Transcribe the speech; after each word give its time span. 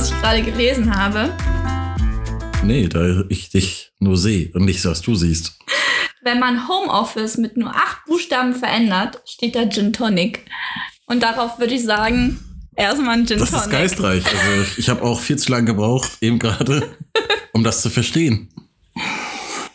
was 0.00 0.10
ich 0.12 0.20
gerade 0.22 0.42
gelesen 0.42 0.96
habe? 0.96 1.30
Nee, 2.62 2.88
da 2.88 3.22
ich 3.28 3.50
dich 3.50 3.92
nur 3.98 4.16
sehe 4.16 4.50
und 4.54 4.64
nicht, 4.64 4.82
was 4.86 5.02
du 5.02 5.14
siehst. 5.14 5.58
Wenn 6.22 6.38
man 6.38 6.66
Homeoffice 6.68 7.36
mit 7.36 7.58
nur 7.58 7.68
acht 7.68 8.06
Buchstaben 8.06 8.54
verändert, 8.54 9.20
steht 9.26 9.54
da 9.54 9.68
Gin 9.68 9.92
Tonic. 9.92 10.46
Und 11.04 11.22
darauf 11.22 11.58
würde 11.58 11.74
ich 11.74 11.84
sagen, 11.84 12.38
erstmal 12.76 13.18
ein 13.18 13.26
Gin 13.26 13.40
Das 13.40 13.50
Tonic. 13.50 13.64
ist 13.66 13.70
geistreich. 13.70 14.24
Also 14.24 14.70
ich 14.78 14.88
habe 14.88 15.02
auch 15.02 15.20
viel 15.20 15.36
zu 15.36 15.52
lange 15.52 15.66
gebraucht, 15.66 16.12
eben 16.22 16.38
gerade, 16.38 16.96
um 17.52 17.62
das 17.62 17.82
zu 17.82 17.90
verstehen. 17.90 18.48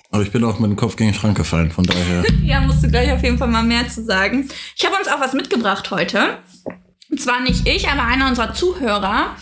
Aber 0.10 0.24
ich 0.24 0.32
bin 0.32 0.44
auch 0.44 0.58
mit 0.58 0.72
dem 0.72 0.76
Kopf 0.76 0.96
gegen 0.96 1.12
den 1.12 1.16
Schrank 1.20 1.38
gefallen, 1.38 1.72
von 1.72 1.86
daher. 1.86 2.24
Ja, 2.44 2.62
musst 2.62 2.84
du 2.84 2.90
gleich 2.90 3.12
auf 3.12 3.22
jeden 3.22 3.38
Fall 3.38 3.48
mal 3.48 3.62
mehr 3.64 3.88
zu 3.90 4.04
sagen. 4.04 4.50
Ich 4.76 4.84
habe 4.86 4.96
uns 4.96 5.08
auch 5.08 5.20
was 5.20 5.34
mitgebracht 5.34 5.92
heute. 5.92 6.40
Und 7.10 7.22
zwar 7.22 7.42
nicht 7.42 7.68
ich, 7.68 7.88
aber 7.88 8.04
einer 8.04 8.28
unserer 8.28 8.54
Zuhörer, 8.54 9.36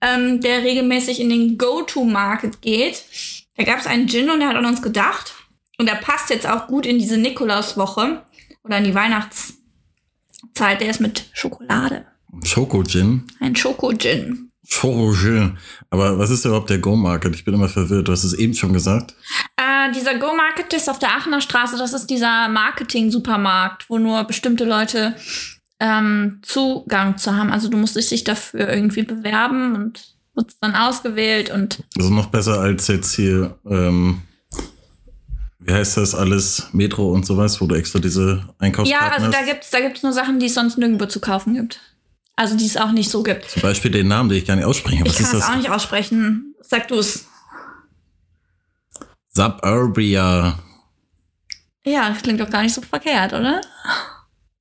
ähm, 0.00 0.40
der 0.40 0.62
regelmäßig 0.62 1.20
in 1.20 1.28
den 1.28 1.58
Go-To-Market 1.58 2.62
geht. 2.62 3.04
Da 3.56 3.64
gab 3.64 3.78
es 3.78 3.86
einen 3.86 4.08
Gin 4.08 4.30
und 4.30 4.40
der 4.40 4.48
hat 4.48 4.56
an 4.56 4.66
uns 4.66 4.80
gedacht. 4.82 5.34
Und 5.78 5.88
der 5.88 5.96
passt 5.96 6.30
jetzt 6.30 6.46
auch 6.46 6.66
gut 6.66 6.86
in 6.86 6.98
diese 6.98 7.16
Nikolauswoche 7.16 8.22
oder 8.62 8.78
in 8.78 8.84
die 8.84 8.94
Weihnachtszeit. 8.94 10.80
Der 10.80 10.90
ist 10.90 11.00
mit 11.00 11.30
Schokolade. 11.32 12.06
Schoko-Gin. 12.44 13.26
Ein 13.40 13.56
Schoko-Gin. 13.56 14.50
Schoko-Gin. 14.68 15.58
Aber 15.90 16.18
was 16.18 16.30
ist 16.30 16.44
überhaupt 16.44 16.70
der 16.70 16.78
Go-Market? 16.78 17.34
Ich 17.34 17.44
bin 17.44 17.54
immer 17.54 17.68
verwirrt. 17.68 18.08
Du 18.08 18.12
hast 18.12 18.24
es 18.24 18.34
eben 18.34 18.54
schon 18.54 18.72
gesagt. 18.72 19.14
Äh, 19.56 19.92
dieser 19.92 20.18
Go-Market 20.18 20.72
ist 20.72 20.88
auf 20.88 20.98
der 20.98 21.16
Aachener 21.16 21.40
Straße. 21.40 21.76
Das 21.76 21.92
ist 21.92 22.08
dieser 22.08 22.48
Marketing-Supermarkt, 22.48 23.90
wo 23.90 23.98
nur 23.98 24.22
bestimmte 24.24 24.64
Leute 24.64 25.16
ähm, 25.80 26.38
Zugang 26.42 27.18
zu 27.18 27.34
haben. 27.34 27.50
Also 27.50 27.68
du 27.68 27.76
musst 27.76 27.96
dich 27.96 28.24
dafür 28.24 28.68
irgendwie 28.68 29.02
bewerben 29.02 29.74
und 29.74 30.14
wirst 30.34 30.58
dann 30.60 30.74
ausgewählt 30.74 31.50
und 31.50 31.82
Also 31.96 32.10
noch 32.10 32.26
besser 32.26 32.60
als 32.60 32.86
jetzt 32.88 33.14
hier, 33.14 33.58
ähm, 33.68 34.22
wie 35.58 35.72
heißt 35.72 35.96
das 35.96 36.14
alles? 36.14 36.68
Metro 36.72 37.10
und 37.10 37.26
sowas, 37.26 37.60
wo 37.60 37.66
du 37.66 37.74
extra 37.74 37.98
diese 37.98 38.44
ja, 38.46 38.54
Einkaufskarten 38.58 39.12
also 39.12 39.30
da 39.30 39.38
hast. 39.38 39.46
gibt's 39.46 39.70
da 39.70 39.80
gibt's 39.80 40.02
nur 40.02 40.12
Sachen, 40.12 40.38
die 40.38 40.46
es 40.46 40.54
sonst 40.54 40.78
nirgendwo 40.78 41.06
zu 41.06 41.20
kaufen 41.20 41.54
gibt. 41.54 41.80
Also 42.36 42.56
die 42.56 42.64
es 42.66 42.76
auch 42.76 42.92
nicht 42.92 43.10
so 43.10 43.22
gibt. 43.22 43.50
Zum 43.50 43.62
Beispiel 43.62 43.90
den 43.90 44.08
Namen, 44.08 44.28
den 44.30 44.38
ich 44.38 44.46
gar 44.46 44.56
nicht 44.56 44.64
ausspreche. 44.64 45.02
Ich 45.04 45.10
Was 45.10 45.16
kann 45.16 45.24
ist 45.26 45.34
das 45.34 45.48
auch 45.48 45.56
nicht 45.56 45.70
aussprechen. 45.70 46.54
Sag 46.62 46.88
du 46.88 46.96
es. 46.96 47.26
Suburbia. 49.28 50.58
Ja, 51.84 52.14
klingt 52.22 52.40
doch 52.40 52.50
gar 52.50 52.62
nicht 52.62 52.74
so 52.74 52.80
verkehrt, 52.80 53.32
oder? 53.32 53.60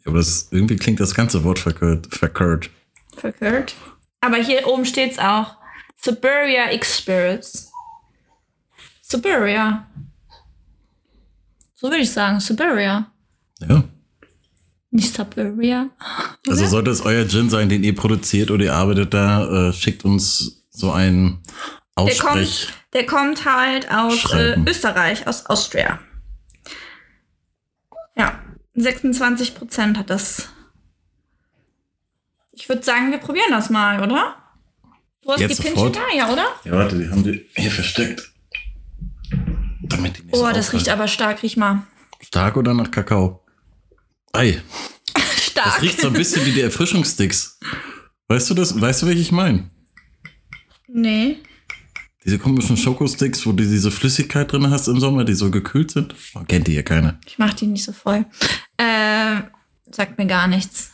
Aber 0.09 0.17
das, 0.17 0.47
irgendwie 0.49 0.75
klingt 0.75 0.99
das 0.99 1.13
ganze 1.13 1.43
Wort 1.43 1.59
verkehrt. 1.59 2.07
verkehrt. 2.07 2.71
Verkehrt. 3.15 3.75
Aber 4.21 4.37
hier 4.37 4.67
oben 4.67 4.83
steht's 4.83 5.19
auch. 5.19 5.55
Suburbia 5.95 6.71
Experience. 6.71 7.71
Suburbia. 9.03 9.87
So 11.75 11.89
würde 11.89 12.01
ich 12.01 12.11
sagen, 12.11 12.39
Suburbia. 12.39 13.11
Ja. 13.59 13.83
Nicht 14.89 15.13
Suburbia. 15.13 15.91
Also 16.47 16.61
Oder? 16.61 16.69
sollte 16.69 16.89
es 16.89 17.01
euer 17.01 17.27
Gin 17.27 17.51
sein, 17.51 17.69
den 17.69 17.83
ihr 17.83 17.93
produziert 17.93 18.49
oder 18.49 18.65
ihr 18.65 18.73
arbeitet 18.73 19.13
da, 19.13 19.69
äh, 19.69 19.73
schickt 19.73 20.05
uns 20.05 20.65
so 20.71 20.91
einen 20.91 21.43
Der 21.97 22.05
Aussprech. 22.05 22.21
kommt, 22.21 22.73
der 22.93 23.05
kommt 23.05 23.45
halt 23.45 23.91
aus 23.91 24.33
äh. 24.33 24.59
Österreich, 24.65 25.27
aus 25.27 25.45
Austria. 25.45 25.99
Ja, 28.17 28.41
26 28.81 29.55
Prozent 29.55 29.97
hat 29.97 30.09
das. 30.09 30.49
Ich 32.51 32.67
würde 32.69 32.83
sagen, 32.83 33.11
wir 33.11 33.17
probieren 33.19 33.51
das 33.51 33.69
mal, 33.69 34.01
oder? 34.03 34.35
Du 35.21 35.31
hast 35.31 35.39
Jetzt 35.41 35.59
die 35.59 35.63
Pinche 35.69 35.91
da, 35.91 36.01
ja, 36.15 36.29
oder? 36.31 36.47
Ja, 36.63 36.71
warte, 36.73 36.97
die 36.97 37.09
haben 37.09 37.23
die 37.23 37.45
hier 37.55 37.71
versteckt. 37.71 38.31
Damit 39.83 40.17
die 40.17 40.23
nicht 40.23 40.35
so 40.35 40.41
Oh, 40.43 40.47
das 40.47 40.57
auffallen. 40.67 40.77
riecht 40.79 40.89
aber 40.89 41.07
stark, 41.07 41.43
riech 41.43 41.57
mal. 41.57 41.83
Stark 42.21 42.57
oder 42.57 42.73
nach 42.73 42.91
Kakao? 42.91 43.43
Ei, 44.33 44.61
Stark. 45.37 45.65
das 45.65 45.81
riecht 45.81 46.01
so 46.01 46.07
ein 46.07 46.13
bisschen 46.13 46.45
wie 46.45 46.51
die 46.51 46.61
Erfrischungssticks. 46.61 47.59
Weißt 48.27 48.49
du 48.49 48.53
das? 48.53 48.79
Weißt 48.79 49.01
du, 49.01 49.07
welche 49.07 49.21
ich 49.21 49.31
meine? 49.31 49.69
Nee. 50.87 51.37
Diese 52.29 52.37
komischen 52.37 52.77
Schokosticks, 52.77 53.43
wo 53.47 53.53
du 53.53 53.63
diese 53.63 53.89
Flüssigkeit 53.89 54.51
drin 54.51 54.69
hast 54.69 54.87
im 54.87 54.99
Sommer, 54.99 55.23
die 55.23 55.33
so 55.33 55.49
gekühlt 55.49 55.89
sind. 55.89 56.13
Oh, 56.35 56.41
kennt 56.47 56.67
die 56.67 56.75
ja 56.75 56.83
keiner. 56.83 57.19
Ich 57.25 57.39
mach 57.39 57.55
die 57.55 57.65
nicht 57.65 57.83
so 57.83 57.91
voll. 57.91 58.23
Äh, 58.77 59.41
sagt 59.91 60.19
mir 60.19 60.27
gar 60.27 60.47
nichts. 60.47 60.91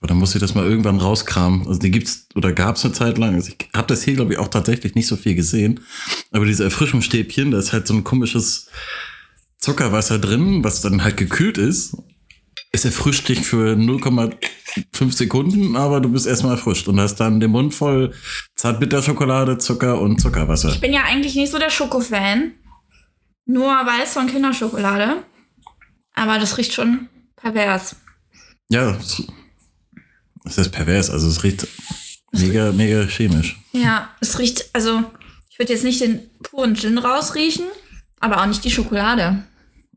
Aber 0.00 0.08
dann 0.08 0.18
muss 0.18 0.34
ich 0.34 0.40
das 0.42 0.54
mal 0.54 0.66
irgendwann 0.66 0.98
rauskramen. 0.98 1.66
Also 1.66 1.80
die 1.80 1.90
gibt's 1.90 2.28
oder 2.34 2.52
gab's 2.52 2.84
eine 2.84 2.92
Zeit 2.92 3.16
lang. 3.16 3.36
Also 3.36 3.52
ich 3.52 3.68
habe 3.74 3.86
das 3.86 4.02
hier, 4.02 4.16
glaube 4.16 4.34
ich, 4.34 4.38
auch 4.38 4.48
tatsächlich 4.48 4.94
nicht 4.94 5.06
so 5.06 5.16
viel 5.16 5.34
gesehen. 5.34 5.80
Aber 6.30 6.44
diese 6.44 6.64
Erfrischungsstäbchen, 6.64 7.52
da 7.52 7.58
ist 7.58 7.72
halt 7.72 7.86
so 7.86 7.94
ein 7.94 8.04
komisches 8.04 8.68
Zuckerwasser 9.56 10.18
drin, 10.18 10.62
was 10.62 10.82
dann 10.82 11.04
halt 11.04 11.16
gekühlt 11.16 11.56
ist. 11.56 11.96
Es 12.72 12.84
erfrischt 12.84 13.28
dich 13.28 13.40
für 13.40 13.74
0,5 13.74 15.12
Sekunden, 15.12 15.76
aber 15.76 16.00
du 16.00 16.10
bist 16.10 16.26
erstmal 16.26 16.52
erfrischt 16.56 16.88
und 16.88 17.00
hast 17.00 17.16
dann 17.16 17.40
den 17.40 17.50
Mund 17.50 17.74
voll 17.74 18.12
Zartbitterschokolade, 18.54 19.56
Zucker 19.58 20.00
und 20.00 20.20
Zuckerwasser. 20.20 20.70
Ich 20.70 20.80
bin 20.80 20.92
ja 20.92 21.04
eigentlich 21.04 21.34
nicht 21.34 21.50
so 21.50 21.58
der 21.58 21.70
Schoko-Fan. 21.70 22.52
Nur 23.46 23.68
weiß 23.70 24.12
von 24.12 24.26
Kinderschokolade. 24.26 25.22
Aber 26.14 26.38
das 26.38 26.58
riecht 26.58 26.74
schon 26.74 27.08
pervers. 27.36 27.96
Ja, 28.68 28.90
es- 28.96 29.22
es 30.44 30.58
ist 30.58 30.70
pervers. 30.72 31.08
Also 31.10 31.28
es 31.28 31.42
riecht 31.44 31.66
mega, 32.32 32.72
mega 32.72 33.06
chemisch. 33.06 33.56
Ja, 33.72 34.10
es 34.20 34.38
riecht, 34.38 34.68
also 34.74 35.04
ich 35.48 35.58
würde 35.58 35.72
jetzt 35.72 35.84
nicht 35.84 36.00
den 36.00 36.28
puren 36.42 36.74
Gin 36.76 36.98
rausriechen, 36.98 37.64
aber 38.20 38.40
auch 38.42 38.46
nicht 38.46 38.64
die 38.64 38.70
Schokolade. 38.70 39.44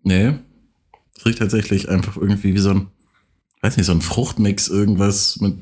Nee. 0.04 0.34
Es 1.20 1.26
riecht 1.26 1.40
tatsächlich 1.40 1.90
einfach 1.90 2.16
irgendwie 2.16 2.54
wie 2.54 2.60
so 2.60 2.70
ein, 2.70 2.88
weiß 3.62 3.76
nicht, 3.76 3.86
so 3.88 3.92
ein 3.92 4.02
Fruchtmix, 4.02 4.70
irgendwas 4.70 5.38
mit 5.42 5.58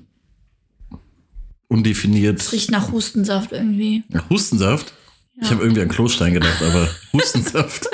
undefiniert. 1.68 2.40
Es 2.40 2.51
riecht 2.51 2.69
nach 2.72 2.91
Hustensaft 2.91 3.51
irgendwie. 3.51 4.03
Ja, 4.09 4.23
Hustensaft? 4.29 4.94
Ich 5.41 5.50
habe 5.51 5.62
irgendwie 5.63 5.81
an 5.81 5.90
Klostein 5.90 6.34
gedacht, 6.34 6.62
aber 6.62 6.88
Hustensaft. 7.13 7.88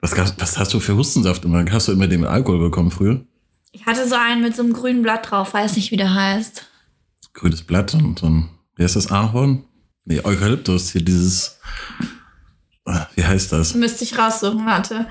was, 0.00 0.14
gab's- 0.14 0.34
was 0.38 0.58
hast 0.58 0.72
du 0.74 0.80
für 0.80 0.96
Hustensaft 0.96 1.44
immer? 1.44 1.64
Hast 1.70 1.88
du 1.88 1.92
immer 1.92 2.06
den 2.06 2.24
Alkohol 2.24 2.60
bekommen 2.60 2.90
früher? 2.90 3.24
Ich 3.72 3.84
hatte 3.86 4.06
so 4.08 4.14
einen 4.14 4.40
mit 4.42 4.54
so 4.56 4.62
einem 4.62 4.72
grünen 4.72 5.02
Blatt 5.02 5.30
drauf, 5.30 5.52
weiß 5.54 5.76
nicht, 5.76 5.90
wie 5.90 5.96
der 5.98 6.14
heißt. 6.14 6.66
Grünes 7.34 7.62
Blatt 7.62 7.94
und 7.94 8.18
so 8.18 8.26
ein, 8.26 8.48
wie 8.76 8.82
heißt 8.84 8.96
das, 8.96 9.10
Ahorn? 9.10 9.64
Nee, 10.04 10.20
Eukalyptus, 10.24 10.90
hier 10.92 11.02
dieses, 11.04 11.58
ah, 12.86 13.06
wie 13.14 13.24
heißt 13.24 13.52
das? 13.52 13.74
Müsste 13.74 14.04
ich 14.04 14.16
raussuchen, 14.16 14.64
warte. 14.64 15.06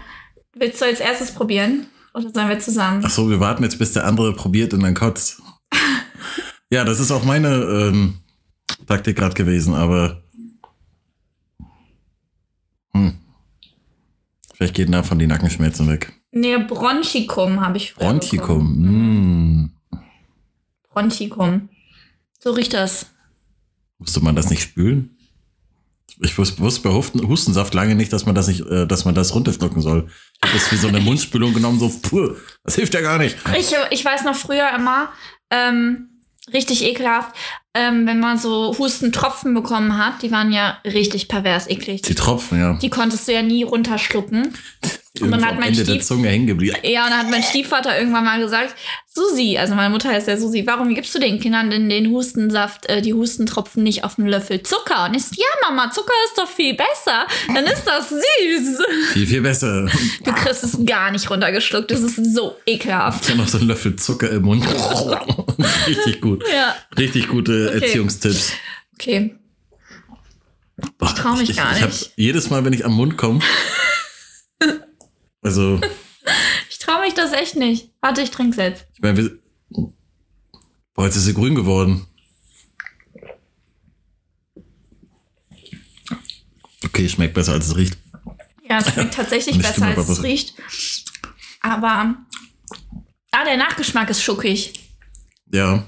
Willst 0.59 0.81
du 0.81 0.85
als 0.85 0.99
erstes 0.99 1.31
probieren? 1.31 1.87
Oder 2.13 2.31
sollen 2.31 2.49
wir 2.49 2.59
zusammen? 2.59 3.03
Ach 3.05 3.09
so, 3.09 3.29
wir 3.29 3.39
warten 3.39 3.63
jetzt, 3.63 3.77
bis 3.77 3.93
der 3.93 4.05
andere 4.05 4.33
probiert 4.33 4.73
und 4.73 4.81
dann 4.81 4.93
kotzt. 4.93 5.41
ja, 6.69 6.83
das 6.83 6.99
ist 6.99 7.11
auch 7.11 7.23
meine 7.23 7.49
ähm, 7.49 8.15
Taktik 8.87 9.17
gerade 9.17 9.35
gewesen, 9.35 9.73
aber 9.75 10.23
hm. 12.93 13.17
vielleicht 14.53 14.73
geht 14.73 14.91
davon 14.91 15.19
die 15.19 15.27
Nackenschmerzen 15.27 15.87
weg. 15.89 16.13
Nee, 16.31 16.57
Bronchicum 16.57 17.61
habe 17.61 17.77
ich 17.77 17.93
früher. 17.93 18.07
Bronchikum. 18.07 19.63
Mm. 19.63 19.71
Bronchicum. 20.91 21.69
So 22.39 22.51
riecht 22.51 22.73
das. 22.73 23.07
Musste 23.97 24.21
man 24.21 24.35
das 24.35 24.49
nicht 24.49 24.61
spülen? 24.61 25.16
Ich 26.19 26.33
wus- 26.33 26.59
wusste 26.59 26.81
bei 26.81 26.89
Husten, 26.89 27.27
Hustensaft 27.27 27.73
lange 27.73 27.93
nicht, 27.95 28.11
dass 28.11 28.25
man 28.25 28.33
das 28.35 28.47
nicht, 28.47 28.61
äh, 28.65 28.87
dass 28.87 29.05
man 29.05 29.13
das 29.15 29.35
runterschlucken 29.35 29.81
soll. 29.81 30.07
Ich 30.35 30.49
habe 30.49 30.53
das 30.59 30.71
wie 30.71 30.75
so 30.77 30.87
eine 30.87 30.99
Mundspülung 31.01 31.53
genommen, 31.53 31.79
so, 31.79 31.89
puh, 31.89 32.31
das 32.63 32.75
hilft 32.75 32.93
ja 32.93 33.01
gar 33.01 33.17
nicht. 33.19 33.35
Ich, 33.57 33.73
ich 33.91 34.03
weiß 34.03 34.23
noch 34.23 34.35
früher 34.35 34.69
immer, 34.75 35.09
ähm, 35.51 36.09
richtig 36.53 36.83
ekelhaft, 36.83 37.35
ähm, 37.73 38.07
wenn 38.07 38.19
man 38.19 38.37
so 38.39 38.75
Hustentropfen 38.77 39.53
bekommen 39.53 39.97
hat, 39.97 40.21
die 40.23 40.31
waren 40.31 40.51
ja 40.51 40.77
richtig 40.85 41.27
pervers 41.27 41.67
eklig. 41.67 42.01
Die 42.03 42.15
Tropfen, 42.15 42.59
ja. 42.59 42.73
Die 42.73 42.89
konntest 42.89 43.27
du 43.27 43.33
ja 43.33 43.41
nie 43.43 43.63
runterschlucken. 43.63 44.53
Und 45.21 45.31
dann 45.31 45.45
hat 45.45 45.55
mein 45.59 45.69
Ende 45.69 45.83
Stief- 45.83 46.03
Zunge 46.05 46.29
hängen 46.29 46.47
geblieben. 46.47 46.75
Ja, 46.83 47.05
und 47.05 47.11
dann 47.11 47.19
hat 47.19 47.29
mein 47.29 47.43
Stiefvater 47.43 47.97
irgendwann 47.97 48.23
mal 48.25 48.39
gesagt, 48.39 48.75
Susi, 49.13 49.57
also 49.57 49.73
meine 49.73 49.89
Mutter 49.89 50.09
heißt 50.09 50.27
ja 50.27 50.37
Susi, 50.37 50.63
warum 50.67 50.93
gibst 50.93 51.13
du 51.15 51.19
den 51.19 51.39
Kindern 51.39 51.71
denn 51.71 51.89
den 51.89 52.11
Hustensaft, 52.11 52.85
äh, 52.87 53.01
die 53.01 53.13
Hustentropfen 53.13 53.81
nicht 53.83 54.03
auf 54.03 54.19
einen 54.19 54.27
Löffel 54.27 54.61
Zucker? 54.63 55.05
Und 55.05 55.15
ich 55.15 55.23
so, 55.25 55.35
ja 55.35 55.69
Mama, 55.69 55.89
Zucker 55.91 56.13
ist 56.27 56.37
doch 56.37 56.47
viel 56.47 56.75
besser, 56.75 57.25
dann 57.53 57.65
ist 57.65 57.83
das 57.85 58.09
süß. 58.09 58.77
Viel, 59.13 59.25
viel 59.27 59.41
besser. 59.41 59.87
Du 60.23 60.31
kriegst 60.33 60.63
es 60.63 60.77
gar 60.85 61.09
nicht 61.11 61.29
runtergeschluckt, 61.29 61.89
das 61.89 62.01
ist 62.01 62.35
so 62.35 62.57
ekelhaft. 62.65 63.23
Ich 63.23 63.29
habe 63.31 63.39
noch 63.41 63.47
so 63.47 63.57
einen 63.57 63.67
Löffel 63.67 63.95
Zucker 63.95 64.29
im 64.29 64.43
Mund. 64.43 64.63
Richtig 65.87 66.21
gut. 66.21 66.43
Ja, 66.53 66.75
Richtig 66.97 67.27
gute 67.27 67.71
Okay. 67.75 67.85
Erziehungstipps. 67.85 68.53
okay. 68.93 69.35
Boah, 70.99 71.15
trau 71.15 71.33
mich 71.35 71.49
ich, 71.49 71.57
gar 71.57 71.75
ich 71.75 71.81
hab 71.81 71.89
nicht. 71.89 72.11
jedes 72.17 72.51
Mal, 72.51 72.63
wenn 72.63 72.73
ich 72.73 72.85
am 72.85 72.93
Mund 72.93 73.17
komme. 73.17 73.39
Also, 75.47 75.79
Ich 76.69 76.79
traue 76.79 77.01
mich 77.01 77.13
das 77.13 77.31
echt 77.33 77.55
nicht. 77.55 77.89
Warte, 78.01 78.21
ich 78.21 78.31
trink's 78.31 78.57
jetzt. 78.57 78.85
ich 78.93 78.99
meine, 79.01 79.17
wir. 79.17 79.39
Boah, 80.93 81.05
jetzt 81.05 81.15
ist 81.15 81.23
sie 81.25 81.33
grün 81.33 81.55
geworden. 81.55 82.05
Okay, 86.85 87.07
schmeckt 87.09 87.33
besser 87.33 87.53
als 87.53 87.67
es 87.67 87.75
riecht. 87.75 87.97
Ja, 88.69 88.79
es 88.79 88.91
schmeckt 88.91 89.13
tatsächlich 89.15 89.57
besser, 89.57 89.85
als 89.87 89.97
es 90.09 90.17
aber- 90.19 90.27
riecht. 90.27 90.53
Aber. 91.61 92.15
Ah, 93.31 93.43
der 93.45 93.57
Nachgeschmack 93.57 94.09
ist 94.09 94.23
schuckig. 94.23 94.73
Ja, 95.51 95.85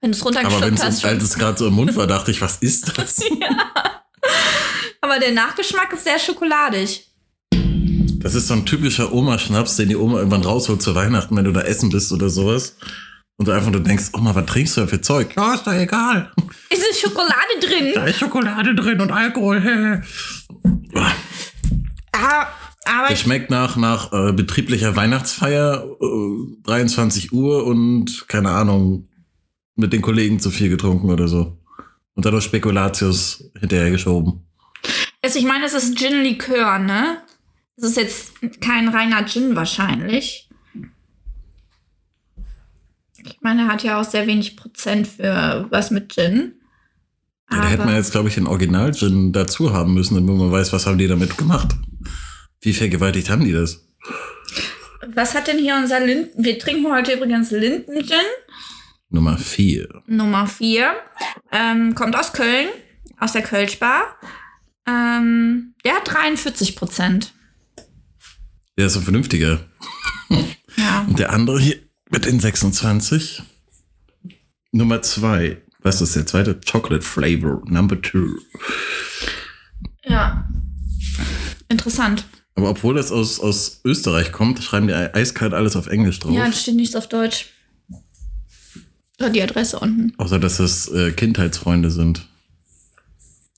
Wenn 0.00 0.12
du 0.12 0.16
es 0.16 0.22
aber 0.22 0.34
wenn 0.34 0.44
runtergeschluckt 0.46 0.78
es 0.78 0.84
hast. 0.84 0.84
als 0.84 1.00
Schon. 1.00 1.16
es 1.20 1.34
gerade 1.34 1.58
so 1.58 1.66
im 1.68 1.74
Mund 1.74 1.94
war, 1.96 2.06
dachte 2.06 2.30
ich, 2.30 2.40
was 2.40 2.56
ist 2.58 2.96
das? 2.98 3.20
Aber 5.00 5.18
der 5.18 5.32
Nachgeschmack 5.32 5.92
ist 5.92 6.04
sehr 6.04 6.18
schokoladig. 6.18 7.07
Das 8.20 8.34
ist 8.34 8.48
so 8.48 8.54
ein 8.54 8.66
typischer 8.66 9.12
Oma-Schnaps, 9.12 9.76
den 9.76 9.88
die 9.88 9.96
Oma 9.96 10.18
irgendwann 10.18 10.42
rausholt 10.42 10.82
zu 10.82 10.94
Weihnachten, 10.94 11.36
wenn 11.36 11.44
du 11.44 11.52
da 11.52 11.60
essen 11.60 11.90
bist 11.90 12.10
oder 12.12 12.28
sowas. 12.28 12.76
Und 13.36 13.46
du 13.46 13.52
einfach 13.52 13.70
nur 13.70 13.80
denkst, 13.80 14.06
Oma, 14.12 14.34
was 14.34 14.46
trinkst 14.46 14.76
du 14.76 14.80
denn 14.80 14.88
für 14.88 15.00
Zeug? 15.00 15.36
Ja, 15.36 15.54
ist 15.54 15.64
doch 15.64 15.72
egal. 15.72 16.32
Ist 16.68 16.82
es 16.90 17.00
Schokolade 17.00 17.60
drin? 17.60 17.92
Da 17.94 18.04
ist 18.06 18.18
Schokolade 18.18 18.74
drin 18.74 19.00
und 19.00 19.12
Alkohol. 19.12 20.02
Ah, 22.12 22.46
aber 22.84 23.06
Der 23.06 23.12
ich, 23.12 23.20
schmeckt 23.20 23.50
nach, 23.50 23.76
nach 23.76 24.12
äh, 24.12 24.32
betrieblicher 24.32 24.96
Weihnachtsfeier, 24.96 25.84
äh, 26.00 26.62
23 26.64 27.32
Uhr 27.32 27.64
und 27.64 28.26
keine 28.26 28.50
Ahnung, 28.50 29.06
mit 29.76 29.92
den 29.92 30.02
Kollegen 30.02 30.40
zu 30.40 30.50
viel 30.50 30.68
getrunken 30.70 31.10
oder 31.10 31.28
so. 31.28 31.56
Und 32.14 32.26
dadurch 32.26 32.44
Spekulatius 32.44 33.44
hinterhergeschoben. 33.60 34.44
also 35.22 35.38
ich 35.38 35.44
meine, 35.44 35.66
es 35.66 35.74
ist 35.74 35.96
Gin-Likör, 35.96 36.80
ne? 36.80 37.18
Es 37.78 37.84
ist 37.84 37.96
jetzt 37.96 38.60
kein 38.60 38.88
reiner 38.88 39.24
Gin 39.24 39.54
wahrscheinlich. 39.54 40.48
Ich 43.24 43.38
meine, 43.40 43.62
er 43.62 43.68
hat 43.68 43.84
ja 43.84 44.00
auch 44.00 44.04
sehr 44.04 44.26
wenig 44.26 44.56
Prozent 44.56 45.06
für 45.06 45.66
was 45.70 45.90
mit 45.90 46.12
Gin. 46.12 46.54
Ja, 47.50 47.62
da 47.62 47.68
hätte 47.68 47.84
man 47.84 47.94
jetzt, 47.94 48.10
glaube 48.10 48.28
ich, 48.28 48.34
den 48.34 48.46
Original-Gin 48.46 49.32
dazu 49.32 49.72
haben 49.72 49.94
müssen, 49.94 50.16
damit 50.16 50.34
man 50.36 50.50
weiß, 50.50 50.72
was 50.72 50.86
haben 50.86 50.98
die 50.98 51.06
damit 51.06 51.38
gemacht. 51.38 51.68
Wie 52.60 52.72
vergewaltigt 52.72 53.30
haben 53.30 53.44
die 53.44 53.52
das? 53.52 53.86
Was 55.14 55.34
hat 55.34 55.46
denn 55.46 55.58
hier 55.58 55.76
unser 55.76 56.04
Linden? 56.04 56.44
Wir 56.44 56.58
trinken 56.58 56.92
heute 56.92 57.12
übrigens 57.12 57.50
Linden-Gin, 57.50 58.26
Nummer 59.10 59.38
vier. 59.38 60.02
Nummer 60.06 60.46
4. 60.46 60.92
Ähm, 61.50 61.94
kommt 61.94 62.14
aus 62.14 62.32
Köln, 62.34 62.68
aus 63.18 63.32
der 63.32 63.42
Kölschbar. 63.42 64.02
Ähm, 64.86 65.74
der 65.84 65.94
hat 65.94 66.12
43 66.12 66.76
Prozent. 66.76 67.32
Der 68.78 68.86
ist 68.86 68.96
ein 68.96 69.02
vernünftiger. 69.02 69.60
Ja. 70.76 71.04
Und 71.08 71.18
der 71.18 71.32
andere 71.32 71.58
hier 71.60 71.76
mit 72.10 72.24
den 72.26 72.38
26. 72.38 73.42
Nummer 74.70 75.02
zwei. 75.02 75.60
Was 75.80 76.00
ist 76.00 76.14
der 76.14 76.26
zweite? 76.26 76.60
Chocolate 76.60 77.04
Flavor, 77.04 77.60
Number 77.66 78.00
two. 78.00 78.36
ja. 80.04 80.48
Interessant. 81.68 82.24
Aber 82.54 82.70
obwohl 82.70 82.94
das 82.94 83.10
aus, 83.10 83.40
aus 83.40 83.80
Österreich 83.84 84.30
kommt, 84.30 84.62
schreiben 84.62 84.86
die 84.86 84.94
eiskalt 84.94 85.54
alles 85.54 85.74
auf 85.74 85.88
Englisch 85.88 86.20
drauf. 86.20 86.32
Ja, 86.32 86.46
da 86.46 86.52
steht 86.52 86.76
nichts 86.76 86.94
auf 86.94 87.08
Deutsch. 87.08 87.46
Oder 89.18 89.30
die 89.30 89.42
Adresse 89.42 89.80
unten. 89.80 90.12
Außer, 90.18 90.38
dass 90.38 90.60
es 90.60 90.86
äh, 90.88 91.10
Kindheitsfreunde 91.10 91.90
sind. 91.90 92.28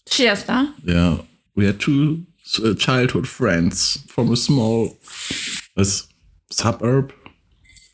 Steht 0.09 0.29
das 0.29 0.47
da? 0.47 0.73
Ja. 0.85 1.21
We 1.55 1.67
are 1.67 1.77
two 1.77 2.21
childhood 2.77 3.27
friends 3.27 4.05
from 4.09 4.31
a 4.33 4.37
small 4.37 4.99
was, 5.75 6.09
suburb. 6.51 7.13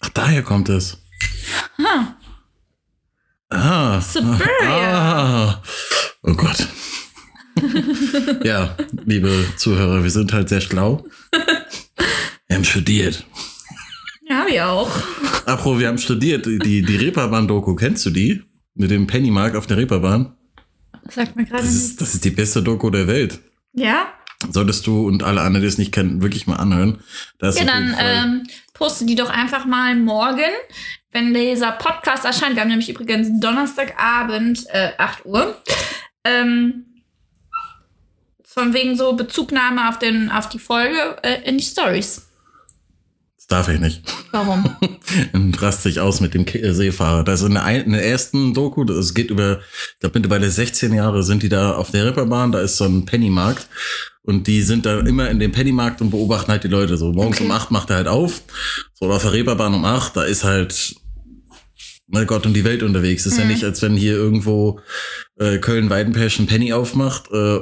Ach, 0.00 0.08
daher 0.10 0.42
kommt 0.42 0.68
es. 0.68 0.98
Ah. 3.48 4.00
Suburbia. 4.00 4.46
Ah. 4.62 5.62
Oh 6.22 6.34
Gott. 6.34 6.66
ja, 8.44 8.76
liebe 9.04 9.44
Zuhörer, 9.56 10.02
wir 10.02 10.10
sind 10.10 10.32
halt 10.32 10.48
sehr 10.48 10.60
schlau. 10.60 11.04
Wir 12.48 12.56
haben 12.56 12.64
studiert. 12.64 13.24
Ja, 14.28 14.46
wir 14.48 14.68
auch. 14.68 14.90
Apro, 15.46 15.78
wir 15.78 15.88
haben 15.88 15.98
studiert. 15.98 16.46
Die, 16.46 16.82
die 16.82 16.96
Reeperbahn-Doku, 16.96 17.74
kennst 17.76 18.04
du 18.06 18.10
die? 18.10 18.42
Mit 18.74 18.90
dem 18.90 19.06
Pennymark 19.06 19.54
auf 19.54 19.66
der 19.66 19.76
Reeperbahn? 19.78 20.34
Sagt 21.08 21.36
mir 21.36 21.44
gerade 21.44 21.62
Das 21.62 21.74
ist, 21.74 22.00
das 22.00 22.14
ist 22.14 22.24
die 22.24 22.30
beste 22.30 22.62
Doku 22.62 22.90
der 22.90 23.06
Welt. 23.06 23.38
Ja? 23.72 24.08
Solltest 24.50 24.86
du 24.86 25.06
und 25.06 25.22
alle 25.22 25.40
anderen, 25.40 25.62
die 25.62 25.68
es 25.68 25.78
nicht 25.78 25.92
kennen, 25.92 26.22
wirklich 26.22 26.46
mal 26.46 26.56
anhören. 26.56 26.98
Da 27.38 27.48
ist 27.48 27.58
Ja, 27.58 27.64
dann 27.64 27.94
ähm, 27.98 28.46
poste 28.74 29.06
die 29.06 29.14
doch 29.14 29.30
einfach 29.30 29.64
mal 29.64 29.94
morgen, 29.96 30.50
wenn 31.12 31.32
dieser 31.32 31.72
Podcast 31.72 32.24
erscheint. 32.24 32.54
Wir 32.54 32.62
haben 32.62 32.68
nämlich 32.68 32.90
übrigens 32.90 33.28
Donnerstagabend, 33.40 34.64
äh, 34.68 34.90
8 34.98 35.24
Uhr. 35.24 35.56
Ähm, 36.24 36.84
von 38.44 38.72
wegen 38.74 38.96
so 38.96 39.14
Bezugnahme 39.14 39.88
auf, 39.88 39.98
den, 39.98 40.30
auf 40.30 40.48
die 40.48 40.58
Folge 40.58 41.16
äh, 41.22 41.42
in 41.48 41.58
die 41.58 41.64
Stories. 41.64 42.22
das 43.36 43.46
darf 43.48 43.68
ich 43.68 43.78
nicht. 43.80 44.02
Warum? 44.32 44.76
Dann 45.32 45.54
rast 45.54 45.82
sich 45.82 46.00
aus 46.00 46.20
mit 46.20 46.32
dem 46.34 46.46
äh, 46.46 46.72
Seefahrer. 46.72 47.22
Das 47.24 47.40
ist 47.42 47.46
in 47.48 47.54
der, 47.54 47.64
ein- 47.64 47.84
in 47.84 47.92
der 47.92 48.06
ersten 48.06 48.54
Doku, 48.54 48.84
das 48.84 49.12
geht 49.14 49.30
über, 49.30 49.60
ich 49.94 50.00
glaube 50.00 50.18
mittlerweile 50.18 50.50
16 50.50 50.94
Jahre 50.94 51.22
sind 51.22 51.42
die 51.42 51.48
da 51.50 51.72
auf 51.74 51.90
der 51.90 52.06
Reeperbahn, 52.06 52.52
da 52.52 52.60
ist 52.60 52.76
so 52.78 52.84
ein 52.84 53.04
Pennymarkt. 53.04 53.68
Und 54.26 54.46
die 54.48 54.60
sind 54.62 54.84
da 54.84 55.00
immer 55.00 55.30
in 55.30 55.38
dem 55.38 55.52
Pennymarkt 55.52 56.00
und 56.02 56.10
beobachten 56.10 56.50
halt 56.50 56.64
die 56.64 56.68
Leute. 56.68 56.96
So 56.96 57.12
morgens 57.12 57.36
Okay. 57.36 57.46
um 57.46 57.50
8 57.52 57.70
macht 57.70 57.90
er 57.90 57.96
halt 57.96 58.08
auf. 58.08 58.42
So 58.94 59.06
oder 59.06 59.14
auf 59.16 59.22
der 59.22 59.32
Reeperbahn 59.32 59.72
um 59.72 59.84
8, 59.84 60.16
da 60.16 60.22
ist 60.24 60.42
halt 60.44 60.96
mein 62.08 62.26
Gott 62.26 62.44
und 62.44 62.52
die 62.54 62.64
Welt 62.64 62.82
unterwegs. 62.82 63.24
Ist 63.24 63.38
ja 63.38 63.44
Mhm. 63.44 63.50
nicht, 63.52 63.64
als 63.64 63.80
wenn 63.82 63.96
hier 63.96 64.14
irgendwo 64.14 64.80
äh, 65.38 65.58
Köln-Weidenpesch 65.58 66.38
ein 66.40 66.46
Penny 66.46 66.72
aufmacht. 66.72 67.30
Äh, 67.32 67.60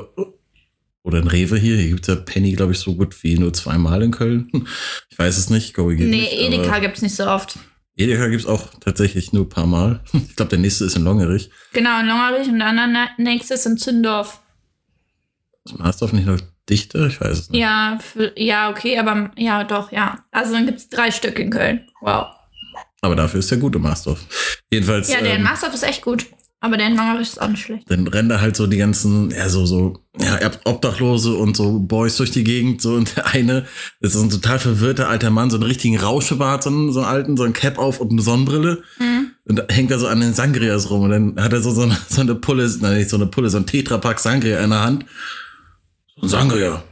oder 1.03 1.19
ein 1.19 1.27
Rewe 1.29 1.59
hier. 1.59 1.77
Hier 1.77 1.89
gibt's 1.91 2.09
ja 2.09 2.15
Penny, 2.15 2.53
glaube 2.53 2.73
ich, 2.73 2.79
so 2.79 2.95
gut 2.95 3.23
wie 3.23 3.39
nur 3.39 3.53
zweimal 3.53 4.03
in 4.03 4.11
Köln. 4.11 4.51
Ich 5.11 5.19
weiß 5.19 5.37
es 5.39 5.51
nicht, 5.51 5.75
korrigiert 5.75 6.09
nee, 6.11 6.23
mich, 6.23 6.33
Edeka 6.41 6.71
aber- 6.71 6.81
gibt's 6.81 7.03
nicht 7.03 7.15
so 7.15 7.27
oft. 7.27 7.59
Edeka 7.97 8.27
gibt's 8.29 8.47
auch 8.47 8.71
tatsächlich 8.81 9.33
nur 9.33 9.45
ein 9.45 9.49
paar 9.51 9.67
Mal. 9.67 10.03
Ich 10.15 10.35
glaube, 10.35 10.49
der 10.51 10.59
nächste 10.61 10.87
ist 10.87 10.97
in 10.97 11.05
Longerich. 11.05 11.51
Genau, 11.75 12.01
in 12.01 12.07
Longerich 12.07 12.49
und 12.49 12.59
der 12.59 12.69
andere 12.69 12.89
na- 12.91 13.11
nächste 13.23 13.55
ist 13.55 13.67
in 13.67 13.77
Zündorf. 13.77 14.41
Ist 15.67 15.79
Marsdorf 15.79 16.13
nicht 16.13 16.27
noch 16.27 16.39
dichter? 16.69 17.07
Ich 17.07 17.21
weiß 17.21 17.39
es 17.39 17.51
nicht. 17.51 17.61
Ja, 17.61 17.99
für, 18.01 18.33
ja, 18.37 18.71
okay, 18.71 18.99
aber 18.99 19.31
ja, 19.37 19.65
doch, 19.65 19.93
ja. 19.93 20.25
Also 20.31 20.53
dann 20.53 20.67
gibt's 20.67 20.89
drei 20.89 21.11
Stück 21.11 21.39
in 21.39 21.51
Köln. 21.51 21.87
Wow. 22.01 22.27
Aber 23.01 23.17
dafür 23.17 23.41
ist 23.41 23.51
der 23.51 23.59
gute 23.59 23.79
Marsdorf. 23.79 24.21
Jedenfalls, 24.71 25.13
Ja, 25.13 25.21
der 25.21 25.33
in 25.33 25.37
ähm, 25.39 25.43
Marsdorf 25.43 25.75
ist 25.75 25.83
echt 25.83 26.03
gut. 26.03 26.27
Aber 26.65 26.79
der 26.79 26.87
in 26.87 26.97
Longerich 26.97 27.29
ist 27.29 27.43
auch 27.43 27.49
nicht 27.49 27.63
schlecht. 27.63 27.91
dann 27.91 28.09
rennen 28.09 28.31
da 28.31 28.41
halt 28.41 28.57
so 28.57 28.67
die 28.67 28.79
ganzen, 28.79 29.31
ja, 29.31 29.51
so, 29.51 29.67
so, 29.67 30.03
ja, 30.19 30.39
Obdachlose 30.65 31.35
und 31.35 31.55
so 31.59 31.79
Boys 31.79 32.17
durch 32.17 32.31
die 32.31 32.43
Gegend. 32.43 32.81
So, 32.81 32.95
und 32.95 33.15
der 33.17 33.27
eine 33.27 33.67
ist 34.01 34.15
so 34.15 34.23
ein 34.23 34.31
total 34.31 34.59
verwirrter 34.59 35.11
alter 35.11 35.29
Mann, 35.29 35.51
so 35.51 35.59
einen 35.59 35.65
richtigen 35.65 35.99
Rauschebart, 35.99 36.63
so 36.63 36.71
einen, 36.71 36.91
so 36.91 37.01
einen 37.01 37.09
alten, 37.09 37.37
so 37.37 37.43
ein 37.43 37.53
Cap 37.53 37.79
auf 37.79 38.01
und 38.01 38.13
eine 38.13 38.23
Sonnenbrille. 38.23 38.83
Mhm. 38.99 39.33
Und 39.45 39.59
da 39.59 39.67
hängt 39.69 39.91
er 39.91 39.99
so 39.99 40.07
an 40.07 40.21
den 40.21 40.33
Sangrias 40.33 40.89
rum. 40.89 41.03
Und 41.03 41.11
dann 41.11 41.37
hat 41.39 41.53
er 41.53 41.61
so, 41.61 41.71
so, 41.71 41.83
eine, 41.83 41.99
so 42.09 42.23
eine 42.23 42.35
Pulle, 42.35 42.67
nein, 42.81 42.97
nicht 42.97 43.11
so 43.11 43.17
eine 43.17 43.27
Pulle, 43.27 43.51
so 43.51 43.59
ein 43.59 43.67
Tetrapack 43.67 44.19
Sangria 44.19 44.61
in 44.61 44.71
der 44.71 44.81
Hand. 44.83 45.05
So 46.17 46.23
ein 46.23 46.29
Sangria. 46.29 46.83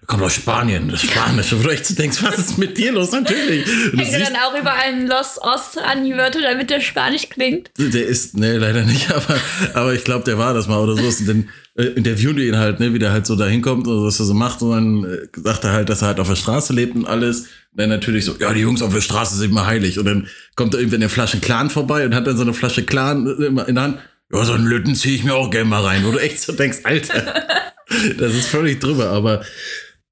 Der 0.00 0.06
kommt 0.06 0.22
aus 0.22 0.34
Spanien, 0.34 0.88
das 0.88 1.02
ist 1.02 1.10
Spanisch. 1.10 1.52
Und 1.52 1.64
du 1.64 1.68
echt 1.68 1.84
so 1.84 1.94
denkst, 1.94 2.22
was 2.22 2.38
ist 2.38 2.58
mit 2.58 2.78
dir 2.78 2.92
los? 2.92 3.12
Natürlich. 3.12 3.64
Du 3.92 3.98
Hängt 3.98 4.12
er 4.12 4.20
dann 4.20 4.36
auch 4.36 4.58
überall 4.58 4.94
ein 4.94 5.06
Los 5.06 5.38
Ost 5.40 5.78
an 5.78 6.04
die 6.04 6.16
Wörter, 6.16 6.40
damit 6.40 6.70
der 6.70 6.80
Spanisch 6.80 7.28
klingt? 7.28 7.70
der 7.76 8.06
ist, 8.06 8.36
nee, 8.36 8.56
leider 8.56 8.82
nicht, 8.82 9.10
aber, 9.14 9.36
aber 9.74 9.92
ich 9.92 10.04
glaube, 10.04 10.24
der 10.24 10.38
war 10.38 10.54
das 10.54 10.66
mal 10.68 10.78
oder 10.78 10.96
so. 10.96 11.02
Und 11.02 11.28
dann 11.28 11.48
äh, 11.76 11.84
interviewen 11.84 12.36
die 12.36 12.48
ihn 12.48 12.56
halt, 12.56 12.80
ne, 12.80 12.94
wie 12.94 12.98
der 12.98 13.12
halt 13.12 13.26
so 13.26 13.36
da 13.36 13.46
hinkommt 13.46 13.86
und 13.86 14.04
was 14.04 14.18
er 14.18 14.26
so 14.26 14.34
macht. 14.34 14.62
Und 14.62 14.70
dann 14.70 15.04
äh, 15.04 15.28
sagt 15.34 15.64
er 15.64 15.72
halt, 15.72 15.88
dass 15.90 16.02
er 16.02 16.08
halt 16.08 16.20
auf 16.20 16.28
der 16.28 16.36
Straße 16.36 16.72
lebt 16.72 16.96
und 16.96 17.06
alles. 17.06 17.40
Und 17.40 17.48
dann 17.74 17.90
natürlich 17.90 18.24
so, 18.24 18.34
ja, 18.38 18.52
die 18.52 18.60
Jungs 18.60 18.80
auf 18.80 18.94
der 18.94 19.02
Straße 19.02 19.36
sind 19.36 19.50
immer 19.50 19.66
heilig. 19.66 19.98
Und 19.98 20.06
dann 20.06 20.28
kommt 20.56 20.74
er 20.74 20.80
irgendwie 20.80 20.96
an 20.96 21.02
der 21.02 21.10
Flasche 21.10 21.38
Clan 21.40 21.68
vorbei 21.68 22.06
und 22.06 22.14
hat 22.14 22.26
dann 22.26 22.36
so 22.36 22.42
eine 22.42 22.54
Flasche 22.54 22.84
Clan 22.84 23.26
immer 23.26 23.68
in 23.68 23.74
der 23.74 23.84
Hand. 23.84 23.98
Ja, 24.32 24.44
so 24.44 24.52
einen 24.52 24.66
Lütten 24.66 24.94
ziehe 24.94 25.14
ich 25.14 25.24
mir 25.24 25.34
auch 25.34 25.50
gerne 25.50 25.68
mal 25.68 25.82
rein, 25.82 26.04
wo 26.04 26.10
du 26.10 26.18
echt 26.18 26.40
so 26.40 26.52
denkst, 26.52 26.78
Alter, 26.84 27.34
das 28.18 28.34
ist 28.34 28.48
völlig 28.48 28.80
drüber, 28.80 29.10
aber, 29.10 29.44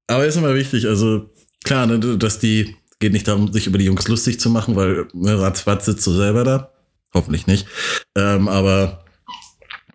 aber 0.07 0.25
ist 0.25 0.37
immer 0.37 0.55
wichtig, 0.55 0.87
also 0.87 1.29
klar, 1.63 1.85
ne, 1.85 1.99
dass 1.99 2.39
die, 2.39 2.75
geht 2.99 3.13
nicht 3.13 3.27
darum, 3.27 3.51
sich 3.51 3.67
über 3.67 3.77
die 3.77 3.85
Jungs 3.85 4.07
lustig 4.07 4.39
zu 4.39 4.49
machen, 4.49 4.75
weil 4.75 5.07
ne, 5.13 5.39
ratzfatz 5.39 5.85
sitzt 5.85 6.07
du 6.07 6.11
selber 6.11 6.43
da. 6.43 6.71
Hoffentlich 7.13 7.47
nicht. 7.47 7.67
Ähm, 8.15 8.47
aber 8.47 9.05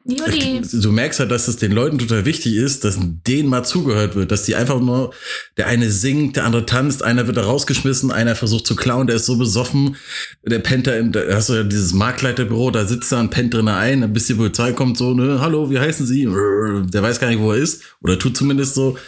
Judy. 0.04 0.60
du 0.72 0.90
merkst 0.90 1.20
halt, 1.20 1.30
dass 1.30 1.46
es 1.46 1.56
den 1.58 1.70
Leuten 1.70 1.98
total 1.98 2.24
wichtig 2.24 2.56
ist, 2.56 2.84
dass 2.84 2.98
denen 3.00 3.48
mal 3.48 3.62
zugehört 3.64 4.16
wird, 4.16 4.32
dass 4.32 4.42
die 4.42 4.56
einfach 4.56 4.80
nur, 4.80 5.12
der 5.56 5.68
eine 5.68 5.90
singt, 5.90 6.36
der 6.36 6.44
andere 6.44 6.66
tanzt, 6.66 7.02
einer 7.02 7.26
wird 7.26 7.36
da 7.36 7.42
rausgeschmissen, 7.42 8.10
einer 8.10 8.34
versucht 8.34 8.66
zu 8.66 8.74
klauen, 8.74 9.06
der 9.06 9.16
ist 9.16 9.26
so 9.26 9.36
besoffen, 9.36 9.96
der 10.44 10.58
pennt 10.58 10.88
da, 10.88 10.94
in, 10.94 11.12
da 11.12 11.20
hast 11.32 11.50
du 11.50 11.54
ja 11.54 11.62
dieses 11.62 11.92
Marktleiterbüro, 11.92 12.72
da 12.72 12.84
sitzt 12.84 13.12
er 13.12 13.20
und 13.20 13.30
pennt 13.30 13.54
drin 13.54 13.68
ein, 13.68 14.12
bis 14.12 14.26
die 14.26 14.34
Polizei 14.34 14.72
kommt, 14.72 14.98
so, 14.98 15.14
ne, 15.14 15.40
hallo, 15.40 15.70
wie 15.70 15.78
heißen 15.78 16.06
Sie? 16.06 16.24
Der 16.24 17.02
weiß 17.02 17.20
gar 17.20 17.28
nicht, 17.28 17.40
wo 17.40 17.52
er 17.52 17.58
ist, 17.58 17.82
oder 18.02 18.18
tut 18.18 18.36
zumindest 18.36 18.74
so. 18.74 18.98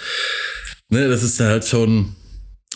Ne, 0.91 1.09
das 1.09 1.23
ist 1.23 1.41
ja 1.41 1.47
halt 1.47 1.67
schon 1.67 2.15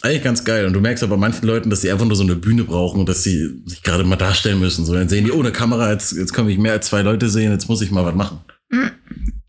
eigentlich 0.03 0.23
ganz 0.23 0.45
geil. 0.45 0.67
Und 0.67 0.73
du 0.73 0.81
merkst 0.81 1.03
aber 1.03 1.17
manchen 1.17 1.47
Leuten, 1.47 1.71
dass 1.71 1.81
sie 1.81 1.91
einfach 1.91 2.07
nur 2.07 2.17
so 2.17 2.23
eine 2.23 2.37
Bühne 2.37 2.65
brauchen 2.65 3.01
und 3.01 3.09
dass 3.09 3.23
sie 3.23 3.63
sich 3.67 3.83
gerade 3.83 4.05
mal 4.05 4.17
darstellen 4.17 4.61
müssen. 4.61 4.85
So, 4.85 4.95
dann 4.95 5.09
sehen 5.09 5.25
die 5.25 5.33
ohne 5.33 5.53
Kamera, 5.53 5.93
jetzt, 5.93 6.13
jetzt 6.13 6.33
kann 6.33 6.49
ich 6.49 6.59
mehr 6.59 6.73
als 6.73 6.87
zwei 6.87 7.03
Leute 7.03 7.29
sehen, 7.29 7.53
jetzt 7.53 7.69
muss 7.69 7.83
ich 7.83 7.91
mal 7.91 8.05
was 8.05 8.15
machen. 8.15 8.41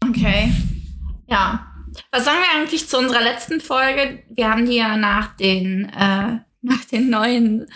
Okay. 0.08 0.52
Ja. 1.28 1.66
Was 2.12 2.26
sagen 2.26 2.38
wir 2.40 2.60
eigentlich 2.60 2.88
zu 2.88 2.98
unserer 2.98 3.22
letzten 3.22 3.62
Folge? 3.62 4.20
Wir 4.30 4.50
haben 4.50 4.66
die 4.66 4.78
ja 4.78 4.98
nach 4.98 5.36
den, 5.36 5.86
äh, 5.86 6.40
nach 6.62 6.86
den 6.92 7.10
neuen 7.10 7.68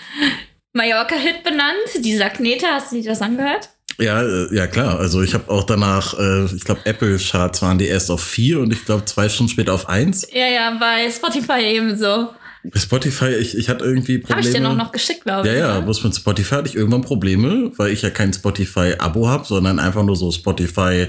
Mallorca-Hit 0.74 1.44
benannt. 1.44 2.04
Dieser 2.04 2.30
Knete, 2.30 2.66
hast 2.68 2.92
du 2.92 3.02
dir 3.02 3.10
das 3.10 3.22
angehört? 3.22 3.70
Ja, 4.00 4.24
äh, 4.24 4.56
ja 4.56 4.68
klar. 4.68 5.00
Also 5.00 5.22
ich 5.22 5.34
habe 5.34 5.52
auch 5.52 5.64
danach, 5.64 6.18
äh, 6.18 6.46
ich 6.46 6.64
glaube, 6.64 6.82
Apple 6.86 7.18
Charts 7.18 7.62
waren 7.62 7.78
die 7.78 7.86
erst 7.86 8.10
auf 8.10 8.24
vier 8.24 8.60
und 8.60 8.74
ich 8.74 8.86
glaube 8.86 9.06
zwei 9.06 9.30
Stunden 9.30 9.52
später 9.52 9.74
auf 9.74 9.88
eins. 9.88 10.28
Ja, 10.32 10.48
ja, 10.48 10.78
bei 10.80 11.12
Spotify 11.12 11.62
ebenso. 11.64 12.30
Bei 12.72 12.80
Spotify, 12.80 13.30
ich, 13.36 13.58
ich 13.58 13.68
hatte 13.70 13.84
irgendwie 13.84 14.20
Probleme. 14.20 14.38
Habe 14.38 14.48
ich 14.48 14.54
dir 14.54 14.62
noch, 14.62 14.76
noch 14.76 14.92
geschickt, 14.92 15.24
glaube 15.26 15.48
Ja, 15.48 15.54
ich. 15.54 15.60
ja, 15.60 15.80
ne? 15.80 15.82
bloß 15.86 16.04
mit 16.06 16.16
Spotify 16.16 16.56
hatte 16.56 16.70
ich 16.70 16.76
irgendwann 16.76 17.02
Probleme, 17.02 17.72
weil 17.78 17.92
ich 17.92 18.02
ja 18.04 18.10
kein 18.10 18.32
Spotify-Abo 18.32 19.28
habe, 19.28 19.46
sondern 19.46 19.80
einfach 19.80 20.04
nur 20.04 20.16
so 20.16 20.32
Spotify 20.32 21.08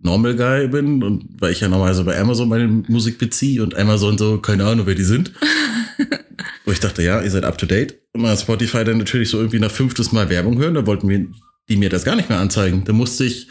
Normal 0.00 0.34
Guy 0.34 0.68
bin 0.68 1.02
und 1.02 1.26
weil 1.38 1.52
ich 1.52 1.60
ja 1.60 1.68
normalerweise 1.68 2.04
bei 2.04 2.18
Amazon 2.18 2.48
meine 2.48 2.68
Musik 2.88 3.18
beziehe 3.18 3.62
und 3.62 3.74
Amazon 3.76 4.16
so, 4.16 4.38
keine 4.38 4.64
Ahnung, 4.64 4.86
wer 4.86 4.94
die 4.94 5.04
sind. 5.04 5.32
Wo 6.64 6.72
ich 6.72 6.80
dachte, 6.80 7.02
ja, 7.02 7.20
ihr 7.20 7.30
seid 7.30 7.44
up 7.44 7.58
to 7.58 7.66
date. 7.66 7.96
Und 8.14 8.22
mal 8.22 8.36
Spotify 8.38 8.84
dann 8.84 8.96
natürlich 8.98 9.28
so 9.28 9.36
irgendwie 9.38 9.58
nach 9.58 9.70
fünftes 9.70 10.12
Mal 10.12 10.30
Werbung 10.30 10.58
hören, 10.58 10.74
da 10.74 10.86
wollten 10.86 11.08
wir 11.08 11.26
die 11.68 11.76
mir 11.76 11.88
das 11.88 12.04
gar 12.04 12.14
nicht 12.16 12.28
mehr 12.28 12.38
anzeigen. 12.40 12.84
Da 12.84 12.92
musste 12.92 13.24
ich 13.24 13.48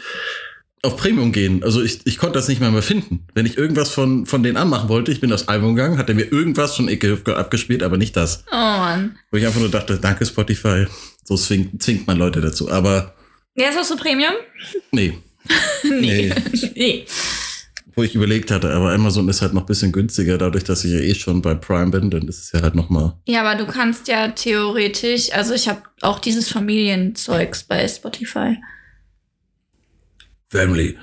auf 0.84 0.96
Premium 0.96 1.32
gehen. 1.32 1.62
Also 1.62 1.82
ich, 1.82 2.00
ich 2.04 2.18
konnte 2.18 2.38
das 2.38 2.48
nicht 2.48 2.60
mehr, 2.60 2.70
mehr 2.70 2.82
finden. 2.82 3.26
Wenn 3.34 3.46
ich 3.46 3.56
irgendwas 3.56 3.90
von, 3.90 4.26
von 4.26 4.42
denen 4.42 4.56
anmachen 4.56 4.88
wollte, 4.88 5.10
ich 5.10 5.20
bin 5.20 5.32
aufs 5.32 5.48
Album 5.48 5.74
gegangen, 5.74 5.98
hat 5.98 6.08
er 6.08 6.14
mir 6.14 6.30
irgendwas 6.30 6.76
von 6.76 6.88
Icke 6.88 7.18
abgespielt, 7.36 7.82
aber 7.82 7.96
nicht 7.96 8.16
das. 8.16 8.44
Oh 8.50 8.54
Mann. 8.54 9.16
Wo 9.30 9.36
ich 9.38 9.46
einfach 9.46 9.60
nur 9.60 9.70
dachte, 9.70 9.98
danke 9.98 10.26
Spotify. 10.26 10.86
So 11.24 11.36
zwingt, 11.36 11.82
zwingt 11.82 12.06
man 12.06 12.18
Leute 12.18 12.40
dazu. 12.40 12.70
Aber 12.70 13.14
Jetzt 13.54 13.76
hast 13.76 13.90
du 13.90 13.96
Premium? 13.96 14.34
nee. 14.92 15.18
Nee. 15.84 16.32
Nee. 16.32 16.32
nee. 16.74 17.04
Wo 17.96 18.02
ich 18.02 18.14
überlegt 18.14 18.50
hatte, 18.50 18.70
aber 18.72 18.92
Amazon 18.92 19.28
ist 19.28 19.40
halt 19.40 19.54
noch 19.54 19.62
ein 19.62 19.66
bisschen 19.66 19.92
günstiger, 19.92 20.36
dadurch, 20.36 20.64
dass 20.64 20.84
ich 20.84 20.92
ja 20.92 20.98
eh 20.98 21.14
schon 21.14 21.42
bei 21.42 21.54
Prime 21.54 21.90
bin, 21.90 22.10
dann 22.10 22.26
ist 22.26 22.42
es 22.42 22.52
ja 22.52 22.62
halt 22.62 22.74
noch 22.74 22.90
mal. 22.90 23.16
Ja, 23.26 23.42
aber 23.42 23.62
du 23.62 23.70
kannst 23.70 24.08
ja 24.08 24.28
theoretisch, 24.28 25.32
also 25.32 25.54
ich 25.54 25.68
habe 25.68 25.82
auch 26.00 26.18
dieses 26.18 26.48
Familienzeugs 26.48 27.62
bei 27.62 27.86
Spotify. 27.86 28.56
Family. 30.54 30.96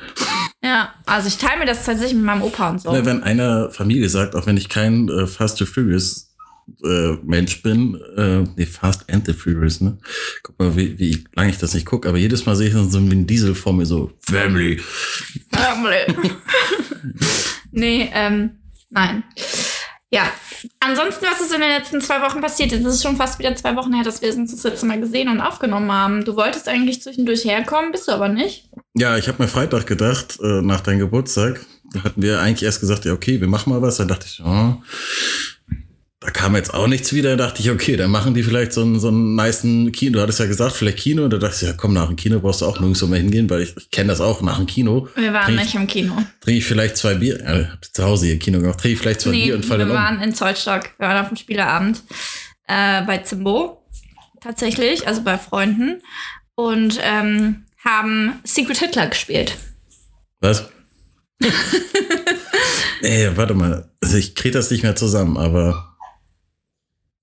Ja, 0.64 0.94
also 1.06 1.28
ich 1.28 1.38
teile 1.38 1.60
mir 1.60 1.66
das 1.66 1.86
tatsächlich 1.86 2.16
mit 2.16 2.24
meinem 2.24 2.44
Opa 2.44 2.70
und 2.70 2.82
so. 2.82 2.92
Wenn 2.92 3.24
einer 3.24 3.70
Familie 3.72 4.08
sagt, 4.10 4.36
auch 4.36 4.46
wenn 4.46 4.58
ich 4.58 4.70
kein 4.70 5.10
äh, 5.10 5.28
Fast 5.28 5.58
to 5.58 5.66
Furious 5.66 6.32
äh, 6.84 7.14
Mensch 7.24 7.62
bin, 7.64 8.00
äh, 8.16 8.44
nee, 8.56 8.66
Fast 8.66 9.12
and 9.12 9.26
the 9.26 9.34
Furious, 9.34 9.82
ne? 9.82 9.98
Guck 10.44 10.60
mal, 10.60 10.76
wie, 10.76 10.98
wie 11.00 11.24
lange 11.36 11.50
ich 11.50 11.58
das 11.58 11.74
nicht 11.74 11.86
gucke, 11.86 12.08
aber 12.08 12.18
jedes 12.18 12.46
Mal 12.46 12.56
sehe 12.56 12.68
ich 12.68 12.74
dann 12.74 12.90
so 12.90 13.00
einen 13.00 13.28
Diesel 13.28 13.56
vor 13.56 13.74
mir 13.74 13.86
so, 13.86 14.12
Family. 14.22 14.80
nee, 17.72 18.10
ähm, 18.14 18.52
nein. 18.90 19.24
Ja. 20.12 20.32
Ansonsten, 20.80 21.26
was 21.26 21.42
ist 21.42 21.54
in 21.54 21.62
den 21.62 21.70
letzten 21.70 22.02
zwei 22.02 22.22
Wochen 22.22 22.42
passiert? 22.42 22.72
Es 22.72 22.84
ist 22.84 23.04
schon 23.04 23.16
fast 23.18 23.40
wieder 23.40 23.56
zwei 23.56 23.76
Wochen 23.76 23.94
her, 23.94 24.04
dass 24.04 24.22
wir 24.22 24.34
uns 24.36 24.52
das 24.52 24.64
letzte 24.64 24.86
Mal 24.86 25.00
gesehen 25.00 25.30
und 25.30 25.42
aufgenommen 25.42 25.92
haben. 25.92 26.26
Du 26.26 26.36
wolltest 26.36 26.68
eigentlich 26.68 27.02
zwischendurch 27.02 27.46
herkommen, 27.46 27.92
bist 27.92 28.08
du 28.08 28.12
aber 28.12 28.28
nicht. 28.28 28.70
Ja, 28.94 29.18
ich 29.18 29.28
habe 29.28 29.42
mir 29.42 29.48
Freitag 29.48 29.88
gedacht, 29.88 30.40
äh, 30.42 30.62
nach 30.62 30.82
deinem 30.82 31.00
Geburtstag, 31.00 31.66
da 31.94 32.04
hatten 32.04 32.22
wir 32.22 32.40
eigentlich 32.40 32.64
erst 32.64 32.80
gesagt, 32.80 33.06
ja, 33.06 33.14
okay, 33.14 33.42
wir 33.42 33.48
machen 33.48 33.72
mal 33.72 33.82
was. 33.82 33.98
Dann 33.98 34.08
dachte 34.08 34.26
ich, 34.28 34.42
oh, 34.44 34.76
da 36.24 36.30
kam 36.30 36.56
jetzt 36.56 36.72
auch 36.74 36.86
nichts 36.88 37.12
wieder. 37.14 37.36
Da 37.36 37.48
dachte 37.48 37.62
ich, 37.64 37.72
okay, 37.72 37.98
dann 37.98 38.12
machen 38.12 38.34
die 38.36 38.44
vielleicht 38.44 38.74
so 38.74 38.82
einen, 38.84 39.00
so 39.00 39.08
einen 39.08 39.36
niceen 39.36 39.92
Kino. 39.92 40.14
Du 40.14 40.22
hattest 40.22 40.40
ja 40.40 40.46
gesagt, 40.46 40.74
vielleicht 40.74 41.00
Kino. 41.00 41.24
Und 41.26 41.32
da 41.34 41.38
dachte 41.40 41.56
ich, 41.56 41.62
ja, 41.64 41.74
komm, 41.74 41.94
nach 41.94 42.08
dem 42.08 42.16
Kino 42.16 42.40
brauchst 42.40 42.62
du 42.62 42.66
auch 42.68 42.80
nirgendwo 42.80 43.08
mehr 43.08 43.20
hingehen, 43.20 43.50
weil 43.50 43.64
ich, 43.64 43.76
ich 43.76 43.90
kenne 43.90 44.10
das 44.10 44.22
auch, 44.22 44.42
nach 44.44 44.58
dem 44.58 44.68
Kino. 44.68 45.08
Wir 45.16 45.34
waren 45.34 45.46
Trink 45.46 45.58
ich- 45.60 45.66
nicht 45.66 45.76
im 45.76 45.88
Kino. 45.88 46.14
Trinke 46.42 46.60
ich 46.60 46.66
vielleicht 46.66 46.96
zwei 46.98 47.16
Bier. 47.16 47.44
Hab 47.74 47.84
zu 47.94 48.04
Hause 48.04 48.28
hier 48.28 48.38
Kino 48.40 48.60
gemacht. 48.60 48.80
Trinke 48.80 48.94
ich 48.94 49.00
vielleicht 49.00 49.22
zwei 49.22 49.32
Nee, 49.32 49.46
Bier 49.46 49.56
und 49.56 49.66
falle 49.66 49.80
wir 49.88 49.94
dann 49.94 49.98
um. 49.98 50.04
waren 50.20 50.22
in 50.22 50.36
Zollstock. 50.36 50.90
Wir 51.00 51.08
waren 51.08 51.18
auf 51.24 51.28
dem 51.30 51.38
Spieleabend 51.38 52.04
äh, 52.68 53.02
bei 53.04 53.18
Zimbo. 53.20 53.84
Tatsächlich, 54.42 55.08
also 55.08 55.24
bei 55.24 55.38
Freunden. 55.40 56.02
Und 56.56 57.00
ähm, 57.02 57.64
haben 57.84 58.34
Secret 58.44 58.78
Hitler 58.78 59.08
gespielt. 59.08 59.56
Was? 60.40 60.70
Ey, 63.02 63.36
warte 63.36 63.54
mal. 63.56 63.90
Also 64.02 64.18
ich 64.18 64.36
kriege 64.36 64.54
das 64.54 64.70
nicht 64.70 64.84
mehr 64.84 64.96
zusammen, 64.96 65.38
aber 65.38 65.91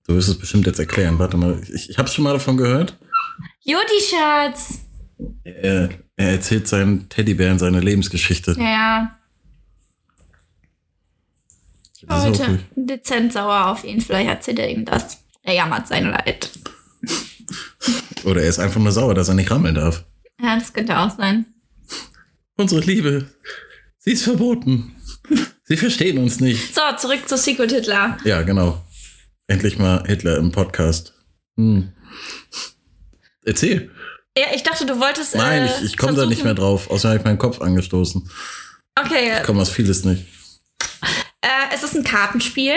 du 0.09 0.15
wirst 0.15 0.27
es 0.27 0.39
bestimmt 0.39 0.65
jetzt 0.65 0.79
erklären. 0.79 1.19
Warte 1.19 1.37
mal. 1.37 1.61
Ich, 1.71 1.91
ich 1.91 1.97
habe 1.97 2.09
schon 2.09 2.23
mal 2.23 2.33
davon 2.33 2.57
gehört. 2.57 2.97
Judy 3.61 4.01
Schatz! 4.09 4.79
Er, 5.43 5.89
er 6.15 6.31
erzählt 6.31 6.67
seinen 6.67 7.07
Teddybären 7.09 7.59
seine 7.59 7.79
Lebensgeschichte. 7.79 8.55
Ja. 8.59 9.15
Ich 11.95 12.09
war 12.09 12.23
heute 12.23 12.59
dezent 12.75 13.33
sauer 13.33 13.67
auf 13.67 13.83
ihn. 13.83 14.01
Vielleicht 14.01 14.29
erzählt 14.29 14.59
er 14.59 14.69
ihm 14.69 14.83
das. 14.83 15.19
Er 15.43 15.53
jammert 15.53 15.87
sein 15.87 16.09
Leid. 16.09 16.49
Oder 18.23 18.41
er 18.41 18.49
ist 18.49 18.59
einfach 18.59 18.81
nur 18.81 18.91
sauer, 18.91 19.13
dass 19.13 19.27
er 19.27 19.35
nicht 19.35 19.51
rammeln 19.51 19.75
darf. 19.75 20.05
Ja, 20.41 20.57
das 20.57 20.73
könnte 20.73 20.97
auch 20.97 21.15
sein. 21.15 21.45
Unsere 22.55 22.81
Liebe, 22.81 23.27
sie 23.99 24.13
ist 24.13 24.23
verboten. 24.23 24.95
Sie 25.65 25.77
verstehen 25.77 26.17
uns 26.17 26.39
nicht. 26.39 26.73
So, 26.73 26.81
zurück 26.97 27.27
zu 27.29 27.37
Secret 27.37 27.71
Hitler. 27.71 28.17
Ja, 28.23 28.41
genau. 28.41 28.83
Endlich 29.49 29.79
mal 29.79 30.03
Hitler 30.05 30.37
im 30.37 30.51
Podcast. 30.51 31.15
Hm. 31.57 31.91
Erzähl. 33.43 33.89
Ja, 34.37 34.45
ich 34.53 34.61
dachte, 34.61 34.85
du 34.85 34.99
wolltest. 34.99 35.35
Nein, 35.35 35.63
äh, 35.63 35.65
ich, 35.65 35.83
ich 35.85 35.97
komme 35.97 36.13
da 36.13 36.27
nicht 36.27 36.43
mehr 36.43 36.53
drauf. 36.53 36.91
Außer 36.91 37.09
habe 37.09 37.17
ich 37.17 37.25
meinen 37.25 37.39
Kopf 37.39 37.59
angestoßen. 37.59 38.29
Okay, 38.95 39.33
Ich 39.39 39.43
komme 39.43 39.61
aus 39.61 39.71
vieles 39.71 40.05
nicht. 40.05 40.23
Äh, 41.41 41.47
es 41.73 41.81
ist 41.81 41.95
ein 41.95 42.03
Kartenspiel. 42.03 42.75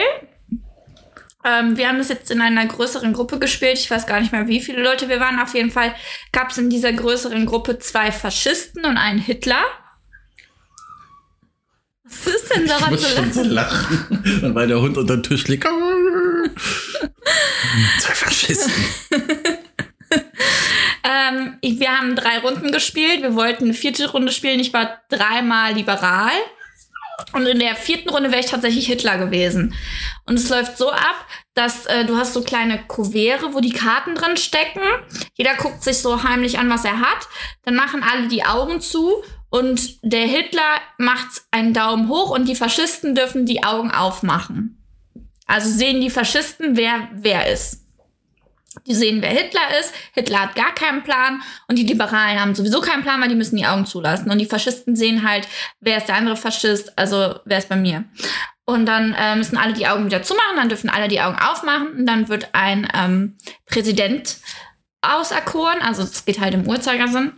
Ähm, 1.44 1.76
wir 1.76 1.88
haben 1.88 1.98
das 1.98 2.08
jetzt 2.08 2.30
in 2.30 2.40
einer 2.40 2.64
größeren 2.64 3.12
Gruppe 3.12 3.38
gespielt. 3.38 3.78
Ich 3.78 3.90
weiß 3.90 4.06
gar 4.06 4.20
nicht 4.20 4.32
mehr, 4.32 4.48
wie 4.48 4.60
viele 4.60 4.82
Leute 4.82 5.10
wir 5.10 5.20
waren. 5.20 5.40
Auf 5.40 5.54
jeden 5.54 5.70
Fall 5.72 5.94
gab 6.32 6.52
es 6.52 6.58
in 6.58 6.70
dieser 6.70 6.94
größeren 6.94 7.44
Gruppe 7.44 7.80
zwei 7.80 8.10
Faschisten 8.12 8.86
und 8.86 8.96
einen 8.96 9.18
Hitler. 9.18 9.62
Was 12.04 12.26
ist 12.34 12.54
denn 12.54 12.64
Ich 12.64 12.70
daran 12.70 12.90
muss 12.90 13.02
zu 13.02 13.08
schon 13.16 13.32
so 13.32 13.42
lachen? 13.42 14.08
lachen. 14.10 14.44
Und 14.44 14.54
weil 14.54 14.68
der 14.68 14.80
Hund 14.80 14.96
unter 14.96 15.16
den 15.18 15.22
Tisch 15.22 15.46
liegt. 15.48 15.64
Zwei 18.00 18.14
Faschisten. 18.14 18.72
Ähm, 21.04 21.58
wir 21.62 21.90
haben 21.90 22.14
drei 22.16 22.38
Runden 22.38 22.70
gespielt. 22.70 23.22
Wir 23.22 23.34
wollten 23.34 23.64
eine 23.64 23.74
vierte 23.74 24.10
Runde 24.10 24.32
spielen. 24.32 24.60
Ich 24.60 24.72
war 24.72 25.00
dreimal 25.08 25.74
liberal. 25.74 26.30
Und 27.32 27.46
in 27.46 27.58
der 27.58 27.76
vierten 27.76 28.10
Runde 28.10 28.30
wäre 28.30 28.40
ich 28.40 28.50
tatsächlich 28.50 28.86
Hitler 28.86 29.18
gewesen. 29.18 29.74
Und 30.26 30.38
es 30.38 30.48
läuft 30.48 30.78
so 30.78 30.90
ab, 30.90 31.26
dass 31.54 31.86
äh, 31.86 32.04
du 32.04 32.16
hast 32.16 32.32
so 32.32 32.42
kleine 32.42 32.82
Kuvere, 32.86 33.54
wo 33.54 33.60
die 33.60 33.72
Karten 33.72 34.14
drin 34.14 34.36
stecken. 34.36 34.80
Jeder 35.34 35.54
guckt 35.56 35.82
sich 35.82 35.98
so 35.98 36.22
heimlich 36.22 36.58
an, 36.58 36.70
was 36.70 36.84
er 36.84 37.00
hat. 37.00 37.28
Dann 37.64 37.74
machen 37.74 38.02
alle 38.02 38.28
die 38.28 38.44
Augen 38.44 38.80
zu 38.80 39.22
und 39.50 39.98
der 40.02 40.26
Hitler 40.26 40.80
macht 40.98 41.42
einen 41.50 41.74
Daumen 41.74 42.08
hoch 42.08 42.30
und 42.30 42.48
die 42.48 42.54
Faschisten 42.54 43.14
dürfen 43.14 43.44
die 43.44 43.62
Augen 43.62 43.90
aufmachen. 43.90 44.81
Also 45.52 45.68
sehen 45.68 46.00
die 46.00 46.08
Faschisten, 46.08 46.78
wer 46.78 47.08
wer 47.12 47.52
ist. 47.52 47.82
Die 48.86 48.94
sehen, 48.94 49.20
wer 49.20 49.28
Hitler 49.28 49.78
ist. 49.78 49.92
Hitler 50.14 50.40
hat 50.40 50.54
gar 50.54 50.74
keinen 50.74 51.02
Plan. 51.02 51.42
Und 51.68 51.78
die 51.78 51.82
Liberalen 51.82 52.40
haben 52.40 52.54
sowieso 52.54 52.80
keinen 52.80 53.02
Plan, 53.02 53.20
weil 53.20 53.28
die 53.28 53.34
müssen 53.34 53.58
die 53.58 53.66
Augen 53.66 53.84
zulassen. 53.84 54.30
Und 54.30 54.38
die 54.38 54.46
Faschisten 54.46 54.96
sehen 54.96 55.28
halt, 55.28 55.46
wer 55.80 55.98
ist 55.98 56.08
der 56.08 56.14
andere 56.14 56.38
Faschist, 56.38 56.98
also 56.98 57.38
wer 57.44 57.58
ist 57.58 57.68
bei 57.68 57.76
mir. 57.76 58.04
Und 58.64 58.86
dann 58.86 59.12
äh, 59.12 59.36
müssen 59.36 59.58
alle 59.58 59.74
die 59.74 59.86
Augen 59.86 60.06
wieder 60.06 60.22
zumachen, 60.22 60.56
dann 60.56 60.70
dürfen 60.70 60.88
alle 60.88 61.08
die 61.08 61.20
Augen 61.20 61.36
aufmachen. 61.36 61.98
Und 61.98 62.06
dann 62.06 62.30
wird 62.30 62.48
ein 62.54 62.88
ähm, 62.94 63.36
Präsident 63.66 64.38
auserkoren. 65.02 65.82
Also 65.82 66.02
es 66.02 66.24
geht 66.24 66.40
halt 66.40 66.54
im 66.54 66.66
Uhrzeigersinn. 66.66 67.34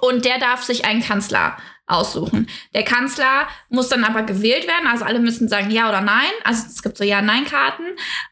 Und 0.00 0.24
der 0.24 0.40
darf 0.40 0.64
sich 0.64 0.86
einen 0.86 1.04
Kanzler 1.04 1.56
aussuchen. 1.92 2.48
Der 2.74 2.84
Kanzler 2.84 3.46
muss 3.68 3.88
dann 3.88 4.04
aber 4.04 4.22
gewählt 4.22 4.66
werden. 4.66 4.86
Also 4.90 5.04
alle 5.04 5.20
müssen 5.20 5.48
sagen 5.48 5.70
ja 5.70 5.88
oder 5.88 6.00
nein. 6.00 6.30
Also 6.44 6.64
es 6.68 6.82
gibt 6.82 6.96
so 6.96 7.04
Ja-Nein-Karten. 7.04 7.84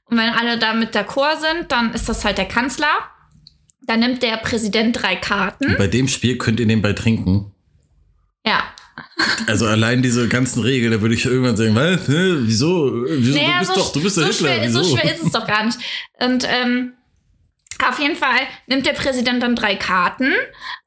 Und 0.07 0.19
wenn 0.19 0.31
alle 0.31 0.59
damit 0.59 0.95
d'accord 0.95 1.41
sind, 1.41 1.71
dann 1.71 1.93
ist 1.95 2.09
das 2.09 2.25
halt 2.25 2.39
der 2.39 2.47
Kanzler. 2.49 2.93
Dann 3.83 4.01
nimmt 4.01 4.23
der 4.23 4.37
Präsident 4.37 5.03
drei 5.03 5.17
Karten. 5.17 5.77
Bei 5.79 5.87
dem 5.87 6.09
Spiel 6.09 6.39
könnt 6.39 6.61
ihr 6.61 6.67
nebenbei 6.67 6.93
trinken. 6.93 7.53
Ja. 8.45 8.63
Also 9.47 9.67
allein 9.67 10.03
diese 10.03 10.29
ganzen 10.29 10.63
Regeln, 10.63 10.93
da 10.93 11.01
würde 11.01 11.15
ich 11.15 11.25
irgendwann 11.25 11.57
sagen, 11.57 11.75
was? 11.75 12.09
Hä? 12.09 12.35
Wieso? 12.41 13.05
Wieso? 13.07 13.39
Naja, 13.39 13.53
du 13.53 13.59
bist 13.61 13.75
so, 13.75 13.81
doch, 13.81 13.93
du 13.93 14.03
bist 14.03 14.17
der 14.17 14.25
so 14.25 14.31
Hitler. 14.31 14.49
Schwer, 14.49 14.67
Wieso? 14.67 14.83
so 14.83 14.97
schwer 14.97 15.15
ist 15.15 15.23
es 15.25 15.33
doch 15.33 15.47
gar 15.47 15.65
nicht. 15.65 15.79
Und 16.21 16.47
ähm, 16.49 16.93
auf 17.89 17.99
jeden 17.99 18.17
Fall 18.17 18.41
nimmt 18.67 18.87
der 18.87 18.93
Präsident 18.93 19.43
dann 19.43 19.57
drei 19.57 19.75
Karten. 19.77 20.33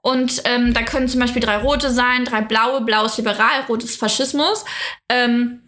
Und 0.01 0.41
ähm, 0.45 0.73
da 0.73 0.83
können 0.83 1.07
zum 1.07 1.19
Beispiel 1.19 1.41
drei 1.41 1.57
rote 1.57 1.89
sein, 1.91 2.25
drei 2.25 2.41
blaue. 2.41 2.81
Blau 2.81 3.05
ist 3.05 3.17
liberal, 3.17 3.61
rot 3.67 3.83
ist 3.83 3.99
Faschismus. 3.99 4.65
Ähm, 5.09 5.61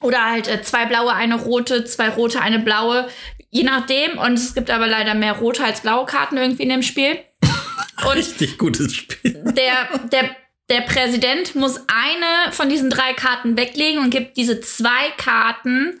oder 0.00 0.24
halt 0.24 0.48
äh, 0.48 0.62
zwei 0.62 0.86
blaue, 0.86 1.12
eine 1.12 1.36
rote, 1.36 1.84
zwei 1.84 2.10
rote, 2.10 2.40
eine 2.40 2.58
blaue. 2.58 3.08
Je 3.50 3.62
nachdem. 3.62 4.18
Und 4.18 4.34
es 4.34 4.54
gibt 4.54 4.70
aber 4.70 4.86
leider 4.86 5.14
mehr 5.14 5.34
rote 5.34 5.64
als 5.64 5.80
blaue 5.80 6.06
Karten 6.06 6.36
irgendwie 6.36 6.64
in 6.64 6.68
dem 6.68 6.82
Spiel. 6.82 7.18
Und 8.04 8.16
Richtig 8.16 8.58
gutes 8.58 8.94
Spiel. 8.94 9.42
der, 9.56 9.98
der 10.10 10.36
der 10.70 10.80
Präsident 10.80 11.54
muss 11.54 11.78
eine 11.88 12.52
von 12.52 12.68
diesen 12.68 12.88
drei 12.88 13.12
Karten 13.12 13.56
weglegen 13.56 14.02
und 14.02 14.10
gibt 14.10 14.36
diese 14.36 14.60
zwei 14.60 15.10
Karten 15.18 16.00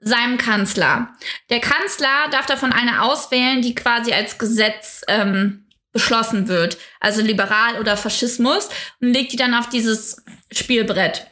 seinem 0.00 0.38
Kanzler. 0.38 1.14
Der 1.50 1.60
Kanzler 1.60 2.28
darf 2.30 2.46
davon 2.46 2.72
eine 2.72 3.02
auswählen, 3.02 3.62
die 3.62 3.74
quasi 3.74 4.12
als 4.12 4.38
Gesetz 4.38 5.02
ähm, 5.08 5.66
beschlossen 5.92 6.48
wird, 6.48 6.78
also 7.00 7.20
liberal 7.20 7.78
oder 7.80 7.96
Faschismus, 7.96 8.68
und 9.00 9.12
legt 9.12 9.32
die 9.32 9.36
dann 9.36 9.54
auf 9.54 9.68
dieses 9.68 10.24
Spielbrett. 10.52 11.26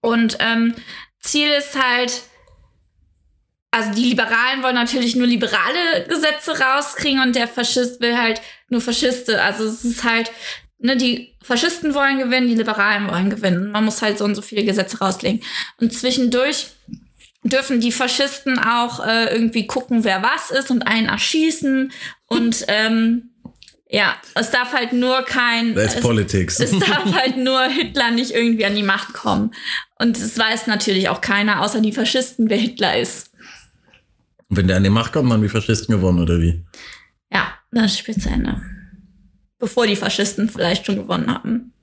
Und 0.00 0.36
ähm, 0.40 0.74
Ziel 1.20 1.48
ist 1.50 1.80
halt, 1.80 2.22
also 3.70 3.92
die 3.92 4.04
Liberalen 4.04 4.62
wollen 4.62 4.74
natürlich 4.74 5.16
nur 5.16 5.26
liberale 5.26 6.06
Gesetze 6.08 6.60
rauskriegen 6.60 7.20
und 7.20 7.34
der 7.34 7.48
Faschist 7.48 8.00
will 8.00 8.16
halt 8.16 8.40
nur 8.68 8.80
Faschiste. 8.80 9.42
Also 9.42 9.64
es 9.64 9.84
ist 9.84 10.04
halt, 10.04 10.30
ne, 10.78 10.96
die 10.96 11.34
Faschisten 11.42 11.94
wollen 11.94 12.18
gewinnen, 12.18 12.48
die 12.48 12.54
Liberalen 12.54 13.10
wollen 13.10 13.30
gewinnen. 13.30 13.72
Man 13.72 13.84
muss 13.84 14.00
halt 14.00 14.18
so 14.18 14.24
und 14.24 14.34
so 14.34 14.42
viele 14.42 14.64
Gesetze 14.64 14.98
rauslegen. 14.98 15.42
Und 15.80 15.92
zwischendurch 15.92 16.68
dürfen 17.44 17.80
die 17.80 17.92
Faschisten 17.92 18.58
auch 18.58 19.06
äh, 19.06 19.32
irgendwie 19.32 19.66
gucken, 19.66 20.02
wer 20.02 20.22
was 20.22 20.50
ist 20.50 20.70
und 20.70 20.82
einen 20.82 21.08
erschießen. 21.08 21.92
Und 22.26 22.64
ähm, 22.68 23.30
ja, 23.88 24.16
es 24.34 24.50
darf 24.50 24.72
halt 24.72 24.92
nur 24.92 25.22
kein. 25.22 25.74
That's 25.74 25.96
es, 25.96 26.00
politics. 26.00 26.58
Es 26.58 26.72
darf 26.72 27.14
halt 27.14 27.36
nur 27.36 27.62
Hitler 27.64 28.10
nicht 28.10 28.32
irgendwie 28.32 28.64
an 28.64 28.74
die 28.74 28.82
Macht 28.82 29.12
kommen. 29.12 29.52
Und 29.98 30.16
es 30.16 30.36
weiß 30.36 30.66
natürlich 30.66 31.08
auch 31.08 31.20
keiner, 31.20 31.62
außer 31.62 31.80
die 31.80 31.92
Faschisten, 31.92 32.50
wer 32.50 32.56
Hitler 32.56 32.98
ist. 32.98 33.30
Wenn 34.48 34.66
der 34.66 34.78
an 34.78 34.84
die 34.84 34.90
Macht 34.90 35.12
kommt, 35.12 35.32
haben 35.32 35.42
die 35.42 35.48
Faschisten 35.48 35.94
gewonnen, 35.94 36.20
oder 36.20 36.40
wie? 36.40 36.64
Ja, 37.32 37.54
das 37.70 37.92
ist 37.92 37.98
Spiel 37.98 38.18
zu 38.18 38.28
Ende. 38.28 38.60
Bevor 39.58 39.86
die 39.86 39.96
Faschisten 39.96 40.48
vielleicht 40.48 40.86
schon 40.86 40.96
gewonnen 40.96 41.32
haben. 41.32 41.73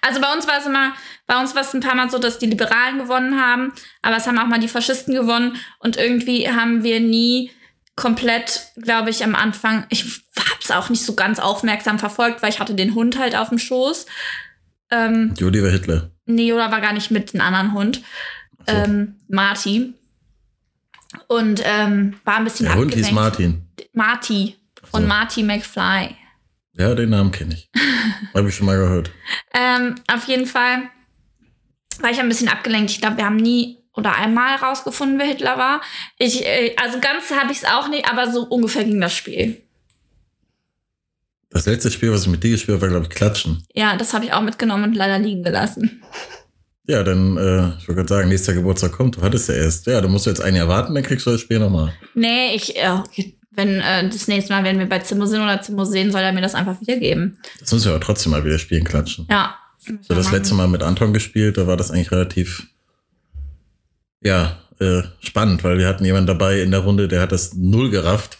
Also 0.00 0.20
bei 0.20 0.32
uns 0.32 0.46
war 0.46 0.58
es 0.58 0.66
immer, 0.66 0.94
bei 1.26 1.40
uns 1.40 1.54
war 1.54 1.62
es 1.62 1.74
ein 1.74 1.80
paar 1.80 1.94
Mal 1.94 2.10
so, 2.10 2.18
dass 2.18 2.38
die 2.38 2.46
Liberalen 2.46 2.98
gewonnen 2.98 3.40
haben, 3.40 3.72
aber 4.02 4.16
es 4.16 4.26
haben 4.26 4.38
auch 4.38 4.46
mal 4.46 4.60
die 4.60 4.68
Faschisten 4.68 5.14
gewonnen 5.14 5.56
und 5.78 5.96
irgendwie 5.96 6.50
haben 6.50 6.82
wir 6.82 7.00
nie 7.00 7.50
komplett, 7.96 8.72
glaube 8.76 9.10
ich, 9.10 9.22
am 9.22 9.34
Anfang, 9.34 9.86
ich 9.90 10.22
habe 10.38 10.60
es 10.62 10.70
auch 10.70 10.88
nicht 10.88 11.04
so 11.04 11.14
ganz 11.14 11.38
aufmerksam 11.38 11.98
verfolgt, 11.98 12.42
weil 12.42 12.50
ich 12.50 12.60
hatte 12.60 12.74
den 12.74 12.94
Hund 12.94 13.18
halt 13.18 13.36
auf 13.36 13.50
dem 13.50 13.58
Schoß. 13.58 14.06
Ähm, 14.90 15.34
Jodi 15.36 15.62
war 15.62 15.70
Hitler. 15.70 16.10
nee, 16.26 16.46
Yoda 16.48 16.70
war 16.70 16.80
gar 16.80 16.92
nicht 16.92 17.10
mit, 17.10 17.32
dem 17.32 17.40
anderen 17.40 17.74
Hund. 17.74 18.02
so. 18.66 18.74
Ähm, 18.74 19.16
Marty. 19.28 19.94
Und 21.26 21.60
ähm, 21.64 22.14
war 22.24 22.36
ein 22.36 22.44
bisschen 22.44 22.66
Der 22.66 22.76
Hund 22.76 22.94
hieß 22.94 23.08
abgelenkt. 23.08 23.14
Martin. 23.14 23.68
Marty. 23.92 24.56
Von 24.90 25.02
so. 25.02 25.08
Marty 25.08 25.42
McFly. 25.42 26.16
Ja, 26.74 26.94
den 26.94 27.10
Namen 27.10 27.32
kenne 27.32 27.54
ich. 27.54 27.70
Habe 28.34 28.48
ich 28.48 28.54
schon 28.54 28.66
mal 28.66 28.78
gehört. 28.78 29.10
Ähm, 29.54 29.96
auf 30.12 30.24
jeden 30.28 30.46
Fall 30.46 30.82
war 32.00 32.10
ich 32.10 32.20
ein 32.20 32.28
bisschen 32.28 32.48
abgelenkt. 32.48 32.90
Ich 32.90 33.00
glaube, 33.00 33.18
wir 33.18 33.24
haben 33.24 33.36
nie 33.36 33.78
oder 33.94 34.16
einmal 34.16 34.56
rausgefunden, 34.56 35.18
wer 35.18 35.26
Hitler 35.26 35.58
war. 35.58 35.80
Ich, 36.18 36.46
äh, 36.46 36.74
also 36.76 37.00
ganz 37.00 37.30
habe 37.30 37.52
ich 37.52 37.58
es 37.58 37.64
auch 37.64 37.88
nicht, 37.88 38.08
aber 38.10 38.30
so 38.30 38.42
ungefähr 38.44 38.84
ging 38.84 39.00
das 39.00 39.14
Spiel. 39.14 39.62
Das 41.50 41.66
letzte 41.66 41.90
Spiel, 41.90 42.12
was 42.12 42.22
ich 42.22 42.28
mit 42.28 42.44
dir 42.44 42.52
gespielt 42.52 42.76
habe, 42.76 42.82
war, 42.82 42.88
glaube 42.88 43.06
ich, 43.06 43.10
Klatschen. 43.10 43.66
Ja, 43.74 43.96
das 43.96 44.14
habe 44.14 44.24
ich 44.24 44.32
auch 44.32 44.40
mitgenommen 44.40 44.84
und 44.84 44.94
leider 44.94 45.18
liegen 45.18 45.42
gelassen. 45.42 46.02
Ja, 46.86 47.02
dann, 47.02 47.36
äh, 47.36 47.68
ich 47.78 47.88
wollte 47.88 47.94
gerade 47.94 48.08
sagen, 48.08 48.28
nächster 48.28 48.54
Geburtstag 48.54 48.92
kommt. 48.92 49.16
Du 49.16 49.22
hattest 49.22 49.48
ja 49.48 49.56
erst. 49.56 49.86
Ja, 49.86 50.00
du 50.00 50.08
musst 50.08 50.26
jetzt 50.26 50.40
ein 50.40 50.54
Jahr 50.54 50.68
warten, 50.68 50.94
dann 50.94 51.02
kriegst 51.02 51.26
du 51.26 51.30
das 51.30 51.40
Spiel 51.40 51.58
nochmal. 51.58 51.92
Nee, 52.14 52.54
ich, 52.54 52.76
äh, 52.76 52.98
wenn 53.60 53.80
äh, 53.80 54.08
das 54.08 54.28
nächste 54.28 54.52
Mal, 54.52 54.64
wenn 54.64 54.78
wir 54.78 54.88
bei 54.88 55.00
Zimmer 55.00 55.26
sind 55.26 55.40
oder 55.42 55.60
Zimmer 55.60 55.86
sehen, 55.86 56.10
soll 56.10 56.22
er 56.22 56.32
mir 56.32 56.40
das 56.40 56.54
einfach 56.54 56.80
wiedergeben. 56.80 57.38
Das 57.60 57.72
müssen 57.72 57.86
wir 57.86 57.92
aber 57.92 58.04
trotzdem 58.04 58.32
mal 58.32 58.44
wieder 58.44 58.58
spielen, 58.58 58.84
Klatschen. 58.84 59.26
Ja. 59.30 59.56
So 60.02 60.14
das 60.14 60.30
letzte 60.32 60.54
Mal 60.54 60.68
mit 60.68 60.82
Anton 60.82 61.12
gespielt, 61.12 61.56
da 61.56 61.66
war 61.66 61.76
das 61.76 61.90
eigentlich 61.90 62.12
relativ, 62.12 62.66
ja, 64.22 64.58
äh, 64.78 65.02
spannend, 65.20 65.62
weil 65.64 65.78
wir 65.78 65.86
hatten 65.86 66.04
jemanden 66.04 66.26
dabei 66.26 66.60
in 66.60 66.70
der 66.70 66.80
Runde, 66.80 67.08
der 67.08 67.20
hat 67.20 67.32
das 67.32 67.54
null 67.54 67.90
gerafft. 67.90 68.38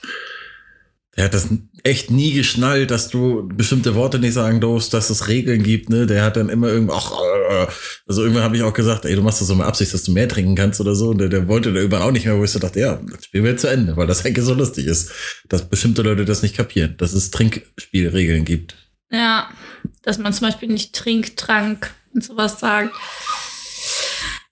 Der 1.17 1.25
hat 1.25 1.35
das 1.35 1.49
echt 1.85 2.11
nie 2.11 2.33
geschnallt, 2.33 2.91
dass 2.91 3.09
du 3.09 3.49
bestimmte 3.49 3.95
Worte 3.95 4.19
nicht 4.19 4.35
sagen 4.35 4.61
darfst, 4.61 4.93
dass 4.93 5.11
es 5.11 5.29
Regeln 5.29 5.63
gibt, 5.63 5.89
ne? 5.89 6.07
Der 6.07 6.23
hat 6.23 6.37
dann 6.37 6.49
immer 6.49 6.69
irgendwie, 6.69 6.95
ach, 6.95 7.13
äh, 7.13 7.67
also 8.07 8.23
irgendwann 8.23 8.45
habe 8.45 8.57
ich 8.57 8.63
auch 8.63 8.73
gesagt, 8.73 9.05
ey, 9.05 9.15
du 9.15 9.23
machst 9.23 9.41
das 9.41 9.49
so 9.49 9.55
mit 9.55 9.67
Absicht, 9.67 9.93
dass 9.95 10.05
du 10.05 10.13
mehr 10.13 10.29
trinken 10.29 10.55
kannst 10.55 10.81
oder 10.81 10.95
so. 10.95 11.11
Und 11.11 11.19
der, 11.19 11.29
der 11.29 11.49
wollte 11.49 11.73
da 11.73 11.79
irgendwann 11.79 12.03
auch 12.03 12.11
nicht 12.11 12.27
mehr, 12.27 12.37
wo 12.39 12.45
ich 12.45 12.51
so 12.51 12.59
dachte, 12.59 12.81
ja, 12.81 13.01
das 13.11 13.25
Spiel 13.25 13.43
wird 13.43 13.61
zu 13.61 13.69
Ende, 13.69 13.97
weil 13.97 14.07
das 14.07 14.25
eigentlich 14.25 14.45
so 14.45 14.55
lustig 14.55 14.87
ist, 14.87 15.11
dass 15.49 15.69
bestimmte 15.69 16.03
Leute 16.03 16.25
das 16.25 16.43
nicht 16.43 16.57
kapieren, 16.57 16.97
dass 16.99 17.13
es 17.13 17.31
Trinkspielregeln 17.31 18.45
gibt. 18.45 18.77
Ja, 19.11 19.51
dass 20.03 20.19
man 20.19 20.33
zum 20.33 20.49
Beispiel 20.49 20.69
nicht 20.69 20.95
Trink, 20.95 21.37
Trank 21.37 21.93
und 22.15 22.25
sowas 22.25 22.61
sagt. 22.61 22.95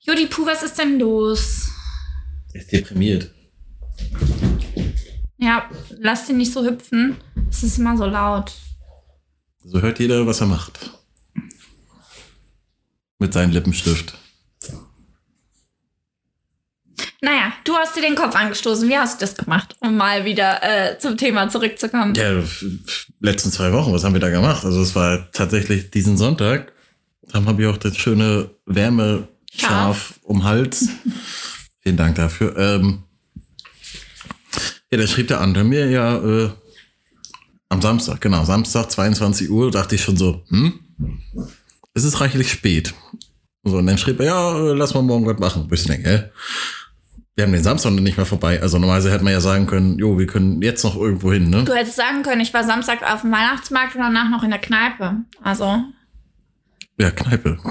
Jodi 0.01 0.27
Puh, 0.27 0.47
was 0.47 0.62
ist 0.62 0.79
denn 0.79 0.99
los? 0.99 1.69
Ist 2.55 2.73
deprimiert. 2.73 3.31
Ja, 5.38 5.70
lass 5.98 6.27
den 6.27 6.37
nicht 6.37 6.53
so 6.53 6.64
hüpfen. 6.64 7.16
Es 7.48 7.62
ist 7.62 7.79
immer 7.79 7.96
so 7.96 8.05
laut. 8.05 8.53
So 9.64 9.81
hört 9.81 9.98
jeder, 9.98 10.27
was 10.27 10.40
er 10.40 10.46
macht. 10.48 10.90
Mit 13.18 13.33
seinem 13.33 13.53
Lippenstift. 13.53 14.14
Naja, 17.20 17.53
du 17.64 17.74
hast 17.74 17.96
dir 17.96 18.01
den 18.01 18.14
Kopf 18.14 18.35
angestoßen. 18.37 18.88
Wie 18.88 18.96
hast 18.96 19.20
du 19.20 19.27
das 19.27 19.35
gemacht, 19.37 19.77
um 19.81 19.96
mal 19.96 20.24
wieder 20.24 20.62
äh, 20.62 20.98
zum 20.98 21.16
Thema 21.16 21.48
zurückzukommen? 21.48 22.14
Ja, 22.14 22.42
letzten 23.20 23.51
zwei 23.51 23.72
Wochen, 23.72 23.92
was 23.92 24.05
haben 24.05 24.12
wir 24.14 24.20
da 24.20 24.31
gemacht? 24.31 24.64
Also 24.64 24.81
es 24.81 24.94
war 24.94 25.31
tatsächlich 25.33 25.90
diesen 25.90 26.16
Sonntag. 26.16 26.72
Dann 27.33 27.46
habe 27.46 27.62
ich 27.62 27.68
auch 27.68 27.77
das 27.77 27.96
schöne 27.96 28.51
Wärmeschaf 28.66 29.27
Schaf. 29.53 30.20
um 30.22 30.44
Hals. 30.44 30.88
Vielen 31.81 31.96
Dank 31.96 32.14
dafür. 32.14 32.57
Ähm, 32.57 33.03
ja, 34.90 34.98
da 34.98 35.07
schrieb 35.07 35.29
der 35.29 35.40
andere 35.40 35.64
mir 35.64 35.88
ja 35.90 36.16
äh, 36.16 36.51
am 37.68 37.83
Samstag, 37.83 38.20
genau, 38.20 38.44
Samstag 38.44 38.90
22 38.90 39.51
Uhr, 39.51 39.70
dachte 39.70 39.94
ich 39.94 40.03
schon 40.03 40.16
so, 40.16 40.42
hm, 40.48 40.81
es 41.94 42.05
ist 42.05 42.20
reichlich 42.20 42.51
spät. 42.51 42.94
So, 43.64 43.79
und 43.79 43.87
dann 43.87 43.98
schrieb 43.98 44.20
er, 44.20 44.27
ja, 44.27 44.59
äh, 44.59 44.72
lass 44.72 44.94
mal 44.94 45.03
morgen 45.03 45.27
was 45.27 45.38
machen. 45.38 45.68
Bis 45.68 45.83
ich 45.83 45.88
denke, 45.88 46.09
hä? 46.09 46.24
Wir 47.35 47.44
haben 47.44 47.53
den 47.53 47.62
Samstag 47.62 47.92
noch 47.92 48.01
nicht 48.01 48.16
mehr 48.16 48.27
vorbei. 48.27 48.61
Also 48.61 48.79
normalerweise 48.79 49.12
hätte 49.12 49.22
man 49.22 49.33
ja 49.33 49.40
sagen 49.40 49.66
können, 49.66 49.98
jo, 49.98 50.18
wir 50.18 50.27
können 50.27 50.61
jetzt 50.62 50.83
noch 50.83 50.96
irgendwo 50.96 51.33
hin, 51.33 51.51
ne? 51.51 51.64
Du 51.64 51.72
hättest 51.72 51.96
sagen 51.96 52.22
können, 52.22 52.40
ich 52.40 52.53
war 52.53 52.64
Samstag 52.64 53.03
auf 53.03 53.20
dem 53.20 53.31
Weihnachtsmarkt 53.31 53.94
und 53.94 54.01
danach 54.01 54.29
noch 54.31 54.42
in 54.42 54.51
der 54.51 54.59
Kneipe. 54.59 55.16
Also, 55.42 55.85
Ja, 56.98 57.11
Kneipe. 57.11 57.59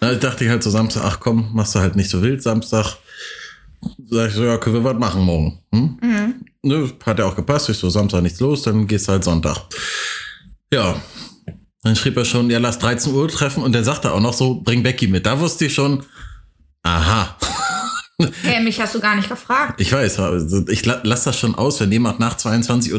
Da 0.00 0.14
dachte 0.14 0.44
ich 0.44 0.50
halt 0.50 0.62
so 0.62 0.68
Samstag, 0.68 1.02
ach 1.04 1.20
komm, 1.20 1.50
machst 1.54 1.74
du 1.74 1.78
halt 1.78 1.96
nicht 1.96 2.10
so 2.10 2.20
wild 2.20 2.42
Samstag. 2.42 2.96
Sag 4.10 4.28
ich 4.28 4.34
so, 4.34 4.44
ja, 4.44 4.58
können 4.58 4.76
wir 4.76 4.84
was 4.84 4.98
machen 4.98 5.22
morgen? 5.22 5.58
Hm? 5.72 5.98
mhm. 6.00 6.34
Ne, 6.62 6.90
hat 7.04 7.18
ja 7.18 7.26
auch 7.26 7.36
gepasst. 7.36 7.68
Ich 7.68 7.76
so, 7.76 7.90
Samstag 7.90 8.22
nichts 8.22 8.40
los, 8.40 8.62
dann 8.62 8.86
gehst 8.86 9.06
du 9.08 9.12
halt 9.12 9.24
Sonntag. 9.24 9.58
Ja. 10.72 11.00
Dann 11.82 11.94
schrieb 11.96 12.16
er 12.16 12.24
schon, 12.24 12.48
ja, 12.48 12.58
lass 12.58 12.78
13 12.78 13.12
Uhr 13.12 13.28
treffen 13.28 13.62
und 13.62 13.74
dann 13.74 13.84
sagte 13.84 14.08
er 14.08 14.14
auch 14.14 14.20
noch 14.20 14.32
so, 14.32 14.62
bring 14.62 14.82
Becky 14.82 15.06
mit. 15.06 15.26
Da 15.26 15.38
wusste 15.38 15.66
ich 15.66 15.74
schon, 15.74 16.02
aha. 16.82 17.36
hey, 18.42 18.62
mich 18.62 18.80
hast 18.80 18.94
du 18.94 19.00
gar 19.00 19.14
nicht 19.16 19.28
gefragt. 19.28 19.78
Ich 19.80 19.92
weiß, 19.92 20.18
ich 20.68 20.86
la- 20.86 21.00
lass 21.02 21.24
das 21.24 21.38
schon 21.38 21.54
aus, 21.54 21.80
wenn 21.80 21.92
jemand 21.92 22.20
nach 22.20 22.38
22.30 22.38 22.92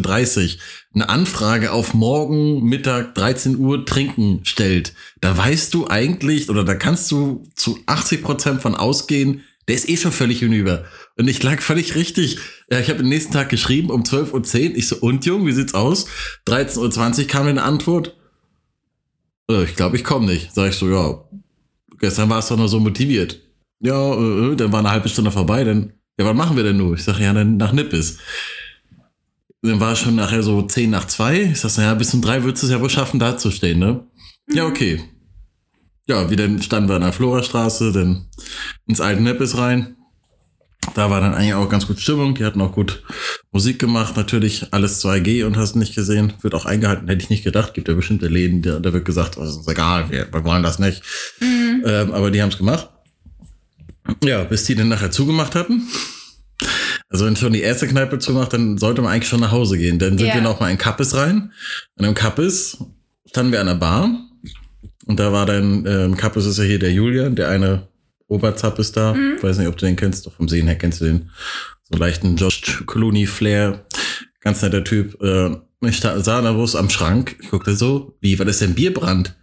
Uhr 0.56 0.62
eine 0.94 1.10
Anfrage 1.10 1.72
auf 1.72 1.96
morgen 1.96 2.64
Mittag 2.64 3.16
13 3.16 3.58
Uhr 3.58 3.86
trinken 3.86 4.42
stellt. 4.44 4.94
Da 5.22 5.36
weißt 5.36 5.74
du 5.74 5.88
eigentlich 5.88 6.50
oder 6.52 6.64
da 6.64 6.76
kannst 6.76 7.10
du 7.12 7.42
zu 7.56 7.80
80 7.88 8.22
Prozent 8.24 8.62
von 8.62 8.76
ausgehen, 8.76 9.42
der 9.68 9.76
ist 9.76 9.90
eh 9.90 9.98
schon 9.98 10.12
völlig 10.12 10.40
hinüber. 10.40 10.86
Und 11.18 11.28
ich 11.28 11.42
lag 11.42 11.62
völlig 11.62 11.96
richtig. 11.96 12.38
Ja, 12.70 12.80
ich 12.80 12.90
habe 12.90 13.00
den 13.00 13.10
nächsten 13.10 13.34
Tag 13.34 13.50
geschrieben 13.50 13.90
um 13.90 14.04
12.10 14.04 14.32
Uhr. 14.72 14.78
Ich 14.78 14.88
so, 14.88 14.98
und 14.98 15.26
Jung, 15.26 15.46
wie 15.48 15.52
sieht's 15.52 15.74
aus? 15.74 16.08
13.20 16.48 17.22
Uhr 17.22 17.28
kam 17.28 17.48
eine 17.48 17.64
Antwort. 17.64 18.16
Äh, 19.50 19.64
ich 19.64 19.76
glaube, 19.76 19.96
ich 19.96 20.04
komme 20.04 20.28
nicht. 20.28 20.54
Sag 20.54 20.70
ich 20.70 20.76
so, 20.76 20.90
ja, 20.90 21.24
gestern 22.00 22.30
warst 22.30 22.50
du 22.50 22.56
doch 22.56 22.64
noch 22.64 22.68
so 22.68 22.80
motiviert. 22.80 23.42
Ja, 23.80 24.14
äh, 24.14 24.52
äh, 24.52 24.56
dann 24.56 24.72
war 24.72 24.80
eine 24.80 24.92
halbe 24.92 25.10
Stunde 25.10 25.32
vorbei, 25.32 25.64
dann, 25.64 25.94
ja, 26.20 26.26
was 26.26 26.36
machen 26.36 26.56
wir 26.56 26.64
denn 26.64 26.78
nur? 26.78 26.96
Ich 26.96 27.04
sag, 27.04 27.20
ja, 27.20 27.34
dann 27.34 27.58
nach 27.58 27.72
Nippes. 27.72 28.20
Dann 29.62 29.80
war 29.80 29.94
es 29.94 30.00
schon 30.00 30.16
nachher 30.16 30.44
so 30.44 30.62
10 30.62 30.90
nach 30.90 31.06
2. 31.06 31.52
Ich 31.54 31.60
sag, 31.60 31.76
naja, 31.78 31.94
bis 31.96 32.14
um 32.14 32.22
3 32.22 32.44
würdest 32.44 32.64
du 32.64 32.68
es 32.68 32.74
ja 32.74 32.82
wohl 32.82 32.90
schaffen, 32.90 33.20
da 33.20 33.38
zu 33.38 33.52
stehen, 33.52 33.80
ne? 33.80 34.06
Ja, 34.52 34.66
okay. 34.66 35.02
Ja, 36.08 36.30
wie 36.30 36.36
dann 36.36 36.62
standen 36.62 36.90
wir 36.90 36.96
an 36.96 37.02
der 37.02 37.14
Florastraße, 37.14 37.92
dann 37.92 38.26
ins 38.88 39.02
alte 39.02 39.22
Nippes 39.24 39.58
rein. 39.58 39.96
Da 40.94 41.10
war 41.10 41.20
dann 41.20 41.34
eigentlich 41.34 41.56
auch 41.56 41.68
ganz 41.68 41.88
gut 41.88 42.00
Stimmung. 42.00 42.36
Die 42.36 42.46
hatten 42.46 42.62
auch 42.62 42.72
gut 42.72 43.04
Musik 43.52 43.80
gemacht. 43.80 44.16
Natürlich 44.16 44.68
alles 44.72 45.04
2G 45.04 45.44
und 45.46 45.58
hast 45.58 45.76
nicht 45.76 45.96
gesehen. 45.96 46.34
Wird 46.42 46.54
auch 46.54 46.66
eingehalten, 46.66 47.08
hätte 47.08 47.24
ich 47.24 47.32
nicht 47.32 47.44
gedacht. 47.44 47.74
Gibt 47.74 47.88
ja 47.88 47.96
bestimmte 47.96 48.28
Läden, 48.28 48.62
da, 48.62 48.80
da 48.80 48.94
wird 48.94 49.04
gesagt, 49.04 49.38
das 49.38 49.58
ist 49.58 49.68
egal, 49.68 50.12
wir, 50.12 50.32
wir 50.32 50.44
wollen 50.44 50.62
das 50.62 50.78
nicht. 50.78 51.02
Ähm, 51.42 52.12
aber 52.14 52.30
die 52.30 52.40
haben 52.42 52.50
es 52.50 52.58
gemacht. 52.60 52.90
Ja, 54.24 54.44
bis 54.44 54.66
die 54.66 54.76
dann 54.76 54.90
nachher 54.90 55.10
zugemacht 55.10 55.56
hatten. 55.56 55.82
Also 57.10 57.26
wenn 57.26 57.36
schon 57.36 57.54
die 57.54 57.62
erste 57.62 57.88
Kneipe 57.88 58.20
zumacht, 58.20 58.54
dann 58.54 58.78
sollte 58.78 59.02
man 59.02 59.12
eigentlich 59.12 59.30
schon 59.30 59.40
nach 59.40 59.52
Hause 59.52 59.80
gehen. 59.80 59.98
Dann 59.98 60.18
sind 60.20 60.28
Ja. 60.28 60.36
wir 60.36 60.42
noch 60.42 60.60
mal 60.60 60.70
in 60.70 60.78
Kappes 60.78 61.16
rein. 61.16 61.52
Und 61.98 62.06
im 62.06 62.14
Kappes 62.14 62.78
standen 63.28 63.52
wir 63.52 63.60
an 63.62 63.68
der 63.68 63.76
Bar. 63.76 64.10
Und 65.06 65.20
da 65.20 65.32
war 65.32 65.46
dann, 65.46 65.86
ähm, 65.86 66.18
Kappes 66.18 66.46
ist 66.46 66.58
ja 66.58 66.64
hier 66.64 66.80
der 66.80 66.92
Julian, 66.92 67.36
der 67.36 67.50
eine 67.50 67.88
Oberzapp 68.28 68.80
ist 68.80 68.98
da. 68.98 69.14
Mhm. 69.14 69.42
Weiß 69.42 69.58
nicht, 69.58 69.68
ob 69.68 69.78
du 69.78 69.86
den 69.86 69.96
kennst, 69.96 70.26
doch 70.26 70.34
vom 70.34 70.48
Sehen 70.48 70.68
her 70.68 70.78
kennst 70.78 71.02
du 71.02 71.06
den. 71.06 71.30
So 71.90 71.98
leichten 71.98 72.36
Josh 72.38 72.84
Clooney-Flair. 72.88 73.86
Ganz 74.42 74.62
netter 74.62 74.84
Typ. 74.84 75.22
Äh, 75.22 75.56
ich 75.88 76.00
sah 76.00 76.20
da 76.20 76.52
bloß 76.52 76.76
am 76.76 76.90
Schrank. 76.90 77.36
Ich 77.42 77.52
guckte 77.52 77.76
so, 77.76 78.18
wie, 78.22 78.40
war 78.40 78.46
das 78.46 78.60
denn 78.60 78.74
Bierbrand? 78.74 79.36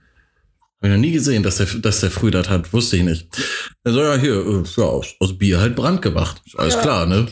Hab 0.80 0.84
ich 0.84 0.90
noch 0.90 0.96
nie 0.96 1.12
gesehen, 1.12 1.44
dass 1.44 1.58
der, 1.58 1.66
dass 1.66 2.00
der 2.00 2.10
früh 2.10 2.32
das 2.32 2.48
hat. 2.48 2.72
Wusste 2.72 2.96
ich 2.96 3.04
nicht. 3.04 3.28
Er 3.84 3.92
so, 3.92 4.02
ja, 4.02 4.16
hier, 4.16 4.34
äh, 4.34 4.62
ja, 4.76 4.84
aus, 4.84 5.14
aus 5.20 5.38
Bier 5.38 5.60
halt 5.60 5.76
Brand 5.76 6.02
gemacht. 6.02 6.42
Ist 6.44 6.58
alles 6.58 6.74
Ja, 6.74 6.80
klar, 6.82 7.06
ne? 7.06 7.26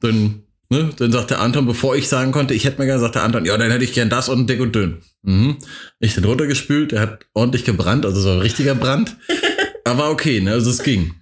Dann, 0.00 0.42
ne, 0.70 0.90
dann 0.96 1.12
sagt 1.12 1.30
der 1.30 1.40
Anton, 1.40 1.66
bevor 1.66 1.96
ich 1.96 2.08
sagen 2.08 2.32
konnte, 2.32 2.54
ich 2.54 2.64
hätte 2.64 2.78
mir 2.80 2.86
gerne, 2.86 3.00
sagt 3.00 3.14
der 3.14 3.24
Anton, 3.24 3.44
ja, 3.44 3.56
dann 3.56 3.70
hätte 3.70 3.84
ich 3.84 3.92
gern 3.92 4.10
das 4.10 4.28
und 4.28 4.48
dick 4.48 4.60
und 4.60 4.74
dünn. 4.74 4.98
Mhm. 5.22 5.56
Ich 6.00 6.14
den 6.14 6.24
runtergespült, 6.24 6.92
der 6.92 7.00
hat 7.00 7.26
ordentlich 7.34 7.64
gebrannt, 7.64 8.04
also 8.06 8.20
so 8.20 8.30
ein 8.30 8.38
richtiger 8.40 8.74
Brand. 8.74 9.16
Aber 9.84 10.10
okay, 10.10 10.40
ne, 10.40 10.52
also 10.52 10.70
es 10.70 10.82
ging. 10.82 11.14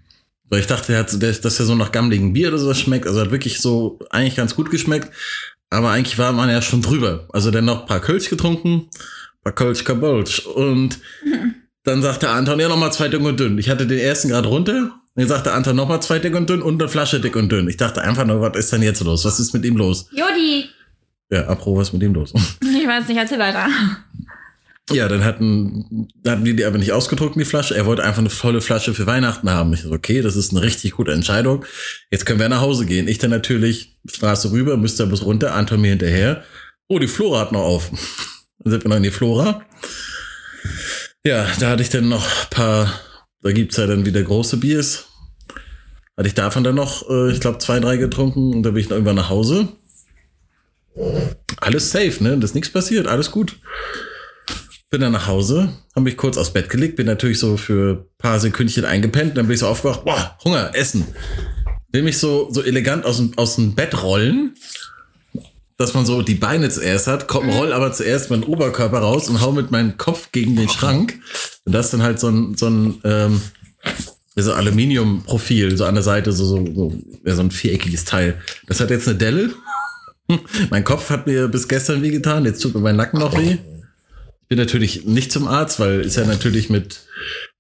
Weil 0.48 0.60
ich 0.60 0.66
dachte, 0.66 0.92
der 0.92 1.00
hat, 1.00 1.10
so- 1.10 1.18
der, 1.18 1.32
dass 1.32 1.58
er 1.60 1.66
so 1.66 1.74
nach 1.74 1.92
gammeligen 1.92 2.32
Bier 2.32 2.48
oder 2.48 2.58
sowas 2.58 2.78
schmeckt. 2.78 3.06
Also 3.06 3.20
hat 3.20 3.30
wirklich 3.30 3.60
so 3.60 3.98
eigentlich 4.10 4.36
ganz 4.36 4.54
gut 4.54 4.70
geschmeckt. 4.70 5.10
Aber 5.70 5.90
eigentlich 5.90 6.18
war 6.18 6.32
man 6.32 6.48
ja 6.48 6.62
schon 6.62 6.82
drüber. 6.82 7.26
Also 7.32 7.50
dann 7.50 7.64
noch 7.64 7.80
ein 7.82 7.86
paar 7.86 8.00
Kölsch 8.00 8.30
getrunken, 8.30 8.88
paar 9.42 9.54
Kölsch 9.54 9.82
Kabölsch. 9.84 10.40
Und 10.46 10.98
dann 11.84 12.02
sagte 12.02 12.28
Anton, 12.28 12.60
ja, 12.60 12.68
nochmal 12.68 12.92
zwei 12.92 13.08
dick 13.08 13.20
und 13.20 13.40
dünn. 13.40 13.58
Ich 13.58 13.68
hatte 13.68 13.86
den 13.86 13.98
ersten 13.98 14.28
gerade 14.28 14.48
runter. 14.48 14.92
Dann 15.16 15.28
sagte 15.28 15.52
Anton 15.52 15.76
nochmal 15.76 16.02
zwei 16.02 16.18
dick 16.18 16.34
und 16.34 16.48
dünn 16.48 16.62
und 16.62 16.80
eine 16.80 16.88
Flasche 16.88 17.20
dick 17.20 17.36
und 17.36 17.50
dünn. 17.50 17.68
Ich 17.68 17.76
dachte 17.76 18.02
einfach 18.02 18.26
nur, 18.26 18.40
was 18.40 18.56
ist 18.56 18.72
denn 18.72 18.82
jetzt 18.82 19.02
los? 19.02 19.24
Was 19.24 19.40
ist 19.40 19.54
mit 19.54 19.64
ihm 19.64 19.76
los? 19.76 20.08
Jodi! 20.12 20.66
Ja, 21.30 21.48
apro, 21.48 21.76
was 21.76 21.88
ist 21.88 21.94
mit 21.94 22.02
ihm 22.02 22.14
los? 22.14 22.32
Ich 22.62 22.86
weiß 22.86 23.08
nicht, 23.08 23.16
erzähl 23.16 23.38
weiter. 23.38 23.66
Ja, 24.92 25.08
dann 25.08 25.24
hatten, 25.24 26.08
hatten 26.24 26.44
die 26.44 26.54
die 26.54 26.64
aber 26.64 26.78
nicht 26.78 26.92
ausgedruckt, 26.92 27.34
die 27.34 27.44
Flasche. 27.44 27.74
Er 27.74 27.86
wollte 27.86 28.04
einfach 28.04 28.20
eine 28.20 28.30
volle 28.30 28.60
Flasche 28.60 28.94
für 28.94 29.06
Weihnachten 29.06 29.50
haben. 29.50 29.72
Ich 29.72 29.82
so, 29.82 29.90
okay, 29.90 30.22
das 30.22 30.36
ist 30.36 30.52
eine 30.52 30.62
richtig 30.62 30.92
gute 30.92 31.12
Entscheidung. 31.12 31.64
Jetzt 32.10 32.26
können 32.26 32.38
wir 32.38 32.48
nach 32.48 32.60
Hause 32.60 32.86
gehen. 32.86 33.08
Ich 33.08 33.18
dann 33.18 33.30
natürlich 33.30 33.98
Straße 34.08 34.52
rüber, 34.52 34.76
müsste 34.76 35.06
bis 35.06 35.24
runter, 35.24 35.54
Anton 35.54 35.80
mir 35.80 35.90
hinterher. 35.90 36.44
Oh, 36.86 37.00
die 37.00 37.08
Flora 37.08 37.40
hat 37.40 37.52
noch 37.52 37.64
auf. 37.64 37.90
Dann 38.60 38.70
sind 38.70 38.84
wir 38.84 38.88
noch 38.88 38.96
in 38.96 39.02
die 39.02 39.10
Flora. 39.10 39.62
Ja, 41.24 41.46
da 41.58 41.70
hatte 41.70 41.82
ich 41.82 41.88
dann 41.88 42.08
noch 42.08 42.24
ein 42.24 42.50
paar, 42.50 43.00
da 43.46 43.52
gibt's 43.52 43.76
ja 43.76 43.86
dann 43.86 44.04
wieder 44.04 44.22
große 44.22 44.56
Biers. 44.56 45.06
Hatte 46.16 46.26
ich 46.26 46.34
davon 46.34 46.64
dann 46.64 46.74
noch, 46.74 47.08
äh, 47.08 47.30
ich 47.30 47.38
glaube, 47.38 47.58
zwei, 47.58 47.78
drei 47.78 47.96
getrunken 47.96 48.52
und 48.52 48.64
da 48.64 48.70
bin 48.70 48.80
ich 48.80 48.88
dann 48.88 48.96
irgendwann 48.96 49.16
nach 49.16 49.30
Hause. 49.30 49.68
Alles 51.58 51.92
safe, 51.92 52.24
ne? 52.24 52.36
Das 52.38 52.50
ist 52.50 52.54
nichts 52.54 52.70
passiert, 52.70 53.06
alles 53.06 53.30
gut. 53.30 53.60
Bin 54.90 55.00
dann 55.00 55.12
nach 55.12 55.28
Hause, 55.28 55.68
habe 55.94 56.04
mich 56.04 56.16
kurz 56.16 56.36
aufs 56.38 56.52
Bett 56.52 56.68
gelegt, 56.68 56.96
bin 56.96 57.06
natürlich 57.06 57.38
so 57.38 57.56
für 57.56 57.92
ein 57.92 58.04
paar 58.18 58.40
Sekündchen 58.40 58.84
eingepennt, 58.84 59.36
dann 59.36 59.46
bin 59.46 59.54
ich 59.54 59.60
so 59.60 59.68
aufgewacht, 59.68 60.04
boah, 60.04 60.36
Hunger, 60.44 60.74
Essen. 60.74 61.06
Will 61.92 62.02
mich 62.02 62.18
so, 62.18 62.48
so 62.50 62.62
elegant 62.62 63.04
aus 63.04 63.18
dem, 63.18 63.32
aus 63.36 63.56
dem 63.56 63.76
Bett 63.76 64.02
rollen, 64.02 64.54
dass 65.78 65.92
man 65.92 66.06
so 66.06 66.22
die 66.22 66.34
Beine 66.34 66.70
zuerst 66.70 67.06
hat, 67.06 67.28
komm, 67.28 67.50
roll 67.50 67.72
aber 67.72 67.92
zuerst 67.92 68.30
meinen 68.30 68.44
Oberkörper 68.44 68.98
raus 68.98 69.28
und 69.28 69.40
hau 69.40 69.52
mit 69.52 69.70
meinem 69.70 69.98
Kopf 69.98 70.32
gegen 70.32 70.56
den 70.56 70.68
Schrank. 70.68 71.18
Und 71.64 71.72
das 71.72 71.90
dann 71.90 72.02
halt 72.02 72.18
so 72.18 72.28
ein, 72.28 72.56
so 72.56 72.68
ein, 72.68 73.00
ähm, 73.04 73.40
so 74.36 74.52
Aluminiumprofil, 74.52 75.76
so 75.76 75.84
an 75.84 75.94
der 75.94 76.02
Seite, 76.02 76.32
so, 76.32 76.44
so, 76.44 76.66
so, 76.74 76.94
ja, 77.24 77.34
so 77.34 77.42
ein 77.42 77.50
viereckiges 77.50 78.04
Teil. 78.04 78.40
Das 78.66 78.80
hat 78.80 78.90
jetzt 78.90 79.08
eine 79.08 79.18
Delle. 79.18 79.50
mein 80.70 80.84
Kopf 80.84 81.10
hat 81.10 81.26
mir 81.26 81.48
bis 81.48 81.68
gestern 81.68 82.02
wehgetan, 82.02 82.44
jetzt 82.44 82.62
tut 82.62 82.74
mir 82.74 82.80
mein 82.80 82.96
Nacken 82.96 83.20
noch 83.20 83.36
weh. 83.36 83.58
Ich 84.42 84.48
bin 84.48 84.58
natürlich 84.58 85.04
nicht 85.04 85.32
zum 85.32 85.48
Arzt, 85.48 85.80
weil 85.80 86.00
ist 86.00 86.16
ja 86.16 86.24
natürlich 86.24 86.70
mit 86.70 87.00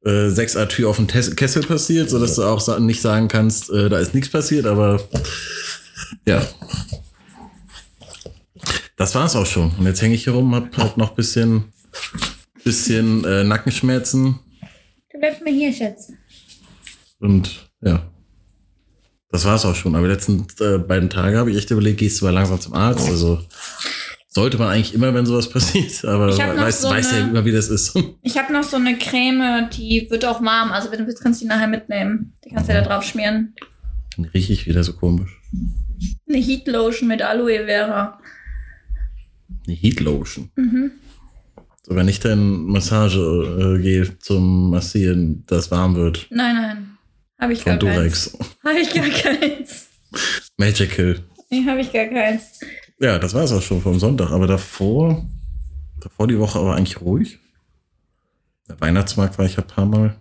äh, 0.04 0.28
6 0.28 0.56
A 0.56 0.66
Tür 0.66 0.88
auf 0.88 0.96
dem 0.96 1.08
Kessel 1.08 1.62
passiert, 1.64 2.08
so 2.08 2.20
dass 2.20 2.36
du 2.36 2.44
auch 2.44 2.78
nicht 2.78 3.00
sagen 3.00 3.28
kannst, 3.28 3.70
äh, 3.70 3.88
da 3.88 3.98
ist 3.98 4.14
nichts 4.14 4.30
passiert, 4.30 4.66
aber 4.66 5.02
ja. 6.26 6.46
Das 8.96 9.14
war's 9.14 9.36
auch 9.36 9.46
schon. 9.46 9.72
Und 9.78 9.86
jetzt 9.86 10.00
hänge 10.02 10.14
ich 10.14 10.24
hier 10.24 10.32
rum, 10.32 10.54
hab 10.54 10.76
halt 10.76 10.96
noch 10.96 11.14
bisschen, 11.14 11.64
bisschen 12.64 13.24
äh, 13.24 13.44
Nackenschmerzen 13.44 14.40
Du 15.16 15.20
bleibst 15.20 15.42
mir 15.42 15.50
hier, 15.52 15.72
Schatz. 15.72 16.12
und 17.20 17.70
ja. 17.80 18.02
Das 19.30 19.44
war's 19.46 19.64
auch 19.64 19.74
schon. 19.74 19.94
Aber 19.94 20.06
die 20.06 20.12
letzten 20.12 20.46
äh, 20.60 20.78
beiden 20.78 21.08
Tage 21.10 21.38
habe 21.38 21.50
ich 21.50 21.56
echt 21.56 21.70
überlegt, 21.70 21.98
gehst 21.98 22.20
du 22.20 22.26
mal 22.26 22.32
langsam 22.32 22.60
zum 22.60 22.74
Arzt? 22.74 23.08
Also 23.08 23.40
sollte 24.28 24.58
man 24.58 24.68
eigentlich 24.68 24.92
immer, 24.92 25.14
wenn 25.14 25.24
sowas 25.24 25.48
passiert, 25.50 26.04
aber 26.04 26.36
weiß, 26.36 26.82
so 26.82 26.90
weiß 26.90 27.12
ja 27.12 27.18
immer, 27.20 27.44
wie 27.46 27.52
das 27.52 27.68
ist. 27.68 27.98
Ich 28.22 28.36
habe 28.36 28.52
noch 28.52 28.62
so 28.62 28.76
eine 28.76 28.98
Creme, 28.98 29.70
die 29.72 30.06
wird 30.10 30.26
auch 30.26 30.42
warm. 30.42 30.70
Also 30.70 30.90
wenn 30.92 30.98
du 30.98 31.06
willst, 31.06 31.22
kannst 31.22 31.40
du 31.40 31.44
die 31.44 31.48
nachher 31.48 31.68
mitnehmen. 31.68 32.34
Die 32.44 32.50
kannst 32.50 32.68
du 32.68 32.74
ja 32.74 32.82
da 32.82 32.88
drauf 32.88 33.04
schmieren. 33.04 33.54
Dann 34.16 34.26
rieche 34.26 34.52
ich 34.52 34.66
wieder 34.66 34.84
so 34.84 34.92
komisch. 34.92 35.40
Eine 36.28 36.38
Heat 36.38 36.66
Lotion 36.68 37.08
mit 37.08 37.22
Aloe 37.22 37.64
Vera. 37.64 38.18
Eine 39.66 39.76
Heat 39.76 40.00
Lotion. 40.00 40.50
Mhm. 40.56 40.92
So, 41.82 41.94
wenn 41.94 42.06
nicht 42.06 42.24
dein 42.24 42.64
Massagegel 42.64 44.18
zum 44.18 44.70
Massieren, 44.70 45.44
das 45.46 45.70
warm 45.70 45.94
wird. 45.94 46.26
Nein, 46.30 46.56
nein. 46.56 46.98
Habe 47.38 47.52
ich 47.52 47.62
Von 47.62 47.78
gar 47.78 47.92
keins. 47.92 48.32
Durex. 48.32 48.38
Habe 48.64 48.78
ich 48.80 48.92
gar 48.92 49.08
keins. 49.08 49.88
Magical. 50.56 51.22
Nee, 51.50 51.64
habe 51.66 51.80
ich 51.80 51.92
gar 51.92 52.06
keins. 52.06 52.60
Ja, 52.98 53.18
das 53.18 53.34
war 53.34 53.44
es 53.44 53.52
auch 53.52 53.62
schon 53.62 53.82
vom 53.82 53.98
Sonntag. 53.98 54.30
Aber 54.30 54.46
davor, 54.46 55.24
davor 56.00 56.26
die 56.26 56.38
Woche 56.38 56.58
aber 56.58 56.74
eigentlich 56.74 57.00
ruhig. 57.00 57.38
Der 58.68 58.80
Weihnachtsmarkt 58.80 59.38
war 59.38 59.44
ich 59.44 59.56
ein 59.58 59.66
paar 59.66 59.86
Mal. 59.86 60.16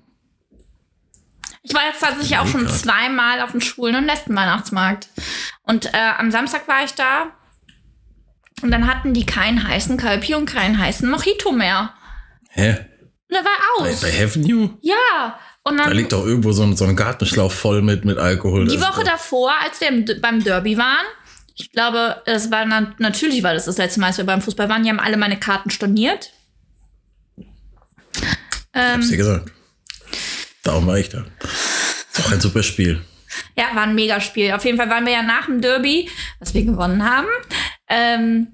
Ich 1.63 1.73
war 1.73 1.81
jetzt 1.87 1.99
tatsächlich 1.99 2.37
auch 2.37 2.45
schon 2.45 2.67
zweimal 2.67 3.41
auf 3.41 3.51
dem 3.51 3.61
Schwulen- 3.61 3.95
und 3.95 4.05
Lesben-Weihnachtsmarkt. 4.05 5.09
Und 5.63 5.87
äh, 5.87 6.11
am 6.19 6.29
Samstag 6.29 6.67
war 6.67 6.83
ich 6.83 6.91
da. 6.91 7.31
Und 8.65 8.71
dann 8.71 8.87
hatten 8.87 9.13
die 9.13 9.27
keinen 9.27 9.67
heißen 9.67 9.95
Kalpi 9.95 10.33
und 10.33 10.47
keinen 10.47 10.79
heißen 10.79 11.07
Mojito 11.07 11.51
mehr. 11.51 11.93
Hä? 12.49 12.69
Und 12.71 13.31
der 13.31 13.45
war 13.45 13.51
Bei, 13.79 13.91
aus. 13.91 14.01
bei 14.01 14.09
Heaven 14.09 14.43
You? 14.43 14.69
Ja. 14.81 15.39
Und 15.61 15.77
Da 15.77 15.83
dann 15.83 15.93
liegt 15.95 16.11
doch 16.11 16.25
irgendwo 16.25 16.51
so 16.51 16.63
ein, 16.63 16.75
so 16.75 16.83
ein 16.85 16.95
Gartenschlauch 16.95 17.51
voll 17.51 17.83
mit, 17.83 18.05
mit 18.05 18.17
Alkohol. 18.17 18.67
die 18.67 18.81
Woche 18.81 19.03
davor, 19.03 19.53
als 19.63 19.79
wir 19.81 19.89
im, 19.89 20.05
beim 20.19 20.43
Derby 20.43 20.79
waren, 20.79 21.05
ich 21.55 21.71
glaube, 21.71 22.23
das 22.25 22.49
war 22.49 22.65
na, 22.65 22.91
natürlich 22.97 23.43
war 23.43 23.53
das 23.53 23.65
das 23.65 23.77
letzte 23.77 23.99
Mal, 23.99 24.07
als 24.07 24.17
wir 24.17 24.25
beim 24.25 24.41
Fußball 24.41 24.67
waren, 24.67 24.81
die 24.81 24.89
haben 24.89 24.99
alle 24.99 25.17
meine 25.17 25.37
Karten 25.39 25.69
storniert. 25.69 26.31
Ähm, 28.73 28.93
Hab's 28.95 29.09
dir 29.09 29.17
gesagt. 29.17 29.51
Darum 30.63 30.87
war 30.87 30.97
ich 30.97 31.09
da. 31.09 31.19
Ist 31.43 32.17
doch 32.17 32.31
ein 32.31 32.41
super 32.41 32.63
Spiel. 32.63 32.99
Ja, 33.55 33.75
war 33.75 33.83
ein 33.83 33.93
Megaspiel. 33.93 34.53
Auf 34.53 34.65
jeden 34.65 34.77
Fall 34.79 34.89
waren 34.89 35.05
wir 35.05 35.13
ja 35.13 35.21
nach 35.21 35.45
dem 35.45 35.61
Derby, 35.61 36.09
was 36.39 36.55
wir 36.55 36.63
gewonnen 36.65 37.07
haben, 37.07 37.27
ähm, 37.89 38.47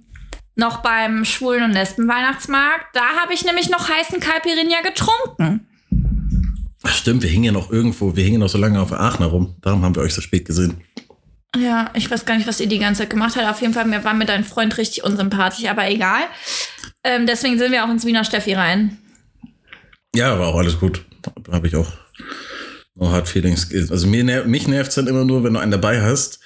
noch 0.61 0.77
beim 0.77 1.25
Schwulen- 1.25 1.63
und 1.63 1.73
Lesben-Weihnachtsmarkt. 1.73 2.95
Da 2.95 3.17
habe 3.21 3.33
ich 3.33 3.43
nämlich 3.43 3.69
noch 3.69 3.89
heißen 3.89 4.21
Caipirinha 4.21 4.81
getrunken. 4.81 5.67
Ach, 6.83 6.95
stimmt, 6.95 7.23
wir 7.23 7.29
hingen 7.29 7.43
ja 7.43 7.51
noch 7.51 7.71
irgendwo, 7.71 8.15
wir 8.15 8.23
hingen 8.23 8.39
noch 8.39 8.49
so 8.49 8.57
lange 8.57 8.81
auf 8.81 8.89
der 8.89 9.01
Aachener 9.01 9.27
rum. 9.27 9.55
Darum 9.61 9.83
haben 9.83 9.95
wir 9.95 10.01
euch 10.01 10.13
so 10.13 10.21
spät 10.21 10.45
gesehen. 10.45 10.81
Ja, 11.57 11.91
ich 11.93 12.09
weiß 12.09 12.25
gar 12.25 12.37
nicht, 12.37 12.47
was 12.47 12.61
ihr 12.61 12.67
die 12.67 12.79
ganze 12.79 13.01
Zeit 13.01 13.09
gemacht 13.09 13.35
habt. 13.35 13.49
Auf 13.49 13.61
jeden 13.61 13.73
Fall 13.73 13.85
mir 13.85 14.03
war 14.05 14.13
mir 14.13 14.25
dein 14.25 14.45
Freund 14.45 14.77
richtig 14.77 15.03
unsympathisch, 15.03 15.65
aber 15.65 15.89
egal. 15.89 16.21
Ähm, 17.03 17.27
deswegen 17.27 17.57
sind 17.57 17.71
wir 17.71 17.83
auch 17.83 17.89
ins 17.89 18.05
Wiener 18.05 18.23
Steffi 18.23 18.53
rein. 18.53 18.97
Ja, 20.15 20.39
war 20.39 20.47
auch 20.47 20.57
alles 20.57 20.79
gut. 20.79 21.03
Da 21.21 21.31
habe 21.51 21.67
ich 21.67 21.75
auch 21.75 21.91
no 22.95 23.09
hard 23.09 23.27
feelings. 23.27 23.69
Also 23.91 24.07
mir 24.07 24.45
mich 24.45 24.67
nervt 24.67 24.89
es 24.89 24.95
dann 24.95 25.07
immer 25.07 25.25
nur, 25.25 25.43
wenn 25.43 25.53
du 25.53 25.59
einen 25.59 25.71
dabei 25.71 26.01
hast 26.01 26.39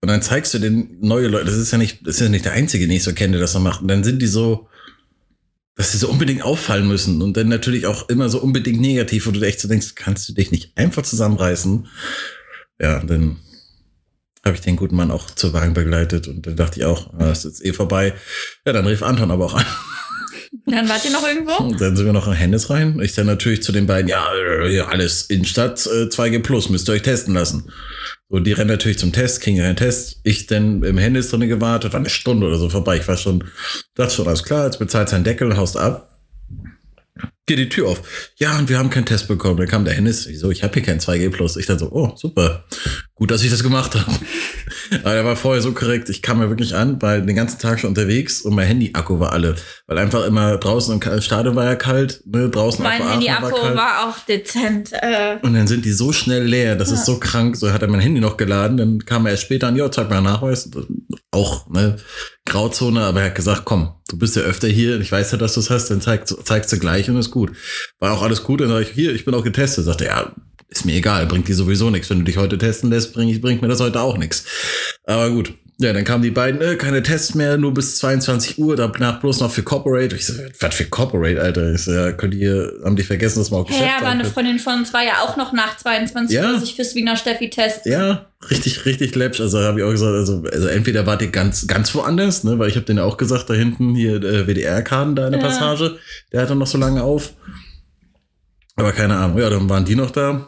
und 0.00 0.08
dann 0.08 0.22
zeigst 0.22 0.54
du 0.54 0.58
den 0.58 0.96
neue 1.00 1.28
Leute. 1.28 1.44
Das 1.46 1.56
ist 1.56 1.70
ja 1.70 1.78
nicht, 1.78 2.06
das 2.06 2.16
ist 2.16 2.20
ja 2.22 2.28
nicht 2.28 2.44
der 2.44 2.52
einzige, 2.52 2.86
den 2.86 2.96
ich 2.96 3.02
so 3.02 3.12
kenne, 3.12 3.32
der 3.32 3.42
das 3.42 3.52
so 3.52 3.60
macht. 3.60 3.82
Und 3.82 3.88
dann 3.88 4.02
sind 4.02 4.20
die 4.20 4.26
so, 4.26 4.68
dass 5.76 5.92
sie 5.92 5.98
so 5.98 6.08
unbedingt 6.08 6.42
auffallen 6.42 6.88
müssen 6.88 7.22
und 7.22 7.36
dann 7.36 7.48
natürlich 7.48 7.86
auch 7.86 8.08
immer 8.08 8.28
so 8.28 8.40
unbedingt 8.40 8.80
negativ, 8.80 9.26
wo 9.26 9.30
du 9.30 9.40
echt 9.42 9.60
so 9.60 9.68
denkst, 9.68 9.94
kannst 9.94 10.28
du 10.28 10.32
dich 10.32 10.50
nicht 10.50 10.76
einfach 10.76 11.02
zusammenreißen? 11.02 11.86
Ja, 12.78 13.00
dann 13.00 13.36
habe 14.44 14.56
ich 14.56 14.62
den 14.62 14.76
guten 14.76 14.96
Mann 14.96 15.10
auch 15.10 15.30
zur 15.30 15.52
Wagen 15.52 15.74
begleitet 15.74 16.28
und 16.28 16.46
dann 16.46 16.56
dachte 16.56 16.80
ich 16.80 16.86
auch, 16.86 17.12
ah, 17.14 17.30
ist 17.30 17.44
jetzt 17.44 17.64
eh 17.64 17.74
vorbei. 17.74 18.14
Ja, 18.64 18.72
dann 18.72 18.86
rief 18.86 19.02
Anton 19.02 19.30
aber 19.30 19.46
auch 19.46 19.54
an. 19.54 19.66
Dann 20.66 20.88
wart 20.88 21.04
ihr 21.04 21.12
noch 21.12 21.26
irgendwo? 21.26 21.52
Und 21.62 21.80
dann 21.80 21.96
sind 21.96 22.06
wir 22.06 22.12
noch 22.12 22.26
in 22.26 22.32
Hennes 22.32 22.70
rein. 22.70 23.00
Ich 23.00 23.14
dann 23.14 23.26
natürlich 23.26 23.62
zu 23.62 23.72
den 23.72 23.86
beiden, 23.86 24.08
ja, 24.08 24.26
äh, 24.34 24.80
alles 24.80 25.22
Innenstadt 25.22 25.86
äh, 25.86 26.06
2G 26.06 26.40
Plus, 26.40 26.68
müsst 26.68 26.88
ihr 26.88 26.92
euch 26.92 27.02
testen 27.02 27.34
lassen. 27.34 27.70
So, 28.28 28.40
die 28.40 28.52
rennen 28.52 28.70
natürlich 28.70 28.98
zum 28.98 29.12
Test, 29.12 29.40
kriegen 29.40 29.60
einen 29.60 29.76
Test. 29.76 30.20
Ich 30.24 30.46
dann 30.46 30.82
im 30.82 30.98
Hennes 30.98 31.30
drin 31.30 31.48
gewartet, 31.48 31.92
war 31.92 32.00
eine 32.00 32.10
Stunde 32.10 32.46
oder 32.46 32.58
so 32.58 32.68
vorbei. 32.68 32.96
Ich 32.96 33.08
war 33.08 33.16
schon, 33.16 33.44
dachte 33.94 34.14
schon, 34.14 34.26
alles 34.26 34.44
klar, 34.44 34.66
jetzt 34.66 34.78
bezahlt 34.78 35.08
sein 35.08 35.24
Deckel, 35.24 35.56
haust 35.56 35.76
ab. 35.76 36.06
Geht 37.46 37.58
die 37.58 37.68
Tür 37.68 37.88
auf. 37.88 38.02
Ja, 38.36 38.56
und 38.58 38.68
wir 38.68 38.78
haben 38.78 38.90
keinen 38.90 39.06
Test 39.06 39.26
bekommen. 39.28 39.56
Dann 39.56 39.66
kam 39.66 39.84
der 39.84 39.94
Hennis. 39.94 40.28
Wieso? 40.28 40.50
Ich 40.50 40.62
habe 40.62 40.74
hier 40.74 40.82
kein 40.82 41.00
2G 41.00 41.30
Plus. 41.30 41.56
Ich 41.56 41.66
dachte 41.66 41.80
so, 41.80 41.90
oh, 41.90 42.12
super. 42.16 42.64
Gut, 43.20 43.30
dass 43.30 43.42
ich 43.42 43.50
das 43.50 43.62
gemacht 43.62 43.94
habe. 43.94 44.10
Aber 45.04 45.12
der 45.12 45.26
war 45.26 45.36
vorher 45.36 45.60
so 45.60 45.72
korrekt. 45.72 46.08
Ich 46.08 46.22
kam 46.22 46.38
mir 46.38 46.48
wirklich 46.48 46.74
an, 46.74 47.02
weil 47.02 47.20
den 47.20 47.36
ganzen 47.36 47.58
Tag 47.58 47.78
schon 47.78 47.88
unterwegs 47.88 48.40
und 48.40 48.54
mein 48.54 48.66
Handy-Akku 48.66 49.20
war 49.20 49.32
alle. 49.32 49.56
Weil 49.86 49.98
einfach 49.98 50.24
immer 50.24 50.56
draußen 50.56 50.98
im 50.98 51.20
Stadion 51.20 51.54
war 51.54 51.66
ja 51.66 51.74
kalt, 51.74 52.22
ne? 52.24 52.48
Draußen 52.48 52.82
mein 52.82 53.06
Handy-Akku 53.06 53.62
war, 53.62 53.76
war, 53.76 54.08
auch 54.08 54.18
dezent. 54.20 54.92
Äh. 54.94 55.36
Und 55.42 55.52
dann 55.52 55.66
sind 55.66 55.84
die 55.84 55.92
so 55.92 56.14
schnell 56.14 56.44
leer. 56.44 56.76
Das 56.76 56.88
ja. 56.88 56.94
ist 56.94 57.04
so 57.04 57.18
krank. 57.18 57.58
So 57.58 57.70
hat 57.70 57.82
er 57.82 57.88
mein 57.88 58.00
Handy 58.00 58.22
noch 58.22 58.38
geladen. 58.38 58.78
Dann 58.78 59.04
kam 59.04 59.26
er 59.26 59.32
erst 59.32 59.42
später 59.42 59.68
an, 59.68 59.76
ja, 59.76 59.90
zeig 59.90 60.08
mal 60.08 60.22
Nachweis. 60.22 60.70
Auch, 61.30 61.68
ne? 61.68 61.96
Grauzone, 62.46 63.02
aber 63.02 63.20
er 63.20 63.26
hat 63.26 63.34
gesagt, 63.34 63.66
komm, 63.66 63.94
du 64.08 64.18
bist 64.18 64.34
ja 64.34 64.42
öfter 64.42 64.66
hier, 64.66 64.98
ich 64.98 65.12
weiß 65.12 65.30
ja, 65.32 65.38
dass 65.38 65.54
du 65.54 65.60
es 65.60 65.70
hast, 65.70 65.90
dann 65.90 66.00
zeig, 66.00 66.26
zeigst 66.26 66.72
du 66.72 66.78
gleich 66.78 67.08
und 67.10 67.16
ist 67.18 67.30
gut. 67.30 67.52
War 67.98 68.12
auch 68.12 68.22
alles 68.22 68.42
gut, 68.42 68.62
dann 68.62 68.70
sag 68.70 68.80
ich, 68.80 68.88
hier, 68.88 69.14
ich 69.14 69.24
bin 69.24 69.34
auch 69.34 69.44
getestet. 69.44 69.84
Sagte, 69.84 70.06
ja, 70.06 70.32
ist 70.70 70.86
mir 70.86 70.94
egal, 70.94 71.26
bringt 71.26 71.48
dir 71.48 71.54
sowieso 71.54 71.90
nichts. 71.90 72.08
Wenn 72.10 72.20
du 72.20 72.24
dich 72.24 72.36
heute 72.36 72.56
testen 72.56 72.90
lässt, 72.90 73.12
bringt, 73.12 73.40
bringt 73.42 73.60
mir 73.60 73.68
das 73.68 73.80
heute 73.80 74.00
auch 74.00 74.16
nichts. 74.16 74.44
Aber 75.04 75.30
gut. 75.30 75.52
Ja, 75.78 75.94
dann 75.94 76.04
kamen 76.04 76.22
die 76.22 76.30
beiden, 76.30 76.60
äh, 76.60 76.76
keine 76.76 77.02
Tests 77.02 77.34
mehr, 77.34 77.56
nur 77.56 77.72
bis 77.72 77.96
22 77.96 78.58
Uhr, 78.58 78.76
danach 78.76 79.18
bloß 79.18 79.40
noch 79.40 79.50
für 79.50 79.62
Corporate. 79.62 80.14
Ich 80.14 80.26
so, 80.26 80.34
was 80.60 80.74
für 80.74 80.84
Corporate, 80.84 81.40
Alter? 81.40 81.72
Ich 81.72 81.84
so, 81.84 81.92
ja, 81.92 82.12
könnt 82.12 82.34
ihr, 82.34 82.74
haben 82.84 82.96
die 82.96 83.02
vergessen, 83.02 83.38
dass 83.38 83.50
man 83.50 83.60
auch 83.60 83.66
Geschäft 83.66 83.86
Ja, 83.86 83.96
aber 83.96 84.08
eine 84.08 84.26
Freundin 84.26 84.58
von 84.58 84.74
uns 84.74 84.92
war 84.92 85.02
ja 85.02 85.22
auch 85.22 85.38
noch 85.38 85.54
nach 85.54 85.78
22 85.78 86.36
ja? 86.36 86.52
Uhr 86.52 86.60
sich 86.60 86.74
fürs 86.74 86.94
Wiener 86.94 87.16
Steffi 87.16 87.48
testen. 87.48 87.90
Ja, 87.90 88.26
richtig, 88.50 88.84
richtig 88.84 89.14
läppsch. 89.14 89.40
Also 89.40 89.60
habe 89.60 89.80
ich 89.80 89.86
auch 89.86 89.90
gesagt, 89.90 90.12
also, 90.12 90.44
also 90.52 90.66
entweder 90.66 91.06
wart 91.06 91.22
ihr 91.22 91.30
ganz, 91.30 91.66
ganz 91.66 91.94
woanders, 91.94 92.44
ne, 92.44 92.58
weil 92.58 92.68
ich 92.68 92.76
habe 92.76 92.84
denen 92.84 92.98
auch 92.98 93.16
gesagt, 93.16 93.48
da 93.48 93.54
hinten 93.54 93.94
hier 93.94 94.22
äh, 94.22 94.46
WDR-Karten 94.46 95.16
da 95.16 95.24
in 95.24 95.32
der 95.32 95.40
ja. 95.40 95.46
Passage, 95.46 95.98
der 96.30 96.42
hat 96.42 96.50
dann 96.50 96.58
noch 96.58 96.66
so 96.66 96.76
lange 96.76 97.02
auf. 97.02 97.32
Aber 98.76 98.92
keine 98.92 99.16
Ahnung, 99.16 99.38
ja, 99.38 99.48
dann 99.48 99.66
waren 99.70 99.86
die 99.86 99.96
noch 99.96 100.10
da. 100.10 100.46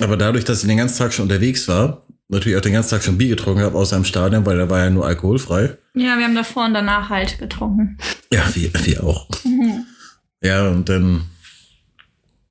Aber 0.00 0.16
dadurch, 0.16 0.44
dass 0.44 0.62
ich 0.62 0.68
den 0.68 0.78
ganzen 0.78 0.98
Tag 0.98 1.12
schon 1.12 1.24
unterwegs 1.24 1.66
war, 1.68 2.06
natürlich 2.28 2.58
auch 2.58 2.62
den 2.62 2.74
ganzen 2.74 2.90
Tag 2.90 3.02
schon 3.02 3.18
Bier 3.18 3.30
getrunken 3.30 3.62
habe, 3.62 3.76
außer 3.76 3.96
im 3.96 4.04
Stadion, 4.04 4.46
weil 4.46 4.58
da 4.58 4.68
war 4.68 4.84
ja 4.84 4.90
nur 4.90 5.06
alkoholfrei. 5.06 5.76
Ja, 5.94 6.18
wir 6.18 6.24
haben 6.24 6.34
davor 6.34 6.66
und 6.66 6.74
danach 6.74 7.08
halt 7.08 7.38
getrunken. 7.38 7.98
Ja, 8.32 8.42
wir, 8.54 8.70
wir 8.84 9.04
auch. 9.04 9.28
Mhm. 9.44 9.86
Ja, 10.40 10.68
und 10.68 10.88
dann, 10.88 11.22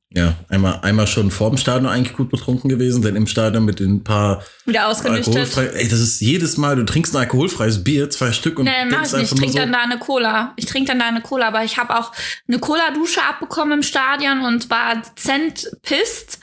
ja, 0.09 0.35
einmal, 0.49 0.79
einmal 0.81 1.07
schon 1.07 1.31
vor 1.31 1.49
dem 1.49 1.57
Stadion 1.57 1.89
eigentlich 1.89 2.17
gut 2.17 2.29
betrunken 2.29 2.69
gewesen, 2.69 3.01
denn 3.01 3.15
im 3.15 3.27
Stadion 3.27 3.63
mit 3.63 3.79
den 3.79 4.03
paar 4.03 4.43
wieder 4.65 4.87
ausgenüchtert. 4.87 5.55
Ey, 5.75 5.87
das 5.87 5.99
ist 5.99 6.19
jedes 6.19 6.57
Mal, 6.57 6.75
du 6.75 6.83
trinkst 6.83 7.15
ein 7.15 7.19
alkoholfreies 7.19 7.83
Bier, 7.83 8.09
zwei 8.09 8.33
Stück 8.33 8.59
und 8.59 8.65
nee, 8.65 8.71
mach 8.89 9.05
ich 9.05 9.13
nicht. 9.13 9.31
Ich 9.31 9.37
trinke 9.37 9.53
so 9.53 9.59
dann 9.59 9.71
da 9.71 9.83
eine 9.83 9.99
Cola. 9.99 10.53
Ich 10.57 10.65
trinke 10.65 10.89
dann 10.89 10.99
da 10.99 11.05
eine 11.05 11.21
Cola, 11.21 11.47
aber 11.47 11.63
ich 11.63 11.77
habe 11.77 11.97
auch 11.97 12.11
eine 12.47 12.59
Cola-Dusche 12.59 13.21
abbekommen 13.23 13.79
im 13.79 13.83
Stadion 13.83 14.41
und 14.41 14.69
war 14.69 15.01
dezent 15.01 15.69
pisst. 15.83 16.39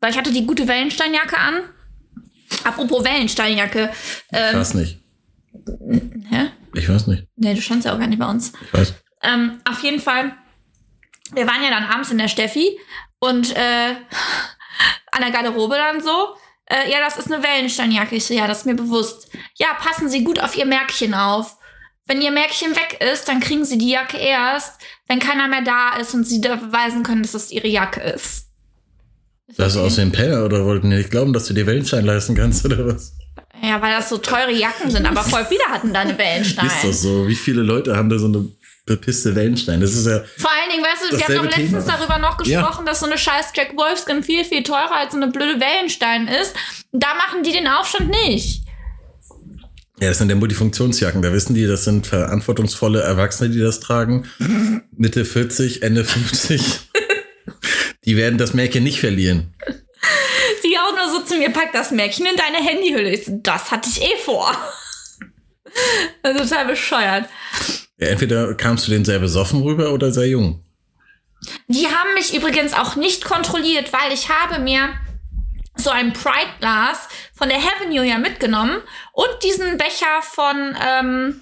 Weil 0.00 0.10
ich 0.10 0.18
hatte 0.18 0.32
die 0.32 0.46
gute 0.46 0.66
Wellensteinjacke 0.66 1.36
an. 1.38 1.60
Apropos 2.64 3.04
Wellensteinjacke. 3.04 3.90
Ähm, 4.32 4.48
ich 4.50 4.56
weiß 4.56 4.74
nicht. 4.74 4.98
Hä? 6.30 6.50
Ich 6.74 6.88
weiß 6.88 7.06
nicht. 7.06 7.26
Nee, 7.36 7.54
du 7.54 7.60
standst 7.60 7.86
ja 7.86 7.94
auch 7.94 7.98
gar 7.98 8.06
nicht 8.06 8.18
bei 8.18 8.28
uns. 8.28 8.52
Ich 8.62 8.72
weiß. 8.72 8.94
Ähm, 9.22 9.60
auf 9.68 9.82
jeden 9.82 10.00
Fall, 10.00 10.34
wir 11.32 11.46
waren 11.46 11.62
ja 11.62 11.70
dann 11.70 11.84
abends 11.84 12.10
in 12.10 12.18
der 12.18 12.28
Steffi 12.28 12.78
und 13.18 13.54
äh, 13.54 13.90
an 15.12 15.20
der 15.20 15.30
Garderobe 15.30 15.76
dann 15.76 16.00
so. 16.00 16.34
Äh, 16.66 16.90
ja, 16.90 17.00
das 17.00 17.18
ist 17.18 17.30
eine 17.30 17.42
Wellensteinjacke. 17.42 18.16
Ich 18.16 18.26
so, 18.26 18.34
ja, 18.34 18.46
das 18.46 18.58
ist 18.58 18.66
mir 18.66 18.76
bewusst. 18.76 19.28
Ja, 19.58 19.74
passen 19.74 20.08
Sie 20.08 20.24
gut 20.24 20.40
auf 20.40 20.56
Ihr 20.56 20.66
Märkchen 20.66 21.14
auf. 21.14 21.56
Wenn 22.06 22.22
Ihr 22.22 22.30
Märkchen 22.30 22.74
weg 22.74 22.98
ist, 23.12 23.28
dann 23.28 23.40
kriegen 23.40 23.64
Sie 23.64 23.78
die 23.78 23.90
Jacke 23.90 24.16
erst, 24.16 24.80
wenn 25.08 25.18
keiner 25.18 25.48
mehr 25.48 25.62
da 25.62 25.96
ist 25.96 26.14
und 26.14 26.24
Sie 26.24 26.40
beweisen 26.40 27.02
können, 27.02 27.22
dass 27.22 27.32
das 27.32 27.50
Ihre 27.50 27.68
Jacke 27.68 28.00
ist. 28.00 28.49
Das 29.56 29.76
okay. 29.76 29.86
aus 29.86 29.96
dem 29.96 30.12
Penner 30.12 30.44
oder 30.44 30.64
wollten 30.64 30.90
die 30.90 30.96
nicht 30.96 31.10
glauben, 31.10 31.32
dass 31.32 31.46
du 31.46 31.54
dir 31.54 31.66
Wellenstein 31.66 32.04
leisten 32.04 32.34
kannst 32.34 32.64
oder 32.64 32.86
was? 32.86 33.14
Ja, 33.62 33.80
weil 33.82 33.92
das 33.92 34.08
so 34.08 34.16
teure 34.18 34.52
Jacken 34.52 34.90
sind, 34.90 35.06
aber 35.06 35.22
voll 35.22 35.44
viele 35.44 35.64
hatten 35.68 35.92
da 35.92 36.00
eine 36.00 36.16
Wellenstein. 36.16 36.66
Ist 36.66 36.84
das 36.84 37.02
so? 37.02 37.28
Wie 37.28 37.34
viele 37.34 37.62
Leute 37.62 37.96
haben 37.96 38.08
da 38.08 38.18
so 38.18 38.26
eine 38.26 38.48
bepisste 38.86 39.34
Wellenstein? 39.34 39.80
Das 39.80 39.92
ist 39.92 40.06
ja. 40.06 40.22
Vor 40.38 40.50
allen 40.50 40.70
Dingen, 40.70 40.82
weißt 40.82 41.12
du, 41.12 41.16
wir 41.16 41.24
haben 41.24 41.48
doch 41.48 41.56
letztens 41.56 41.84
Thema. 41.84 41.98
darüber 41.98 42.18
noch 42.18 42.38
gesprochen, 42.38 42.84
ja. 42.86 42.90
dass 42.90 43.00
so 43.00 43.06
eine 43.06 43.18
scheiß 43.18 43.52
Jack 43.54 43.76
Wolfskin 43.76 44.22
viel, 44.22 44.44
viel 44.44 44.62
teurer 44.62 44.96
als 44.96 45.12
so 45.12 45.18
eine 45.18 45.28
blöde 45.28 45.60
Wellenstein 45.60 46.26
ist. 46.26 46.54
Da 46.92 47.08
machen 47.14 47.42
die 47.42 47.52
den 47.52 47.66
Aufstand 47.66 48.10
nicht. 48.10 48.64
Ja, 50.00 50.08
das 50.08 50.16
sind 50.16 50.30
ja 50.30 50.36
Multifunktionsjacken. 50.36 51.20
Da 51.20 51.30
wissen 51.30 51.54
die, 51.54 51.66
das 51.66 51.84
sind 51.84 52.06
verantwortungsvolle 52.06 53.02
Erwachsene, 53.02 53.50
die 53.50 53.60
das 53.60 53.80
tragen. 53.80 54.24
Mitte 54.96 55.26
40, 55.26 55.82
Ende 55.82 56.04
50. 56.04 56.89
Die 58.10 58.16
werden 58.16 58.38
das 58.38 58.54
Märchen 58.54 58.82
nicht 58.82 58.98
verlieren. 58.98 59.54
Sie 60.62 60.76
auch 60.76 60.96
nur 60.96 61.14
so 61.16 61.24
zu 61.24 61.36
mir, 61.36 61.50
pack 61.50 61.72
das 61.72 61.92
Märchen 61.92 62.26
in 62.26 62.34
deine 62.34 62.56
Handyhülle. 62.56 63.08
Ich 63.08 63.24
so, 63.24 63.38
das 63.40 63.70
hatte 63.70 63.88
ich 63.88 64.02
eh 64.02 64.16
vor. 64.16 64.50
Also 66.24 66.42
total 66.42 66.66
bescheuert. 66.66 67.28
Ja, 67.98 68.08
entweder 68.08 68.54
kamst 68.54 68.88
du 68.88 68.90
den 68.90 69.04
sehr 69.04 69.20
besoffen 69.20 69.62
rüber 69.62 69.92
oder 69.92 70.10
sehr 70.10 70.26
jung. 70.26 70.64
Die 71.68 71.86
haben 71.86 72.14
mich 72.14 72.34
übrigens 72.34 72.72
auch 72.74 72.96
nicht 72.96 73.24
kontrolliert, 73.24 73.92
weil 73.92 74.12
ich 74.12 74.28
habe 74.28 74.58
mir 74.58 74.88
so 75.76 75.90
ein 75.90 76.12
Pride 76.12 76.50
Glas 76.58 77.08
von 77.32 77.48
der 77.48 77.58
Heaven 77.58 77.90
New 77.90 78.02
ja 78.02 78.18
mitgenommen 78.18 78.82
und 79.12 79.28
diesen 79.44 79.78
Becher 79.78 80.22
von 80.22 80.76
ähm, 80.84 81.40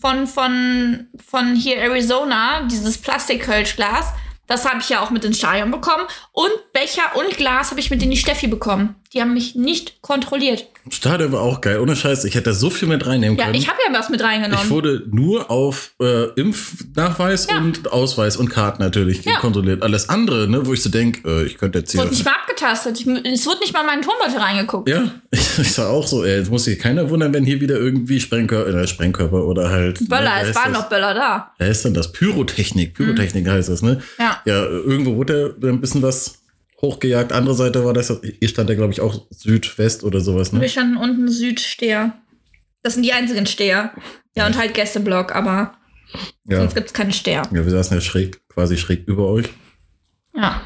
von 0.00 0.26
von 0.26 1.08
von 1.28 1.54
hier 1.54 1.76
Arizona, 1.76 2.62
dieses 2.62 2.96
Plastikkölschglas. 2.96 4.14
Das 4.46 4.64
habe 4.64 4.80
ich 4.80 4.88
ja 4.88 5.00
auch 5.00 5.10
mit 5.10 5.24
ins 5.24 5.38
Stadion 5.38 5.70
bekommen. 5.70 6.06
Und 6.38 6.50
Becher 6.74 7.16
und 7.16 7.38
Glas 7.38 7.70
habe 7.70 7.80
ich 7.80 7.90
mit 7.90 8.02
in 8.02 8.10
die 8.10 8.18
Steffi 8.18 8.46
bekommen. 8.46 8.96
Die 9.14 9.22
haben 9.22 9.32
mich 9.32 9.54
nicht 9.54 10.02
kontrolliert. 10.02 10.66
Stadion 10.90 11.32
war 11.32 11.40
auch 11.40 11.62
geil. 11.62 11.80
Ohne 11.80 11.96
Scheiß, 11.96 12.24
ich 12.24 12.34
hätte 12.34 12.50
da 12.50 12.52
so 12.52 12.68
viel 12.68 12.86
mit 12.86 13.06
reinnehmen 13.06 13.38
können. 13.38 13.54
Ja, 13.54 13.58
ich 13.58 13.68
habe 13.68 13.78
ja 13.86 13.98
was 13.98 14.10
mit 14.10 14.22
reingenommen. 14.22 14.62
Ich 14.62 14.70
wurde 14.70 15.04
nur 15.10 15.50
auf 15.50 15.94
äh, 15.98 16.24
Impfnachweis 16.38 17.46
ja. 17.48 17.56
und 17.56 17.90
Ausweis 17.90 18.36
und 18.36 18.50
Karten 18.50 18.82
natürlich 18.82 19.24
ja. 19.24 19.38
kontrolliert. 19.38 19.82
Alles 19.82 20.10
andere, 20.10 20.46
ne, 20.46 20.66
wo 20.66 20.74
ich 20.74 20.82
so 20.82 20.90
denke, 20.90 21.26
äh, 21.26 21.46
ich 21.46 21.56
könnte 21.56 21.78
jetzt 21.78 21.92
hier. 21.92 22.00
Es 22.00 22.06
wurde 22.06 22.14
nicht 22.14 22.26
mal 22.26 22.32
abgetastet. 22.32 23.00
Ich, 23.00 23.06
es 23.06 23.46
wurde 23.46 23.60
nicht 23.60 23.72
mal 23.72 23.86
meinen 23.86 24.02
Turmbeutel 24.02 24.38
reingeguckt. 24.38 24.90
Ja, 24.90 25.10
ich, 25.30 25.72
sag 25.72 25.88
auch 25.88 26.06
so, 26.06 26.22
ey, 26.22 26.36
jetzt 26.36 26.50
muss 26.50 26.64
sich 26.64 26.78
keiner 26.78 27.08
wundern, 27.08 27.32
wenn 27.32 27.44
hier 27.44 27.62
wieder 27.62 27.76
irgendwie 27.76 28.20
Sprengkörper, 28.20 28.74
äh, 28.74 28.86
Sprengkörper 28.86 29.46
oder 29.46 29.70
halt. 29.70 30.02
Ne, 30.02 30.08
Böller, 30.08 30.42
ne, 30.42 30.50
es 30.50 30.54
waren 30.54 30.72
noch 30.72 30.90
Böller 30.90 31.14
da. 31.14 31.52
Wer 31.56 31.68
ist 31.68 31.86
denn 31.86 31.94
das? 31.94 32.12
Pyrotechnik. 32.12 32.92
Pyrotechnik 32.92 33.46
mhm. 33.46 33.50
heißt 33.50 33.70
das, 33.70 33.80
ne? 33.80 34.02
Ja. 34.18 34.42
Ja, 34.44 34.64
irgendwo 34.64 35.16
wurde 35.16 35.56
da 35.58 35.68
ein 35.68 35.80
bisschen 35.80 36.02
was 36.02 36.25
hochgejagt. 36.80 37.32
Andere 37.32 37.54
Seite 37.54 37.84
war 37.84 37.92
das, 37.92 38.10
ihr 38.22 38.48
stand 38.48 38.68
ja, 38.68 38.76
glaube 38.76 38.92
ich, 38.92 39.00
auch 39.00 39.26
Südwest 39.30 40.04
oder 40.04 40.20
sowas, 40.20 40.52
ne? 40.52 40.60
Wir 40.60 40.68
standen 40.68 40.96
unten 40.96 41.28
Südsteher. 41.28 42.14
Das 42.82 42.94
sind 42.94 43.02
die 43.02 43.12
einzigen 43.12 43.46
Steher. 43.46 43.92
Ja, 44.36 44.46
und 44.46 44.56
halt 44.56 44.74
Gästeblock, 44.74 45.34
aber 45.34 45.76
ja. 46.44 46.58
sonst 46.58 46.74
gibt 46.74 46.86
es 46.88 46.92
keine 46.92 47.12
Steher. 47.12 47.42
Ja, 47.52 47.64
wir 47.64 47.70
saßen 47.70 47.96
ja 47.96 48.00
schräg, 48.00 48.46
quasi 48.48 48.76
schräg 48.76 49.08
über 49.08 49.26
euch. 49.28 49.48
Ja. 50.34 50.62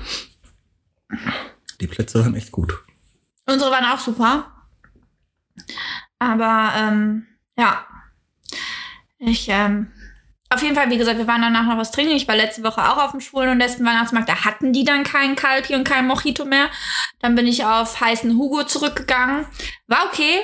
Die 1.81 1.87
Plätze 1.87 2.21
waren 2.21 2.35
echt 2.35 2.51
gut. 2.51 2.75
Unsere 3.47 3.71
waren 3.71 3.85
auch 3.85 4.01
super. 4.01 4.53
Aber 6.19 6.73
ähm, 6.77 7.27
ja. 7.57 7.87
Ich 9.19 9.49
ähm, 9.49 9.89
auf 10.53 10.63
jeden 10.63 10.75
Fall, 10.75 10.91
wie 10.91 10.99
gesagt, 10.99 11.17
wir 11.17 11.29
waren 11.29 11.43
danach 11.43 11.65
noch 11.65 11.79
was 11.79 11.93
trinken. 11.93 12.17
Ich 12.17 12.27
war 12.27 12.35
letzte 12.35 12.65
Woche 12.65 12.83
auch 12.83 12.97
auf 12.97 13.13
dem 13.13 13.21
Schwulen- 13.21 13.51
und 13.51 13.59
Lesben-Weihnachtsmarkt. 13.59 14.29
Da 14.29 14.45
hatten 14.45 14.73
die 14.73 14.85
dann 14.85 15.05
keinen 15.05 15.37
Kalpi 15.37 15.77
und 15.77 15.85
keinen 15.85 16.09
Mojito 16.09 16.45
mehr. 16.45 16.69
Dann 17.21 17.37
bin 17.37 17.47
ich 17.47 17.65
auf 17.65 18.01
heißen 18.01 18.37
Hugo 18.37 18.65
zurückgegangen. 18.65 19.47
War 19.87 20.07
okay. 20.07 20.41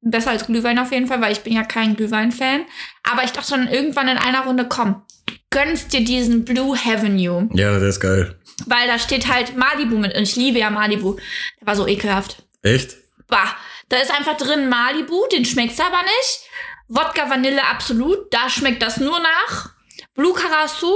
Besser 0.00 0.30
als 0.30 0.46
Glühwein 0.46 0.78
auf 0.78 0.90
jeden 0.90 1.06
Fall, 1.06 1.20
weil 1.20 1.32
ich 1.32 1.40
bin 1.40 1.52
ja 1.52 1.64
kein 1.64 1.96
Glühwein-Fan. 1.96 2.64
Aber 3.02 3.22
ich 3.22 3.32
dachte 3.32 3.50
dann 3.50 3.68
irgendwann 3.68 4.08
in 4.08 4.16
einer 4.16 4.46
Runde, 4.46 4.66
komm, 4.66 5.02
gönnst 5.50 5.92
dir 5.92 6.02
diesen 6.02 6.46
Blue 6.46 6.78
Avenue. 6.78 7.50
Ja, 7.52 7.78
der 7.78 7.88
ist 7.90 8.00
geil. 8.00 8.40
Weil 8.64 8.86
da 8.86 8.98
steht 8.98 9.30
halt 9.30 9.54
Malibu 9.54 9.98
mit. 9.98 10.16
Und 10.16 10.22
ich 10.22 10.36
liebe 10.36 10.60
ja 10.60 10.70
Malibu. 10.70 11.16
Der 11.60 11.66
war 11.66 11.76
so 11.76 11.86
ekelhaft. 11.86 12.42
Echt? 12.62 12.96
Bah. 13.28 13.54
Da 13.90 13.96
ist 13.98 14.16
einfach 14.16 14.36
drin 14.36 14.68
Malibu, 14.68 15.26
den 15.32 15.44
schmeckt's 15.44 15.80
aber 15.80 16.00
nicht. 16.02 16.48
Wodka 16.90 17.30
Vanille 17.30 17.64
absolut, 17.64 18.32
da 18.32 18.50
schmeckt 18.50 18.82
das 18.82 18.98
nur 18.98 19.18
nach. 19.20 19.70
Blue 20.14 20.34
Karasu 20.34 20.92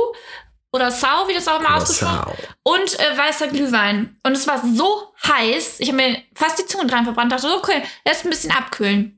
oder 0.72 0.90
Sau, 0.90 1.28
wie 1.28 1.34
das 1.34 1.46
auch 1.46 1.60
mal 1.60 1.76
ausgesprochen 1.76 2.32
Und 2.64 2.98
äh, 2.98 3.16
weißer 3.16 3.46
Glühwein. 3.46 4.16
Und 4.24 4.32
es 4.32 4.46
war 4.48 4.60
so 4.74 5.14
heiß, 5.24 5.78
ich 5.78 5.88
habe 5.88 5.98
mir 5.98 6.22
fast 6.34 6.58
die 6.58 6.66
Zunge 6.66 6.88
dran 6.88 7.04
verbrannt. 7.04 7.30
Dachte, 7.30 7.46
okay, 7.46 7.82
lässt 8.04 8.24
ein 8.24 8.30
bisschen 8.30 8.50
abkühlen. 8.50 9.16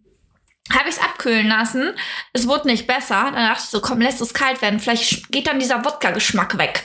Habe 0.70 0.90
ich 0.90 0.96
es 0.96 1.02
abkühlen 1.02 1.48
lassen. 1.48 1.94
Es 2.34 2.46
wurde 2.46 2.66
nicht 2.66 2.86
besser. 2.86 3.30
Dann 3.32 3.48
dachte 3.48 3.62
ich 3.64 3.70
so, 3.70 3.80
komm, 3.80 4.02
lässt 4.02 4.20
es 4.20 4.34
kalt 4.34 4.60
werden. 4.60 4.78
Vielleicht 4.78 5.30
geht 5.32 5.46
dann 5.46 5.58
dieser 5.58 5.82
Wodka-Geschmack 5.82 6.58
weg. 6.58 6.84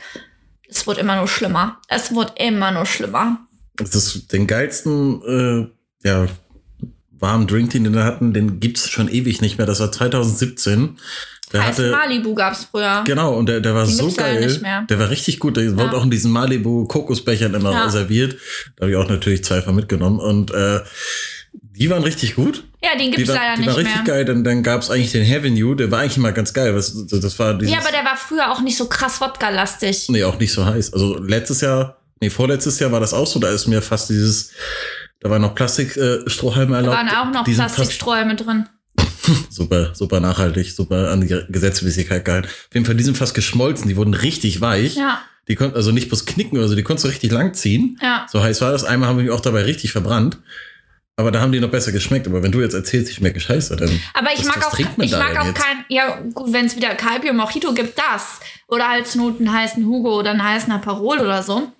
Es 0.69 0.87
wurde 0.87 1.01
immer 1.01 1.17
nur 1.17 1.27
schlimmer. 1.27 1.81
Es 1.89 2.15
wurde 2.15 2.33
immer 2.37 2.71
nur 2.71 2.85
schlimmer. 2.85 3.39
Das 3.75 3.93
ist 3.93 4.31
den 4.31 4.47
geilsten, 4.47 5.73
äh, 6.03 6.07
ja, 6.07 6.27
warmen 7.21 7.47
Drink, 7.47 7.71
den 7.71 7.93
wir 7.93 8.03
hatten, 8.03 8.33
den 8.33 8.59
gibt's 8.59 8.89
schon 8.89 9.07
ewig 9.07 9.41
nicht 9.41 9.57
mehr. 9.57 9.67
Das 9.67 9.79
war 9.79 9.91
2017. 9.91 10.97
Der 11.53 11.65
Heiß 11.65 11.77
hatte, 11.79 11.91
Malibu 11.91 12.33
gab's 12.33 12.67
früher. 12.71 13.03
genau, 13.05 13.35
und 13.35 13.47
der, 13.47 13.59
der 13.59 13.75
war 13.75 13.85
Den 13.85 13.93
so 13.93 14.09
geil. 14.11 14.45
nicht 14.45 14.61
mehr. 14.61 14.85
Der 14.89 14.99
war 14.99 15.09
richtig 15.09 15.39
gut. 15.39 15.57
Der 15.57 15.71
wurde 15.73 15.83
Ja. 15.83 15.91
auch 15.93 16.03
in 16.03 16.11
diesen 16.11 16.31
Malibu 16.31 16.85
Kokosbechern 16.85 17.53
immer 17.53 17.71
Ja. 17.73 17.89
serviert. 17.89 18.37
Da 18.77 18.83
habe 18.83 18.91
ich 18.91 18.97
auch 18.97 19.09
natürlich 19.09 19.43
zwei 19.43 19.61
von 19.61 19.75
mitgenommen. 19.75 20.19
Und 20.19 20.51
äh, 20.51 20.79
die 21.53 21.89
waren 21.89 22.03
richtig 22.03 22.35
gut. 22.35 22.63
Ja, 22.81 22.97
den 22.97 23.11
gibt's 23.11 23.27
war, 23.29 23.35
leider 23.35 23.61
die 23.61 23.67
war 23.67 23.77
nicht 23.77 23.85
richtig 23.85 24.05
mehr. 24.05 24.15
geil. 24.15 24.25
Dann, 24.25 24.43
dann 24.45 24.63
gab 24.63 24.81
es 24.81 24.89
eigentlich 24.89 25.11
den 25.11 25.25
Avenue. 25.29 25.75
Der 25.75 25.91
war 25.91 25.99
eigentlich 25.99 26.15
immer 26.17 26.31
ganz 26.31 26.53
geil. 26.53 26.73
Das, 26.73 26.95
das 27.07 27.37
war 27.37 27.53
dieses, 27.57 27.73
Ja, 27.73 27.81
aber 27.81 27.91
der 27.91 28.05
war 28.05 28.15
früher 28.15 28.49
auch 28.49 28.61
nicht 28.61 28.77
so 28.77 28.85
krass 28.87 29.19
Wodka-lastig. 29.19 30.07
Nee, 30.09 30.23
auch 30.23 30.39
nicht 30.39 30.53
so 30.53 30.65
heiß. 30.65 30.93
Also 30.93 31.17
letztes 31.17 31.59
Jahr, 31.59 31.97
nee, 32.21 32.29
vorletztes 32.29 32.79
Jahr 32.79 32.93
war 32.93 33.01
das 33.01 33.13
auch 33.13 33.27
so. 33.27 33.39
Da 33.39 33.49
ist 33.49 33.67
mir 33.67 33.81
fast 33.81 34.09
dieses, 34.09 34.51
da 35.21 35.29
waren 35.29 35.41
noch 35.41 35.55
Plastikstrohhalme 35.55 36.25
äh, 36.25 36.29
Strohhalme 36.29 36.71
Da 36.73 36.77
erlaubt. 36.79 36.97
waren 36.97 37.09
auch 37.09 37.33
noch 37.33 37.43
Plastiksträume 37.45 38.35
drin. 38.35 38.67
super, 39.49 39.93
super 39.93 40.19
nachhaltig, 40.19 40.71
super 40.71 41.11
an 41.11 41.21
die 41.21 41.27
Gesetzmäßigkeit 41.49 42.25
gehalten. 42.25 42.47
Auf 42.47 42.73
jeden 42.73 42.85
Fall, 42.85 42.95
die 42.95 43.03
sind 43.03 43.17
fast 43.17 43.33
geschmolzen. 43.35 43.87
Die 43.87 43.95
wurden 43.95 44.13
richtig 44.13 44.61
weich. 44.61 44.95
Ja, 44.95 45.21
Die 45.47 45.55
konnten 45.55 45.75
also 45.75 45.91
nicht 45.91 46.09
bloß 46.09 46.25
knicken 46.25 46.57
oder 46.57 46.67
so, 46.67 46.75
die 46.75 46.83
konntest 46.83 47.05
du 47.05 47.09
richtig 47.09 47.31
lang 47.31 47.53
ziehen. 47.53 47.97
ja. 48.01 48.25
So 48.31 48.41
heiß 48.41 48.61
war 48.61 48.71
das. 48.71 48.83
Einmal 48.83 49.09
haben 49.09 49.17
wir 49.17 49.23
mich 49.23 49.31
auch 49.31 49.41
dabei 49.41 49.63
richtig 49.63 49.91
verbrannt. 49.91 50.37
Aber 51.17 51.29
da 51.31 51.39
haben 51.41 51.51
die 51.51 51.59
noch 51.59 51.69
besser 51.69 51.91
geschmeckt. 51.91 52.25
Aber 52.25 52.41
wenn 52.41 52.51
du 52.51 52.61
jetzt 52.61 52.73
erzählst, 52.73 53.09
die 53.11 53.13
schmecken 53.15 53.39
scheiße, 53.39 53.75
dann. 53.75 53.89
Aber 54.15 54.29
ich 54.33 54.39
was- 54.39 54.47
mag 54.47 54.57
was 54.57 54.65
auch, 54.73 54.79
ich 54.79 55.11
mag 55.11 55.37
auch 55.39 55.45
jetzt? 55.45 55.61
kein, 55.61 55.85
ja 55.89 56.19
gut, 56.33 56.51
wenn 56.51 56.65
es 56.65 56.75
wieder 56.75 56.95
Calpio 56.95 57.33
Mojito 57.33 57.73
gibt, 57.73 57.99
das. 57.99 58.39
Oder 58.67 58.89
als 58.89 59.13
Not 59.15 59.39
einen 59.39 59.51
heißen 59.53 59.85
Hugo 59.85 60.17
oder 60.17 60.31
einen 60.31 60.43
heißen 60.43 60.71
Aperol 60.71 61.19
oder 61.19 61.43
so. 61.43 61.71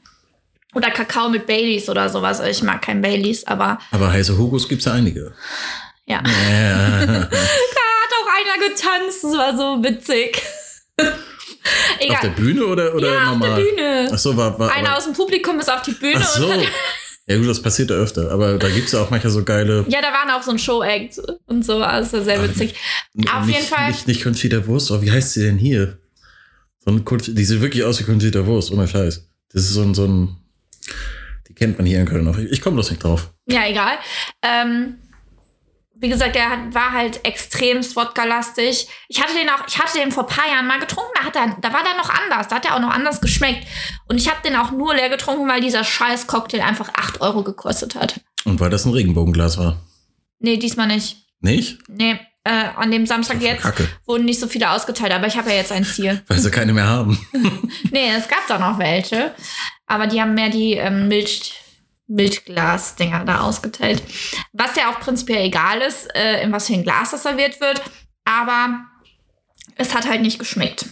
Oder 0.74 0.90
Kakao 0.92 1.30
mit 1.30 1.46
Baileys 1.48 1.90
oder 1.90 2.08
sowas. 2.10 2.40
Ich 2.40 2.64
mag 2.64 2.82
kein 2.82 3.02
Baileys, 3.02 3.46
aber 3.46 3.80
Aber 3.92 4.12
heiße 4.12 4.38
Hugos 4.38 4.68
gibt's 4.70 4.86
ja 4.86 4.94
einige. 4.94 5.34
ja. 6.06 6.22
Ja. 6.26 7.06
Da 7.06 7.28
hat 7.28 8.12
auch 8.20 8.30
einer 8.36 8.68
getanzt, 8.70 9.24
das 9.24 9.34
war 9.34 9.56
so 9.56 9.84
witzig. 9.84 10.42
Auf 11.02 11.08
der 12.00 12.08
Egal. 12.08 12.30
Bühne 12.32 12.66
oder, 12.66 12.96
oder 12.96 13.08
Ja, 13.14 13.18
auf 13.32 13.40
der 13.40 13.50
normal? 13.50 13.62
Bühne. 13.64 14.10
Ach 14.12 14.18
so, 14.18 14.36
war, 14.36 14.58
war 14.58 14.72
Einer 14.74 14.98
aus 14.98 15.04
dem 15.06 15.14
Publikum 15.14 15.60
ist 15.60 15.72
auf 15.72 15.84
die 15.84 15.92
Bühne 15.92 16.16
Ach 16.20 16.28
so. 16.36 16.52
Ja 17.28 17.38
gut, 17.38 17.48
das 17.48 17.62
passiert 17.62 17.92
ja 17.92 17.98
öfter. 17.98 18.32
Aber 18.32 18.58
da 18.58 18.68
gibt's 18.70 18.92
ja 18.94 19.02
auch 19.02 19.12
manchmal 19.12 19.32
so 19.32 19.44
geile. 19.44 19.86
ja, 19.88 20.02
da 20.02 20.08
waren 20.12 20.32
auch 20.32 20.42
so 20.42 20.52
ein 20.52 20.58
Show-Act 20.60 21.22
und 21.46 21.64
so, 21.64 21.84
also 21.84 22.24
sehr 22.24 22.42
witzig. 22.44 22.74
Auf 23.32 23.46
nicht, 23.46 23.56
jeden 23.58 23.68
Fall. 23.70 23.88
Nicht, 23.90 24.08
nicht 24.08 24.24
Conchita 24.24 24.66
Wurst, 24.66 24.92
aber 24.92 25.04
wie 25.04 25.12
heißt 25.12 25.34
sie 25.34 25.44
denn 25.44 25.58
hier? 25.60 26.00
So 26.80 26.92
ein 26.92 27.06
Conch- 27.06 27.34
die 27.36 27.46
sieht 27.46 27.62
wirklich 27.62 27.84
aus 27.84 28.00
wie 28.00 28.06
Conchita 28.06 28.44
Wurst, 28.48 28.72
ohne 28.72 28.88
Scheiß. 28.88 29.28
Das 29.54 29.62
ist 29.62 29.74
so 29.74 29.84
ein, 29.84 29.94
so 29.94 30.06
ein. 30.06 30.38
Die 31.48 31.54
kennt 31.54 31.78
man 31.78 31.86
hier 31.86 32.00
in 32.00 32.06
Köln 32.06 32.26
noch. 32.26 32.38
Ich, 32.38 32.62
komme 32.62 32.76
bloß 32.76 32.92
nicht 32.92 33.04
drauf. 33.04 33.34
Ja, 33.46 33.68
egal. 33.68 33.98
Ähm, 34.42 34.98
wie 35.96 36.10
gesagt, 36.10 36.36
der 36.36 36.50
hat, 36.50 36.74
war 36.74 36.92
halt 36.92 37.24
extremst 37.26 37.96
Wodka-lastig. 37.96 38.88
Ich 39.08 39.22
hatte 39.22 39.34
den 39.34 39.50
auch, 39.50 39.68
ich 39.68 39.78
hatte 39.78 40.00
den 40.00 40.12
vor 40.12 40.28
ein 40.28 40.36
paar 40.36 40.48
Jahren 40.48 40.66
mal 40.66 40.80
getrunken, 40.80 41.12
da, 41.16 41.26
hat 41.26 41.36
er, 41.36 41.58
da 41.62 41.74
war 41.74 41.84
der 41.84 41.96
noch 41.96 42.10
anders, 42.10 42.48
da 42.48 42.56
hat 42.56 42.66
er 42.66 42.76
auch 42.76 42.80
noch 42.80 42.90
anders 42.90 43.22
geschmeckt. 43.22 43.68
Und 44.08 44.18
ich 44.18 44.30
habe 44.30 44.42
den 44.44 44.56
auch 44.56 44.72
nur 44.72 44.96
leer 44.96 45.10
getrunken, 45.10 45.48
weil 45.48 45.62
dieser 45.62 45.84
scheiß 45.84 46.28
Cocktail 46.28 46.62
einfach 46.62 46.90
8 46.94 47.22
Euro 47.22 47.44
gekostet 47.44 47.96
hat. 47.96 48.20
Und 48.46 48.60
weil 48.60 48.70
das 48.70 48.86
ein 48.86 48.94
Regenbogenglas 48.94 49.58
war. 49.58 49.80
Nee, 50.40 50.58
diesmal 50.58 50.88
nicht. 50.88 51.18
Nicht? 51.42 51.80
Nee, 51.88 52.20
äh, 52.44 52.50
an 52.76 52.92
dem 52.92 53.06
Samstag 53.06 53.42
jetzt 53.42 53.62
Kacke. 53.64 53.88
wurden 54.06 54.26
nicht 54.26 54.40
so 54.40 54.48
viele 54.48 54.72
ausgeteilt, 54.72 55.12
aber 55.14 55.28
ich 55.28 55.38
habe 55.38 55.50
ja 55.50 55.58
jetzt 55.58 55.72
eins 55.72 55.96
hier. 55.96 56.22
Weil 56.28 56.40
sie 56.40 56.52
keine 56.52 56.74
mehr 56.74 56.88
haben. 56.88 57.18
Nee, 57.92 58.10
es 58.18 58.28
gab 58.28 58.48
da 58.48 58.58
noch 58.58 58.80
welche, 58.80 59.34
aber 59.86 60.08
die 60.08 60.22
haben 60.22 60.34
mehr 60.34 60.50
die 60.50 60.74
ähm, 60.74 61.08
Milch, 61.08 61.54
Milchglas-Dinger 62.08 63.26
da 63.26 63.42
ausgeteilt. 63.42 64.02
Was 64.54 64.76
ja 64.76 64.90
auch 64.90 65.00
prinzipiell 65.00 65.46
egal 65.46 65.82
ist, 65.82 66.08
äh, 66.16 66.42
in 66.42 66.52
was 66.52 66.68
für 66.68 66.74
ein 66.74 66.84
Glas 66.84 67.12
das 67.12 67.24
serviert 67.24 67.60
wird, 67.60 67.82
aber 68.24 68.86
es 69.76 69.94
hat 69.94 70.08
halt 70.08 70.22
nicht 70.22 70.40
geschmeckt. 70.40 70.86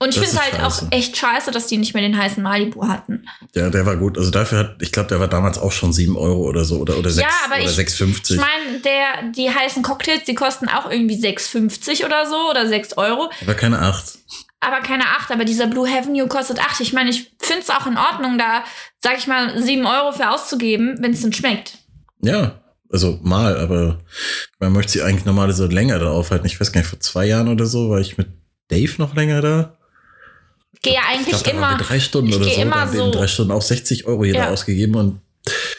Und 0.00 0.08
ich 0.08 0.16
finde 0.16 0.30
es 0.30 0.40
halt 0.40 0.56
scheiße. 0.56 0.86
auch 0.86 0.92
echt 0.92 1.16
scheiße, 1.16 1.50
dass 1.50 1.68
die 1.68 1.78
nicht 1.78 1.94
mehr 1.94 2.02
den 2.02 2.18
heißen 2.18 2.42
Malibu 2.42 2.86
hatten. 2.88 3.26
Ja, 3.54 3.70
der 3.70 3.86
war 3.86 3.96
gut. 3.96 4.18
Also 4.18 4.30
dafür 4.30 4.58
hat, 4.58 4.76
ich 4.82 4.92
glaube, 4.92 5.08
der 5.08 5.20
war 5.20 5.28
damals 5.28 5.56
auch 5.56 5.72
schon 5.72 5.92
7 5.92 6.16
Euro 6.16 6.42
oder 6.48 6.64
so. 6.64 6.78
Oder, 6.78 6.98
oder 6.98 7.10
6 7.10 7.22
ja, 7.26 7.34
aber 7.44 7.62
oder 7.62 7.70
ich, 7.70 7.78
6,50. 7.78 8.32
ich 8.32 8.36
meine, 8.36 8.80
der, 8.80 9.30
die 9.30 9.50
heißen 9.50 9.82
Cocktails, 9.82 10.24
die 10.24 10.34
kosten 10.34 10.68
auch 10.68 10.90
irgendwie 10.90 11.16
6,50 11.16 12.04
oder 12.04 12.26
so 12.26 12.50
oder 12.50 12.66
6 12.66 12.96
Euro. 12.98 13.30
aber 13.40 13.54
keine 13.54 13.78
8. 13.78 14.18
aber 14.60 14.80
keine 14.80 15.04
8, 15.04 15.30
aber 15.30 15.44
dieser 15.44 15.68
Blue 15.68 15.88
Avenue 15.88 16.26
kostet 16.26 16.58
8. 16.58 16.80
Ich 16.80 16.92
meine, 16.92 17.10
ich 17.10 17.32
finde 17.40 17.62
es 17.62 17.70
auch 17.70 17.86
in 17.86 17.96
Ordnung, 17.96 18.36
da, 18.36 18.64
sag 19.00 19.16
ich 19.16 19.28
mal, 19.28 19.62
7 19.62 19.86
Euro 19.86 20.12
für 20.12 20.28
auszugeben, 20.28 20.96
wenn 21.00 21.12
es 21.12 21.22
denn 21.22 21.32
schmeckt. 21.32 21.78
Ja, 22.20 22.60
also 22.90 23.20
mal, 23.22 23.58
aber 23.58 24.00
man 24.58 24.72
möchte 24.72 24.92
sie 24.92 25.02
eigentlich 25.02 25.24
normal 25.24 25.52
so 25.52 25.66
länger 25.66 25.98
da 26.00 26.10
aufhalten. 26.10 26.46
Ich 26.46 26.60
weiß 26.60 26.72
gar 26.72 26.80
nicht, 26.80 26.90
vor 26.90 27.00
zwei 27.00 27.26
Jahren 27.26 27.48
oder 27.48 27.66
so 27.66 27.90
war 27.90 28.00
ich 28.00 28.18
mit 28.18 28.28
Dave 28.68 28.92
noch 28.98 29.14
länger 29.14 29.40
da. 29.40 29.76
Ich 30.84 30.90
gehe 30.90 30.94
ja 30.94 31.00
Ich 31.12 31.18
eigentlich 31.18 31.42
glaube, 31.42 31.56
da 31.56 31.60
waren 31.62 31.74
immer. 31.76 31.82
drei 31.84 31.98
Stunden 32.00 32.28
ich 32.28 32.36
oder 32.36 32.44
gehe 32.44 32.54
so. 32.56 32.60
immer 32.62 32.88
so- 32.88 33.10
drei 33.10 33.26
Stunden 33.26 33.52
auch 33.52 33.62
60 33.62 34.04
Euro 34.06 34.24
jeder 34.24 34.38
Ja. 34.40 34.50
ausgegeben 34.50 34.94
und 34.96 35.20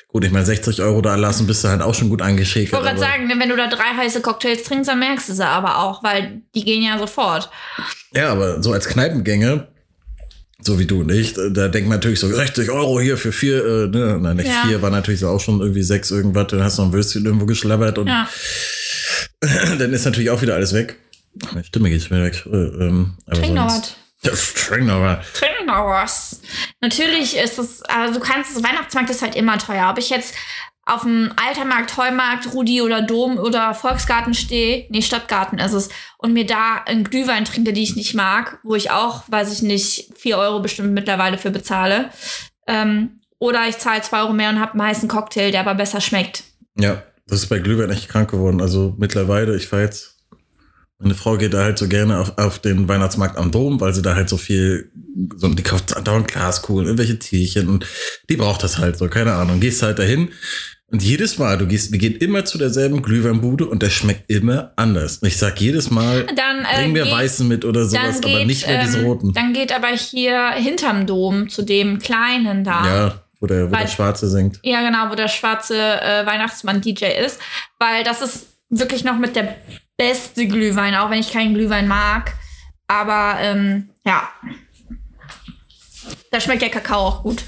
gut, 0.08 0.24
ich 0.26 0.32
meine, 0.32 0.46
60 0.46 0.82
Euro 0.82 1.02
da 1.02 1.14
lassen 1.16 1.46
bist 1.46 1.64
du 1.64 1.68
halt 1.68 1.82
auch 1.84 1.94
schon 1.94 2.10
gut 2.10 2.22
Ich 2.22 2.26
angeschäkert. 2.26 2.74
wollte 2.74 2.86
gerade 2.88 3.00
sagen, 3.00 3.28
ne, 3.28 3.36
wenn 3.38 3.50
du 3.50 3.56
da 3.56 3.68
drei 3.68 3.96
heiße 3.98 4.22
Cocktails 4.22 4.64
trinkst, 4.64 4.90
dann 4.90 4.98
merkst 5.00 5.30
du 5.30 5.34
sie 5.34 5.46
aber 5.46 5.78
auch, 5.84 6.04
weil 6.04 6.42
die 6.56 6.64
gehen 6.66 6.82
ja 6.82 6.98
sofort. 6.98 7.50
Ja, 8.16 8.30
aber 8.32 8.64
so 8.64 8.74
als 8.74 8.88
Kneipengänge, 8.88 9.68
so 10.62 10.80
wie 10.80 10.86
du 10.88 11.04
nicht, 11.04 11.38
da 11.52 11.68
denkt 11.68 11.88
man 11.88 11.98
natürlich 12.00 12.20
so 12.20 12.28
60 12.28 12.72
Euro 12.72 13.00
hier 13.00 13.18
für 13.18 13.32
vier, 13.32 13.64
äh, 13.64 13.88
ne, 13.88 14.18
nein, 14.20 14.38
nicht 14.38 14.48
Ja. 14.48 14.64
vier, 14.68 14.82
war 14.82 14.90
natürlich 14.90 15.20
so 15.20 15.28
auch 15.30 15.40
schon 15.40 15.60
irgendwie 15.60 15.84
sechs 15.84 16.10
irgendwas, 16.10 16.48
dann 16.48 16.64
hast 16.64 16.80
du 16.80 16.82
noch 16.82 16.90
ein 16.90 16.94
Würstchen 16.94 17.26
irgendwo 17.26 17.46
geschlabbert 17.46 18.00
und 18.00 18.08
Ja. 18.08 18.28
dann 19.78 19.94
ist 19.94 20.06
natürlich 20.06 20.32
auch 20.32 20.42
wieder 20.42 20.56
alles 20.56 20.74
weg. 20.74 20.98
Meine 21.52 21.64
Stimme 21.66 21.90
geht 21.90 22.02
schon 22.02 22.18
wieder 22.18 22.26
weg. 22.26 22.44
Äh, 22.46 22.86
ähm, 22.86 23.18
Trink 23.32 23.54
noch 23.54 23.68
was. 23.68 23.96
Noch 25.66 25.88
was. 25.88 26.42
Natürlich 26.82 27.38
ist 27.38 27.58
es, 27.58 27.82
also 27.84 28.20
du 28.20 28.20
kannst, 28.20 28.64
Weihnachtsmarkt 28.64 29.10
ist 29.10 29.22
halt 29.22 29.36
immer 29.36 29.58
teuer. 29.58 29.90
Ob 29.90 29.98
ich 29.98 30.10
jetzt 30.10 30.36
auf 30.86 31.02
dem 31.02 31.34
Altermarkt, 31.36 31.98
Heumarkt, 31.98 32.54
Rudi 32.54 32.82
oder 32.82 33.02
Dom 33.02 33.38
oder 33.38 33.74
Volksgarten 33.74 34.36
stehe, 34.36 34.86
nee, 34.90 35.02
Stadtgarten 35.02 35.58
ist 35.58 35.74
es, 35.74 35.90
und 36.20 36.34
mir 36.34 36.46
da 36.46 36.84
einen 36.86 37.04
Glühwein 37.04 37.46
trinke, 37.46 37.74
die 37.74 37.82
ich 37.82 37.96
nicht 37.96 38.14
mag, 38.14 38.60
wo 38.64 38.76
ich 38.76 38.92
auch, 38.92 39.24
weiß 39.28 39.52
ich 39.52 39.62
nicht, 39.64 40.12
4 40.16 40.38
Euro 40.38 40.60
bestimmt 40.60 40.94
mittlerweile 40.94 41.40
für 41.40 41.50
bezahle. 41.50 42.12
Ähm, 42.68 43.22
oder 43.40 43.68
ich 43.68 43.78
zahle 43.80 44.02
2 44.02 44.22
Euro 44.22 44.34
mehr 44.34 44.50
und 44.50 44.60
habe 44.60 44.74
einen 44.74 44.84
heißen 44.84 45.10
Cocktail, 45.10 45.52
der 45.52 45.62
aber 45.62 45.74
besser 45.74 46.02
schmeckt. 46.02 46.44
Ja, 46.78 47.02
das 47.28 47.40
ist 47.40 47.50
bei 47.50 47.60
Glühwein 47.60 47.90
echt 47.90 48.10
krank 48.10 48.30
geworden. 48.30 48.62
Also 48.62 48.94
mittlerweile, 48.98 49.56
ich 49.56 49.72
war 49.72 49.82
jetzt, 49.82 50.15
meine 51.00 51.14
Frau 51.16 51.38
geht 51.38 51.54
da 51.54 51.64
halt 51.64 51.78
so 51.78 51.88
gerne 51.88 52.20
auf, 52.20 52.38
auf 52.38 52.60
den 52.60 52.88
Weihnachtsmarkt 52.88 53.38
am 53.38 53.52
Dom, 53.52 53.82
weil 53.82 53.94
sie 53.94 54.02
da 54.02 54.16
halt 54.16 54.30
so 54.30 54.38
viel, 54.38 54.92
so, 55.36 55.48
die 55.50 55.64
kauft 55.64 55.96
andauernd 55.96 56.28
Glaskugeln, 56.28 56.86
irgendwelche 56.88 57.20
Tierchen 57.20 57.68
und 57.68 57.86
die 58.30 58.38
braucht 58.38 58.64
das 58.64 58.78
halt 58.78 58.98
so, 58.98 59.08
keine 59.10 59.34
Ahnung. 59.34 59.60
Gehst 59.60 59.84
halt 59.84 60.00
dahin 60.00 60.30
und 60.88 61.04
jedes 61.04 61.38
Mal, 61.38 61.58
du 61.58 61.68
gehst, 61.68 61.92
wir 61.92 62.00
gehen 62.00 62.16
immer 62.16 62.46
zu 62.46 62.58
derselben 62.58 63.02
Glühweinbude 63.02 63.66
und 63.66 63.82
der 63.82 63.90
schmeckt 63.90 64.30
immer 64.30 64.72
anders. 64.78 65.18
Und 65.18 65.28
ich 65.28 65.36
sag 65.38 65.60
jedes 65.60 65.90
Mal, 65.92 66.26
Dann, 66.28 66.60
äh, 66.64 66.82
bring 66.84 66.94
mir 66.94 67.04
geht- 67.04 67.12
weißen 67.14 67.46
mit 67.48 67.66
oder 67.66 67.86
sowas, 67.86 68.22
dann 68.22 68.30
aber 68.32 68.38
geht, 68.40 68.48
nicht 68.48 68.68
mehr 68.68 68.82
diese 68.86 69.00
ähm, 69.00 69.06
roten. 69.06 69.34
Dann 69.34 69.52
geht 69.54 69.74
aber 69.76 69.88
hier 69.90 70.52
hinterm 70.52 71.06
Dom 71.08 71.50
zu 71.50 71.64
dem 71.64 72.00
kleinen 72.00 72.64
da. 72.64 72.86
Ja, 72.86 73.22
wo 73.42 73.48
der, 73.48 73.68
wo 73.68 73.72
Weil- 73.74 73.82
der 73.82 73.88
Schwarze 73.92 74.30
singt. 74.30 74.60
Ja, 74.64 74.82
genau, 74.88 75.10
wo 75.12 75.16
der 75.16 75.28
schwarze 75.28 75.76
äh, 75.76 76.26
Weihnachtsmann-DJ 76.26 77.06
ist. 77.26 77.40
Weil 77.80 78.04
das 78.06 78.22
ist 78.22 78.46
wirklich 78.70 79.04
noch 79.04 79.18
mit 79.18 79.36
der 79.36 79.56
beste 79.98 80.48
Glühwein, 80.48 80.96
auch 80.96 81.10
wenn 81.10 81.20
ich 81.20 81.32
keinen 81.32 81.54
Glühwein 81.54 81.88
mag. 81.88 82.34
Aber 82.88 83.38
ähm, 83.40 83.90
ja. 84.06 84.30
Da 86.32 86.40
schmeckt 86.40 86.62
der 86.62 86.70
Kakao 86.70 87.08
auch 87.08 87.24
gut. 87.24 87.44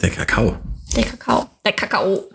Der 0.00 0.10
Kakao. 0.10 0.58
Der 0.96 1.04
Kakao. 1.04 1.48
Der 1.64 1.72
Kakao. 1.72 2.28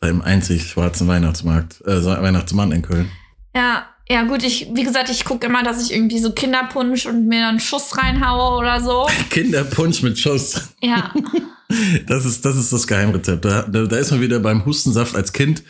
Beim 0.00 0.20
einzig 0.20 0.68
schwarzen 0.68 1.08
Weihnachtsmarkt, 1.08 1.80
äh, 1.86 2.04
Weihnachtsmann 2.04 2.70
in 2.72 2.82
Köln. 2.82 3.10
Ja, 3.54 3.86
ja, 4.08 4.22
gut, 4.22 4.44
ich, 4.44 4.68
wie 4.72 4.84
gesagt, 4.84 5.08
ich 5.08 5.24
gucke 5.24 5.46
immer, 5.46 5.64
dass 5.64 5.82
ich 5.82 5.92
irgendwie 5.92 6.20
so 6.20 6.32
Kinderpunsch 6.32 7.06
und 7.06 7.26
mir 7.26 7.40
dann 7.40 7.50
einen 7.50 7.60
Schuss 7.60 7.96
reinhaue 7.96 8.58
oder 8.58 8.80
so. 8.80 9.08
Kinderpunsch 9.30 10.02
mit 10.02 10.18
Schuss. 10.18 10.68
Ja. 10.80 11.12
Das 12.06 12.24
ist, 12.24 12.44
das 12.44 12.56
ist 12.56 12.72
das 12.72 12.86
Geheimrezept. 12.86 13.44
Da, 13.44 13.62
da, 13.62 13.96
ist 13.96 14.12
man 14.12 14.20
wieder 14.20 14.38
beim 14.38 14.64
Hustensaft 14.64 15.16
als 15.16 15.32
Kind. 15.32 15.64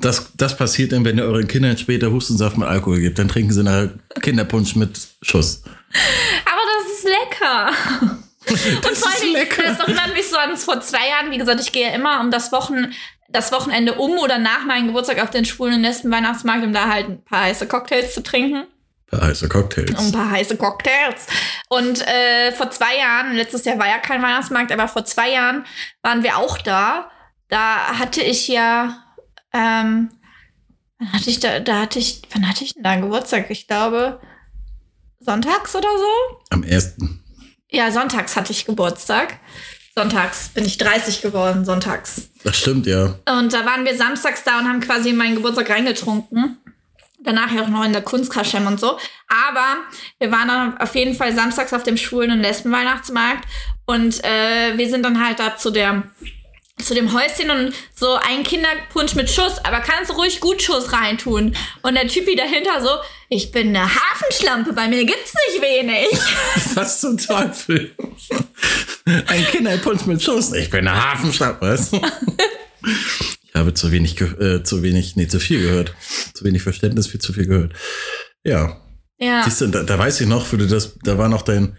Das, 0.00 0.30
das 0.34 0.56
passiert 0.56 0.92
dann, 0.92 1.04
wenn 1.04 1.18
ihr 1.18 1.24
euren 1.24 1.46
Kindern 1.46 1.76
später 1.76 2.10
Hustensaft 2.10 2.56
mit 2.56 2.66
Alkohol 2.66 3.00
gebt. 3.00 3.18
Dann 3.18 3.28
trinken 3.28 3.52
sie 3.52 3.62
nachher 3.62 3.90
Kinderpunsch 4.22 4.76
mit 4.76 4.98
Schuss. 5.20 5.62
Aber 6.44 6.60
das 6.78 6.98
ist 6.98 7.04
lecker. 7.04 7.70
Und 8.48 8.96
vor 8.96 9.10
ist 9.12 9.22
allem, 9.22 9.32
lecker. 9.34 9.62
das 9.62 9.78
erinnert 9.78 10.14
mich 10.14 10.28
so 10.28 10.36
an 10.36 10.56
vor 10.56 10.80
zwei 10.80 11.08
Jahren. 11.08 11.30
Wie 11.30 11.38
gesagt, 11.38 11.60
ich 11.60 11.72
gehe 11.72 11.94
immer 11.94 12.20
um 12.20 12.30
das, 12.30 12.50
Wochen, 12.52 12.92
das 13.28 13.52
Wochenende 13.52 13.94
um 13.94 14.12
oder 14.18 14.38
nach 14.38 14.64
meinem 14.64 14.86
Geburtstag 14.86 15.22
auf 15.22 15.30
den 15.30 15.44
schwulen 15.44 15.74
und 15.74 15.82
Lesben 15.82 16.10
Weihnachtsmarkt, 16.10 16.64
um 16.64 16.72
da 16.72 16.88
halt 16.88 17.08
ein 17.08 17.24
paar 17.24 17.42
heiße 17.42 17.66
Cocktails 17.66 18.14
zu 18.14 18.22
trinken. 18.22 18.64
Heiße 19.12 19.48
Cocktails. 19.48 19.98
Ein 19.98 20.12
paar 20.12 20.30
heiße 20.30 20.56
Cocktails. 20.56 21.26
Und 21.68 22.06
äh, 22.06 22.52
vor 22.52 22.70
zwei 22.70 22.98
Jahren, 22.98 23.34
letztes 23.34 23.64
Jahr 23.64 23.78
war 23.78 23.88
ja 23.88 23.98
kein 23.98 24.22
Weihnachtsmarkt, 24.22 24.70
aber 24.72 24.88
vor 24.88 25.04
zwei 25.04 25.30
Jahren 25.30 25.64
waren 26.02 26.22
wir 26.22 26.36
auch 26.36 26.58
da. 26.58 27.10
Da 27.48 27.98
hatte 27.98 28.22
ich 28.22 28.46
ja, 28.46 29.04
ähm, 29.52 30.10
Wann 31.00 31.12
hatte 31.14 31.30
ich 31.30 31.40
da, 31.40 31.60
da 31.60 31.80
hatte 31.80 31.98
ich, 31.98 32.20
wann 32.32 32.46
hatte 32.46 32.62
ich 32.62 32.74
denn 32.74 32.82
da 32.82 32.94
Geburtstag? 32.96 33.50
Ich 33.50 33.66
glaube, 33.66 34.20
sonntags 35.18 35.74
oder 35.74 35.88
so? 35.88 36.40
Am 36.50 36.62
ersten. 36.62 37.24
Ja, 37.70 37.90
sonntags 37.90 38.36
hatte 38.36 38.52
ich 38.52 38.66
Geburtstag. 38.66 39.38
Sonntags 39.94 40.50
bin 40.50 40.64
ich 40.66 40.76
30 40.76 41.22
geworden, 41.22 41.64
sonntags. 41.64 42.28
Das 42.44 42.56
stimmt, 42.56 42.86
ja. 42.86 43.18
Und 43.26 43.52
da 43.52 43.64
waren 43.64 43.86
wir 43.86 43.96
samstags 43.96 44.44
da 44.44 44.58
und 44.58 44.68
haben 44.68 44.80
quasi 44.80 45.10
in 45.10 45.16
meinen 45.16 45.36
Geburtstag 45.36 45.70
reingetrunken. 45.70 46.58
Danach 47.22 47.52
ja 47.52 47.62
auch 47.62 47.68
noch 47.68 47.84
in 47.84 47.92
der 47.92 48.02
Kunstkaschem 48.02 48.66
und 48.66 48.80
so. 48.80 48.98
Aber 49.28 49.76
wir 50.18 50.32
waren 50.32 50.48
dann 50.48 50.78
auf 50.78 50.94
jeden 50.94 51.14
Fall 51.14 51.34
samstags 51.34 51.72
auf 51.72 51.82
dem 51.82 51.96
Schwulen- 51.96 52.30
und 52.30 52.40
Lesben-Weihnachtsmarkt. 52.40 53.46
Und 53.84 54.24
äh, 54.24 54.76
wir 54.76 54.88
sind 54.88 55.04
dann 55.04 55.24
halt 55.24 55.38
da 55.38 55.56
zu 55.56 55.70
der 55.70 56.04
zu 56.82 56.94
dem 56.94 57.12
Häuschen 57.12 57.50
und 57.50 57.74
so 57.94 58.14
ein 58.14 58.42
Kinderpunsch 58.42 59.14
mit 59.14 59.30
Schuss, 59.30 59.58
aber 59.64 59.80
kannst 59.80 60.10
du 60.10 60.14
ruhig 60.14 60.40
gut 60.40 60.62
Schuss 60.62 60.92
reintun. 60.92 61.54
Und 61.82 61.94
der 61.94 62.08
Typi 62.08 62.34
dahinter 62.36 62.80
so, 62.80 62.88
ich 63.28 63.50
bin 63.52 63.68
eine 63.68 63.84
Hafenschlampe, 63.84 64.72
bei 64.72 64.88
mir 64.88 65.04
gibt's 65.04 65.34
nicht 65.48 65.62
wenig. 65.62 66.08
Was 66.74 67.00
zum 67.00 67.18
Teufel? 67.18 67.94
Ein 69.26 69.46
Kinderpunsch 69.46 70.06
mit 70.06 70.22
Schuss. 70.22 70.52
Ich 70.52 70.70
bin 70.70 70.86
eine 70.86 71.12
Hafenschlampe? 71.12 71.78
Ich 73.50 73.56
habe 73.56 73.74
zu 73.74 73.90
wenig, 73.90 74.20
äh, 74.20 74.62
zu 74.62 74.82
wenig, 74.82 75.16
nee, 75.16 75.26
zu 75.26 75.40
viel 75.40 75.60
gehört. 75.60 75.94
Zu 76.34 76.44
wenig 76.44 76.62
Verständnis, 76.62 77.08
viel 77.08 77.20
zu 77.20 77.32
viel 77.32 77.46
gehört. 77.46 77.74
Ja. 78.44 78.80
Ja. 79.18 79.42
Siehst 79.44 79.60
du, 79.60 79.66
da, 79.66 79.82
da 79.82 79.98
weiß 79.98 80.20
ich 80.20 80.28
noch, 80.28 80.50
wie 80.52 80.56
du 80.56 80.66
das, 80.66 80.96
da 81.02 81.18
war 81.18 81.28
noch 81.28 81.42
dein, 81.42 81.76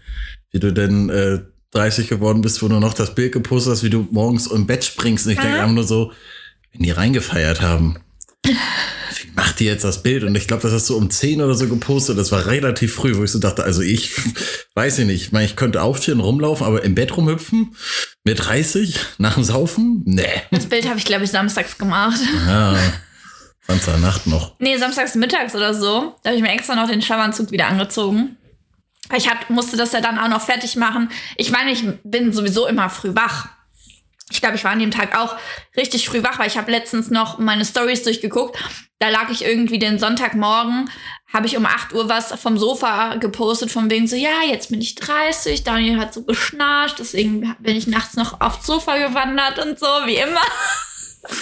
wie 0.50 0.60
du 0.60 0.72
denn 0.72 1.08
äh, 1.08 1.40
30 1.72 2.08
geworden 2.08 2.42
bist, 2.42 2.62
wo 2.62 2.68
du 2.68 2.78
noch 2.78 2.94
das 2.94 3.14
Bild 3.14 3.32
gepostet 3.32 3.72
hast, 3.72 3.82
wie 3.82 3.90
du 3.90 4.06
morgens 4.10 4.46
im 4.46 4.66
Bett 4.66 4.84
springst. 4.84 5.26
Und 5.26 5.32
ich 5.32 5.38
denke 5.38 5.58
einfach 5.58 5.72
nur 5.72 5.84
so, 5.84 6.12
wenn 6.72 6.82
die 6.82 6.90
reingefeiert 6.90 7.62
haben, 7.62 7.98
die 9.50 9.64
jetzt 9.64 9.82
das 9.82 10.04
Bild? 10.04 10.22
Und 10.22 10.36
ich 10.36 10.46
glaube, 10.46 10.62
das 10.62 10.72
hast 10.72 10.88
du 10.88 10.96
um 10.96 11.10
10 11.10 11.42
oder 11.42 11.54
so 11.54 11.66
gepostet. 11.66 12.16
Das 12.16 12.30
war 12.30 12.46
relativ 12.46 12.94
früh, 12.94 13.16
wo 13.16 13.24
ich 13.24 13.32
so 13.32 13.40
dachte, 13.40 13.64
also 13.64 13.82
ich 13.82 14.12
weiß 14.74 15.00
ich 15.00 15.06
nicht. 15.06 15.22
Ich 15.22 15.32
meine, 15.32 15.46
ich 15.46 15.56
könnte 15.56 15.82
aufstehen, 15.82 16.20
rumlaufen, 16.20 16.64
aber 16.64 16.84
im 16.84 16.94
Bett 16.94 17.16
rumhüpfen 17.16 17.74
mit 18.22 18.46
30 18.46 18.98
nach 19.18 19.34
dem 19.34 19.42
Saufen? 19.42 20.02
Nee. 20.04 20.42
Das 20.52 20.66
Bild 20.66 20.88
habe 20.88 20.98
ich, 20.98 21.04
glaube 21.04 21.24
ich, 21.24 21.30
samstags 21.30 21.76
gemacht. 21.76 22.20
Ja. 22.46 22.78
Samstagnacht 23.66 24.26
noch. 24.26 24.54
Nee, 24.58 24.76
samstags 24.76 25.14
mittags 25.14 25.54
oder 25.54 25.74
so. 25.74 26.14
Da 26.22 26.30
habe 26.30 26.36
ich 26.36 26.42
mir 26.42 26.50
extra 26.50 26.74
noch 26.74 26.88
den 26.88 27.02
Schlafanzug 27.02 27.50
wieder 27.50 27.66
angezogen. 27.66 28.36
Ich 29.16 29.28
hab, 29.28 29.50
musste 29.50 29.76
das 29.76 29.92
ja 29.92 30.00
dann 30.00 30.18
auch 30.18 30.28
noch 30.28 30.40
fertig 30.40 30.76
machen. 30.76 31.10
Ich 31.36 31.50
meine, 31.50 31.72
ich 31.72 31.84
bin 32.04 32.32
sowieso 32.32 32.66
immer 32.66 32.88
früh 32.88 33.14
wach. 33.14 33.48
Ich 34.32 34.40
glaube, 34.40 34.56
ich 34.56 34.64
war 34.64 34.72
an 34.72 34.78
dem 34.78 34.90
Tag 34.90 35.16
auch 35.16 35.36
richtig 35.76 36.08
früh 36.08 36.22
wach, 36.22 36.38
weil 36.38 36.46
ich 36.46 36.56
habe 36.56 36.70
letztens 36.70 37.10
noch 37.10 37.38
meine 37.38 37.64
Stories 37.64 38.02
durchgeguckt. 38.02 38.58
Da 38.98 39.10
lag 39.10 39.30
ich 39.30 39.44
irgendwie 39.44 39.78
den 39.78 39.98
Sonntagmorgen, 39.98 40.90
habe 41.32 41.46
ich 41.46 41.56
um 41.56 41.66
8 41.66 41.92
Uhr 41.92 42.08
was 42.08 42.32
vom 42.40 42.56
Sofa 42.56 43.16
gepostet, 43.16 43.70
von 43.70 43.90
wegen 43.90 44.06
so, 44.06 44.16
ja, 44.16 44.42
jetzt 44.48 44.70
bin 44.70 44.80
ich 44.80 44.94
30, 44.94 45.64
Daniel 45.64 45.98
hat 45.98 46.14
so 46.14 46.22
geschnarcht, 46.22 46.98
deswegen 46.98 47.54
bin 47.58 47.76
ich 47.76 47.86
nachts 47.86 48.16
noch 48.16 48.40
aufs 48.40 48.66
Sofa 48.66 48.96
gewandert 48.96 49.58
und 49.58 49.78
so, 49.78 49.86
wie 50.06 50.16
immer. 50.16 50.40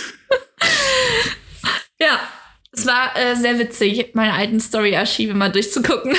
ja, 2.01 2.20
es 2.72 2.86
war 2.86 3.16
äh, 3.16 3.36
sehr 3.36 3.59
witzig, 3.59 4.14
meine 4.14 4.32
alten 4.32 4.59
Story-Archive 4.59 5.34
mal 5.34 5.53
durchzugucken. 5.53 6.16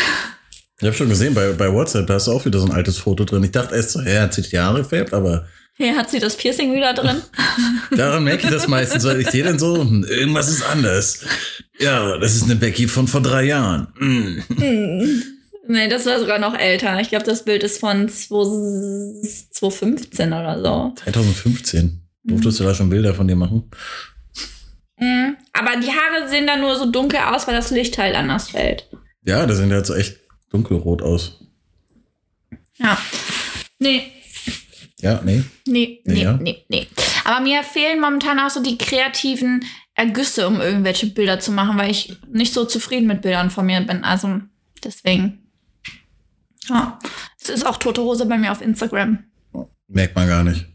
Ich 0.79 0.87
habe 0.87 0.95
schon 0.95 1.09
gesehen, 1.09 1.33
bei, 1.33 1.51
bei 1.53 1.71
WhatsApp, 1.71 2.07
da 2.07 2.15
hast 2.15 2.27
du 2.27 2.31
auch 2.31 2.45
wieder 2.45 2.59
so 2.59 2.65
ein 2.65 2.71
altes 2.71 2.97
Foto 2.97 3.23
drin. 3.23 3.43
Ich 3.43 3.51
dachte 3.51 3.75
erst 3.75 3.91
so, 3.91 3.99
er 3.99 4.23
hat 4.23 4.33
sich 4.33 4.49
die 4.49 4.59
Haare 4.59 4.79
gefärbt, 4.79 5.13
aber 5.13 5.47
Hier 5.77 5.95
hat 5.95 6.09
sie 6.09 6.19
das 6.19 6.37
Piercing 6.37 6.73
wieder 6.73 6.93
drin. 6.93 7.21
daran 7.95 8.23
merke 8.23 8.43
ich 8.43 8.51
das 8.51 8.67
meistens, 8.67 9.03
weil 9.03 9.21
ich 9.21 9.29
sehe 9.29 9.43
dann 9.43 9.57
so, 9.57 9.81
hm, 9.81 10.03
irgendwas 10.03 10.49
ist 10.49 10.63
anders. 10.63 11.25
Ja, 11.79 12.17
das 12.17 12.35
ist 12.35 12.43
eine 12.43 12.55
Becky 12.55 12.87
von 12.87 13.07
vor 13.07 13.21
drei 13.21 13.43
Jahren. 13.43 13.87
Mm. 13.99 15.21
Nee, 15.67 15.87
das 15.87 16.05
war 16.05 16.19
sogar 16.19 16.39
noch 16.39 16.57
älter. 16.57 16.99
Ich 16.99 17.09
glaube, 17.09 17.23
das 17.23 17.45
Bild 17.45 17.63
ist 17.63 17.79
von 17.79 18.09
2 18.09 19.21
2015 19.51 20.33
oder 20.33 20.61
so. 20.61 20.93
2015. 21.03 22.01
Durftest 22.23 22.59
du 22.59 22.63
da 22.63 22.75
schon 22.75 22.89
Bilder 22.89 23.13
von 23.13 23.27
dir 23.27 23.35
machen? 23.35 23.69
Mhm. 24.97 25.37
Aber 25.53 25.79
die 25.79 25.91
Haare 25.91 26.27
sehen 26.29 26.47
dann 26.47 26.61
nur 26.61 26.75
so 26.75 26.91
dunkel 26.91 27.19
aus, 27.19 27.47
weil 27.47 27.55
das 27.55 27.71
Licht 27.71 27.97
halt 27.97 28.15
anders 28.15 28.49
fällt. 28.49 28.87
Ja, 29.23 29.45
da 29.45 29.53
sehen 29.53 29.69
die 29.69 29.75
halt 29.75 29.85
so 29.85 29.95
echt 29.95 30.17
dunkelrot 30.51 31.01
aus. 31.01 31.39
Ja. 32.77 32.97
Nee, 33.79 34.11
Ja, 35.01 35.21
nee. 35.23 35.43
nee, 35.67 36.01
nee, 36.05 36.21
Ja. 36.23 36.33
nee, 36.33 36.63
nee. 36.69 36.87
Aber 37.25 37.41
mir 37.43 37.63
fehlen 37.63 37.99
momentan 37.99 38.39
auch 38.39 38.49
so 38.49 38.61
die 38.61 38.77
kreativen 38.77 39.63
Ergüsse, 39.95 40.47
um 40.47 40.61
irgendwelche 40.61 41.07
Bilder 41.07 41.39
zu 41.39 41.51
machen, 41.51 41.77
weil 41.77 41.91
ich 41.91 42.15
nicht 42.31 42.53
so 42.53 42.65
zufrieden 42.65 43.07
mit 43.07 43.21
Bildern 43.21 43.49
von 43.49 43.65
mir 43.65 43.81
bin. 43.81 44.03
Also 44.03 44.39
deswegen. 44.83 45.39
Ja. 46.69 46.99
Es 47.41 47.49
ist 47.49 47.65
auch 47.65 47.77
tote 47.77 48.01
Hose 48.01 48.25
bei 48.25 48.37
mir 48.37 48.51
auf 48.51 48.61
Instagram. 48.61 49.19
Merkt 49.87 50.15
man 50.15 50.27
gar 50.27 50.43
nicht. 50.43 50.65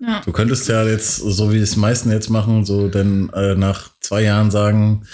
Ja. 0.00 0.20
Du 0.24 0.32
könntest 0.32 0.68
ja 0.68 0.84
jetzt, 0.86 1.16
so 1.16 1.52
wie 1.52 1.58
es 1.58 1.72
die 1.72 1.78
meisten 1.78 2.10
jetzt 2.10 2.30
machen, 2.30 2.64
so 2.64 2.88
dann 2.88 3.28
äh, 3.34 3.54
nach 3.54 3.90
zwei 4.00 4.22
Jahren 4.22 4.50
sagen, 4.50 5.06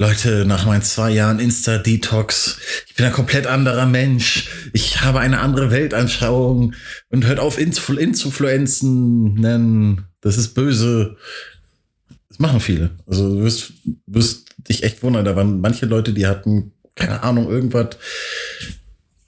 Leute, 0.00 0.46
nach 0.46 0.64
meinen 0.64 0.80
zwei 0.80 1.10
Jahren 1.10 1.38
Insta-Detox, 1.40 2.56
ich 2.86 2.94
bin 2.94 3.04
ein 3.04 3.12
komplett 3.12 3.46
anderer 3.46 3.84
Mensch. 3.84 4.48
Ich 4.72 5.02
habe 5.02 5.20
eine 5.20 5.40
andere 5.40 5.70
Weltanschauung 5.70 6.72
und 7.10 7.26
hört 7.26 7.38
auf, 7.38 7.58
Influ 7.58 7.96
Influenzen 7.96 9.34
nennen. 9.34 10.06
Das 10.22 10.38
ist 10.38 10.54
böse. 10.54 11.18
Das 12.30 12.38
machen 12.38 12.60
viele. 12.60 12.92
Also 13.06 13.28
du 13.28 13.42
wirst, 13.42 13.74
wirst 14.06 14.46
dich 14.70 14.84
echt 14.84 15.02
wundern. 15.02 15.26
Da 15.26 15.36
waren 15.36 15.60
manche 15.60 15.84
Leute, 15.84 16.14
die 16.14 16.26
hatten, 16.26 16.72
keine 16.94 17.22
Ahnung, 17.22 17.50
irgendwas 17.50 17.98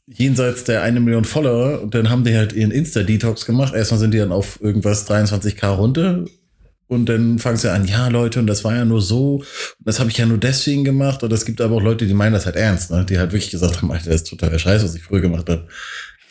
jenseits 0.07 0.65
der 0.65 0.81
eine 0.81 1.01
Million 1.01 1.27
Follower 1.27 1.83
und 1.83 1.95
dann 1.95 2.09
haben 2.09 2.25
die 2.25 2.35
halt 2.35 2.55
ihren 2.55 2.71
Insta-Detox 2.71 3.45
gemacht. 3.45 3.75
Erstmal 3.75 4.01
sind 4.01 4.15
die 4.15 4.19
dann 4.19 4.33
auf 4.33 4.59
irgendwas 4.63 5.07
23k 5.07 5.67
runter 5.67 6.25
und 6.89 7.07
dann 7.07 7.39
fangen 7.39 7.57
sie 7.57 7.71
an, 7.73 7.87
ja 7.87 8.09
Leute, 8.09 8.39
und 8.41 8.47
das 8.47 8.65
war 8.65 8.75
ja 8.75 8.85
nur 8.85 9.01
so, 9.01 9.37
und 9.37 9.45
das 9.87 9.99
habe 10.01 10.11
ich 10.11 10.19
ja 10.19 10.27
nur 10.27 10.39
deswegen 10.39 10.85
gemacht. 10.85 11.23
Und 11.23 11.33
es 11.33 11.45
gibt 11.45 11.61
aber 11.61 11.77
auch 11.77 11.83
Leute, 11.83 12.07
die 12.07 12.15
meinen 12.15 12.33
das 12.35 12.45
halt 12.47 12.57
ernst, 12.57 12.91
ne? 12.91 13.05
die 13.05 13.19
halt 13.19 13.33
wirklich 13.33 13.51
gesagt 13.51 13.81
haben, 13.81 13.91
Alter, 13.91 14.11
das 14.11 14.23
ist 14.23 14.29
total 14.29 14.59
scheiße, 14.59 14.85
was 14.85 14.95
ich 14.95 15.03
früher 15.03 15.21
gemacht 15.21 15.49
habe. 15.49 15.67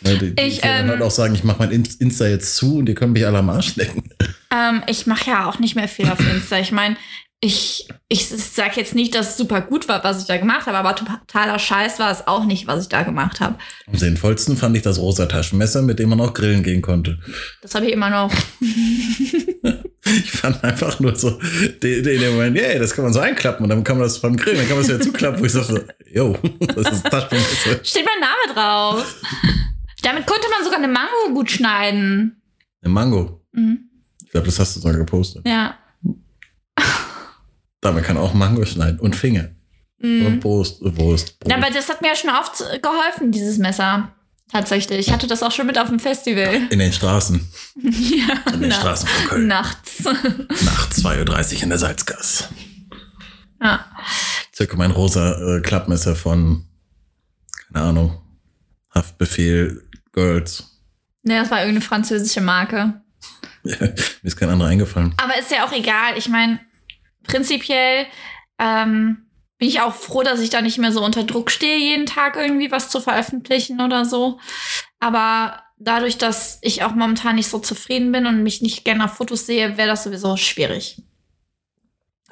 Ne? 0.01 0.17
Die, 0.17 0.35
die 0.35 0.41
Ich, 0.41 0.61
können 0.61 0.73
dann 0.77 0.85
ähm, 0.85 0.91
halt 0.91 1.01
auch 1.01 1.11
sagen, 1.11 1.33
ich 1.35 1.43
mache 1.43 1.59
mein 1.59 1.71
In- 1.71 1.87
Insta 1.99 2.27
jetzt 2.27 2.55
zu 2.55 2.77
und 2.77 2.85
die 2.85 2.93
können 2.93 3.13
mich 3.13 3.25
alle 3.25 3.39
am 3.39 3.49
Arsch 3.49 3.75
lecken. 3.75 4.03
Ähm, 4.53 4.83
ich 4.87 5.07
mache 5.07 5.29
ja 5.29 5.49
auch 5.49 5.59
nicht 5.59 5.75
mehr 5.75 5.87
viel 5.87 6.09
auf 6.09 6.19
Insta. 6.19 6.59
Ich 6.59 6.71
meine, 6.71 6.95
ich, 7.43 7.87
ich 8.07 8.27
sage 8.27 8.73
jetzt 8.75 8.93
nicht, 8.93 9.15
dass 9.15 9.31
es 9.31 9.37
super 9.37 9.61
gut 9.61 9.87
war, 9.87 10.03
was 10.03 10.21
ich 10.21 10.27
da 10.27 10.37
gemacht 10.37 10.67
habe, 10.67 10.77
aber 10.77 10.95
totaler 10.95 11.57
Scheiß 11.57 11.97
war 11.97 12.11
es 12.11 12.27
auch 12.27 12.45
nicht, 12.45 12.67
was 12.67 12.83
ich 12.83 12.89
da 12.89 13.01
gemacht 13.01 13.39
habe. 13.39 13.55
Am 13.87 13.95
sinnvollsten 13.95 14.55
fand 14.55 14.77
ich 14.77 14.83
das 14.83 14.99
rosa 14.99 15.25
Taschenmesser, 15.25 15.81
mit 15.81 15.97
dem 15.97 16.09
man 16.09 16.21
auch 16.21 16.35
grillen 16.35 16.61
gehen 16.61 16.83
konnte. 16.83 17.19
Das 17.63 17.73
habe 17.73 17.87
ich 17.87 17.93
immer 17.93 18.09
noch. 18.09 18.31
Ich 20.03 20.31
fand 20.31 20.63
einfach 20.63 20.99
nur 20.99 21.15
so, 21.15 21.39
den, 21.83 22.03
den 22.03 22.19
den 22.19 22.31
Moment, 22.31 22.57
yeah, 22.57 22.79
das 22.79 22.93
kann 22.93 23.03
man 23.03 23.13
so 23.13 23.19
einklappen 23.19 23.63
und 23.63 23.69
dann 23.69 23.83
kann 23.83 23.97
man 23.97 24.05
das 24.05 24.19
beim 24.19 24.35
Grillen, 24.35 24.57
dann 24.57 24.67
kann 24.67 24.75
man 24.75 24.83
es 24.83 24.89
wieder 24.89 24.99
zuklappen, 24.99 25.39
wo 25.39 25.45
ich 25.45 25.51
so, 25.51 25.61
yo, 26.11 26.37
das 26.59 26.91
ist 26.91 27.05
Taschenmesser. 27.05 27.79
Steht 27.83 28.05
mein 28.05 28.19
Name 28.19 28.53
drauf. 28.53 29.15
Damit 30.01 30.25
konnte 30.25 30.47
man 30.49 30.63
sogar 30.63 30.79
eine 30.79 30.87
Mango 30.87 31.33
gut 31.33 31.51
schneiden. 31.51 32.41
Eine 32.81 32.91
Mango. 32.91 33.45
Mhm. 33.51 33.91
Ich 34.25 34.31
glaube, 34.31 34.47
das 34.47 34.59
hast 34.59 34.75
du 34.75 34.79
sogar 34.79 34.97
gepostet. 34.97 35.47
Ja. 35.47 35.77
Damit 37.81 38.03
kann 38.05 38.17
auch 38.17 38.33
Mango 38.33 38.63
schneiden 38.65 38.99
und 38.99 39.15
Finger. 39.15 39.49
Und 40.03 40.39
Brust, 40.39 40.77
Wurst. 40.81 41.39
Brot. 41.39 41.51
Ja, 41.51 41.57
aber 41.57 41.69
das 41.71 41.87
hat 41.89 42.01
mir 42.01 42.07
ja 42.07 42.15
schon 42.15 42.31
oft 42.31 42.57
geholfen, 42.81 43.31
dieses 43.31 43.59
Messer. 43.59 44.11
Tatsächlich. 44.51 45.07
Ich 45.07 45.13
hatte 45.13 45.27
das 45.27 45.43
auch 45.43 45.51
schon 45.51 45.67
mit 45.67 45.77
auf 45.77 45.89
dem 45.89 45.99
Festival. 45.99 46.61
In 46.71 46.79
den 46.79 46.91
Straßen. 46.91 47.39
ja, 47.75 48.51
In 48.53 48.61
den 48.61 48.71
Straßen 48.71 49.07
von 49.07 49.27
Köln. 49.29 49.47
nachts. 49.47 50.03
Nach 50.03 50.89
2.30 50.91 51.57
Uhr 51.57 51.63
in 51.63 51.69
der 51.69 51.77
Salzgas. 51.77 52.49
ja. 53.61 53.85
Circa 54.53 54.75
mein 54.75 54.91
rosa 54.91 55.57
äh, 55.57 55.61
Klappmesser 55.61 56.15
von, 56.15 56.65
keine 57.71 57.85
Ahnung, 57.85 58.21
Haftbefehl, 58.93 59.87
Girls. 60.11 60.65
Nee, 61.23 61.37
das 61.37 61.49
war 61.49 61.59
irgendeine 61.59 61.85
französische 61.85 62.41
Marke. 62.41 63.01
Mir 63.63 63.93
ist 64.23 64.35
kein 64.35 64.49
anderer 64.49 64.69
eingefallen. 64.69 65.13
Aber 65.17 65.37
ist 65.39 65.51
ja 65.51 65.65
auch 65.65 65.71
egal. 65.71 66.17
Ich 66.17 66.27
meine, 66.27 66.59
prinzipiell 67.31 68.05
ähm, 68.59 69.25
bin 69.57 69.67
ich 69.67 69.81
auch 69.81 69.93
froh, 69.93 70.21
dass 70.21 70.39
ich 70.41 70.49
da 70.49 70.61
nicht 70.61 70.77
mehr 70.77 70.91
so 70.91 71.03
unter 71.03 71.23
Druck 71.23 71.49
stehe, 71.49 71.77
jeden 71.77 72.05
Tag 72.05 72.35
irgendwie 72.35 72.71
was 72.71 72.89
zu 72.89 72.99
veröffentlichen 72.99 73.79
oder 73.79 74.05
so. 74.05 74.39
Aber 74.99 75.63
dadurch, 75.77 76.17
dass 76.17 76.59
ich 76.61 76.83
auch 76.83 76.93
momentan 76.93 77.35
nicht 77.35 77.47
so 77.47 77.59
zufrieden 77.59 78.11
bin 78.11 78.25
und 78.25 78.43
mich 78.43 78.61
nicht 78.61 78.83
gerne 78.83 79.05
auf 79.05 79.13
Fotos 79.13 79.45
sehe, 79.45 79.77
wäre 79.77 79.87
das 79.87 80.03
sowieso 80.03 80.35
schwierig. 80.35 81.01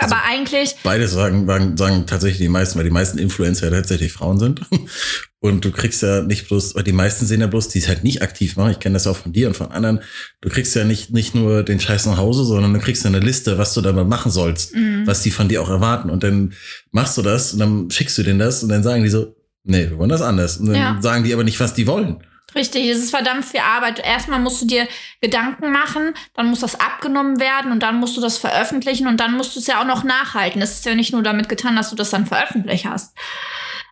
Aber 0.02 0.24
eigentlich, 0.24 0.76
Beides 0.84 1.12
sagen, 1.12 1.46
sagen, 1.78 2.06
tatsächlich 2.08 2.40
die 2.40 2.48
meisten, 2.50 2.78
weil 2.78 2.86
die 2.86 2.90
meisten 2.92 3.18
Influencer 3.18 3.66
ja 3.70 3.72
tatsächlich 3.76 4.12
Frauen 4.14 4.40
sind. 4.40 4.62
Und 5.42 5.64
du 5.64 5.72
kriegst 5.72 6.02
ja 6.02 6.22
nicht 6.22 6.48
bloß, 6.50 6.76
weil 6.76 6.84
die 6.84 6.92
meisten 6.92 7.26
sehen 7.26 7.40
ja 7.40 7.48
bloß, 7.48 7.70
die 7.70 7.80
es 7.80 7.88
halt 7.88 8.04
nicht 8.04 8.22
aktiv 8.22 8.58
machen. 8.58 8.72
Ich 8.72 8.80
kenne 8.80 8.94
das 8.94 9.08
auch 9.08 9.16
von 9.16 9.32
dir 9.32 9.48
und 9.48 9.56
von 9.56 9.72
anderen. 9.72 10.02
Du 10.42 10.50
kriegst 10.50 10.76
ja 10.76 10.84
nicht, 10.84 11.12
nicht 11.12 11.34
nur 11.34 11.64
den 11.64 11.80
Scheiß 11.80 12.08
nach 12.08 12.18
Hause, 12.18 12.44
sondern 12.44 12.74
du 12.74 12.80
kriegst 12.82 13.06
ja 13.06 13.10
eine 13.10 13.22
Liste, 13.22 13.58
was 13.58 13.74
du 13.74 13.80
damit 13.80 14.06
machen 14.06 14.34
sollst, 14.34 14.74
was 15.06 15.22
die 15.22 15.32
von 15.32 15.48
dir 15.48 15.62
auch 15.62 15.70
erwarten. 15.70 16.10
Und 16.10 16.24
dann 16.24 16.52
machst 16.92 17.18
du 17.18 17.22
das 17.22 17.54
und 17.54 17.60
dann 17.60 17.90
schickst 17.90 18.18
du 18.18 18.24
denen 18.24 18.40
das 18.40 18.64
und 18.64 18.70
dann 18.70 18.84
sagen 18.84 19.04
die 19.04 19.10
so, 19.10 19.34
nee, 19.64 19.90
wir 19.90 19.98
wollen 19.98 20.10
das 20.10 20.22
anders. 20.22 20.58
Und 20.58 20.66
dann 20.68 20.76
Ja. 20.76 20.98
sagen 21.02 21.24
die 21.24 21.34
aber 21.34 21.46
nicht, 21.46 21.60
was 21.62 21.74
die 21.74 21.88
wollen. 21.88 22.18
Richtig, 22.56 22.88
es 22.88 23.00
ist 23.00 23.10
verdammt 23.12 23.46
viel 23.46 23.60
Arbeit. 23.60 24.00
Erstmal 24.00 24.40
musst 24.40 24.62
du 24.62 24.66
dir 24.66 24.88
Gedanken 25.22 25.72
machen, 25.72 26.14
dann 26.36 26.50
muss 26.50 26.62
das 26.62 26.80
abgenommen 26.80 27.40
werden 27.40 27.72
und 27.72 27.82
dann 27.82 28.00
musst 28.00 28.18
du 28.18 28.22
das 28.22 28.38
veröffentlichen 28.38 29.08
und 29.08 29.20
dann 29.20 29.36
musst 29.36 29.56
du 29.56 29.60
es 29.60 29.68
ja 29.68 29.82
auch 29.82 29.86
noch 29.86 30.04
nachhalten. 30.04 30.62
Es 30.62 30.72
ist 30.72 30.86
ja 30.86 30.96
nicht 30.96 31.14
nur 31.14 31.24
damit 31.24 31.50
getan, 31.50 31.76
dass 31.76 31.90
du 31.90 31.96
das 31.96 32.10
dann 32.10 32.26
veröffentlicht 32.26 32.86
hast. 32.86 33.16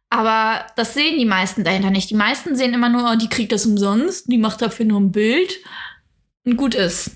Aber 0.10 0.66
das 0.76 0.94
sehen 0.94 1.18
die 1.18 1.26
meisten 1.26 1.64
dahinter 1.64 1.90
nicht. 1.90 2.10
Die 2.10 2.16
meisten 2.16 2.56
sehen 2.56 2.74
immer 2.74 2.90
nur, 2.90 3.12
oh, 3.12 3.16
die 3.16 3.30
kriegt 3.30 3.52
das 3.52 3.66
umsonst, 3.66 4.32
die 4.32 4.38
macht 4.38 4.62
dafür 4.62 4.86
nur 4.86 5.02
ein 5.02 5.12
Bild 5.12 5.60
und 6.46 6.56
gut 6.56 6.76
ist. 6.76 7.12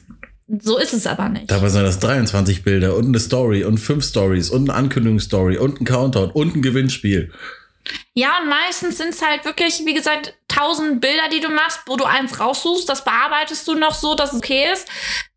So 0.59 0.77
ist 0.77 0.93
es 0.93 1.07
aber 1.07 1.29
nicht. 1.29 1.49
Dabei 1.49 1.69
sind 1.69 1.83
das 1.83 1.99
23 1.99 2.63
Bilder 2.63 2.97
und 2.97 3.05
eine 3.05 3.19
Story 3.19 3.63
und 3.63 3.77
fünf 3.77 4.03
Stories 4.03 4.49
und 4.49 4.69
eine 4.69 4.77
Ankündigungsstory 4.77 5.57
und 5.57 5.79
ein 5.79 5.85
Countdown 5.85 6.31
und 6.31 6.57
ein 6.57 6.61
Gewinnspiel. 6.61 7.31
Ja, 8.13 8.37
und 8.41 8.49
meistens 8.49 8.97
sind 8.97 9.09
es 9.09 9.21
halt 9.21 9.45
wirklich, 9.45 9.81
wie 9.85 9.93
gesagt, 9.93 10.35
tausend 10.51 11.01
Bilder, 11.01 11.29
die 11.31 11.39
du 11.39 11.49
machst, 11.49 11.79
wo 11.85 11.95
du 11.95 12.03
eins 12.05 12.39
raussuchst, 12.39 12.87
das 12.89 13.03
bearbeitest 13.03 13.67
du 13.67 13.75
noch 13.75 13.93
so, 13.93 14.15
dass 14.15 14.31
es 14.33 14.37
okay 14.39 14.65
ist. 14.71 14.87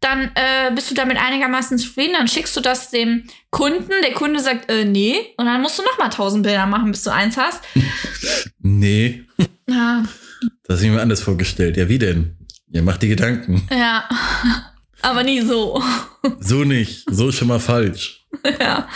Dann 0.00 0.30
äh, 0.34 0.70
bist 0.74 0.90
du 0.90 0.94
damit 0.94 1.16
einigermaßen 1.18 1.78
zufrieden, 1.78 2.14
dann 2.18 2.28
schickst 2.28 2.56
du 2.56 2.60
das 2.60 2.90
dem 2.90 3.26
Kunden, 3.50 3.92
der 4.02 4.12
Kunde 4.12 4.40
sagt, 4.40 4.70
äh, 4.70 4.84
nee, 4.84 5.34
und 5.36 5.46
dann 5.46 5.60
musst 5.62 5.78
du 5.78 5.82
noch 5.82 5.98
mal 5.98 6.08
tausend 6.08 6.42
Bilder 6.42 6.66
machen, 6.66 6.90
bis 6.90 7.02
du 7.04 7.10
eins 7.10 7.36
hast. 7.36 7.62
Nee, 8.66 9.24
Ja, 9.68 10.02
das 10.66 10.78
habe 10.78 10.86
ich 10.86 10.92
mir 10.92 11.02
anders 11.02 11.20
vorgestellt. 11.20 11.76
Ja, 11.76 11.88
wie 11.88 11.98
denn? 11.98 12.36
Ihr 12.72 12.82
macht 12.82 13.02
die 13.02 13.08
Gedanken. 13.08 13.66
ja. 13.70 14.08
aber 15.02 15.22
nie 15.22 15.40
so. 15.42 15.82
So 16.40 16.64
nicht. 16.64 17.04
So 17.10 17.28
ist 17.28 17.36
schon 17.36 17.48
mal 17.48 17.60
falsch. 17.60 18.24
ja. 18.58 18.88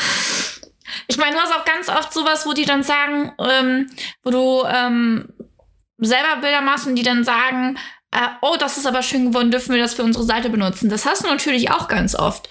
Ich 1.08 1.18
meine, 1.18 1.36
du 1.36 1.42
hast 1.42 1.52
auch 1.52 1.64
ganz 1.66 1.88
oft 1.90 2.12
sowas, 2.12 2.46
wo 2.46 2.54
die 2.54 2.64
dann 2.64 2.82
sagen, 2.82 3.32
ähm, 3.38 3.86
wo 4.22 4.30
du 4.30 4.62
ähm, 4.66 5.28
selber 5.98 6.40
Bilder 6.40 6.60
machst 6.60 6.86
und 6.86 6.96
die 6.96 7.02
dann 7.02 7.24
sagen, 7.24 7.76
äh, 8.10 8.28
oh, 8.40 8.56
das 8.58 8.78
ist 8.78 8.86
aber 8.86 9.02
schön 9.02 9.26
geworden, 9.26 9.50
dürfen 9.50 9.74
wir 9.74 9.82
das 9.82 9.94
für 9.94 10.02
unsere 10.02 10.24
Seite 10.24 10.48
benutzen. 10.50 10.88
Das 10.88 11.04
hast 11.04 11.24
du 11.24 11.28
natürlich 11.28 11.70
auch 11.70 11.88
ganz 11.88 12.14
oft. 12.14 12.48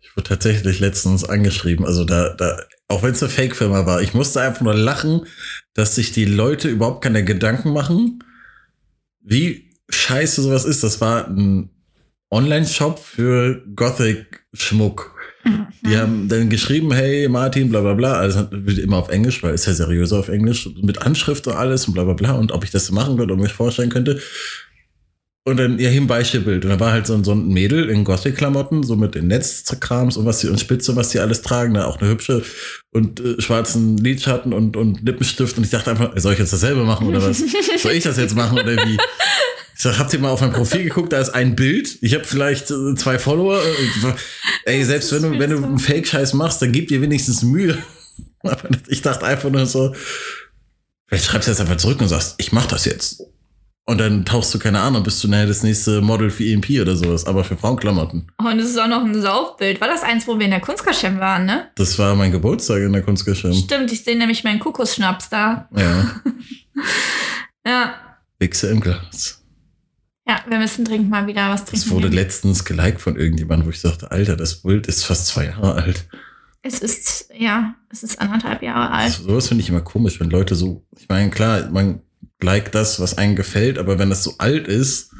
Ich 0.00 0.16
wurde 0.16 0.28
tatsächlich 0.28 0.80
letztens 0.80 1.24
angeschrieben. 1.24 1.86
Also 1.86 2.04
da, 2.04 2.30
da 2.30 2.58
auch 2.88 3.02
wenn 3.02 3.12
es 3.12 3.22
eine 3.22 3.30
Fake-Firma 3.30 3.86
war, 3.86 4.02
ich 4.02 4.14
musste 4.14 4.40
einfach 4.40 4.62
nur 4.62 4.74
lachen, 4.74 5.26
dass 5.74 5.94
sich 5.94 6.10
die 6.12 6.24
Leute 6.24 6.68
überhaupt 6.68 7.04
keine 7.04 7.24
Gedanken 7.24 7.72
machen, 7.72 8.24
wie 9.20 9.70
scheiße 9.88 10.42
sowas 10.42 10.64
ist. 10.64 10.82
Das 10.82 11.00
war 11.00 11.28
ein 11.28 11.70
Online-Shop 12.30 12.98
für 12.98 13.64
Gothic-Schmuck. 13.76 15.14
Die 15.44 15.96
haben 15.96 16.28
dann 16.28 16.50
geschrieben, 16.50 16.92
hey 16.92 17.28
Martin, 17.28 17.70
bla 17.70 17.80
bla 17.80 17.94
bla, 17.94 18.12
also 18.14 18.46
wird 18.50 18.78
immer 18.78 18.98
auf 18.98 19.08
Englisch, 19.08 19.42
weil 19.42 19.54
ist 19.54 19.66
ja 19.66 19.72
seriöser 19.72 20.18
auf 20.18 20.28
Englisch, 20.28 20.68
mit 20.82 21.02
Anschrift 21.02 21.46
und 21.46 21.54
alles 21.54 21.88
und 21.88 21.94
bla 21.94 22.04
bla 22.04 22.12
bla 22.12 22.32
und 22.32 22.52
ob 22.52 22.64
ich 22.64 22.70
das 22.70 22.90
machen 22.90 23.16
könnte 23.16 23.34
und 23.34 23.40
mir 23.40 23.48
vorstellen 23.48 23.90
könnte. 23.90 24.20
Und 25.44 25.56
dann, 25.56 25.78
ja, 25.78 25.88
hier 25.88 26.02
ein 26.02 26.06
Beispielbild. 26.06 26.64
Und 26.64 26.70
da 26.70 26.78
war 26.78 26.92
halt 26.92 27.06
so 27.06 27.14
ein, 27.14 27.24
so 27.24 27.32
ein 27.32 27.48
Mädel 27.48 27.88
in 27.88 28.04
Gothic-Klamotten, 28.04 28.82
so 28.82 28.94
mit 28.94 29.14
den 29.14 29.28
Netzkrams 29.28 30.18
und 30.18 30.26
was 30.26 30.40
sie 30.40 30.48
und 30.48 30.60
Spitze, 30.60 30.96
was 30.96 31.08
die 31.08 31.18
alles 31.18 31.40
tragen, 31.40 31.72
da 31.72 31.86
auch 31.86 31.98
eine 31.98 32.10
hübsche 32.10 32.42
und 32.92 33.20
äh, 33.20 33.40
schwarzen 33.40 33.96
Lidschatten 33.96 34.52
und, 34.52 34.76
und 34.76 35.00
Lippenstift. 35.00 35.56
Und 35.56 35.64
ich 35.64 35.70
dachte 35.70 35.92
einfach, 35.92 36.12
soll 36.16 36.34
ich 36.34 36.38
jetzt 36.38 36.52
dasselbe 36.52 36.84
machen 36.84 37.06
oder 37.06 37.22
was? 37.22 37.42
soll 37.78 37.92
ich 37.92 38.04
das 38.04 38.18
jetzt 38.18 38.36
machen 38.36 38.58
oder 38.58 38.76
wie? 38.76 38.98
Ich 39.80 39.84
sag, 39.84 39.98
habt 39.98 40.12
ihr 40.12 40.18
mal 40.18 40.28
auf 40.28 40.42
mein 40.42 40.52
Profil 40.52 40.84
geguckt, 40.84 41.10
da 41.10 41.18
ist 41.18 41.30
ein 41.30 41.56
Bild. 41.56 41.96
Ich 42.02 42.12
habe 42.12 42.24
vielleicht 42.24 42.70
äh, 42.70 42.94
zwei 42.96 43.18
Follower. 43.18 43.62
Äh, 43.62 44.74
Ey, 44.76 44.84
selbst 44.84 45.10
wenn 45.10 45.22
du, 45.22 45.38
wenn 45.38 45.48
du 45.48 45.56
einen 45.56 45.78
Fake-Scheiß 45.78 46.34
machst, 46.34 46.60
dann 46.60 46.70
gib 46.70 46.88
dir 46.88 47.00
wenigstens 47.00 47.42
Mühe. 47.42 47.78
Aber 48.42 48.68
ich 48.88 49.00
dachte 49.00 49.24
einfach 49.24 49.48
nur 49.48 49.64
so, 49.64 49.94
vielleicht 51.06 51.24
schreibst 51.24 51.48
du 51.48 51.52
jetzt 51.52 51.62
einfach 51.62 51.78
zurück 51.78 51.98
und 51.98 52.08
sagst, 52.08 52.34
ich 52.36 52.52
mach 52.52 52.66
das 52.66 52.84
jetzt. 52.84 53.22
Und 53.86 53.96
dann 53.96 54.26
tauchst 54.26 54.52
du 54.52 54.58
keine 54.58 54.80
Ahnung, 54.80 55.02
bist 55.02 55.24
du 55.24 55.28
nachher 55.28 55.46
das 55.46 55.62
nächste 55.62 56.02
Model 56.02 56.28
für 56.28 56.44
EMP 56.44 56.78
oder 56.82 56.94
sowas, 56.94 57.24
aber 57.24 57.42
für 57.42 57.56
Frauenklamotten. 57.56 58.30
Und 58.36 58.58
es 58.58 58.68
ist 58.68 58.78
auch 58.78 58.86
noch 58.86 59.02
ein 59.02 59.18
Saufbild. 59.22 59.80
War 59.80 59.88
das 59.88 60.02
eins, 60.02 60.28
wo 60.28 60.38
wir 60.38 60.44
in 60.44 60.50
der 60.50 60.60
Kunstkaschem 60.60 61.18
waren, 61.20 61.46
ne? 61.46 61.70
Das 61.76 61.98
war 61.98 62.14
mein 62.14 62.32
Geburtstag 62.32 62.82
in 62.82 62.92
der 62.92 63.00
Kunstgeschirm. 63.00 63.54
Stimmt, 63.54 63.90
ich 63.92 64.04
sehe 64.04 64.18
nämlich 64.18 64.44
meinen 64.44 64.60
Kokosschnaps 64.60 65.30
da. 65.30 65.70
Ja, 65.74 66.20
Ja. 67.66 67.94
Wichse 68.38 68.68
im 68.68 68.80
Glas. 68.80 69.39
Ja, 70.30 70.44
wir 70.48 70.58
müssen 70.58 70.84
dringend 70.84 71.10
mal 71.10 71.26
wieder 71.26 71.50
was 71.50 71.64
trinken. 71.64 71.90
wurde 71.90 72.08
gehen. 72.08 72.14
letztens 72.18 72.64
geliked 72.64 73.00
von 73.00 73.16
irgendjemandem, 73.16 73.66
wo 73.66 73.70
ich 73.72 73.82
dachte, 73.82 74.12
Alter, 74.12 74.36
das 74.36 74.62
Bild 74.62 74.86
ist 74.86 75.04
fast 75.04 75.26
zwei 75.26 75.46
Jahre 75.46 75.74
alt. 75.74 76.06
Es 76.62 76.78
ist, 76.78 77.30
ja, 77.36 77.74
es 77.90 78.04
ist 78.04 78.20
anderthalb 78.20 78.62
Jahre 78.62 78.92
alt. 78.92 79.10
So, 79.12 79.24
sowas 79.24 79.48
finde 79.48 79.64
ich 79.64 79.70
immer 79.70 79.80
komisch, 79.80 80.20
wenn 80.20 80.30
Leute 80.30 80.54
so, 80.54 80.86
ich 80.96 81.08
meine, 81.08 81.30
klar, 81.30 81.68
man 81.72 82.02
liked 82.40 82.76
das, 82.76 83.00
was 83.00 83.18
einem 83.18 83.34
gefällt, 83.34 83.76
aber 83.76 83.98
wenn 83.98 84.08
das 84.10 84.22
so 84.22 84.34
alt 84.38 84.68
ist, 84.68 85.10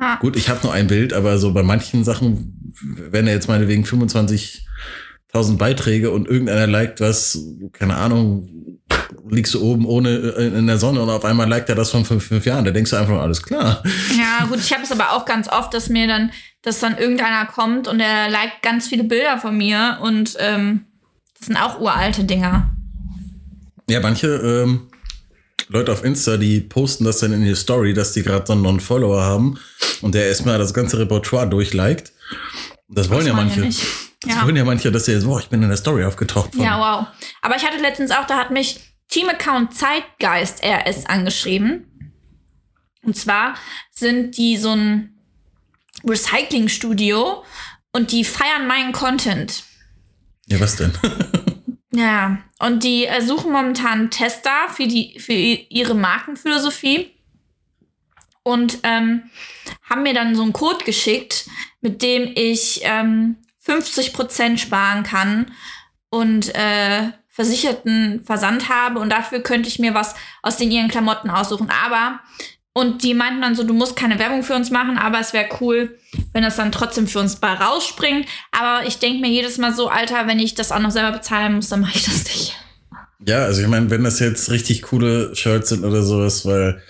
Ja. 0.00 0.16
gut, 0.16 0.36
ich 0.36 0.48
habe 0.48 0.60
nur 0.62 0.72
ein 0.72 0.86
Bild, 0.86 1.12
aber 1.12 1.36
so 1.38 1.52
bei 1.52 1.62
manchen 1.62 2.02
Sachen, 2.02 2.72
wenn 3.10 3.26
er 3.26 3.34
jetzt 3.34 3.48
meinetwegen 3.48 3.84
25.000 3.84 5.58
Beiträge 5.58 6.10
und 6.12 6.28
irgendeiner 6.28 6.66
liked 6.66 7.02
was, 7.02 7.38
keine 7.72 7.96
Ahnung, 7.96 8.78
liegst 9.30 9.54
du 9.54 9.62
oben 9.62 9.86
ohne 9.86 10.10
äh, 10.10 10.46
in 10.58 10.66
der 10.66 10.78
Sonne 10.78 11.00
und 11.02 11.10
auf 11.10 11.24
einmal 11.24 11.48
liked 11.48 11.68
er 11.68 11.74
das 11.74 11.90
von 11.90 12.04
fünf, 12.04 12.24
fünf 12.26 12.44
Jahren, 12.46 12.64
da 12.64 12.70
denkst 12.70 12.90
du 12.90 12.96
einfach 12.96 13.20
alles 13.20 13.42
klar. 13.42 13.82
Ja, 14.16 14.46
gut, 14.46 14.58
ich 14.58 14.72
habe 14.72 14.82
es 14.82 14.92
aber 14.92 15.12
auch 15.12 15.24
ganz 15.24 15.48
oft, 15.48 15.72
dass 15.74 15.88
mir 15.88 16.06
dann, 16.06 16.30
dass 16.62 16.80
dann 16.80 16.96
irgendeiner 16.98 17.46
kommt 17.46 17.88
und 17.88 17.98
der 17.98 18.28
liked 18.30 18.62
ganz 18.62 18.88
viele 18.88 19.04
Bilder 19.04 19.38
von 19.38 19.56
mir 19.56 19.98
und 20.02 20.36
ähm, 20.38 20.84
das 21.38 21.46
sind 21.46 21.56
auch 21.56 21.80
uralte 21.80 22.24
Dinger. 22.24 22.70
Ja, 23.88 24.00
manche 24.00 24.28
ähm, 24.28 24.88
Leute 25.68 25.92
auf 25.92 26.04
Insta, 26.04 26.36
die 26.36 26.60
posten 26.60 27.04
das 27.04 27.18
dann 27.18 27.32
in 27.32 27.44
die 27.44 27.54
Story, 27.54 27.94
dass 27.94 28.12
die 28.12 28.22
gerade 28.22 28.44
so 28.46 28.52
einen 28.52 28.62
Non-Follower 28.62 29.22
haben 29.22 29.58
und 30.02 30.14
der 30.14 30.26
erstmal 30.28 30.58
das 30.58 30.72
ganze 30.74 30.98
Repertoire 30.98 31.48
durchliked. 31.48 32.12
Das 32.88 33.08
wollen 33.10 33.20
Das 33.20 33.26
ja 33.28 33.32
manche. 33.34 33.60
nicht. 33.60 33.82
Das 34.22 34.34
Ja. 34.36 34.44
wollen 34.44 34.56
ja 34.56 34.64
manche, 34.64 34.90
dass 34.90 35.04
sie 35.04 35.12
jetzt, 35.12 35.24
boah, 35.24 35.38
ich 35.38 35.48
bin 35.48 35.62
in 35.62 35.68
der 35.68 35.76
Story 35.76 36.04
aufgetaucht. 36.04 36.54
Von. 36.54 36.64
Ja, 36.64 36.78
wow. 36.78 37.06
Aber 37.42 37.56
ich 37.56 37.64
hatte 37.64 37.78
letztens 37.80 38.10
auch, 38.10 38.26
da 38.26 38.36
hat 38.38 38.50
mich 38.50 38.80
Team-Account 39.08 39.74
Zeitgeist 39.74 40.64
RS 40.64 41.06
angeschrieben. 41.06 42.12
Und 43.02 43.16
zwar 43.16 43.54
sind 43.90 44.36
die 44.36 44.56
so 44.56 44.70
ein 44.70 45.16
Recycling-Studio 46.04 47.44
und 47.92 48.12
die 48.12 48.24
feiern 48.24 48.66
meinen 48.66 48.92
Content. 48.92 49.64
ja, 50.46 50.60
was 50.60 50.76
denn? 50.76 50.92
Ja, 51.96 52.38
und 52.58 52.84
die 52.84 53.06
äh, 53.06 53.22
suchen 53.22 53.52
momentan 53.52 54.10
Tester 54.10 54.68
für, 54.68 54.86
die, 54.86 55.18
für 55.18 55.32
ihre 55.32 55.94
Markenphilosophie 55.94 57.10
und 58.42 58.80
ähm, 58.82 59.30
haben 59.82 60.02
mir 60.02 60.12
dann 60.12 60.36
so 60.36 60.42
einen 60.42 60.52
Code 60.52 60.84
geschickt, 60.84 61.46
mit 61.80 62.02
dem 62.02 62.30
ich 62.34 62.80
ähm, 62.82 63.38
50% 63.66 64.58
sparen 64.58 65.04
kann 65.04 65.52
und 66.10 66.54
äh, 66.54 67.12
versicherten 67.36 68.22
Versand 68.24 68.70
habe 68.70 68.98
und 68.98 69.10
dafür 69.10 69.40
könnte 69.40 69.68
ich 69.68 69.78
mir 69.78 69.92
was 69.92 70.14
aus 70.42 70.56
den 70.56 70.70
ihren 70.70 70.88
Klamotten 70.88 71.28
aussuchen. 71.28 71.68
Aber, 71.84 72.20
und 72.72 73.04
die 73.04 73.12
meinten 73.12 73.42
dann 73.42 73.54
so, 73.54 73.62
du 73.62 73.74
musst 73.74 73.94
keine 73.94 74.18
Werbung 74.18 74.42
für 74.42 74.54
uns 74.54 74.70
machen, 74.70 74.96
aber 74.96 75.20
es 75.20 75.34
wäre 75.34 75.50
cool, 75.60 75.98
wenn 76.32 76.42
das 76.42 76.56
dann 76.56 76.72
trotzdem 76.72 77.06
für 77.06 77.20
uns 77.20 77.36
bei 77.36 77.52
rausspringt. 77.52 78.26
Aber 78.52 78.86
ich 78.86 78.98
denke 78.98 79.20
mir 79.20 79.28
jedes 79.28 79.58
Mal 79.58 79.74
so, 79.74 79.88
Alter, 79.88 80.26
wenn 80.26 80.38
ich 80.38 80.54
das 80.54 80.72
auch 80.72 80.78
noch 80.78 80.90
selber 80.90 81.12
bezahlen 81.12 81.56
muss, 81.56 81.68
dann 81.68 81.82
mache 81.82 81.96
ich 81.96 82.04
das 82.04 82.24
nicht. 82.24 82.56
ja, 83.26 83.44
also 83.44 83.60
ich 83.60 83.68
meine, 83.68 83.90
wenn 83.90 84.02
das 84.02 84.18
jetzt 84.18 84.50
richtig 84.50 84.80
coole 84.80 85.36
Shirts 85.36 85.68
sind 85.68 85.84
oder 85.84 86.02
sowas, 86.02 86.46
weil 86.46 86.82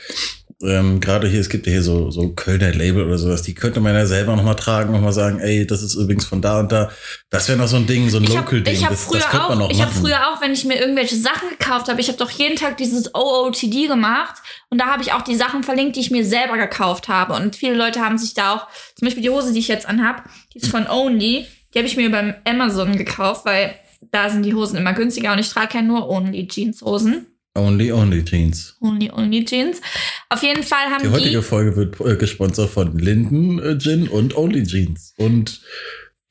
ähm, 0.63 1.01
gerade 1.01 1.29
hier, 1.29 1.41
es 1.41 1.51
gibt 1.51 1.67
ja 1.67 1.73
hier 1.73 1.83
so, 1.83 2.11
so 2.11 2.31
Kölner 2.31 2.73
Label 2.73 3.05
oder 3.05 3.19
sowas, 3.19 3.43
die 3.43 3.55
könnte 3.55 3.81
man 3.81 3.95
ja 3.95 4.07
selber 4.07 4.35
nochmal 4.37 4.57
tragen, 4.57 4.93
nochmal 4.93 5.13
sagen, 5.13 5.39
ey, 5.39 5.67
das 5.67 5.83
ist 5.83 5.95
übrigens 5.97 6.25
von 6.25 6.41
da 6.41 6.61
und 6.61 6.73
da. 6.73 6.91
Das 7.29 7.47
wäre 7.49 7.59
noch 7.59 7.69
so 7.69 7.77
ein 7.77 7.87
Ding, 7.87 8.09
so 8.09 8.17
ein 8.17 8.25
Ich 8.25 8.31
habe 8.37 8.57
Local-Ding. 8.57 8.83
hab 8.83 8.91
das, 8.91 9.05
früher, 9.05 9.19
das 9.21 9.29
könnte 9.29 9.49
man 9.51 9.59
noch 9.59 9.67
auch, 9.67 9.71
ich 9.71 9.83
hab 9.83 9.93
früher 9.93 10.29
auch, 10.29 10.41
wenn 10.41 10.53
ich 10.53 10.65
mir 10.65 10.81
irgendwelche 10.81 11.17
Sachen 11.17 11.51
gekauft 11.51 11.89
habe, 11.89 12.01
ich 12.01 12.09
habe 12.09 12.17
doch 12.17 12.31
jeden 12.31 12.57
Tag 12.57 12.79
dieses 12.79 13.15
OOTD 13.15 13.87
gemacht 13.87 14.37
und 14.71 14.81
da 14.81 14.87
habe 14.87 15.03
ich 15.03 15.13
auch 15.13 15.23
die 15.23 15.37
Sachen 15.37 15.63
verlinkt, 15.63 15.97
die 15.97 16.01
ich 16.01 16.11
mir 16.11 16.25
selber 16.25 16.57
gekauft 16.57 17.09
habe. 17.09 17.35
Und 17.35 17.55
viele 17.55 17.75
Leute 17.75 18.01
haben 18.01 18.17
sich 18.17 18.33
da 18.33 18.55
auch, 18.55 18.67
zum 18.95 19.07
Beispiel 19.07 19.23
die 19.23 19.31
Hose, 19.31 19.53
die 19.53 19.59
ich 19.59 19.69
jetzt 19.69 19.87
anhab, 19.87 20.25
die 20.55 20.59
ist 20.59 20.69
von 20.69 20.87
Only, 20.87 21.47
die 21.75 21.79
habe 21.79 21.87
ich 21.87 21.99
mir 21.99 22.11
beim 22.11 22.35
Amazon 22.47 22.97
gekauft, 22.97 23.45
weil 23.45 23.75
da 24.11 24.31
sind 24.31 24.43
die 24.43 24.55
Hosen 24.55 24.79
immer 24.79 24.95
günstiger 24.95 25.33
und 25.33 25.39
ich 25.39 25.51
trage 25.51 25.75
ja 25.75 25.83
nur 25.83 26.09
Only 26.09 26.49
Jeanshosen. 26.51 27.27
Only, 27.57 27.91
only 27.93 28.25
Jeans. 28.25 28.77
Only, 28.81 29.11
Only 29.11 29.45
Jeans. 29.45 29.81
Auf 30.29 30.43
jeden 30.43 30.63
Fall 30.63 30.87
haben 30.91 31.03
Die 31.03 31.09
die. 31.09 31.15
heutige 31.15 31.43
Folge 31.43 31.77
wird 31.77 32.01
äh, 32.01 32.17
gesponsert 32.17 32.71
von 32.71 32.99
Linden 32.99 33.59
äh, 33.59 33.79
Gin 33.79 34.09
und 34.09 34.37
Only 34.37 34.65
Jeans. 34.65 35.15
Und 35.17 35.61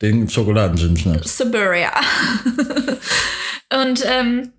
Den 0.02 0.28
Schokoladen-Gin-Schnaps. 0.28 1.38
Siberia. 1.38 1.90
und 3.82 4.02
ähm, 4.04 4.52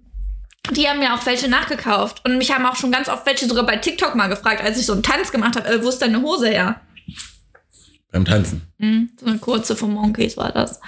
die 0.76 0.88
haben 0.88 1.00
mir 1.00 1.14
auch 1.14 1.26
welche 1.26 1.48
nachgekauft. 1.48 2.26
Und 2.26 2.38
mich 2.38 2.52
haben 2.52 2.66
auch 2.66 2.76
schon 2.76 2.92
ganz 2.92 3.08
oft 3.08 3.26
welche 3.26 3.48
sogar 3.48 3.66
bei 3.66 3.78
TikTok 3.78 4.16
mal 4.16 4.28
gefragt, 4.28 4.62
als 4.62 4.80
ich 4.80 4.86
so 4.86 4.94
einen 4.94 5.04
Tanz 5.04 5.32
gemacht 5.32 5.56
habe, 5.56 5.68
äh, 5.70 5.84
wo 5.84 5.90
ist 5.90 6.00
deine 6.00 6.22
Hose 6.22 6.50
her? 6.50 6.82
Beim 8.12 8.26
Tanzen. 8.26 8.62
Mhm, 8.80 9.12
so 9.20 9.26
eine 9.26 9.38
kurze 9.38 9.76
von 9.76 9.94
Monkeys 9.94 10.38
war 10.38 10.52
das. 10.52 10.80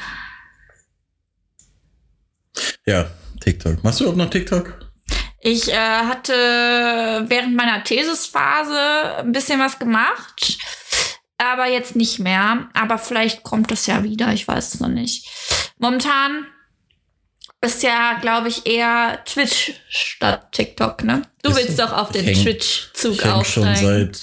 Ja, 2.85 3.09
TikTok. 3.41 3.83
Machst 3.83 3.99
du 3.99 4.05
überhaupt 4.05 4.17
noch 4.17 4.29
TikTok? 4.29 4.88
Ich 5.41 5.69
äh, 5.71 5.75
hatte 5.77 6.33
während 7.27 7.55
meiner 7.55 7.83
Thesisphase 7.83 9.17
ein 9.19 9.31
bisschen 9.31 9.59
was 9.59 9.79
gemacht, 9.79 10.57
aber 11.37 11.67
jetzt 11.67 11.95
nicht 11.95 12.19
mehr. 12.19 12.69
Aber 12.73 12.97
vielleicht 12.97 13.43
kommt 13.43 13.71
das 13.71 13.85
ja 13.87 14.03
wieder, 14.03 14.33
ich 14.33 14.47
weiß 14.47 14.73
es 14.73 14.79
noch 14.81 14.89
nicht. 14.89 15.27
Momentan 15.77 16.45
ist 17.61 17.83
ja, 17.83 18.17
glaube 18.21 18.47
ich, 18.49 18.65
eher 18.65 19.23
Twitch 19.25 19.73
statt 19.89 20.51
TikTok, 20.51 21.03
ne? 21.03 21.21
Du 21.43 21.55
willst 21.55 21.79
doch 21.79 21.91
auf 21.93 22.11
den 22.11 22.27
Ich 22.27 22.43
Twitch-Zug 22.43 23.13
Ich 23.13 23.23
hänge 23.25 23.45
schon 23.45 23.67
aufsteigen. 23.67 24.13
seit, 24.13 24.21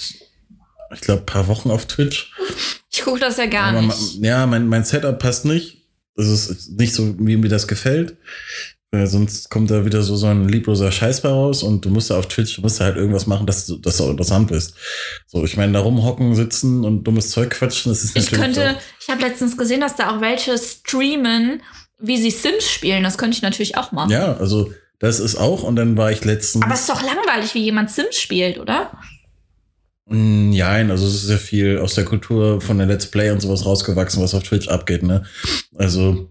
ich 0.93 1.01
glaube, 1.01 1.23
paar 1.23 1.47
Wochen 1.47 1.69
auf 1.71 1.85
Twitch. 1.87 2.31
Ich 2.91 3.01
gucke 3.03 3.19
das 3.19 3.37
ja 3.37 3.45
gar 3.45 3.69
Aber 3.69 3.81
nicht. 3.81 4.15
ja, 4.23 4.45
mein, 4.47 4.67
mein 4.67 4.83
Setup 4.83 5.17
passt 5.19 5.45
nicht. 5.45 5.83
Das 6.15 6.25
ist 6.27 6.69
nicht 6.71 6.93
so, 6.95 7.15
wie 7.19 7.37
mir 7.37 7.49
das 7.49 7.67
gefällt. 7.67 8.17
Weil 8.91 9.05
sonst 9.07 9.49
kommt 9.49 9.69
da 9.69 9.83
wieder 9.83 10.01
so, 10.01 10.15
so 10.15 10.27
ein 10.27 10.47
liebloser 10.47 10.93
Scheiß 10.93 11.21
bei 11.21 11.29
raus 11.29 11.61
und 11.61 11.83
du 11.83 11.89
musst 11.89 12.09
da 12.09 12.17
auf 12.17 12.27
Twitch, 12.27 12.55
du 12.55 12.61
musst 12.61 12.79
da 12.79 12.85
halt 12.85 12.95
irgendwas 12.95 13.27
machen, 13.27 13.45
dass 13.45 13.65
du, 13.65 13.75
dass 13.77 13.97
du 13.97 14.05
auch 14.05 14.09
interessant 14.11 14.47
bist. 14.47 14.75
So, 15.25 15.43
ich 15.43 15.57
meine, 15.57 15.73
da 15.73 15.79
rumhocken, 15.79 16.35
sitzen 16.35 16.85
und 16.85 17.03
dummes 17.03 17.31
Zeug 17.31 17.49
quatschen, 17.49 17.91
das 17.91 18.05
ist 18.05 18.15
Ich 18.15 18.31
natürlich 18.31 18.55
könnte, 18.55 18.77
auch, 18.77 18.81
ich 19.01 19.09
habe 19.09 19.21
letztens 19.21 19.57
gesehen, 19.57 19.81
dass 19.81 19.97
da 19.97 20.15
auch 20.15 20.21
welche 20.21 20.57
streamen, 20.57 21.61
wie 21.99 22.17
sie 22.17 22.31
Sims 22.31 22.69
spielen. 22.69 23.03
Das 23.03 23.17
könnte 23.17 23.35
ich 23.35 23.41
natürlich 23.41 23.75
auch 23.75 23.91
machen. 23.91 24.09
Ja, 24.09 24.37
also 24.37 24.71
das 24.99 25.19
ist 25.19 25.35
auch 25.35 25.63
und 25.63 25.75
dann 25.75 25.97
war 25.97 26.11
ich 26.11 26.23
letztens. 26.23 26.63
Aber 26.63 26.73
es 26.73 26.81
ist 26.81 26.89
doch 26.89 27.01
langweilig, 27.01 27.53
wie 27.55 27.63
jemand 27.63 27.91
Sims 27.91 28.17
spielt, 28.17 28.57
oder? 28.57 28.91
Nein, 30.09 30.91
also 30.91 31.05
es 31.05 31.15
ist 31.15 31.23
sehr 31.23 31.37
viel 31.37 31.79
aus 31.79 31.95
der 31.95 32.05
Kultur 32.05 32.61
von 32.61 32.77
der 32.77 32.87
Let's 32.87 33.07
Play 33.07 33.31
und 33.31 33.41
sowas 33.41 33.65
rausgewachsen, 33.65 34.23
was 34.23 34.33
auf 34.33 34.43
Twitch 34.43 34.69
abgeht, 34.69 35.03
ne? 35.03 35.25
Also 35.75 36.29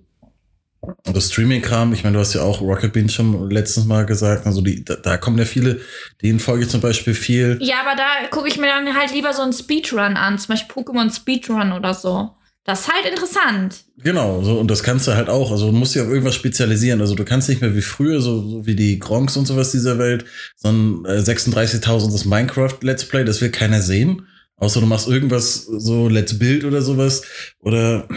das 1.04 1.32
Streaming-Kram, 1.32 1.92
ich 1.92 2.04
meine, 2.04 2.14
du 2.14 2.20
hast 2.20 2.34
ja 2.34 2.42
auch 2.42 2.60
Rocket 2.60 2.92
Bean 2.92 3.08
schon 3.08 3.50
letztens 3.50 3.86
mal 3.86 4.06
gesagt, 4.06 4.46
also 4.46 4.60
die, 4.60 4.84
da, 4.84 4.96
da 4.96 5.16
kommen 5.16 5.38
ja 5.38 5.44
viele, 5.44 5.80
denen 6.22 6.40
folge 6.40 6.64
ich 6.64 6.70
zum 6.70 6.80
Beispiel 6.80 7.14
viel. 7.14 7.58
Ja, 7.60 7.76
aber 7.80 7.96
da 7.96 8.28
gucke 8.30 8.48
ich 8.48 8.58
mir 8.58 8.66
dann 8.66 8.94
halt 8.94 9.12
lieber 9.12 9.32
so 9.32 9.42
einen 9.42 9.52
Speedrun 9.52 10.16
an, 10.16 10.38
zum 10.38 10.48
Beispiel 10.54 10.82
Pokémon 10.82 11.14
Speedrun 11.14 11.72
oder 11.72 11.94
so. 11.94 12.30
Das 12.64 12.80
ist 12.80 12.92
halt 12.92 13.06
interessant. 13.06 13.76
Genau, 13.98 14.42
so, 14.42 14.58
und 14.58 14.68
das 14.68 14.82
kannst 14.82 15.06
du 15.06 15.14
halt 15.14 15.28
auch, 15.28 15.52
also 15.52 15.70
du 15.70 15.76
musst 15.76 15.94
dich 15.94 16.02
auf 16.02 16.08
irgendwas 16.08 16.34
spezialisieren. 16.34 17.00
Also 17.00 17.14
du 17.14 17.24
kannst 17.24 17.48
nicht 17.48 17.60
mehr 17.60 17.76
wie 17.76 17.80
früher, 17.80 18.20
so, 18.20 18.42
so 18.42 18.66
wie 18.66 18.74
die 18.74 18.98
Gronks 18.98 19.36
und 19.36 19.46
sowas 19.46 19.70
dieser 19.70 19.98
Welt, 19.98 20.24
sondern 20.56 21.04
äh, 21.04 21.20
36.000 21.20 22.10
das 22.10 22.24
Minecraft-Let's 22.24 23.04
Play, 23.04 23.24
das 23.24 23.40
will 23.40 23.50
keiner 23.50 23.82
sehen. 23.82 24.26
Außer 24.58 24.80
du 24.80 24.86
machst 24.86 25.06
irgendwas, 25.06 25.64
so 25.66 26.08
Let's 26.08 26.38
Build 26.38 26.64
oder 26.64 26.80
sowas. 26.80 27.22
Oder, 27.60 28.08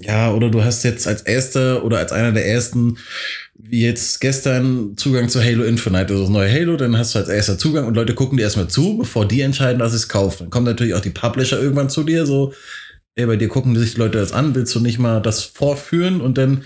ja, 0.00 0.32
oder 0.32 0.50
du 0.50 0.64
hast 0.64 0.82
jetzt 0.82 1.06
als 1.06 1.22
erster 1.22 1.84
oder 1.84 1.98
als 1.98 2.10
einer 2.10 2.32
der 2.32 2.46
ersten, 2.48 2.98
wie 3.56 3.82
jetzt 3.84 4.20
gestern, 4.20 4.96
Zugang 4.96 5.28
zu 5.28 5.40
Halo 5.42 5.62
Infinite, 5.62 6.12
also 6.12 6.22
das 6.22 6.30
neue 6.30 6.52
Halo, 6.52 6.76
dann 6.76 6.98
hast 6.98 7.14
du 7.14 7.20
als 7.20 7.28
erster 7.28 7.58
Zugang 7.58 7.86
und 7.86 7.94
Leute 7.94 8.14
gucken 8.14 8.36
dir 8.36 8.42
erstmal 8.42 8.66
zu, 8.68 8.98
bevor 8.98 9.26
die 9.28 9.40
entscheiden, 9.40 9.78
dass 9.78 9.92
sie 9.92 9.98
es 9.98 10.08
kaufen. 10.08 10.38
Dann 10.44 10.50
kommen 10.50 10.66
natürlich 10.66 10.94
auch 10.94 11.00
die 11.00 11.10
Publisher 11.10 11.60
irgendwann 11.60 11.88
zu 11.90 12.02
dir, 12.02 12.26
so, 12.26 12.52
ey, 13.14 13.26
bei 13.26 13.36
dir 13.36 13.46
gucken 13.48 13.76
sich 13.78 13.94
die 13.94 14.00
Leute 14.00 14.18
das 14.18 14.32
an, 14.32 14.56
willst 14.56 14.74
du 14.74 14.80
nicht 14.80 14.98
mal 14.98 15.22
das 15.22 15.44
vorführen 15.44 16.20
und 16.20 16.38
dann 16.38 16.64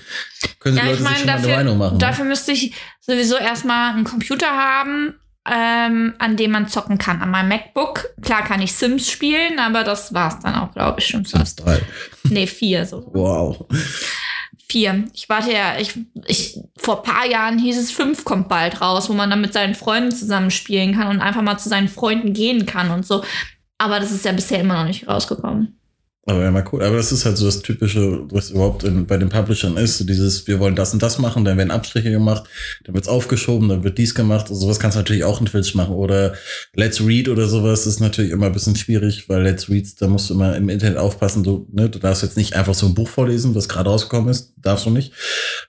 können 0.58 0.76
die 0.76 0.80
Ja, 0.80 0.86
Leute 0.88 0.94
ich 0.94 0.98
sich 1.00 1.04
meine, 1.04 1.16
schon 1.18 1.26
mal 1.26 1.32
eine 1.34 1.42
dafür, 1.42 1.56
Meinung 1.56 1.78
machen. 1.78 1.98
dafür 1.98 2.24
müsste 2.24 2.52
ich 2.52 2.72
sowieso 3.02 3.36
erstmal 3.36 3.92
einen 3.92 4.04
Computer 4.04 4.46
haben, 4.48 5.14
ähm, 5.50 6.14
an 6.18 6.36
dem 6.36 6.50
man 6.50 6.68
zocken 6.68 6.98
kann. 6.98 7.22
An 7.22 7.30
meinem 7.30 7.48
MacBook, 7.48 8.10
klar 8.22 8.44
kann 8.44 8.62
ich 8.62 8.72
Sims 8.72 9.10
spielen, 9.10 9.58
aber 9.58 9.84
das 9.84 10.12
war's 10.12 10.40
dann 10.40 10.54
auch, 10.54 10.72
glaube 10.72 11.00
ich, 11.00 11.06
schon 11.06 11.24
Sims. 11.24 11.56
3. 11.56 11.80
Nee, 12.24 12.46
vier 12.46 12.84
so. 12.84 13.10
Wow. 13.12 13.66
Vier. 14.70 15.04
Ich 15.14 15.28
warte 15.28 15.50
ja, 15.52 15.78
ich, 15.78 15.94
ich, 16.26 16.58
vor 16.76 17.02
paar 17.02 17.26
Jahren 17.26 17.58
hieß 17.58 17.78
es, 17.78 17.90
fünf 17.90 18.24
kommt 18.24 18.48
bald 18.48 18.80
raus, 18.82 19.08
wo 19.08 19.14
man 19.14 19.30
dann 19.30 19.40
mit 19.40 19.54
seinen 19.54 19.74
Freunden 19.74 20.12
zusammen 20.12 20.50
spielen 20.50 20.94
kann 20.94 21.08
und 21.08 21.20
einfach 21.20 21.42
mal 21.42 21.58
zu 21.58 21.70
seinen 21.70 21.88
Freunden 21.88 22.34
gehen 22.34 22.66
kann 22.66 22.90
und 22.90 23.06
so. 23.06 23.24
Aber 23.78 24.00
das 24.00 24.10
ist 24.10 24.24
ja 24.24 24.32
bisher 24.32 24.60
immer 24.60 24.74
noch 24.74 24.86
nicht 24.86 25.08
rausgekommen. 25.08 25.77
Aber 26.28 26.42
ja, 26.42 26.50
mal 26.50 26.64
cool. 26.72 26.82
Aber 26.82 26.96
das 26.96 27.10
ist 27.10 27.24
halt 27.24 27.38
so 27.38 27.46
das 27.46 27.62
Typische, 27.62 28.20
was 28.30 28.50
überhaupt 28.50 28.84
in, 28.84 29.06
bei 29.06 29.16
den 29.16 29.30
Publishern 29.30 29.78
ist. 29.78 29.96
So 29.96 30.04
dieses, 30.04 30.46
wir 30.46 30.60
wollen 30.60 30.76
das 30.76 30.92
und 30.92 31.02
das 31.02 31.18
machen, 31.18 31.42
dann 31.46 31.56
werden 31.56 31.70
Abstriche 31.70 32.10
gemacht, 32.10 32.44
dann 32.84 32.94
wird's 32.94 33.08
aufgeschoben, 33.08 33.70
dann 33.70 33.82
wird 33.82 33.96
dies 33.96 34.14
gemacht. 34.14 34.50
Und 34.50 34.56
sowas 34.56 34.78
kannst 34.78 34.96
du 34.96 35.00
natürlich 35.00 35.24
auch 35.24 35.40
in 35.40 35.46
Twitch 35.46 35.74
machen. 35.74 35.94
Oder 35.94 36.34
Let's 36.74 37.00
Read 37.00 37.30
oder 37.30 37.48
sowas 37.48 37.86
ist 37.86 38.00
natürlich 38.00 38.30
immer 38.30 38.46
ein 38.46 38.52
bisschen 38.52 38.76
schwierig, 38.76 39.26
weil 39.30 39.42
Let's 39.42 39.70
Reads, 39.70 39.94
da 39.94 40.06
musst 40.06 40.28
du 40.28 40.34
immer 40.34 40.54
im 40.54 40.68
Internet 40.68 40.98
aufpassen. 40.98 41.44
Du, 41.44 41.66
ne, 41.72 41.88
du 41.88 41.98
darfst 41.98 42.22
jetzt 42.22 42.36
nicht 42.36 42.54
einfach 42.54 42.74
so 42.74 42.84
ein 42.84 42.94
Buch 42.94 43.08
vorlesen, 43.08 43.54
was 43.54 43.66
gerade 43.66 43.88
rausgekommen 43.88 44.28
ist. 44.28 44.52
Darfst 44.58 44.84
du 44.84 44.90
nicht. 44.90 45.14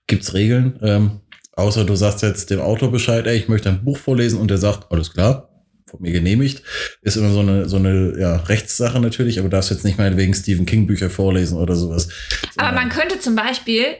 Gibt's 0.08 0.34
Regeln. 0.34 0.78
Ähm, 0.82 1.22
außer 1.54 1.86
du 1.86 1.96
sagst 1.96 2.22
jetzt 2.22 2.50
dem 2.50 2.60
Autor 2.60 2.92
Bescheid, 2.92 3.26
ey, 3.28 3.38
ich 3.38 3.48
möchte 3.48 3.70
ein 3.70 3.86
Buch 3.86 3.98
vorlesen 3.98 4.42
und 4.42 4.52
der 4.52 4.58
sagt, 4.58 4.92
alles 4.92 5.14
klar, 5.14 5.49
von 5.90 6.02
mir 6.02 6.12
genehmigt. 6.12 6.64
Ist 7.02 7.18
immer 7.18 7.32
so 7.32 7.40
eine, 7.40 7.68
so 7.68 7.78
eine 7.78 8.18
ja, 8.20 8.36
Rechtssache 8.38 9.00
natürlich, 9.00 9.40
aber 9.40 9.50
du 9.50 9.56
darfst 9.56 9.72
jetzt 9.72 9.86
nicht 9.86 9.98
mal 9.98 10.16
wegen 10.18 10.34
Stephen 10.34 10.66
King 10.66 10.88
Bücher 10.88 11.10
vorlesen 11.10 11.58
oder 11.58 11.76
sowas. 11.76 12.10
Aber 12.58 12.74
man 12.74 12.90
könnte 12.90 13.20
zum 13.20 13.36
Beispiel 13.36 13.96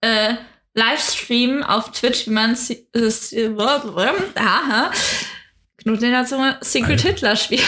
äh, 0.00 0.34
Livestreamen 0.74 1.62
auf 1.62 1.92
Twitch, 1.92 2.26
wie 2.26 2.30
man 2.30 2.52
es 2.52 2.70
äh, 3.32 3.50
aha, 4.34 4.90
Knoten 5.78 6.04
in 6.04 6.10
der 6.10 6.24
Zunge, 6.24 6.58
Secret 6.60 6.90
Alter. 6.90 7.08
Hitler 7.08 7.36
spielt. 7.36 7.62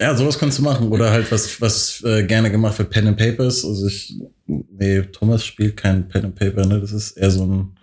Ja, 0.00 0.16
sowas 0.16 0.38
kannst 0.38 0.58
du 0.58 0.62
machen. 0.62 0.88
Oder 0.88 1.10
halt 1.10 1.30
was, 1.30 1.60
was 1.60 2.02
äh, 2.04 2.24
gerne 2.24 2.50
gemacht 2.50 2.78
wird, 2.78 2.90
Pen 2.90 3.06
and 3.06 3.16
Papers. 3.16 3.64
Also 3.64 3.86
ich, 3.86 4.14
nee, 4.46 5.02
Thomas 5.02 5.44
spielt 5.44 5.76
kein 5.76 6.08
Pen 6.08 6.26
and 6.26 6.34
Paper, 6.34 6.66
ne? 6.66 6.80
Das 6.80 6.92
ist 6.92 7.12
eher 7.12 7.30
so 7.30 7.44
ein, 7.46 7.76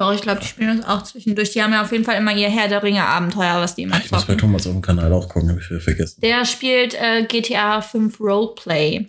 Doch, 0.00 0.14
ich 0.14 0.22
glaube, 0.22 0.40
die 0.40 0.46
spielen 0.46 0.78
das 0.78 0.88
auch 0.88 1.02
zwischendurch. 1.02 1.50
Die 1.52 1.62
haben 1.62 1.74
ja 1.74 1.82
auf 1.82 1.92
jeden 1.92 2.04
Fall 2.04 2.16
immer 2.16 2.34
ihr 2.34 2.48
Herr 2.48 2.68
der 2.68 2.82
Ringe 2.82 3.04
Abenteuer, 3.06 3.60
was 3.60 3.74
die 3.74 3.82
immer 3.82 3.96
ich 3.98 4.10
muss 4.10 4.22
bei 4.22 4.32
zocken. 4.32 4.38
Thomas 4.38 4.66
auf 4.66 4.72
dem 4.72 4.80
Kanal 4.80 5.12
auch 5.12 5.28
gucken, 5.28 5.50
habe 5.50 5.60
ich 5.60 5.68
wieder 5.68 5.80
vergessen. 5.80 6.22
Der 6.22 6.46
spielt 6.46 6.94
äh, 6.94 7.24
GTA 7.28 7.82
5 7.82 8.18
Roleplay. 8.18 9.08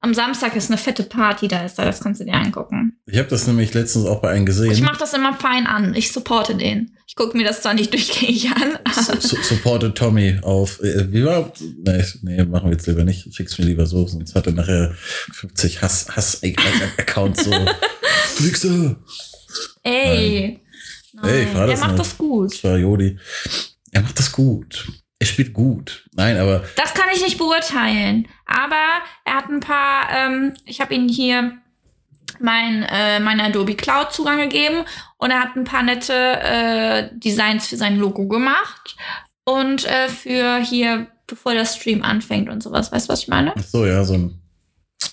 Am 0.00 0.14
Samstag 0.14 0.54
ist 0.56 0.68
eine 0.70 0.78
fette 0.78 1.02
Party, 1.04 1.46
da 1.48 1.64
ist 1.64 1.78
er, 1.78 1.84
das 1.86 2.00
kannst 2.00 2.20
du 2.20 2.24
dir 2.24 2.34
angucken. 2.34 3.00
Ich 3.06 3.18
habe 3.18 3.28
das 3.28 3.46
nämlich 3.46 3.72
letztens 3.74 4.06
auch 4.06 4.20
bei 4.20 4.30
einem 4.30 4.42
Ich 4.42 4.46
gesehen. 4.46 4.84
mache 4.84 4.98
das 4.98 5.12
immer 5.14 5.34
fein 5.34 5.66
an. 5.66 5.94
Ich 5.94 6.12
supporte 6.12 6.54
den. 6.56 6.96
Ich 7.06 7.14
gucke 7.16 7.36
mir 7.36 7.44
das 7.44 7.62
zwar 7.62 7.74
nicht 7.74 7.92
durchgängig 7.92 8.50
an, 8.50 8.78
Su- 8.92 9.12
aber 9.12 9.20
su- 9.20 9.42
supported 9.42 9.96
Tommy 9.96 10.38
auf, 10.42 10.80
äh, 10.82 11.12
wie 11.12 11.24
war, 11.24 11.52
nee, 11.60 12.04
nee, 12.22 12.44
machen 12.44 12.66
wir 12.66 12.72
jetzt 12.72 12.86
lieber 12.86 13.04
nicht. 13.04 13.32
Schick's 13.34 13.58
mir 13.58 13.64
lieber 13.64 13.86
so, 13.86 14.06
sonst 14.06 14.34
hat 14.36 14.46
er 14.46 14.52
nachher 14.54 14.92
50 15.32 15.82
Hass, 15.82 16.08
Hass-Accounts 16.16 17.44
so. 17.44 17.50
Du 18.38 18.44
Ey. 19.82 20.60
Ey, 21.22 21.42
ich 21.44 21.54
war 21.54 21.66
das 21.66 21.80
macht 21.80 21.90
nicht. 21.92 22.00
das 22.00 22.18
gut. 22.18 22.52
Das 22.52 22.64
war 22.64 22.76
Jodi. 22.76 23.18
Er 23.90 24.02
macht 24.02 24.18
das 24.18 24.32
gut. 24.32 24.88
Er 25.18 25.26
spielt 25.26 25.52
gut. 25.52 26.08
Nein, 26.14 26.36
aber 26.36 26.64
Das 26.76 26.94
kann 26.94 27.06
ich 27.14 27.22
nicht 27.22 27.38
beurteilen. 27.38 28.26
Aber 28.46 28.74
er 29.24 29.34
hat 29.34 29.48
ein 29.48 29.60
paar, 29.60 30.08
ähm, 30.10 30.54
ich 30.64 30.80
habe 30.80 30.94
ihm 30.94 31.08
hier 31.08 31.52
mein, 32.40 32.82
äh, 32.82 33.20
meine 33.20 33.44
Adobe 33.44 33.74
Cloud 33.74 34.12
Zugang 34.12 34.38
gegeben 34.40 34.84
und 35.18 35.30
er 35.30 35.40
hat 35.40 35.54
ein 35.54 35.64
paar 35.64 35.82
nette 35.82 36.12
äh, 36.12 37.10
Designs 37.12 37.68
für 37.68 37.76
sein 37.76 37.98
Logo 37.98 38.26
gemacht 38.26 38.96
und 39.44 39.84
äh, 39.84 40.08
für 40.08 40.58
hier, 40.58 41.06
bevor 41.26 41.54
der 41.54 41.66
Stream 41.66 42.02
anfängt 42.02 42.48
und 42.48 42.62
sowas. 42.62 42.90
Weißt 42.90 43.08
du, 43.08 43.12
was 43.12 43.20
ich 43.20 43.28
meine? 43.28 43.52
ach 43.56 43.62
so, 43.62 43.86
ja, 43.86 44.02
so 44.04 44.14
ein, 44.14 44.40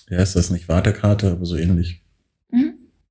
wie 0.08 0.16
heißt 0.16 0.34
das 0.34 0.50
nicht? 0.50 0.68
Wartekarte, 0.68 1.30
aber 1.30 1.46
so 1.46 1.56
ähnlich. 1.56 2.02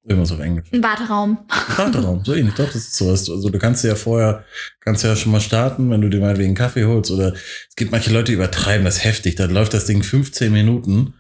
Irgendwas 0.06 0.32
auf 0.32 0.40
Englisch. 0.40 0.68
Ein 0.72 0.82
Warteraum. 0.82 1.40
Warteraum, 1.76 2.24
so 2.24 2.34
ähnlich. 2.34 2.56
Doch, 2.56 2.66
das 2.66 2.76
ist 2.76 2.96
sowas. 2.96 3.30
Also 3.30 3.50
du 3.50 3.60
kannst 3.60 3.84
ja 3.84 3.96
vorher, 3.96 4.44
kannst 4.80 5.04
ja 5.04 5.16
schon 5.16 5.32
mal 5.32 5.42
starten, 5.42 5.90
wenn 5.92 6.02
du 6.02 6.10
dir 6.10 6.20
meinetwegen 6.20 6.50
einen 6.50 6.56
Kaffee 6.56 6.86
holst 6.86 7.12
oder 7.12 7.34
es 7.34 7.76
gibt 7.76 7.92
manche 7.92 8.12
Leute, 8.12 8.32
die 8.32 8.34
übertreiben 8.34 8.86
das 8.86 9.04
heftig. 9.04 9.36
Da 9.36 9.46
läuft 9.46 9.74
das 9.74 9.86
Ding 9.86 10.02
15 10.02 10.52
Minuten 10.52 11.14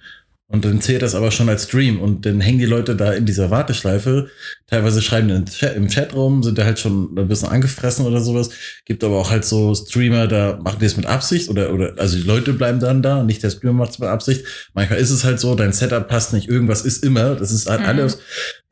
und 0.51 0.65
dann 0.65 0.81
zählt 0.81 1.03
das 1.03 1.13
aber 1.13 1.29
schon 1.29 1.47
als 1.47 1.65
Stream 1.65 2.01
und 2.01 2.25
dann 2.25 2.41
hängen 2.41 2.57
die 2.57 2.65
Leute 2.65 2.95
da 2.95 3.13
in 3.13 3.27
dieser 3.27 3.51
Warteschleife. 3.51 4.29
Teilweise 4.65 4.99
schreiben 4.99 5.27
die 5.27 5.33
im 5.35 5.45
Chat- 5.45 5.75
im 5.75 5.87
rum, 6.17 6.41
sind 6.41 6.57
da 6.57 6.65
halt 6.65 6.79
schon 6.79 7.15
ein 7.15 7.27
bisschen 7.27 7.49
angefressen 7.49 8.03
oder 8.07 8.19
sowas. 8.19 8.49
Gibt 8.85 9.03
aber 9.03 9.17
auch 9.17 9.29
halt 9.29 9.45
so 9.45 9.75
Streamer, 9.75 10.25
da 10.27 10.59
machen 10.63 10.79
die 10.79 10.87
es 10.87 10.97
mit 10.97 11.05
Absicht 11.05 11.49
oder, 11.49 11.71
oder, 11.71 11.93
also 11.97 12.17
die 12.17 12.23
Leute 12.23 12.53
bleiben 12.53 12.79
dann 12.79 13.03
da, 13.03 13.21
nicht 13.23 13.43
der 13.43 13.51
Streamer 13.51 13.73
macht 13.73 13.91
es 13.91 13.99
mit 13.99 14.09
Absicht. 14.09 14.43
Manchmal 14.73 14.97
ist 14.97 15.11
es 15.11 15.23
halt 15.23 15.39
so, 15.39 15.53
dein 15.53 15.71
Setup 15.71 16.07
passt 16.07 16.33
nicht, 16.33 16.49
irgendwas 16.49 16.81
ist 16.81 17.05
immer, 17.05 17.35
das 17.35 17.51
ist 17.51 17.69
halt 17.69 17.81
Mhm. 17.81 17.85
alles 17.85 18.17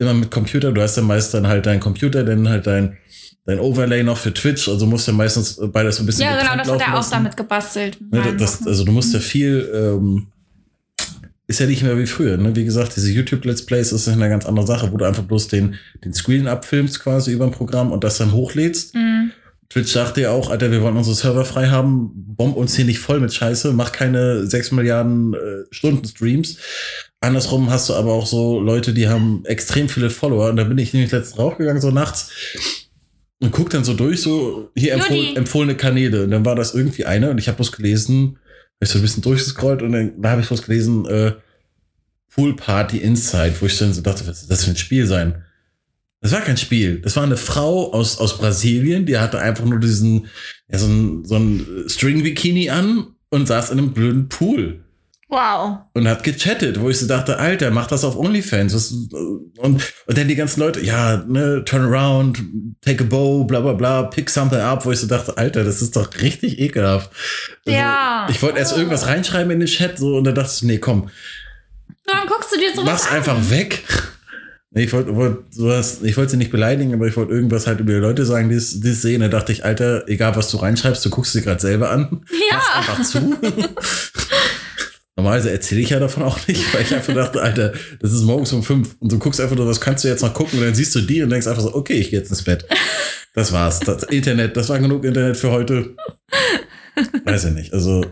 immer 0.00 0.14
mit 0.14 0.32
Computer. 0.32 0.72
Du 0.72 0.82
hast 0.82 0.96
ja 0.96 1.02
meist 1.04 1.32
dann 1.32 1.46
halt 1.46 1.64
deinen 1.66 1.78
Computer, 1.80 2.24
dann 2.24 2.48
halt 2.48 2.66
dein, 2.66 2.96
dein 3.46 3.60
Overlay 3.60 4.02
noch 4.02 4.18
für 4.18 4.34
Twitch, 4.34 4.68
also 4.68 4.84
musst 4.84 5.06
ja 5.06 5.12
meistens 5.12 5.60
beides 5.72 5.94
so 5.98 6.02
ein 6.02 6.06
bisschen 6.06 6.24
Ja, 6.24 6.36
genau, 6.40 6.56
das 6.56 6.68
hat 6.72 6.80
er 6.88 6.98
auch 6.98 7.08
damit 7.08 7.36
gebastelt. 7.36 7.98
Ne, 8.10 8.34
das, 8.36 8.66
also 8.66 8.82
du 8.84 8.90
musst 8.90 9.14
ja 9.14 9.20
viel, 9.20 9.70
ähm, 9.72 10.26
ist 11.48 11.60
ja 11.60 11.66
nicht 11.66 11.82
mehr 11.82 11.98
wie 11.98 12.06
früher. 12.06 12.36
Ne? 12.36 12.54
Wie 12.54 12.64
gesagt, 12.64 12.94
diese 12.94 13.10
YouTube-Let's 13.10 13.64
Plays 13.64 13.90
ist 13.90 14.06
eine 14.06 14.28
ganz 14.28 14.46
andere 14.46 14.66
Sache, 14.66 14.92
wo 14.92 14.98
du 14.98 15.06
einfach 15.06 15.24
bloß 15.24 15.48
den, 15.48 15.76
den 16.04 16.12
Screen 16.12 16.46
abfilmst 16.46 17.00
quasi 17.00 17.32
über 17.32 17.46
ein 17.46 17.50
Programm 17.50 17.90
und 17.90 18.04
das 18.04 18.18
dann 18.18 18.32
hochlädst. 18.32 18.94
Mhm. 18.94 19.32
Twitch 19.70 19.92
sagte 19.92 20.20
ja 20.22 20.30
auch, 20.30 20.50
Alter, 20.50 20.70
wir 20.70 20.82
wollen 20.82 20.96
unsere 20.96 21.16
Server 21.16 21.44
frei 21.44 21.68
haben, 21.68 22.10
bomb 22.14 22.56
uns 22.56 22.76
hier 22.76 22.84
nicht 22.84 23.00
voll 23.00 23.20
mit 23.20 23.34
Scheiße, 23.34 23.72
mach 23.72 23.92
keine 23.92 24.46
6 24.46 24.72
Milliarden 24.72 25.34
äh, 25.34 25.38
Stunden 25.70 26.06
Streams. 26.06 26.58
Andersrum 27.20 27.70
hast 27.70 27.88
du 27.88 27.94
aber 27.94 28.12
auch 28.12 28.26
so 28.26 28.60
Leute, 28.60 28.94
die 28.94 29.08
haben 29.08 29.42
extrem 29.44 29.88
viele 29.88 30.10
Follower 30.10 30.50
und 30.50 30.56
da 30.56 30.64
bin 30.64 30.78
ich 30.78 30.92
nämlich 30.92 31.12
letztens 31.12 31.38
raufgegangen, 31.38 31.82
so 31.82 31.90
nachts 31.90 32.30
und 33.40 33.52
guck 33.52 33.70
dann 33.70 33.84
so 33.84 33.94
durch, 33.94 34.22
so 34.22 34.70
hier 34.76 34.94
empfohl, 34.94 35.36
empfohlene 35.36 35.76
Kanäle. 35.76 36.24
Und 36.24 36.30
dann 36.30 36.44
war 36.44 36.56
das 36.56 36.74
irgendwie 36.74 37.04
eine 37.04 37.30
und 37.30 37.38
ich 37.38 37.48
habe 37.48 37.56
bloß 37.56 37.72
gelesen, 37.72 38.38
ich 38.80 38.88
so 38.88 38.98
ein 38.98 39.02
bisschen 39.02 39.22
durchgescrollt 39.22 39.82
und 39.82 39.92
dann 39.92 40.20
da 40.20 40.30
habe 40.30 40.40
ich 40.40 40.48
bloß 40.48 40.62
gelesen, 40.62 41.06
äh, 41.06 41.32
Pool 42.30 42.54
Party 42.54 42.98
Inside, 42.98 43.54
wo 43.60 43.66
ich 43.66 43.78
dann 43.78 43.92
so 43.92 44.00
dachte, 44.00 44.26
was 44.26 44.46
das 44.46 44.64
für 44.64 44.70
ein 44.70 44.76
Spiel 44.76 45.06
sein? 45.06 45.42
Das 46.20 46.32
war 46.32 46.40
kein 46.40 46.56
Spiel. 46.56 47.00
Das 47.00 47.16
war 47.16 47.22
eine 47.22 47.36
Frau 47.36 47.92
aus, 47.92 48.18
aus 48.18 48.38
Brasilien, 48.38 49.06
die 49.06 49.18
hatte 49.18 49.38
einfach 49.38 49.64
nur 49.64 49.78
diesen, 49.78 50.26
ja, 50.68 50.78
so 50.78 50.86
ein, 50.86 51.24
so 51.24 51.36
ein 51.36 51.84
String-Bikini 51.86 52.70
an 52.70 53.14
und 53.30 53.46
saß 53.46 53.70
in 53.70 53.78
einem 53.78 53.92
blöden 53.92 54.28
Pool 54.28 54.84
Wow. 55.30 55.80
und 55.92 56.08
hat 56.08 56.24
gechattet, 56.24 56.80
wo 56.80 56.88
ich 56.88 56.98
so 56.98 57.06
dachte, 57.06 57.38
Alter, 57.38 57.70
mach 57.70 57.86
das 57.86 58.02
auf 58.02 58.16
OnlyFans. 58.16 58.74
Was, 58.74 58.90
und, 58.90 59.82
und 60.06 60.18
dann 60.18 60.26
die 60.26 60.36
ganzen 60.36 60.60
Leute, 60.60 60.80
ja, 60.80 61.22
ne, 61.28 61.62
turn 61.66 61.82
around, 61.84 62.42
take 62.80 63.04
a 63.04 63.06
bow, 63.06 63.44
bla 63.44 63.60
bla 63.60 63.74
bla, 63.74 64.04
pick 64.04 64.30
something 64.30 64.58
up, 64.58 64.86
wo 64.86 64.90
ich 64.92 65.00
so 65.00 65.06
dachte, 65.06 65.36
Alter, 65.36 65.64
das 65.64 65.82
ist 65.82 65.94
doch 65.96 66.08
richtig 66.22 66.58
ekelhaft. 66.58 67.10
Also, 67.66 67.78
Ja. 67.78 68.26
Ich 68.30 68.42
wollte 68.42 68.58
erst 68.58 68.74
irgendwas 68.76 69.06
reinschreiben 69.06 69.50
in 69.50 69.60
den 69.60 69.68
Chat, 69.68 69.98
so, 69.98 70.16
und 70.16 70.24
dann 70.24 70.34
dachte 70.34 70.50
ich, 70.56 70.62
nee, 70.62 70.78
komm, 70.78 71.10
Dann 72.06 72.26
guckst 72.26 72.50
du 72.54 72.58
dir 72.58 72.70
sowas 72.74 72.86
mach's 72.86 73.08
an. 73.10 73.16
einfach 73.18 73.50
weg. 73.50 73.84
Ich 74.74 74.92
wollte 74.92 75.16
wollt 75.16 75.54
sowas, 75.54 76.00
ich 76.02 76.14
wollte 76.18 76.32
sie 76.32 76.36
nicht 76.36 76.50
beleidigen, 76.52 76.92
aber 76.92 77.06
ich 77.06 77.16
wollte 77.16 77.32
irgendwas 77.32 77.66
halt 77.66 77.80
über 77.80 77.94
die 77.94 77.98
Leute 78.00 78.26
sagen, 78.26 78.50
die 78.50 78.54
es 78.54 78.78
die 78.80 78.90
es 78.90 79.00
sehen. 79.00 79.22
Da 79.22 79.28
dachte 79.28 79.50
ich, 79.50 79.64
Alter, 79.64 80.06
egal 80.08 80.36
was 80.36 80.50
du 80.50 80.58
reinschreibst, 80.58 81.02
du 81.06 81.08
guckst 81.08 81.32
sie 81.32 81.40
gerade 81.40 81.58
selber 81.58 81.88
an. 81.90 82.20
Ja. 82.50 82.56
Mach's 82.58 82.74
einfach 82.76 83.02
zu. 83.02 83.34
Normalerweise 85.18 85.50
erzähle 85.50 85.80
ich 85.80 85.90
ja 85.90 85.98
davon 85.98 86.22
auch 86.22 86.38
nicht, 86.46 86.72
weil 86.72 86.82
ich 86.82 86.94
einfach 86.94 87.12
dachte, 87.12 87.42
Alter, 87.42 87.72
das 87.98 88.12
ist 88.12 88.22
morgens 88.22 88.52
um 88.52 88.62
fünf 88.62 88.94
und 89.00 89.10
du 89.10 89.18
guckst 89.18 89.40
einfach 89.40 89.56
nur, 89.56 89.66
was 89.66 89.80
kannst 89.80 90.04
du 90.04 90.08
jetzt 90.08 90.22
noch 90.22 90.32
gucken 90.32 90.60
und 90.60 90.64
dann 90.64 90.76
siehst 90.76 90.94
du 90.94 91.00
die 91.00 91.20
und 91.22 91.30
denkst 91.30 91.48
einfach 91.48 91.60
so, 91.60 91.74
okay, 91.74 91.94
ich 91.94 92.10
gehe 92.10 92.20
jetzt 92.20 92.30
ins 92.30 92.44
Bett. 92.44 92.64
Das 93.34 93.50
war's. 93.50 93.80
Das 93.80 94.04
Internet, 94.04 94.56
das 94.56 94.68
war 94.68 94.78
genug 94.78 95.04
Internet 95.04 95.36
für 95.36 95.50
heute. 95.50 95.96
Weiß 97.24 97.46
ich 97.46 97.52
nicht. 97.52 97.72
Also, 97.72 98.04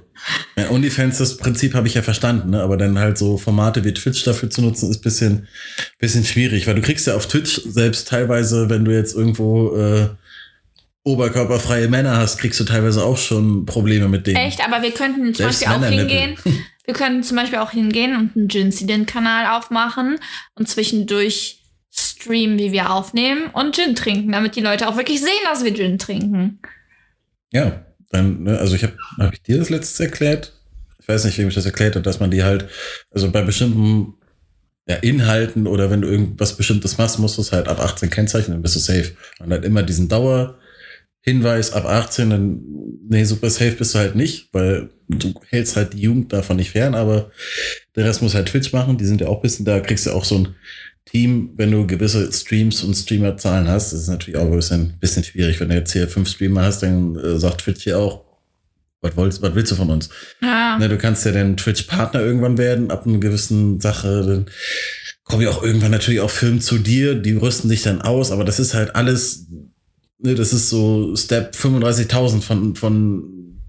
ja, 0.57 0.69
OnlyFans, 0.69 1.19
das 1.19 1.37
Prinzip 1.37 1.75
habe 1.75 1.87
ich 1.87 1.95
ja 1.95 2.03
verstanden, 2.03 2.51
ne? 2.51 2.61
aber 2.61 2.77
dann 2.77 2.99
halt 2.99 3.19
so 3.19 3.39
Formate 3.39 3.85
wie 3.85 3.95
Twitch 3.95 4.25
dafür 4.25 4.51
zu 4.51 4.61
nutzen, 4.63 4.91
ist 4.91 4.99
bisschen, 4.99 5.47
bisschen 6.01 6.25
schwierig, 6.25 6.67
weil 6.67 6.75
du 6.75 6.83
kriegst 6.83 7.07
ja 7.07 7.15
auf 7.15 7.29
Twitch 7.29 7.61
selbst 7.69 8.09
teilweise, 8.09 8.69
wenn 8.69 8.85
du 8.85 8.93
jetzt 8.93 9.15
irgendwo 9.15 9.77
äh, 9.77 10.09
oberkörperfreie 11.05 11.87
Männer 11.87 12.17
hast, 12.17 12.39
kriegst 12.39 12.59
du 12.59 12.65
teilweise 12.65 13.05
auch 13.05 13.17
schon 13.17 13.65
Probleme 13.65 14.09
mit 14.09 14.27
denen. 14.27 14.39
Echt, 14.39 14.61
aber 14.61 14.83
wir 14.83 14.91
könnten 14.91 15.33
zum 15.35 15.51
Selbst 15.51 15.65
Beispiel 15.65 15.87
auch 15.87 15.89
hingehen. 15.89 16.37
Wir 16.87 16.95
können 16.95 17.23
zum 17.23 17.37
Beispiel 17.37 17.59
auch 17.59 17.73
hingehen 17.73 18.17
und 18.17 18.37
einen 18.37 18.49
Gin-Kanal 18.49 19.59
aufmachen 19.59 20.19
und 20.55 20.69
zwischendurch 20.69 21.63
streamen, 21.91 22.59
wie 22.59 22.73
wir 22.73 22.91
aufnehmen 22.91 23.51
und 23.53 23.75
Gin 23.75 23.95
trinken, 23.95 24.33
damit 24.33 24.57
die 24.57 24.61
Leute 24.61 24.89
auch 24.89 24.97
wirklich 24.97 25.21
sehen, 25.21 25.31
dass 25.45 25.65
wir 25.65 25.75
Gin 25.75 25.99
trinken. 25.99 26.61
Ja, 27.53 27.85
dann, 28.11 28.45
ne, 28.45 28.59
also 28.59 28.77
ich 28.77 28.83
habe 28.83 28.97
hab 29.19 29.33
ich 29.33 29.43
dir 29.43 29.59
das 29.59 29.71
letztes 29.71 29.99
erklärt? 29.99 30.53
Ich 31.01 31.09
weiß 31.09 31.25
nicht, 31.25 31.39
wem 31.39 31.49
ich 31.49 31.55
das 31.55 31.67
erklärt 31.67 31.95
habe, 31.95 32.03
dass 32.03 32.21
man 32.21 32.31
die 32.31 32.43
halt, 32.43 32.69
also 33.11 33.31
bei 33.31 33.43
bestimmten 33.43 34.15
ja, 34.89 34.97
Inhalten 34.97 35.67
oder 35.67 35.91
wenn 35.91 36.03
du 36.03 36.09
irgendwas 36.09 36.57
Bestimmtes 36.57 36.99
machst, 36.99 37.19
musst 37.19 37.39
du 37.39 37.43
es 37.43 37.53
halt 37.53 37.69
ab 37.69 37.81
18 37.81 38.11
kennzeichnen, 38.11 38.57
dann 38.57 38.63
bist 38.63 38.77
du 38.77 38.81
safe. 38.81 39.17
Und 39.41 39.51
halt 39.51 39.65
immer 39.65 39.83
diesen 39.83 40.09
Dauerhinweis 41.27 41.73
ab 41.73 41.87
18, 41.87 42.31
dann, 42.31 42.61
nee, 43.09 43.25
super 43.25 43.51
safe 43.51 43.73
bist 43.73 43.95
du 43.95 43.99
halt 43.99 44.15
nicht, 44.15 44.49
weil 44.53 44.91
du 45.09 45.35
hältst 45.49 45.77
halt 45.77 45.93
die 45.93 46.01
Jugend 46.01 46.33
davon 46.33 46.57
nicht 46.57 46.71
fern, 46.71 46.95
aber 46.95 47.31
der 47.97 48.05
Rest 48.05 48.23
muss 48.23 48.35
halt 48.35 48.49
Twitch 48.49 48.73
machen, 48.73 48.97
die 48.97 49.05
sind 49.05 49.21
ja 49.21 49.27
auch 49.27 49.37
ein 49.37 49.43
bisschen 49.43 49.65
da, 49.65 49.81
kriegst 49.81 50.07
du 50.07 50.13
auch 50.13 50.25
so 50.25 50.39
ein 50.39 50.55
Team, 51.05 51.51
wenn 51.57 51.71
du 51.71 51.87
gewisse 51.87 52.33
Streams 52.33 52.83
und 52.83 52.95
Streamerzahlen 52.95 53.69
hast, 53.69 53.93
das 53.93 54.03
ist 54.03 54.09
natürlich 54.09 54.39
auch 54.39 54.47
ein 54.47 54.57
bisschen, 54.57 54.95
bisschen 55.01 55.25
schwierig. 55.25 55.61
Wenn 55.61 55.69
du 55.69 55.77
jetzt 55.77 55.93
hier 55.93 56.09
fünf 56.09 56.29
Streamer 56.29 56.63
hast, 56.63 56.83
dann 56.83 57.17
äh, 57.17 57.39
sagt 57.39 57.61
Twitch 57.61 57.85
hier 57.85 57.99
auch, 57.99 58.25
was 59.01 59.17
willst, 59.17 59.43
was 59.43 59.55
willst 59.55 59.73
du 59.73 59.77
von 59.77 59.91
uns? 59.91 60.09
Ja. 60.43 60.79
Ne, 60.79 60.89
du 60.89 60.99
kannst 60.99 61.25
ja 61.25 61.33
dann 61.33 61.57
Twitch-Partner 61.57 62.21
irgendwann 62.21 62.59
werden, 62.59 62.91
ab 62.91 63.07
einer 63.07 63.19
gewissen 63.19 63.81
Sache. 63.81 64.25
Dann 64.27 64.47
kommen 65.25 65.43
ja 65.43 65.51
auch 65.51 65.63
irgendwann 65.63 65.93
natürlich 65.93 66.21
auch 66.21 66.31
Firmen 66.31 66.61
zu 66.61 66.79
dir, 66.79 67.15
die 67.15 67.35
rüsten 67.35 67.69
dich 67.69 67.83
dann 67.83 68.03
aus, 68.03 68.33
aber 68.33 68.45
das 68.45 68.59
ist 68.59 68.75
halt 68.75 68.97
alles, 68.97 69.47
ne, 70.19 70.35
das 70.35 70.53
ist 70.53 70.69
so 70.69 71.15
Step 71.17 71.55
35.000 71.55 72.41
von, 72.43 72.75
von 72.77 73.61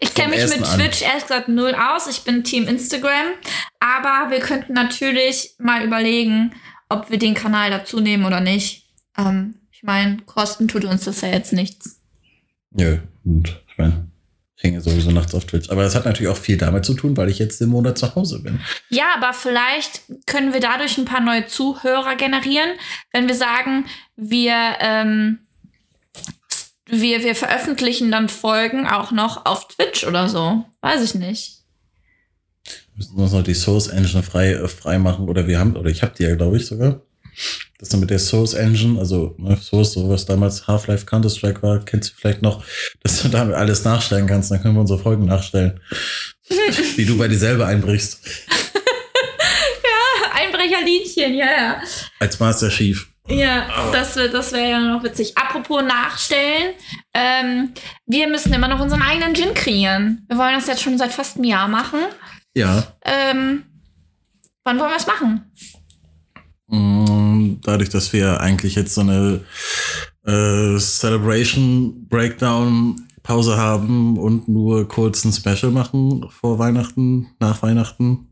Ich 0.00 0.14
kenne 0.14 0.36
mich 0.36 0.44
mit 0.44 0.62
an. 0.62 0.78
Twitch 0.78 1.02
ehrlich 1.02 1.22
gesagt 1.22 1.48
null 1.48 1.74
aus. 1.74 2.06
Ich 2.08 2.22
bin 2.22 2.44
Team 2.44 2.66
Instagram. 2.68 3.32
Aber 3.80 4.30
wir 4.30 4.40
könnten 4.40 4.72
natürlich 4.72 5.54
mal 5.58 5.84
überlegen, 5.84 6.52
ob 6.88 7.10
wir 7.10 7.18
den 7.18 7.34
Kanal 7.34 7.70
dazu 7.70 8.00
nehmen 8.00 8.24
oder 8.24 8.40
nicht. 8.40 8.86
Ähm, 9.18 9.56
ich 9.70 9.82
meine, 9.82 10.18
Kosten 10.26 10.68
tut 10.68 10.84
uns 10.84 11.04
das 11.04 11.20
ja 11.22 11.28
jetzt 11.28 11.52
nichts. 11.52 12.00
Nö, 12.70 12.98
und 13.24 13.60
ich 13.68 13.78
meine, 13.78 14.06
ich 14.56 14.62
hänge 14.62 14.80
sowieso 14.80 15.10
nachts 15.10 15.34
auf 15.34 15.44
Twitch. 15.44 15.70
Aber 15.70 15.82
das 15.82 15.94
hat 15.94 16.04
natürlich 16.04 16.30
auch 16.30 16.36
viel 16.36 16.56
damit 16.56 16.84
zu 16.84 16.94
tun, 16.94 17.16
weil 17.16 17.28
ich 17.28 17.38
jetzt 17.38 17.60
den 17.60 17.68
Monat 17.68 17.98
zu 17.98 18.14
Hause 18.14 18.40
bin. 18.42 18.60
Ja, 18.90 19.06
aber 19.16 19.32
vielleicht 19.32 20.02
können 20.26 20.52
wir 20.52 20.60
dadurch 20.60 20.98
ein 20.98 21.04
paar 21.04 21.20
neue 21.20 21.46
Zuhörer 21.46 22.14
generieren, 22.14 22.70
wenn 23.12 23.26
wir 23.26 23.34
sagen, 23.34 23.86
wir, 24.16 24.54
ähm, 24.80 25.40
wir, 26.86 27.22
wir 27.22 27.34
veröffentlichen 27.34 28.10
dann 28.10 28.28
Folgen 28.28 28.86
auch 28.86 29.12
noch 29.12 29.46
auf 29.46 29.68
Twitch 29.68 30.04
oder 30.04 30.28
so. 30.28 30.64
Weiß 30.80 31.02
ich 31.02 31.14
nicht. 31.14 31.58
Wir 32.64 32.74
müssen 32.96 33.16
uns 33.16 33.32
noch 33.32 33.42
die 33.42 33.54
Source 33.54 33.88
Engine 33.88 34.22
frei, 34.22 34.52
äh, 34.52 34.68
frei 34.68 34.98
machen. 34.98 35.28
Oder 35.28 35.46
wir 35.46 35.58
haben, 35.58 35.76
oder 35.76 35.90
ich 35.90 36.02
habe 36.02 36.14
die 36.16 36.24
ja, 36.24 36.34
glaube 36.34 36.56
ich, 36.56 36.66
sogar. 36.66 37.00
Das 37.78 37.88
dann 37.88 38.00
mit 38.00 38.10
der 38.10 38.18
Source 38.18 38.54
Engine, 38.54 38.98
also 38.98 39.34
ne, 39.38 39.56
Source, 39.56 39.92
so 39.92 40.08
was 40.08 40.26
damals 40.26 40.66
Half-Life 40.66 41.06
Counter-Strike 41.06 41.62
war, 41.62 41.84
kennst 41.84 42.10
du 42.10 42.14
vielleicht 42.16 42.42
noch, 42.42 42.62
dass 43.02 43.22
du 43.22 43.28
damit 43.28 43.56
alles 43.56 43.84
nachstellen 43.84 44.26
kannst. 44.26 44.50
Dann 44.50 44.62
können 44.62 44.74
wir 44.74 44.80
unsere 44.80 44.98
Folgen 44.98 45.24
nachstellen. 45.24 45.80
Wie 46.96 47.04
du 47.04 47.16
bei 47.16 47.28
dir 47.28 47.38
selber 47.38 47.66
einbrichst. 47.66 48.20
Einbrecherlinchen, 50.34 51.34
ja, 51.34 51.46
ja. 51.46 51.82
Als 52.18 52.38
Master 52.38 52.68
Chief. 52.68 53.11
Ja, 53.28 53.66
das, 53.92 54.16
wär- 54.16 54.28
das 54.28 54.52
wäre 54.52 54.70
ja 54.70 54.80
noch 54.80 55.02
witzig. 55.04 55.36
Apropos 55.38 55.82
nachstellen, 55.82 56.74
ähm, 57.14 57.72
wir 58.06 58.28
müssen 58.28 58.52
immer 58.52 58.68
noch 58.68 58.80
unseren 58.80 59.02
eigenen 59.02 59.34
Gin 59.34 59.54
kreieren. 59.54 60.24
Wir 60.28 60.36
wollen 60.38 60.54
das 60.54 60.66
jetzt 60.66 60.82
schon 60.82 60.98
seit 60.98 61.12
fast 61.12 61.36
einem 61.36 61.44
Jahr 61.44 61.68
machen. 61.68 62.00
Ja. 62.54 62.84
Ähm, 63.04 63.62
wann 64.64 64.78
wollen 64.78 64.90
wir 64.90 64.96
es 64.96 65.06
machen? 65.06 65.52
Mm, 66.66 67.60
Dadurch, 67.62 67.90
dass 67.90 68.12
wir 68.12 68.40
eigentlich 68.40 68.74
jetzt 68.74 68.94
so 68.94 69.02
eine 69.02 69.44
äh, 70.26 70.78
Celebration 70.78 72.08
Breakdown 72.08 73.06
Pause 73.22 73.56
haben 73.56 74.18
und 74.18 74.48
nur 74.48 74.88
kurz 74.88 75.24
ein 75.24 75.32
Special 75.32 75.70
machen 75.70 76.26
vor 76.40 76.58
Weihnachten, 76.58 77.28
nach 77.38 77.62
Weihnachten, 77.62 78.28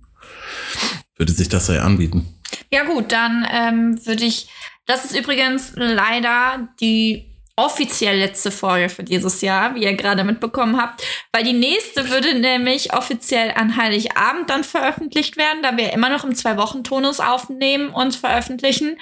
würde 1.17 1.33
sich 1.33 1.49
das 1.49 1.69
ja 1.69 1.83
anbieten. 1.83 2.27
Ja 2.73 2.83
gut, 2.85 3.13
dann 3.13 3.47
ähm, 3.51 4.05
würde 4.05 4.25
ich. 4.25 4.49
Das 4.91 5.05
ist 5.05 5.17
übrigens 5.17 5.75
leider 5.77 6.69
die 6.81 7.25
offiziell 7.55 8.19
letzte 8.19 8.51
Folge 8.51 8.89
für 8.89 9.05
dieses 9.05 9.41
Jahr, 9.41 9.77
wie 9.77 9.85
ihr 9.85 9.95
gerade 9.95 10.25
mitbekommen 10.25 10.83
habt, 10.83 11.05
weil 11.31 11.45
die 11.45 11.53
nächste 11.53 12.11
würde 12.11 12.35
nämlich 12.35 12.93
offiziell 12.93 13.53
an 13.53 13.77
Heiligabend 13.77 14.51
dann 14.51 14.65
veröffentlicht 14.65 15.37
werden, 15.37 15.63
da 15.63 15.77
wir 15.77 15.93
immer 15.93 16.09
noch 16.09 16.25
im 16.25 16.35
Zwei-Wochen-Tonus 16.35 17.21
aufnehmen 17.21 17.91
und 17.91 18.17
veröffentlichen. 18.17 18.99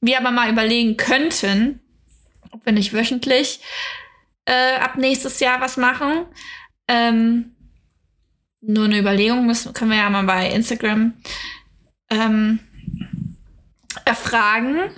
Wir 0.00 0.20
aber 0.20 0.30
mal 0.30 0.48
überlegen 0.48 0.96
könnten, 0.96 1.80
ob 2.52 2.64
wir 2.64 2.72
nicht 2.72 2.92
wöchentlich 2.92 3.58
äh, 4.44 4.76
ab 4.76 4.96
nächstes 4.96 5.40
Jahr 5.40 5.60
was 5.60 5.76
machen. 5.76 6.24
Ähm, 6.86 7.56
nur 8.60 8.84
eine 8.84 8.96
Überlegung 9.00 9.44
müssen, 9.44 9.72
können 9.72 9.90
wir 9.90 9.98
ja 9.98 10.08
mal 10.08 10.22
bei 10.22 10.50
Instagram 10.50 11.14
ähm, 12.10 12.60
erfragen. 14.04 14.92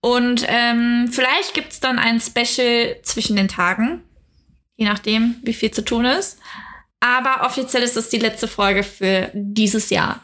Und 0.00 0.44
ähm, 0.48 1.08
vielleicht 1.10 1.54
gibt 1.54 1.72
es 1.72 1.80
dann 1.80 1.98
ein 1.98 2.20
Special 2.20 2.96
zwischen 3.02 3.36
den 3.36 3.48
Tagen, 3.48 4.02
je 4.76 4.86
nachdem, 4.86 5.36
wie 5.42 5.54
viel 5.54 5.70
zu 5.70 5.82
tun 5.82 6.04
ist. 6.04 6.38
Aber 7.00 7.46
offiziell 7.46 7.82
ist 7.82 7.96
es 7.96 8.08
die 8.10 8.18
letzte 8.18 8.48
Folge 8.48 8.82
für 8.82 9.30
dieses 9.34 9.90
Jahr. 9.90 10.22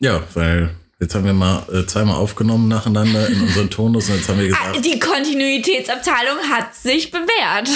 Ja, 0.00 0.22
weil 0.34 0.74
jetzt 1.00 1.14
haben 1.14 1.24
wir 1.24 1.32
mal 1.32 1.66
äh, 1.72 1.86
zweimal 1.86 2.16
aufgenommen 2.16 2.68
nacheinander 2.68 3.28
in 3.28 3.40
unseren 3.42 3.70
Tonus 3.70 4.08
und 4.08 4.16
jetzt 4.16 4.28
haben 4.28 4.38
wir 4.40 4.54
Ah, 4.54 4.70
gesagt, 4.72 4.84
die 4.84 4.98
Kontinuitätsabteilung 4.98 6.38
hat 6.50 6.74
sich 6.74 7.10
bewährt. 7.10 7.68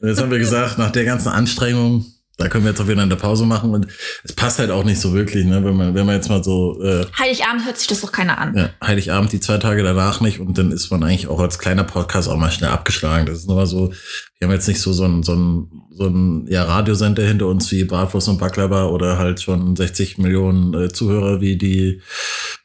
jetzt 0.00 0.20
haben 0.20 0.30
wir 0.30 0.38
gesagt, 0.38 0.78
nach 0.78 0.90
der 0.90 1.04
ganzen 1.04 1.28
Anstrengung, 1.28 2.06
Da 2.42 2.48
können 2.48 2.64
wir 2.64 2.70
jetzt 2.70 2.80
auch 2.80 2.88
wieder 2.88 3.02
eine 3.02 3.16
Pause 3.16 3.46
machen 3.46 3.72
und 3.72 3.86
es 4.24 4.32
passt 4.32 4.58
halt 4.58 4.70
auch 4.70 4.84
nicht 4.84 5.00
so 5.00 5.12
wirklich, 5.14 5.44
ne? 5.46 5.64
Wenn 5.64 5.76
man, 5.76 5.94
wenn 5.94 6.04
man 6.06 6.16
jetzt 6.16 6.28
mal 6.28 6.42
so 6.42 6.82
äh, 6.82 7.06
Heiligabend 7.18 7.64
hört 7.64 7.78
sich 7.78 7.86
das 7.86 8.00
doch 8.00 8.12
keiner 8.12 8.38
an. 8.38 8.56
ja, 8.56 8.70
Heiligabend 8.84 9.32
die 9.32 9.40
zwei 9.40 9.58
Tage 9.58 9.82
danach 9.82 10.20
nicht 10.20 10.40
und 10.40 10.58
dann 10.58 10.72
ist 10.72 10.90
man 10.90 11.02
eigentlich 11.02 11.28
auch 11.28 11.40
als 11.40 11.58
kleiner 11.58 11.84
Podcast 11.84 12.28
auch 12.28 12.36
mal 12.36 12.50
schnell 12.50 12.70
abgeschlagen. 12.70 13.26
Das 13.26 13.38
ist 13.38 13.46
nur 13.48 13.56
mal 13.56 13.66
so, 13.66 13.92
wir 14.38 14.48
haben 14.48 14.54
jetzt 14.54 14.68
nicht 14.68 14.80
so 14.80 14.92
so 14.92 15.04
ein, 15.04 15.22
so 15.22 15.34
ein, 15.34 15.68
so 15.92 16.06
ein 16.06 16.46
ja, 16.48 16.64
Radiosender 16.64 17.22
hinter 17.24 17.46
uns 17.46 17.70
wie 17.70 17.84
Bratwurst 17.84 18.28
und 18.28 18.38
Baklava 18.38 18.86
oder 18.86 19.18
halt 19.18 19.40
schon 19.40 19.76
60 19.76 20.18
Millionen 20.18 20.74
äh, 20.74 20.92
Zuhörer 20.92 21.40
wie 21.40 21.56
die, 21.56 22.00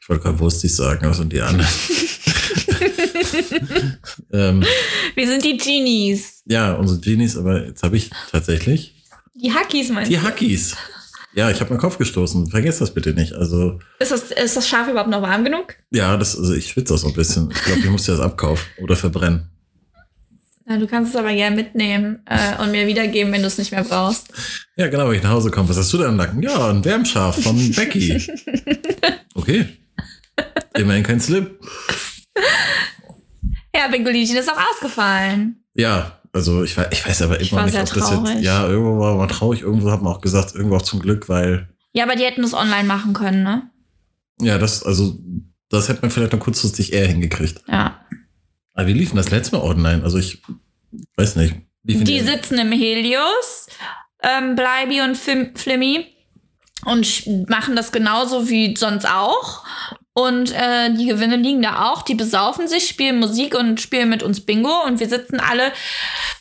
ich 0.00 0.08
wollte 0.08 0.24
gerade 0.24 0.40
Wurstis 0.40 0.76
sagen, 0.76 1.08
was 1.08 1.18
sind 1.18 1.32
die 1.32 1.40
anderen? 1.40 1.68
ähm, 4.32 4.64
Wir 5.14 5.26
sind 5.26 5.44
die 5.44 5.56
Genies. 5.56 6.42
ja, 6.46 6.74
unsere 6.74 7.00
Genies, 7.00 7.36
aber 7.36 7.66
jetzt 7.66 7.82
habe 7.82 7.96
ich 7.96 8.10
tatsächlich 8.30 8.94
Die 9.40 9.52
Hackies 9.52 9.88
meinst 9.90 10.10
die 10.10 10.16
du? 10.16 10.22
Hackies. 10.22 10.76
Ja, 11.34 11.50
ich 11.50 11.60
habe 11.60 11.70
meinen 11.70 11.80
Kopf 11.80 11.98
gestoßen. 11.98 12.48
Vergesst 12.48 12.80
das 12.80 12.92
bitte 12.92 13.12
nicht. 13.14 13.32
Also, 13.34 13.78
Ist 14.00 14.10
das, 14.10 14.30
ist 14.32 14.56
das 14.56 14.68
Schaf 14.68 14.88
überhaupt 14.88 15.10
noch 15.10 15.22
warm 15.22 15.44
genug? 15.44 15.74
ja, 15.90 16.16
das, 16.16 16.36
also 16.36 16.54
ich 16.54 16.68
schwitze 16.68 16.94
auch 16.94 16.98
so 16.98 17.06
ein 17.08 17.12
bisschen. 17.14 17.50
Ich 17.50 17.62
glaube, 17.62 17.80
ich 17.80 17.90
muss 17.90 18.04
dir 18.04 18.12
das 18.12 18.20
abkaufen 18.20 18.66
oder 18.82 18.96
verbrennen. 18.96 19.48
Ja, 20.68 20.76
du 20.78 20.86
kannst 20.86 21.12
es 21.14 21.16
aber 21.16 21.32
gerne 21.32 21.56
mitnehmen 21.56 22.22
äh, 22.26 22.60
und 22.62 22.72
mir 22.72 22.86
wiedergeben, 22.86 23.32
wenn 23.32 23.40
du 23.40 23.46
es 23.46 23.56
nicht 23.56 23.70
mehr 23.70 23.84
brauchst. 23.84 24.28
Ja, 24.76 24.88
genau, 24.88 25.08
wenn 25.08 25.16
ich 25.16 25.22
nach 25.22 25.30
Hause 25.30 25.50
komme. 25.50 25.68
Was 25.68 25.78
hast 25.78 25.92
du 25.92 25.98
denn 25.98 26.08
im 26.08 26.16
Nacken? 26.16 26.42
Ja, 26.42 26.68
ein 26.70 26.84
Wärmschaf 26.84 27.42
von 27.42 27.72
Becky. 27.72 28.20
Okay. 29.34 29.66
Immerhin 30.76 31.04
kein 31.04 31.20
Slip. 31.20 31.60
Ja, 33.74 33.86
Bingolinchen 33.88 34.36
ist 34.36 34.50
auch 34.50 34.60
ausgefallen. 34.72 35.62
Ja, 35.74 36.17
also 36.32 36.62
ich 36.62 36.76
weiß, 36.76 36.88
ich 36.92 37.06
weiß 37.06 37.22
aber 37.22 37.40
Ich 37.40 37.52
immer 37.52 37.60
war 37.60 37.66
nicht, 37.66 37.74
sehr 37.74 37.82
ob 37.82 37.92
das 37.92 38.34
jetzt. 38.34 38.44
Ja, 38.44 38.68
irgendwo 38.68 38.98
war 38.98 39.16
man 39.16 39.28
traurig, 39.28 39.62
irgendwo 39.62 39.90
hat 39.90 40.02
man 40.02 40.12
auch 40.12 40.20
gesagt, 40.20 40.54
irgendwo 40.54 40.76
auch 40.76 40.82
zum 40.82 41.00
Glück, 41.00 41.28
weil. 41.28 41.68
Ja, 41.92 42.04
aber 42.04 42.16
die 42.16 42.24
hätten 42.24 42.44
es 42.44 42.54
online 42.54 42.84
machen 42.84 43.12
können, 43.12 43.42
ne? 43.42 43.70
Ja, 44.40 44.58
das, 44.58 44.82
also, 44.82 45.18
das 45.68 45.88
hätte 45.88 46.02
man 46.02 46.10
vielleicht 46.10 46.32
noch 46.32 46.40
kurzfristig 46.40 46.92
eher 46.92 47.06
hingekriegt. 47.06 47.62
Ja. 47.66 48.00
Aber 48.74 48.86
wie 48.86 48.92
liefen 48.92 49.16
das 49.16 49.30
letzte 49.30 49.56
Mal 49.56 49.62
online? 49.62 50.04
Also 50.04 50.18
ich 50.18 50.42
weiß 51.16 51.36
nicht. 51.36 51.56
Liefen 51.82 52.04
Die 52.04 52.20
sitzen 52.20 52.58
im 52.58 52.70
Helios, 52.70 53.66
ähm, 54.22 54.54
Bleibi 54.54 55.00
und 55.00 55.16
Fim 55.16 55.56
Flimmy, 55.56 56.06
und 56.84 57.48
machen 57.48 57.76
das 57.76 57.92
genauso 57.92 58.48
wie 58.48 58.76
sonst 58.76 59.06
auch. 59.06 59.64
Und 60.18 60.50
äh, 60.50 60.92
die 60.92 61.06
Gewinne 61.06 61.36
liegen 61.36 61.62
da 61.62 61.92
auch. 61.92 62.02
Die 62.02 62.16
besaufen 62.16 62.66
sich, 62.66 62.88
spielen 62.88 63.20
Musik 63.20 63.54
und 63.54 63.80
spielen 63.80 64.08
mit 64.08 64.24
uns 64.24 64.40
Bingo. 64.40 64.82
Und 64.84 64.98
wir 64.98 65.08
sitzen 65.08 65.38
alle 65.38 65.70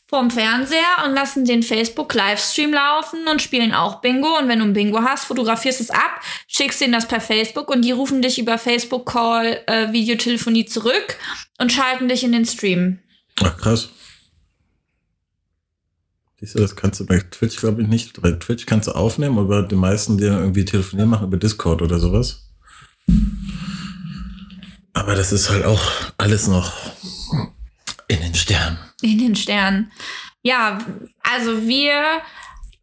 vorm 0.07 0.31
Fernseher 0.31 1.05
und 1.05 1.13
lassen 1.13 1.45
den 1.45 1.61
Facebook-Livestream 1.61 2.73
laufen 2.73 3.27
und 3.27 3.39
spielen 3.39 3.75
auch 3.75 4.01
Bingo. 4.01 4.35
Und 4.39 4.47
wenn 4.47 4.57
du 4.57 4.65
ein 4.65 4.73
Bingo 4.73 5.03
hast, 5.03 5.25
fotografierst 5.25 5.79
es 5.79 5.91
ab, 5.91 6.21
schickst 6.47 6.81
denen 6.81 6.93
das 6.93 7.07
per 7.07 7.21
Facebook 7.21 7.69
und 7.69 7.83
die 7.85 7.91
rufen 7.91 8.23
dich 8.23 8.39
über 8.39 8.57
Facebook-Call, 8.57 9.59
äh, 9.67 9.91
Videotelefonie 9.91 10.65
zurück 10.65 11.19
und 11.59 11.71
schalten 11.71 12.09
dich 12.09 12.23
in 12.23 12.31
den 12.31 12.47
Stream. 12.47 12.97
Ach, 13.43 13.55
krass. 13.57 13.89
Siehst 16.39 16.55
du, 16.55 16.59
das 16.61 16.75
kannst 16.75 16.99
du 16.99 17.05
bei 17.05 17.19
Twitch, 17.19 17.57
glaube 17.57 17.83
ich, 17.83 17.87
nicht. 17.87 18.19
Bei 18.23 18.31
Twitch 18.31 18.65
kannst 18.65 18.87
du 18.87 18.93
aufnehmen, 18.93 19.37
aber 19.37 19.61
die 19.61 19.75
meisten, 19.75 20.17
die 20.17 20.23
irgendwie 20.23 20.65
telefonieren, 20.65 21.11
machen 21.11 21.27
über 21.27 21.37
Discord 21.37 21.83
oder 21.83 21.99
sowas. 21.99 22.47
Aber 24.97 25.15
das 25.15 25.31
ist 25.31 25.49
halt 25.49 25.63
auch 25.63 25.81
alles 26.17 26.47
noch 26.47 26.71
in 28.07 28.19
den 28.21 28.33
Sternen. 28.33 28.79
In 29.01 29.19
den 29.19 29.35
Sternen. 29.35 29.91
Ja, 30.41 30.79
also 31.21 31.67
wir, 31.67 32.21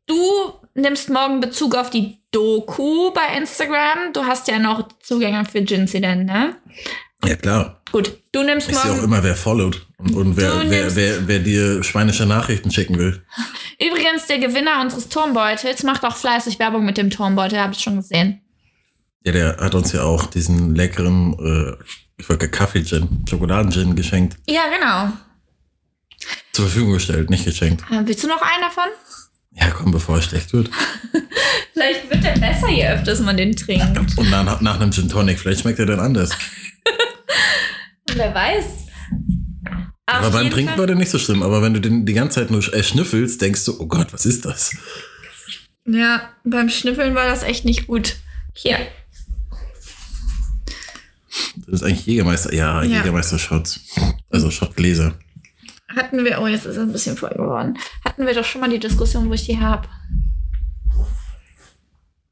du 0.07 0.53
nimmst 0.75 1.11
morgen 1.11 1.41
Bezug 1.41 1.75
auf 1.75 1.91
die 1.91 2.19
Doku 2.31 3.13
bei 3.13 3.37
Instagram. 3.37 4.13
Du 4.13 4.25
hast 4.25 4.49
ja 4.49 4.59
noch 4.59 4.89
Zugänge 5.03 5.45
für 5.45 5.63
Gincident, 5.63 6.27
ne? 6.27 6.57
Ja, 7.25 7.37
klar. 7.37 7.81
Gut, 7.91 8.19
du 8.33 8.43
nimmst 8.43 8.69
Ich 8.69 8.77
sehe 8.77 8.91
auch 8.91 8.97
morgen. 8.97 9.05
immer, 9.05 9.23
wer 9.23 9.35
followt 9.37 9.87
und, 9.99 10.15
und 10.15 10.37
wer, 10.37 10.69
wer, 10.69 10.95
wer, 10.95 11.29
wer 11.29 11.39
dir 11.39 11.83
schweinische 11.83 12.27
Nachrichten 12.27 12.71
schicken 12.71 12.99
will. 12.99 13.25
Übrigens, 13.81 14.27
der 14.27 14.39
Gewinner 14.39 14.81
unseres 14.83 15.09
Turmbeutels 15.09 15.83
macht 15.85 16.05
auch 16.05 16.17
fleißig 16.17 16.59
Werbung 16.59 16.85
mit 16.85 16.97
dem 16.97 17.11
Turmbeutel, 17.11 17.59
habe 17.61 17.73
ich 17.73 17.81
schon 17.81 17.97
gesehen. 17.97 18.41
Ja, 19.25 19.33
der 19.33 19.57
hat 19.57 19.75
uns 19.75 19.93
ja 19.93 20.03
auch 20.03 20.27
diesen 20.27 20.75
leckeren, 20.75 21.33
äh, 21.39 21.85
ich 22.17 22.29
wollte 22.29 22.49
Kaffee-Gin, 22.49 23.25
Schokoladen-Gin 23.29 23.97
geschenkt. 23.97 24.37
Ja, 24.49 24.63
genau. 24.69 25.13
Zur 26.53 26.67
Verfügung 26.67 26.95
gestellt, 26.95 27.31
nicht 27.31 27.45
geschenkt. 27.45 27.83
Äh, 27.91 28.03
willst 28.05 28.23
du 28.23 28.29
noch 28.29 28.41
einen 28.41 28.63
davon? 28.63 28.89
Ja, 29.53 29.71
komm, 29.71 29.91
bevor 29.91 30.17
er 30.17 30.23
schlecht 30.23 30.53
wird. 30.53 30.71
Vielleicht 31.73 32.11
wird 32.11 32.25
der 32.25 32.39
besser, 32.39 32.69
je 32.71 32.89
öfters 32.89 33.21
man 33.21 33.37
den 33.37 33.55
trinkt. 33.55 33.99
Und 34.19 34.31
nach, 34.31 34.61
nach 34.61 34.81
einem 34.81 34.93
Gin 34.93 35.09
Tonic, 35.09 35.39
vielleicht 35.39 35.63
schmeckt 35.63 35.79
er 35.79 35.87
dann 35.87 36.01
anders. 36.01 36.31
Wer 38.15 38.33
weiß. 38.33 38.65
Auf 40.07 40.15
Aber 40.17 40.31
beim 40.31 40.51
Trinken 40.51 40.79
war 40.79 40.87
der 40.87 40.97
nicht 40.97 41.11
so 41.11 41.19
schlimm. 41.19 41.43
Aber 41.43 41.63
wenn 41.63 41.75
du 41.75 41.81
den 41.81 42.07
die 42.07 42.13
ganze 42.13 42.41
Zeit 42.41 42.51
nur 42.51 42.63
äh, 42.73 42.83
schnüffelst, 42.83 43.41
denkst 43.41 43.65
du, 43.65 43.81
oh 43.81 43.87
Gott, 43.87 44.13
was 44.13 44.27
ist 44.27 44.45
das? 44.45 44.77
Ja, 45.87 46.31
beim 46.45 46.69
Schnüffeln 46.69 47.15
war 47.15 47.27
das 47.27 47.43
echt 47.43 47.65
nicht 47.65 47.87
gut. 47.87 48.17
Hier. 48.55 48.79
Das 51.57 51.81
ist 51.81 51.83
eigentlich 51.83 52.07
Jägermeister. 52.07 52.53
Ja, 52.55 52.83
Ja. 52.83 52.99
Jägermeister-Shots. 52.99 53.81
Also 54.31 54.51
Shotgläser. 54.51 55.15
Hatten 55.95 56.25
wir, 56.25 56.41
oh, 56.41 56.47
jetzt 56.47 56.67
ist 56.67 56.77
es 56.77 56.83
ein 56.83 56.93
bisschen 56.93 57.17
voll 57.17 57.31
geworden. 57.31 57.79
Hatten 58.05 58.27
wir 58.27 58.35
doch 58.35 58.45
schon 58.45 58.61
mal 58.61 58.71
die 58.71 58.79
Diskussion, 58.81 59.29
wo 59.29 59.35
ich 59.35 59.47
die 59.47 59.59
habe. 59.61 59.89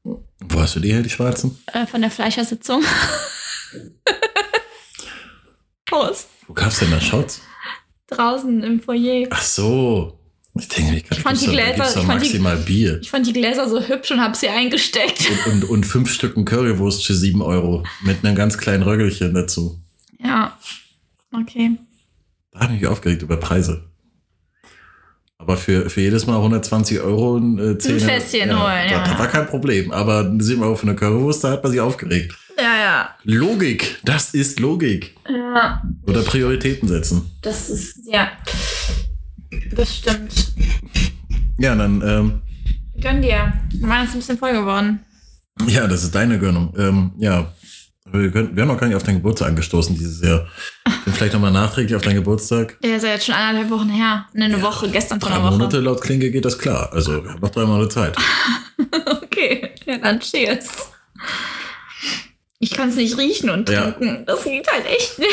Wo 0.03 0.59
hast 0.59 0.75
du 0.75 0.79
die 0.81 0.91
her, 0.91 1.01
die 1.01 1.09
schwarzen? 1.09 1.57
Äh, 1.67 1.85
von 1.87 2.01
der 2.01 2.11
Fleischersitzung. 2.11 2.83
Prost. 5.85 6.27
Wo 6.47 6.53
gab's 6.53 6.79
denn 6.79 6.91
da 6.91 6.99
Shots? 6.99 7.41
Draußen 8.07 8.61
im 8.63 8.81
Foyer. 8.81 9.27
Ach 9.31 9.41
so. 9.41 10.19
Ich 10.55 10.67
denke, 10.67 11.03
ich, 11.09 11.19
fand 11.19 11.41
die 11.41 11.47
Gläser- 11.47 11.77
da 11.77 11.83
doch 11.83 11.89
ich 11.89 11.93
fand 11.93 12.21
die- 12.21 12.25
maximal 12.27 12.57
Bier. 12.57 12.99
Ich 13.01 13.09
fand 13.09 13.25
die 13.25 13.33
Gläser 13.33 13.67
so 13.67 13.81
hübsch 13.81 14.11
und 14.11 14.21
habe 14.21 14.35
sie 14.35 14.49
eingesteckt. 14.49 15.27
Und, 15.47 15.53
und, 15.53 15.63
und 15.69 15.85
fünf 15.85 16.11
Stücken 16.13 16.45
Currywurst 16.45 17.05
für 17.05 17.15
sieben 17.15 17.41
Euro. 17.41 17.83
Mit 18.03 18.23
einem 18.23 18.35
ganz 18.35 18.57
kleinen 18.57 18.83
Röggelchen 18.83 19.33
dazu. 19.33 19.79
Ja. 20.23 20.55
Okay. 21.33 21.71
Da 22.51 22.59
habe 22.61 22.73
ich 22.75 22.81
mich 22.81 22.87
aufgeregt 22.89 23.23
über 23.23 23.37
Preise. 23.37 23.89
Aber 25.39 25.57
für, 25.57 25.89
für 25.89 26.01
jedes 26.01 26.27
Mal 26.27 26.35
120 26.37 26.99
Euro 27.01 27.37
ein, 27.37 27.57
äh, 27.57 27.79
Fässchen 27.81 28.41
holen, 28.51 28.59
da, 28.59 28.85
ja. 28.85 29.03
Das 29.03 29.17
war 29.19 29.27
kein 29.27 29.47
Problem. 29.47 29.91
Aber 29.91 30.31
7 30.37 30.61
Euro 30.61 30.75
für 30.75 30.83
eine 30.87 30.95
Currywurst, 30.95 31.43
da 31.43 31.49
hat 31.51 31.63
man 31.63 31.71
sich 31.71 31.81
aufgeregt. 31.81 32.37
Ja, 32.57 32.63
ja. 32.79 33.09
Logik, 33.23 33.97
das 34.03 34.35
ist 34.35 34.59
Logik. 34.59 35.15
Ja. 35.27 35.81
Oder 36.05 36.21
Prioritäten 36.21 36.87
setzen. 36.87 37.31
Das 37.41 37.69
ist, 37.71 38.01
ja. 38.05 38.31
Das 39.75 39.95
stimmt. 39.97 40.53
Ja, 41.59 41.75
dann, 41.75 42.01
ähm, 42.05 42.41
Gönn 43.01 43.21
dir. 43.21 43.53
Meiner 43.81 44.03
ist 44.05 44.11
ein 44.13 44.19
bisschen 44.19 44.37
voll 44.37 44.53
geworden. 44.53 44.99
ja, 45.67 45.87
das 45.87 46.03
ist 46.03 46.13
deine 46.15 46.39
Gönnung. 46.39 46.73
Ähm, 46.77 47.11
ja, 47.17 47.51
wir, 48.11 48.31
können, 48.31 48.55
wir 48.55 48.61
haben 48.63 48.67
noch 48.69 48.79
gar 48.79 48.87
nicht 48.87 48.95
auf 48.95 49.03
deinen 49.03 49.15
Geburtstag 49.15 49.49
angestoßen 49.49 49.95
dieses 49.97 50.21
Jahr. 50.21 50.47
Dann 50.85 51.13
vielleicht 51.13 51.33
nochmal 51.33 51.51
nachträglich 51.51 51.95
auf 51.95 52.01
deinen 52.01 52.15
Geburtstag. 52.15 52.77
Der 52.83 52.97
ist 52.97 53.03
ja 53.03 53.09
jetzt 53.09 53.25
schon 53.25 53.35
anderthalb 53.35 53.71
Wochen 53.71 53.89
her. 53.89 54.25
Ne, 54.33 54.45
eine 54.45 54.61
Woche, 54.61 54.89
gestern 54.89 55.19
vor 55.19 55.31
einer 55.31 55.43
Woche. 55.43 55.51
Monate 55.53 55.79
laut 55.79 56.01
Klinge 56.01 56.29
geht 56.29 56.45
das 56.45 56.57
klar. 56.59 56.91
Also, 56.93 57.23
wir 57.23 57.31
haben 57.31 57.41
noch 57.41 57.49
drei 57.49 57.65
Monate 57.65 57.89
Zeit. 57.89 58.15
Okay, 59.33 59.71
ja, 59.85 59.97
dann 59.97 60.19
cheers. 60.19 60.67
Ich 62.59 62.71
kann 62.71 62.89
es 62.89 62.95
nicht 62.95 63.17
riechen 63.17 63.49
und 63.49 63.67
Ja. 63.69 63.91
trinken. 63.91 64.25
Das 64.25 64.43
geht 64.43 64.71
halt 64.71 64.85
echt 64.85 65.17
nicht. 65.19 65.31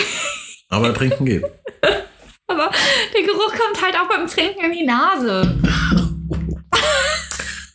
Aber 0.69 0.95
trinken 0.95 1.25
geht. 1.27 1.45
Aber 2.51 2.71
der 3.15 3.23
Geruch 3.23 3.53
kommt 3.53 3.83
halt 3.83 3.95
auch 3.97 4.09
beim 4.09 4.27
Trinken 4.27 4.65
in 4.65 4.73
die 4.73 4.85
Nase. 4.85 5.57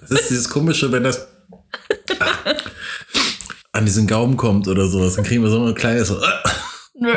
Das 0.02 0.12
ist 0.12 0.30
dieses 0.30 0.50
komische, 0.50 0.92
wenn 0.92 1.04
das 1.04 1.28
an 3.72 3.86
diesen 3.86 4.08
Gaumen 4.08 4.38
kommt 4.38 4.68
oder 4.68 4.88
sowas. 4.88 5.16
Dann 5.16 5.26
kriegen 5.26 5.44
wir 5.44 5.50
so 5.50 5.66
ein 5.66 5.76
kleines. 5.76 6.10
So, 6.10 6.20
Nö. 7.00 7.14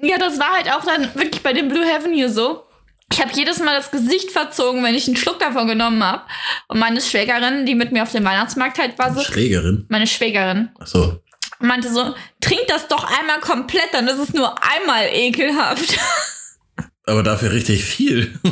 Ja, 0.00 0.18
das 0.18 0.38
war 0.38 0.52
halt 0.52 0.70
auch 0.70 0.84
dann 0.84 1.12
wirklich 1.14 1.42
bei 1.42 1.52
dem 1.52 1.68
Blue 1.68 1.84
Heaven 1.84 2.12
hier 2.12 2.30
so. 2.30 2.64
Ich 3.12 3.20
habe 3.20 3.32
jedes 3.34 3.58
Mal 3.58 3.74
das 3.74 3.90
Gesicht 3.90 4.30
verzogen, 4.30 4.84
wenn 4.84 4.94
ich 4.94 5.06
einen 5.06 5.16
Schluck 5.16 5.38
davon 5.40 5.66
genommen 5.66 6.04
habe. 6.04 6.22
Und 6.68 6.78
meine 6.78 7.00
Schwägerin, 7.00 7.64
die 7.66 7.74
mit 7.74 7.90
mir 7.90 8.02
auf 8.02 8.12
dem 8.12 8.24
Weihnachtsmarkt 8.24 8.78
halt 8.78 8.98
war, 8.98 9.12
so, 9.12 9.22
Schrägerin. 9.22 9.86
meine 9.88 10.06
Schwägerin, 10.06 10.68
Achso. 10.78 11.20
Meinte 11.60 11.92
so, 11.92 12.14
trink 12.40 12.66
das 12.68 12.88
doch 12.88 13.04
einmal 13.04 13.40
komplett, 13.40 13.92
dann 13.92 14.08
ist 14.08 14.18
es 14.18 14.32
nur 14.34 14.54
einmal 14.62 15.08
ekelhaft. 15.12 15.98
Aber 17.04 17.22
dafür 17.22 17.52
richtig 17.52 17.84
viel. 17.84 18.38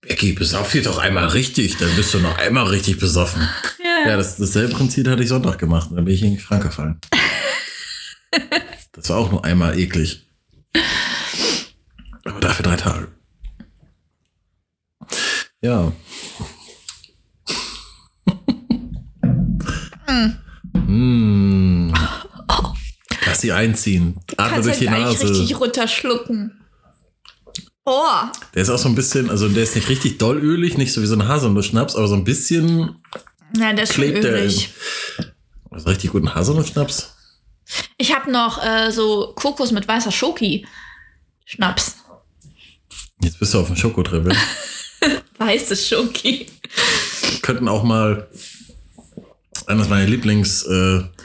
Becky, 0.00 0.32
besauf 0.32 0.70
dich 0.72 0.82
doch 0.84 0.98
einmal 0.98 1.28
richtig, 1.28 1.78
dann 1.78 1.94
bist 1.96 2.12
du 2.12 2.18
noch 2.18 2.36
einmal 2.38 2.66
richtig 2.66 2.98
besoffen. 2.98 3.48
Ja, 4.06 4.16
das, 4.16 4.36
dasselbe 4.36 4.74
Prinzip 4.74 5.08
hatte 5.08 5.22
ich 5.22 5.28
Sonntag 5.28 5.58
gemacht. 5.58 5.88
Da 5.92 6.00
bin 6.02 6.12
ich 6.12 6.22
in 6.22 6.36
Krank 6.36 6.62
gefallen. 6.62 7.00
Das 8.92 9.08
war 9.08 9.18
auch 9.18 9.30
nur 9.30 9.44
einmal 9.44 9.78
eklig. 9.78 10.26
Aber 12.24 12.40
dafür 12.40 12.64
drei 12.64 12.76
Tage. 12.76 13.08
Ja. 15.62 15.92
Sie 23.44 23.52
einziehen. 23.52 24.16
Atme 24.36 24.62
durch 24.62 24.78
die 24.78 24.90
halt 24.90 25.02
Nase. 25.02 25.28
richtig 25.28 25.60
runterschlucken. 25.60 26.60
Oh, 27.86 28.02
Der 28.54 28.62
ist 28.62 28.70
auch 28.70 28.78
so 28.78 28.88
ein 28.88 28.94
bisschen, 28.94 29.28
also 29.28 29.46
der 29.48 29.62
ist 29.62 29.74
nicht 29.74 29.88
richtig 29.90 30.16
doll 30.18 30.38
ölig, 30.38 30.78
nicht 30.78 30.92
so 30.94 31.02
wie 31.02 31.06
so 31.06 31.16
ein 31.16 31.28
Haselnuss-Schnaps, 31.28 31.96
aber 31.96 32.08
so 32.08 32.14
ein 32.14 32.24
bisschen 32.24 32.96
na, 33.52 33.74
der 33.74 33.84
ist 33.84 33.92
klebt 33.92 34.24
der. 34.24 34.40
ölig. 34.42 34.70
ist 35.76 35.86
richtig 35.86 36.10
guten 36.12 36.34
Haselnuss-Schnaps? 36.34 37.14
Ich 37.98 38.14
habe 38.14 38.30
noch 38.32 38.62
äh, 38.64 38.90
so 38.90 39.32
Kokos 39.36 39.70
mit 39.72 39.86
weißer 39.86 40.12
Schoki. 40.12 40.66
Schnaps. 41.44 41.96
Jetzt 43.22 43.38
bist 43.38 43.52
du 43.54 43.60
auf 43.60 43.66
dem 43.66 43.76
Schokotribbel. 43.76 44.34
Weiße 45.38 45.76
Schoki. 45.76 46.46
könnten 47.42 47.68
auch 47.68 47.82
mal 47.82 48.28
eines 49.66 49.88
meiner 49.88 50.06
Lieblingsformate 50.06 51.10
äh, 51.14 51.22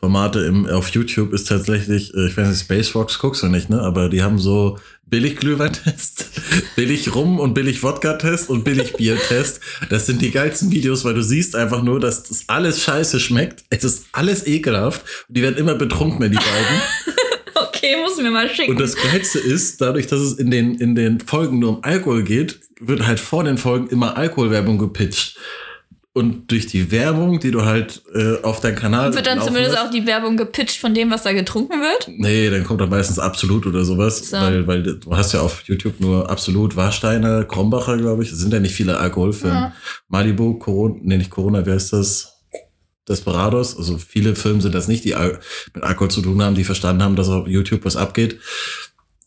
Formate 0.00 0.40
im, 0.40 0.66
auf 0.66 0.88
YouTube 0.90 1.32
ist 1.32 1.48
tatsächlich, 1.48 2.14
äh, 2.14 2.28
ich 2.28 2.36
weiß 2.36 2.48
nicht, 2.48 2.60
Space 2.60 2.88
Fox 2.88 3.18
guckst 3.18 3.42
du 3.42 3.48
nicht, 3.48 3.70
ne? 3.70 3.80
Aber 3.80 4.08
die 4.08 4.22
haben 4.22 4.38
so 4.38 4.78
billig 5.06 5.36
Glühwein-Test, 5.36 6.26
billig 6.76 7.14
Rum 7.14 7.40
und 7.40 7.54
billig 7.54 7.82
Wodka-Test 7.82 8.50
und 8.50 8.64
billig 8.64 8.94
Bier-Test. 8.94 9.60
Das 9.90 10.06
sind 10.06 10.22
die 10.22 10.30
geilsten 10.30 10.70
Videos, 10.70 11.04
weil 11.04 11.14
du 11.14 11.22
siehst 11.22 11.56
einfach 11.56 11.82
nur, 11.82 11.98
dass 11.98 12.24
das 12.24 12.44
alles 12.46 12.82
scheiße 12.82 13.18
schmeckt. 13.18 13.64
Es 13.70 13.84
ist 13.84 14.06
alles 14.12 14.46
ekelhaft. 14.46 15.02
Und 15.28 15.36
die 15.36 15.42
werden 15.42 15.56
immer 15.56 15.74
betrunkener, 15.74 16.28
die 16.28 16.36
beiden. 16.36 16.82
Okay, 17.60 17.96
muss 18.00 18.16
mir 18.18 18.30
mal 18.30 18.48
schicken. 18.48 18.70
Und 18.70 18.80
das 18.80 18.96
Geilste 18.96 19.38
ist, 19.38 19.80
dadurch, 19.80 20.06
dass 20.06 20.20
es 20.20 20.34
in 20.34 20.50
den, 20.50 20.76
in 20.76 20.94
den 20.94 21.20
Folgen 21.20 21.58
nur 21.58 21.70
um 21.70 21.84
Alkohol 21.84 22.22
geht, 22.22 22.60
wird 22.80 23.06
halt 23.06 23.18
vor 23.18 23.44
den 23.44 23.58
Folgen 23.58 23.88
immer 23.88 24.16
Alkoholwerbung 24.16 24.78
gepitcht. 24.78 25.36
Und 26.18 26.50
durch 26.50 26.66
die 26.66 26.90
Werbung, 26.90 27.38
die 27.40 27.50
du 27.50 27.64
halt 27.64 28.02
äh, 28.14 28.42
auf 28.42 28.60
deinem 28.60 28.74
Kanal. 28.76 29.14
Wird 29.14 29.26
dann 29.26 29.40
zumindest 29.40 29.74
lässt- 29.74 29.86
auch 29.86 29.90
die 29.90 30.04
Werbung 30.06 30.36
gepitcht 30.36 30.78
von 30.80 30.92
dem, 30.94 31.10
was 31.10 31.22
da 31.22 31.32
getrunken 31.32 31.80
wird? 31.80 32.08
Nee, 32.08 32.50
dann 32.50 32.64
kommt 32.64 32.80
dann 32.80 32.90
meistens 32.90 33.18
Absolut 33.18 33.66
oder 33.66 33.84
sowas. 33.84 34.30
So. 34.30 34.36
Weil, 34.36 34.66
weil 34.66 34.82
du 34.82 35.16
hast 35.16 35.32
ja 35.32 35.40
auf 35.40 35.62
YouTube 35.66 36.00
nur 36.00 36.28
Absolut, 36.28 36.76
Warsteiner, 36.76 37.44
Krombacher, 37.44 37.96
glaube 37.96 38.22
ich. 38.24 38.32
Es 38.32 38.38
sind 38.38 38.52
ja 38.52 38.60
nicht 38.60 38.74
viele 38.74 38.98
Alkoholfilme. 38.98 39.54
Ja. 39.54 39.72
Malibu, 40.08 40.58
Corona, 40.58 40.96
nee, 41.02 41.18
nicht 41.18 41.30
Corona, 41.30 41.64
wer 41.64 41.76
ist 41.76 41.92
das? 41.92 42.34
Desperados. 43.08 43.76
Also 43.78 43.96
viele 43.96 44.34
Filme 44.36 44.60
sind 44.60 44.74
das 44.74 44.86
nicht, 44.86 45.04
die 45.04 45.14
Al 45.14 45.38
mit 45.74 45.82
Alkohol 45.82 46.10
zu 46.10 46.20
tun 46.20 46.42
haben, 46.42 46.54
die 46.54 46.64
verstanden 46.64 47.02
haben, 47.02 47.16
dass 47.16 47.28
auf 47.28 47.46
YouTube 47.46 47.84
was 47.84 47.96
abgeht. 47.96 48.38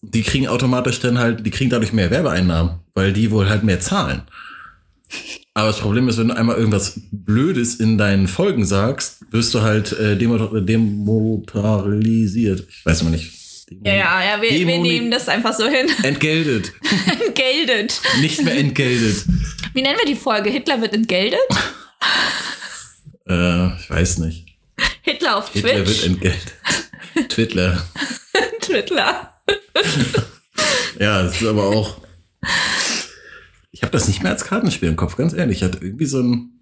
Die 0.04 0.22
kriegen 0.24 0.48
automatisch 0.48 1.00
dann 1.00 1.18
halt, 1.18 1.46
die 1.46 1.52
kriegen 1.52 1.70
dadurch 1.72 1.94
mehr 1.94 2.12
Werbeeinnahmen, 2.12 2.74
weil 2.94 3.12
die 3.14 3.32
wohl 3.32 3.50
halt 3.50 3.64
mehr 3.64 3.80
zahlen. 3.80 4.24
Aber 5.54 5.68
das 5.68 5.80
Problem 5.80 6.08
ist, 6.08 6.18
wenn 6.18 6.30
du 6.30 6.36
einmal 6.38 6.56
irgendwas 6.56 6.94
Blödes 7.12 7.76
in 7.76 7.98
deinen 7.98 8.28
Folgen 8.30 8.66
sagst, 8.66 9.18
wirst 9.32 9.54
du 9.54 9.62
halt 9.62 9.92
äh, 9.94 10.16
demo 10.18 10.38
demotoralisiert. 10.60 12.64
Ich 12.70 12.86
weiß 12.86 13.02
immer 13.02 13.10
nicht. 13.12 13.32
Demo- 13.70 13.82
Ja, 13.86 13.94
ja, 13.96 14.24
ja, 14.36 14.42
wir, 14.42 14.50
wir 14.50 14.78
nehmen 14.80 15.12
das 15.12 15.28
einfach 15.28 15.54
so 15.54 15.68
hin. 15.68 15.88
Entgeltet. 16.04 16.72
Entgeltet. 17.26 18.02
Nicht 18.22 18.42
mehr 18.44 18.58
entgeltet. 18.58 19.26
Wie 19.74 19.82
nennen 19.82 19.98
wir 20.00 20.06
die 20.14 20.20
Folge? 20.20 20.50
Hitler 20.50 20.80
wird 20.82 20.94
entgeltet? 20.94 21.40
äh, 23.30 23.76
ich 23.78 23.90
weiß 23.90 24.20
nicht. 24.20 24.46
Hitler 25.02 25.38
auf 25.38 25.52
Hitler 25.52 25.76
wird 25.76 25.88
Twitch? 25.88 26.06
entgeltet. 26.06 26.54
Twitter. 27.30 27.86
Twitter. 28.62 29.34
Ja, 31.00 31.24
das 31.24 31.42
ist 31.42 31.48
aber 31.48 31.64
auch. 31.66 31.98
Ich 33.72 33.84
habe 33.84 33.92
das 33.92 34.08
nicht 34.08 34.22
mehr 34.22 34.32
als 34.32 34.44
Kartenspiel 34.46 34.90
im 34.90 34.96
Kopf, 34.96 35.16
ganz 35.16 35.34
ehrlich. 35.34 35.58
Ich 35.58 35.64
hatte 35.64 35.80
irgendwie 35.82 36.06
so 36.06 36.20
ein. 36.22 36.60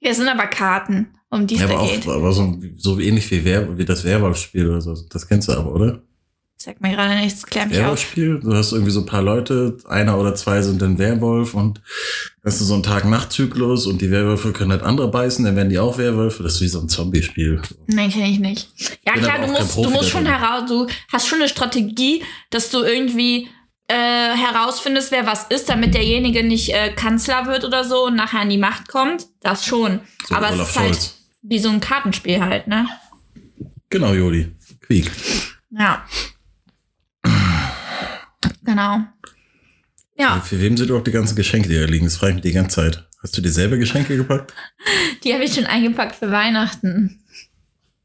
Hier 0.00 0.14
sind 0.14 0.28
aber 0.28 0.46
Karten, 0.46 1.08
um 1.30 1.46
die 1.46 1.54
es 1.54 1.62
Ja, 1.62 1.68
da 1.68 1.78
aber, 1.78 1.86
geht. 1.88 2.06
auch, 2.06 2.12
aber 2.14 2.32
so, 2.32 2.58
so 2.76 3.00
ähnlich 3.00 3.30
wie, 3.30 3.44
Wer, 3.44 3.78
wie 3.78 3.84
das 3.86 4.04
Werwolf-Spiel 4.04 4.68
oder 4.68 4.80
so. 4.82 4.94
Das 5.08 5.26
kennst 5.26 5.48
du 5.48 5.52
aber, 5.52 5.74
oder? 5.74 6.02
Sag 6.56 6.80
mir 6.80 6.92
gerade 6.92 7.16
nichts, 7.16 7.44
klär 7.44 7.66
mich 7.66 7.76
auf. 7.78 7.82
Werwolf-Spiel. 7.82 8.40
Du 8.40 8.54
hast 8.54 8.72
irgendwie 8.72 8.90
so 8.92 9.00
ein 9.00 9.06
paar 9.06 9.22
Leute, 9.22 9.76
einer 9.86 10.18
oder 10.18 10.34
zwei 10.34 10.62
sind 10.62 10.80
dann 10.80 10.98
Werwolf 10.98 11.54
und 11.54 11.80
hast 12.44 12.60
du 12.60 12.64
so 12.64 12.74
einen 12.74 12.82
Tag-Nacht-Zyklus 12.82 13.86
und 13.86 14.00
die 14.00 14.10
Werwölfe 14.10 14.52
können 14.52 14.70
halt 14.70 14.82
andere 14.82 15.10
beißen, 15.10 15.44
dann 15.44 15.56
werden 15.56 15.70
die 15.70 15.78
auch 15.78 15.96
Werwölfe. 15.98 16.42
Das 16.42 16.54
ist 16.56 16.60
wie 16.60 16.68
so 16.68 16.80
ein 16.80 16.88
Zombie-Spiel. 16.88 17.60
Nein, 17.86 18.10
kenne 18.10 18.28
ich 18.30 18.38
nicht. 18.38 18.68
Ja, 19.06 19.14
Bin 19.14 19.22
klar, 19.24 19.38
du 19.40 19.52
musst, 19.52 19.76
du 19.76 19.82
musst 19.90 19.96
da 19.96 20.18
schon 20.18 20.26
heraus, 20.26 20.68
du 20.68 20.86
hast 21.12 21.26
schon 21.26 21.38
eine 21.40 21.48
Strategie, 21.48 22.22
dass 22.50 22.70
du 22.70 22.82
irgendwie 22.82 23.48
äh, 23.88 23.94
herausfindest, 23.94 25.10
wer 25.12 25.26
was 25.26 25.44
ist, 25.44 25.68
damit 25.68 25.94
derjenige 25.94 26.42
nicht 26.42 26.72
äh, 26.72 26.92
Kanzler 26.92 27.46
wird 27.46 27.64
oder 27.64 27.84
so 27.84 28.06
und 28.06 28.16
nachher 28.16 28.40
an 28.40 28.50
die 28.50 28.58
Macht 28.58 28.88
kommt. 28.88 29.26
Das 29.40 29.64
schon. 29.66 30.00
So 30.26 30.34
Aber 30.34 30.50
es 30.50 30.58
ist 30.58 30.76
halt 30.78 30.94
Scholz. 30.94 31.18
wie 31.42 31.58
so 31.58 31.68
ein 31.68 31.80
Kartenspiel 31.80 32.40
halt, 32.40 32.66
ne? 32.66 32.88
Genau, 33.90 34.14
Joli. 34.14 34.52
Quiek. 34.80 35.10
Ja. 35.70 36.04
Genau. 38.64 39.00
Ja, 40.16 40.40
Für 40.40 40.60
wem 40.60 40.76
sind 40.76 40.88
überhaupt 40.88 41.08
die 41.08 41.12
ganzen 41.12 41.34
Geschenke, 41.36 41.68
die 41.68 41.78
da 41.78 41.84
liegen? 41.84 42.04
Das 42.06 42.16
frage 42.16 42.30
ich 42.30 42.34
mich 42.36 42.42
die 42.44 42.52
ganze 42.52 42.76
Zeit. 42.76 43.06
Hast 43.22 43.36
du 43.36 43.42
dir 43.42 43.50
selber 43.50 43.76
Geschenke 43.76 44.16
gepackt? 44.16 44.54
die 45.24 45.34
habe 45.34 45.44
ich 45.44 45.54
schon 45.54 45.66
eingepackt 45.66 46.16
für 46.16 46.30
Weihnachten. 46.30 47.24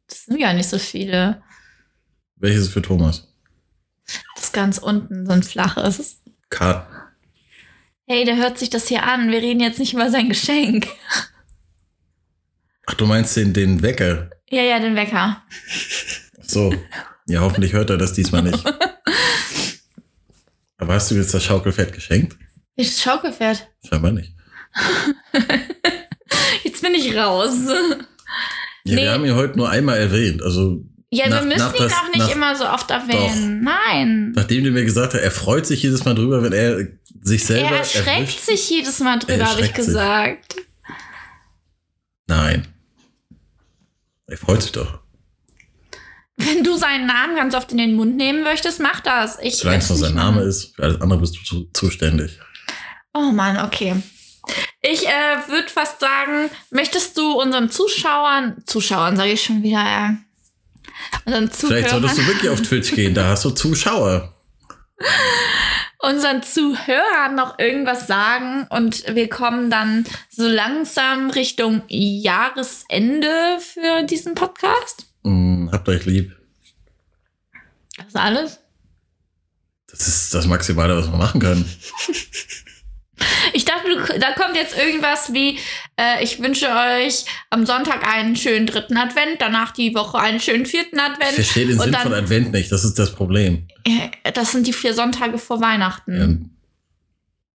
Das 0.07 0.25
sind 0.25 0.39
ja 0.39 0.53
nicht 0.53 0.67
so 0.69 0.79
viele. 0.79 1.41
Welches 2.37 2.63
ist 2.63 2.73
für 2.73 2.81
Thomas? 2.81 3.28
Das 4.49 4.53
ganz 4.53 4.77
unten, 4.79 5.27
so 5.27 5.31
ein 5.31 5.43
flaches. 5.43 6.23
Karten. 6.49 6.91
Hey, 8.07 8.25
der 8.25 8.37
hört 8.37 8.57
sich 8.57 8.71
das 8.71 8.87
hier 8.87 9.03
an. 9.03 9.29
Wir 9.29 9.43
reden 9.43 9.59
jetzt 9.59 9.77
nicht 9.77 9.93
über 9.93 10.09
sein 10.09 10.27
Geschenk. 10.27 10.87
Ach, 12.87 12.95
du 12.95 13.05
meinst 13.05 13.37
den, 13.37 13.53
den 13.53 13.83
Wecker? 13.83 14.31
Ja, 14.49 14.63
ja, 14.63 14.79
den 14.79 14.95
Wecker. 14.95 15.43
So. 16.41 16.73
Ja, 17.27 17.41
hoffentlich 17.41 17.73
hört 17.73 17.91
er 17.91 17.97
das 17.97 18.13
diesmal 18.13 18.41
nicht. 18.41 18.63
Aber 20.77 20.95
hast 20.95 21.11
du 21.11 21.15
jetzt 21.15 21.31
das 21.35 21.43
Schaukelpferd 21.43 21.93
geschenkt? 21.93 22.35
Welches 22.75 23.03
Schaukelpferd? 23.03 23.67
Scheinbar 23.87 24.13
nicht. 24.13 24.33
Jetzt 26.63 26.81
bin 26.81 26.95
ich 26.95 27.15
raus. 27.15 27.53
Ja, 27.67 27.97
Nee. 28.95 29.03
wir 29.03 29.11
haben 29.11 29.25
ihn 29.25 29.35
heute 29.35 29.57
nur 29.57 29.69
einmal 29.69 29.99
erwähnt. 29.99 30.41
Also, 30.41 30.83
Ja, 31.11 31.27
Nach- 31.27 31.39
wir 31.39 31.47
müssen 31.47 31.59
nach 31.59 31.73
ihn 31.73 31.83
das- 31.83 31.93
auch 31.93 32.07
nicht 32.09 32.17
nach- 32.19 32.31
immer 32.35 32.55
so 32.55 32.67
oft 32.69 32.89
erwähnen. 32.91 33.61
Nein. 33.63 34.31
nachdem 34.35 34.63
du 34.63 34.71
mir 34.71 34.85
gesagt 34.85 35.13
hast, 35.15 35.21
er 35.21 35.31
freut 35.31 35.65
sich 35.65 35.81
jedes 35.83 36.05
Mal 36.05 36.13
drüber, 36.13 36.43
wenn 36.43 36.53
er 36.53 36.87
sich 37.21 37.43
selber 37.45 37.69
Er 37.71 37.77
erschreckt 37.79 38.07
erwischt. 38.07 38.39
sich 38.41 38.69
jedes 38.69 38.99
Mal 38.99 39.13
Er 39.15 39.19
drüber, 39.19 39.33
habe 39.45 39.59
ich 39.61 39.67
erschreckt 39.69 39.75
sich. 39.77 39.85
gesagt. 39.87 40.55
Nein. 42.27 42.67
Er 44.27 44.37
freut 44.37 44.61
sich 44.61 44.71
doch. 44.71 44.99
Wenn 46.37 46.63
du 46.63 46.77
seinen 46.77 47.07
Namen 47.07 47.35
ganz 47.35 47.53
oft 47.55 47.71
in 47.71 47.79
den 47.79 47.95
Mund 47.95 48.15
nehmen 48.15 48.43
möchtest, 48.43 48.79
mach 48.79 48.99
das. 49.01 49.37
Ich 49.41 49.57
Solange 49.57 49.79
es 49.79 49.89
nur 49.89 49.97
sein 49.97 50.13
Name 50.13 50.41
ist, 50.43 50.75
für 50.75 50.83
alles 50.83 51.01
andere 51.01 51.19
bist 51.19 51.35
du 51.35 51.43
zu, 51.43 51.69
zuständig. 51.73 52.39
Oh 53.13 53.31
Mann, 53.31 53.57
okay. 53.65 53.95
Ich 54.81 55.05
äh, 55.07 55.11
würde 55.49 55.67
fast 55.67 55.99
sagen, 55.99 56.49
möchtest 56.69 57.17
du 57.17 57.33
unseren 57.41 57.69
Zuschauern, 57.69 58.63
Zuschauern 58.65 59.17
sage 59.17 59.31
ich 59.33 59.43
schon 59.43 59.63
wieder, 59.63 59.81
äh, 59.81 60.13
unseren 61.25 61.49
Vielleicht 61.49 61.89
solltest 61.89 62.17
du 62.17 62.21
Zuhörern, 62.21 62.35
wirklich 62.35 62.51
auf 62.51 62.61
Twitch 62.61 62.91
gehen, 62.93 63.13
da 63.13 63.27
hast 63.29 63.45
du 63.45 63.51
Zuschauer. 63.51 64.33
unseren 65.99 66.41
Zuhörern 66.41 67.35
noch 67.35 67.59
irgendwas 67.59 68.07
sagen 68.07 68.65
und 68.69 69.03
wir 69.13 69.29
kommen 69.29 69.69
dann 69.69 70.05
so 70.29 70.47
langsam 70.47 71.29
Richtung 71.29 71.83
Jahresende 71.87 73.59
für 73.59 74.03
diesen 74.03 74.35
Podcast? 74.35 75.07
Hm, 75.23 75.69
habt 75.71 75.87
euch 75.89 76.05
lieb. 76.05 76.35
Das 77.97 78.07
ist 78.07 78.15
alles? 78.15 78.59
Das 79.87 80.07
ist 80.07 80.33
das 80.33 80.45
Maximale, 80.47 80.95
was 80.95 81.07
man 81.07 81.17
machen 81.17 81.41
kann. 81.41 81.65
Ich 83.53 83.65
dachte, 83.65 83.87
du, 83.89 84.19
da 84.19 84.31
kommt 84.33 84.55
jetzt 84.55 84.77
irgendwas 84.77 85.33
wie, 85.33 85.57
äh, 85.97 86.23
ich 86.23 86.39
wünsche 86.41 86.67
euch 86.67 87.25
am 87.49 87.65
Sonntag 87.65 88.07
einen 88.07 88.35
schönen 88.35 88.65
dritten 88.67 88.97
Advent, 88.97 89.37
danach 89.39 89.71
die 89.71 89.93
Woche 89.95 90.19
einen 90.19 90.39
schönen 90.39 90.65
vierten 90.65 90.99
Advent. 90.99 91.29
Ich 91.31 91.35
verstehe 91.35 91.65
den 91.67 91.77
und 91.77 91.83
Sinn 91.83 91.91
dann, 91.93 92.01
von 92.03 92.13
Advent 92.13 92.51
nicht, 92.51 92.71
das 92.71 92.83
ist 92.83 92.97
das 92.99 93.11
Problem. 93.13 93.67
Äh, 93.85 94.31
Das 94.33 94.51
sind 94.51 94.67
die 94.67 94.73
vier 94.73 94.93
Sonntage 94.93 95.37
vor 95.37 95.61
Weihnachten. 95.61 96.13
Ja, 96.13 96.19
Dann 96.19 96.49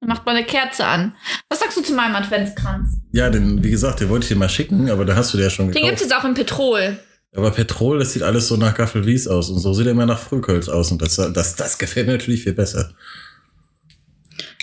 macht 0.09 0.27
man 0.27 0.37
eine 0.37 0.45
Kerze 0.47 0.85
an. 0.87 1.15
Was 1.49 1.61
sagst 1.61 1.77
du 1.79 1.83
zu 1.83 1.93
meinem 1.95 2.15
Adventskranz? 2.17 2.91
ja 3.13 3.31
denn 3.31 3.63
wie 3.63 3.71
gesagt, 3.71 4.01
den 4.01 4.09
wollte 4.09 4.25
ich 4.25 4.29
dir 4.29 4.37
mal 4.37 4.49
schicken, 4.49 4.91
aber 4.91 5.05
da 5.05 5.15
hast 5.17 5.33
du 5.33 5.39
dir 5.39 5.45
ja 5.45 5.51
schon 5.51 5.67
Den 5.71 5.75
gibt's 5.85 6.01
gekauft. 6.03 6.03
jetzt 6.11 6.15
auch 6.15 6.25
in 6.29 6.35
Petrol. 6.35 6.99
Aber 7.37 7.51
Petrol, 7.51 7.99
das 7.99 8.13
sieht 8.13 8.23
alles 8.23 8.47
so 8.49 8.57
nach 8.57 8.75
Gaffelwies 8.75 9.27
aus 9.29 9.51
und 9.51 9.59
so 9.59 9.73
sieht 9.75 9.87
er 9.87 9.93
immer 9.93 10.07
nach 10.07 10.19
Frühkölz 10.21 10.69
aus 10.69 10.91
und 10.93 11.01
das, 11.03 11.17
das, 11.17 11.57
das 11.57 11.79
gefällt 11.79 12.07
mir 12.07 12.13
natürlich 12.15 12.43
viel 12.43 12.53
besser. 12.53 12.93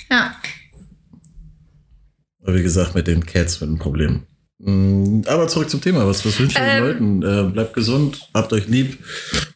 Ja. 0.10 0.36
Aber 2.44 2.56
wie 2.56 2.64
gesagt, 2.64 2.96
mit 2.96 3.08
den 3.08 3.26
Cats 3.26 3.62
mit 3.62 3.70
ein 3.70 3.78
Problem. 3.80 4.24
Mm, 4.60 5.22
Aber 5.28 5.48
zurück 5.48 5.70
zum 5.70 5.82
Thema. 5.82 6.06
Was, 6.08 6.26
was 6.26 6.40
wünschen 6.40 6.56
wir 6.62 6.68
Ähm. 6.68 6.84
den 6.84 7.22
Leuten? 7.22 7.50
Äh, 7.50 7.52
bleibt 7.52 7.74
gesund, 7.74 8.30
habt 8.34 8.54
euch 8.54 8.68
lieb. 8.68 8.98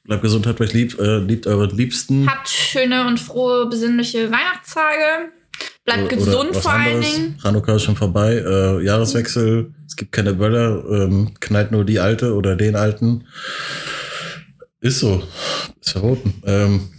Bleibt 0.04 0.22
gesund, 0.24 0.48
habt 0.48 0.62
euch 0.62 0.74
lieb. 0.74 1.00
Äh, 1.00 1.18
liebt 1.20 1.48
eure 1.48 1.68
Liebsten. 1.68 2.30
Habt 2.30 2.50
schöne 2.50 3.08
und 3.08 3.20
frohe, 3.20 3.68
besinnliche 3.70 4.32
Weihnachtstage. 4.32 5.32
Bleibt 5.86 6.06
Oder 6.12 6.16
gesund 6.16 6.50
was 6.56 6.64
vor 6.64 6.72
allen 6.74 6.96
anderes. 6.96 7.14
Dingen. 7.16 7.38
Hanukkah 7.44 7.76
ist 7.76 7.84
schon 7.84 7.96
vorbei. 7.96 8.36
Äh, 8.38 8.84
Jahreswechsel. 8.84 9.74
Es 9.88 9.96
gibt 9.96 10.12
keine 10.12 10.34
Böller. 10.34 10.84
Ähm, 10.90 11.34
knallt 11.40 11.72
nur 11.72 11.86
die 11.86 12.00
alte 12.00 12.34
oder 12.34 12.56
den 12.56 12.76
alten. 12.76 13.26
Ist 14.82 15.00
so. 15.00 15.24
Ist 15.80 15.92
verboten. 15.92 16.34
Ähm, 16.46 16.90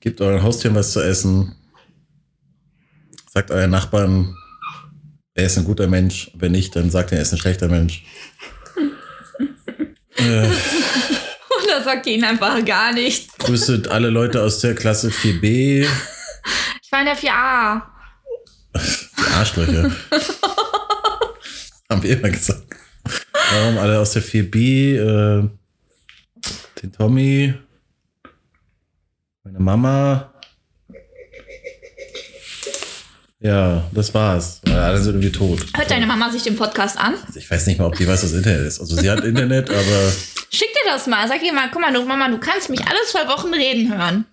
gebt 0.00 0.20
euren 0.20 0.42
Haustieren 0.42 0.76
was 0.76 0.92
zu 0.92 1.00
essen. 1.00 1.54
Sagt 3.34 3.50
euren 3.50 3.70
Nachbarn, 3.70 4.36
er 5.32 5.46
ist 5.46 5.56
ein 5.56 5.64
guter 5.64 5.86
Mensch. 5.86 6.30
Wenn 6.34 6.52
nicht, 6.52 6.76
dann 6.76 6.90
sagt 6.90 7.12
er, 7.12 7.16
er 7.16 7.22
ist 7.22 7.32
ein 7.32 7.38
schlechter 7.38 7.66
Mensch. 7.66 8.04
äh, 10.16 10.50
Oder 11.64 11.82
sagt 11.82 12.06
ihr 12.06 12.12
ihnen 12.12 12.24
einfach 12.24 12.62
gar 12.62 12.92
nichts. 12.92 13.32
grüßet 13.38 13.88
alle 13.88 14.10
Leute 14.10 14.42
aus 14.42 14.60
der 14.60 14.74
Klasse 14.74 15.08
4b. 15.08 15.88
Ich 16.82 16.92
war 16.92 17.00
in 17.00 17.06
der 17.06 17.16
4a. 17.16 17.80
Die 18.76 19.32
Arschlöcher. 19.32 19.84
Haben 21.88 22.02
wir 22.02 22.18
immer 22.18 22.28
gesagt. 22.28 22.66
Warum 23.50 23.78
alle 23.78 23.98
aus 23.98 24.12
der 24.12 24.22
4B? 24.22 24.96
Äh, 24.96 25.48
den 26.82 26.92
Tommy, 26.92 27.54
meine 29.42 29.58
Mama. 29.58 30.31
Ja, 33.42 33.90
das 33.92 34.14
war's. 34.14 34.60
Alle 34.66 34.98
sind 34.98 35.14
irgendwie 35.14 35.32
tot. 35.32 35.66
Hört 35.74 35.90
deine 35.90 36.06
Mama 36.06 36.30
sich 36.30 36.44
den 36.44 36.54
Podcast 36.54 36.96
an? 36.96 37.14
Ich 37.34 37.50
weiß 37.50 37.66
nicht 37.66 37.78
mal, 37.78 37.86
ob 37.86 37.96
die 37.96 38.06
weiß, 38.06 38.22
was 38.22 38.32
Internet 38.32 38.66
ist. 38.66 38.80
Also 38.80 38.94
sie 38.94 39.10
hat 39.10 39.24
Internet, 39.24 39.68
aber 39.68 40.12
Schick 40.50 40.68
dir 40.68 40.90
das 40.92 41.06
mal. 41.08 41.26
Sag 41.26 41.42
ihr 41.42 41.52
mal, 41.52 41.68
guck 41.72 41.80
mal, 41.80 41.92
du, 41.92 42.04
Mama, 42.04 42.28
du 42.28 42.38
kannst 42.38 42.70
mich 42.70 42.86
alle 42.86 42.98
zwei 43.10 43.26
Wochen 43.26 43.52
reden 43.52 43.92
hören. 43.92 44.26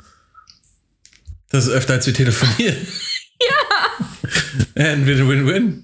das 1.49 1.66
ist 1.66 1.72
öfter, 1.72 1.93
als 1.93 2.05
wir 2.05 2.14
telefonieren. 2.14 2.76
Ja. 3.41 4.86
And 4.91 5.05
win-win-win. 5.07 5.82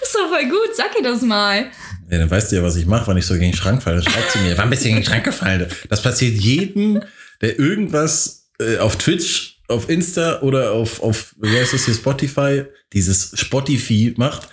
Ist 0.00 0.14
doch 0.14 0.28
voll 0.28 0.44
gut. 0.48 0.76
Sag 0.76 0.96
ihr 0.96 1.02
das 1.02 1.22
mal. 1.22 1.72
Ja, 2.08 2.18
dann 2.18 2.30
weißt 2.30 2.52
du 2.52 2.56
ja, 2.56 2.62
was 2.62 2.76
ich 2.76 2.86
mache, 2.86 3.08
wenn 3.08 3.16
ich 3.16 3.26
so 3.26 3.34
gegen 3.34 3.50
den 3.50 3.56
Schrank 3.56 3.82
falle. 3.82 4.00
Schreibt 4.00 4.30
sie 4.30 4.38
mir, 4.38 4.56
war 4.56 4.62
ein 4.62 4.70
bisschen 4.70 4.90
gegen 4.90 5.00
den 5.00 5.04
Schrank 5.04 5.24
gefallen. 5.24 5.66
Das 5.88 6.02
passiert 6.02 6.36
jedem, 6.36 7.02
der 7.40 7.58
irgendwas 7.58 8.46
äh, 8.60 8.78
auf 8.78 8.94
Twitch, 8.96 9.55
auf 9.68 9.88
Insta 9.88 10.40
oder 10.40 10.72
auf, 10.72 11.02
auf 11.02 11.34
wie 11.40 11.56
heißt 11.58 11.72
das 11.72 11.84
hier, 11.84 11.94
Spotify, 11.94 12.64
dieses 12.92 13.32
Spotify 13.34 14.14
macht, 14.16 14.48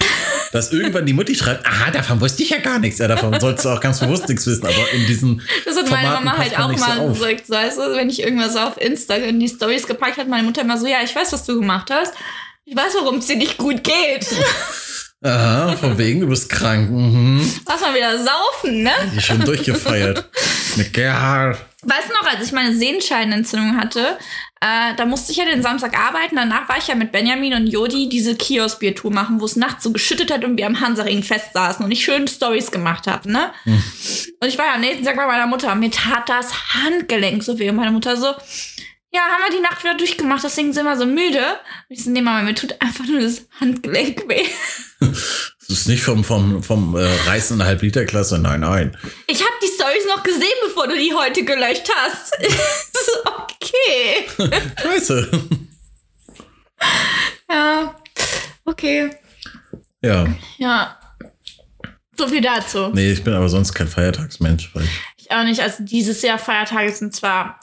dass 0.52 0.72
irgendwann 0.72 1.06
die 1.06 1.14
Mutti 1.14 1.36
schreibt, 1.36 1.66
aha, 1.66 1.92
davon 1.92 2.22
wusste 2.22 2.44
ich 2.44 2.52
ja 2.52 2.60
gar 2.60 2.80
nichts. 2.80 3.00
Ja, 3.00 3.08
davon 3.08 3.40
sollst 3.40 3.66
du 3.66 3.70
auch 3.70 3.80
ganz 3.80 4.00
bewusst 4.00 4.30
nichts 4.30 4.46
wissen, 4.46 4.66
aber 4.66 4.92
in 4.94 5.06
diesen 5.08 5.42
Das 5.66 5.76
hat 5.76 5.90
meine 5.90 6.08
Formaten 6.10 6.26
Mama 6.26 6.38
halt 6.38 6.60
auch 6.60 6.72
so 6.72 6.78
mal 6.78 7.00
auf. 7.00 7.20
gesagt, 7.20 7.50
weißt 7.50 7.78
du, 7.78 7.96
wenn 7.96 8.10
ich 8.10 8.22
irgendwas 8.22 8.56
auf 8.56 8.80
Insta 8.80 9.16
in 9.16 9.40
die 9.40 9.50
Stories 9.50 9.88
gepackt 9.88 10.18
hat, 10.18 10.28
meine 10.28 10.44
Mutter 10.44 10.62
immer 10.62 10.78
so, 10.78 10.86
ja, 10.88 10.98
ich 11.04 11.16
weiß, 11.16 11.32
was 11.34 11.46
du 11.46 11.60
gemacht 11.60 11.90
hast. 11.92 12.14
Ich 12.66 12.76
weiß, 12.76 12.94
warum 13.02 13.18
es 13.18 13.28
dir 13.28 13.36
nicht 13.36 13.58
gut 13.58 13.84
geht. 13.84 14.28
Aha, 15.26 15.76
von 15.78 15.98
wegen, 15.98 16.20
du 16.20 16.28
bist 16.28 16.50
krank. 16.50 16.90
Mhm. 16.92 17.40
Lass 17.68 17.80
mal 17.82 17.96
wieder 17.96 18.18
saufen, 18.18 18.84
ne? 18.84 18.92
Ist 19.16 19.26
schon 19.26 19.40
durchgefeiert. 19.40 20.30
Mit 20.76 20.94
Gerhard. 20.94 21.58
Weißt 21.82 22.10
du 22.10 22.14
noch, 22.14 22.30
als 22.32 22.46
ich 22.46 22.52
meine 22.52 22.76
Sehenscheidenentzündung 22.76 23.78
hatte, 23.78 24.18
äh, 24.64 24.96
da 24.96 25.06
musste 25.06 25.34
ich 25.34 25.38
ja 25.38 25.44
den 25.44 25.62
Samstag 25.62 26.00
arbeiten. 26.00 26.38
Danach 26.38 26.70
war 26.70 26.78
ich 26.78 26.88
ja 26.88 26.96
mit 26.96 27.12
Benjamin 27.12 27.54
und 27.54 27.68
Jodi 27.68 28.08
diese 28.08 28.36
Kiosk-Bier-Tour 28.36 29.12
machen, 29.12 29.42
wo 29.42 29.46
es 29.46 29.58
nachts 29.58 29.84
so 29.84 29.92
geschüttet 29.92 30.32
hat 30.32 30.46
und 30.46 30.56
wir 30.56 30.66
am 30.66 30.80
Hansaring 30.80 31.22
festsaßen 31.22 31.84
und 31.84 31.92
ich 31.92 32.06
schön 32.06 32.30
Stories 32.30 32.72
gemacht 32.72 33.06
habe, 33.06 33.30
ne? 33.30 33.52
Und 34.40 34.48
ich 34.48 34.58
war 34.58 34.68
ja 34.68 34.76
am 34.76 34.82
nächsten 34.82 35.04
Tag 35.04 35.18
bei 35.18 35.28
meiner 35.28 35.48
Mutter. 35.48 35.76
Mir 35.76 35.92
tat 35.92 36.30
das 36.30 36.74
Handgelenk 36.76 37.44
so 37.44 37.60
weh. 37.60 37.70
Und 37.70 37.76
meine 37.76 37.92
Mutter 37.92 38.16
so, 38.16 38.28
ja, 39.12 39.22
haben 39.22 39.44
wir 39.46 39.58
die 39.58 39.62
Nacht 39.62 39.84
wieder 39.84 39.98
durchgemacht, 39.98 40.44
deswegen 40.46 40.72
sind 40.72 40.86
wir 40.86 40.96
so 40.96 41.06
müde. 41.06 41.40
Und 41.90 41.98
ich 41.98 42.04
so, 42.06 42.10
nee, 42.10 42.22
Mama, 42.22 42.44
mir 42.44 42.56
tut 42.56 42.82
einfach 42.82 43.06
nur 43.06 43.20
das 43.20 43.46
Handgelenk 43.60 44.24
weh. 44.30 44.46
Das 45.70 45.80
ist 45.80 45.88
nicht 45.88 46.04
vom, 46.04 46.26
vom, 46.26 46.62
vom 46.62 46.96
äh, 46.96 47.08
Reißen 47.26 47.56
in 47.56 47.60
der 47.60 47.68
Halb-Liter-Klasse, 47.70 48.38
nein, 48.38 48.60
nein. 48.60 48.98
Ich 49.28 49.40
habe 49.40 49.54
Stories 50.04 50.08
noch 50.08 50.24
gesehen, 50.24 50.54
bevor 50.66 50.88
du 50.88 50.96
die 50.96 51.14
heute 51.14 51.44
gelöscht 51.44 51.90
hast. 51.96 52.34
okay. 53.26 54.52
Scheiße. 54.82 55.32
Ja, 57.50 57.96
okay. 58.66 59.12
Ja, 60.02 60.28
Ja. 60.58 61.00
So 62.16 62.28
viel 62.28 62.42
dazu. 62.42 62.90
nee, 62.90 63.12
ich 63.12 63.24
bin 63.24 63.34
aber 63.34 63.50
sonst 63.50 63.74
kein 63.74 63.88
Feiertagsmensch. 63.88 64.76
Weil 64.76 64.88
Ich 65.18 65.32
auch 65.32 65.44
nicht. 65.44 65.62
Also 65.62 65.84
dieses 65.84 66.22
Jahr 66.22 66.38
Feiertage 66.38 66.92
sind 66.94 67.16
zwar 67.16 67.60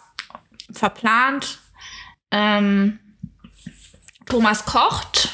verplant. 0.73 1.61
Ähm, 2.33 2.99
Thomas 4.27 4.65
kocht. 4.65 5.29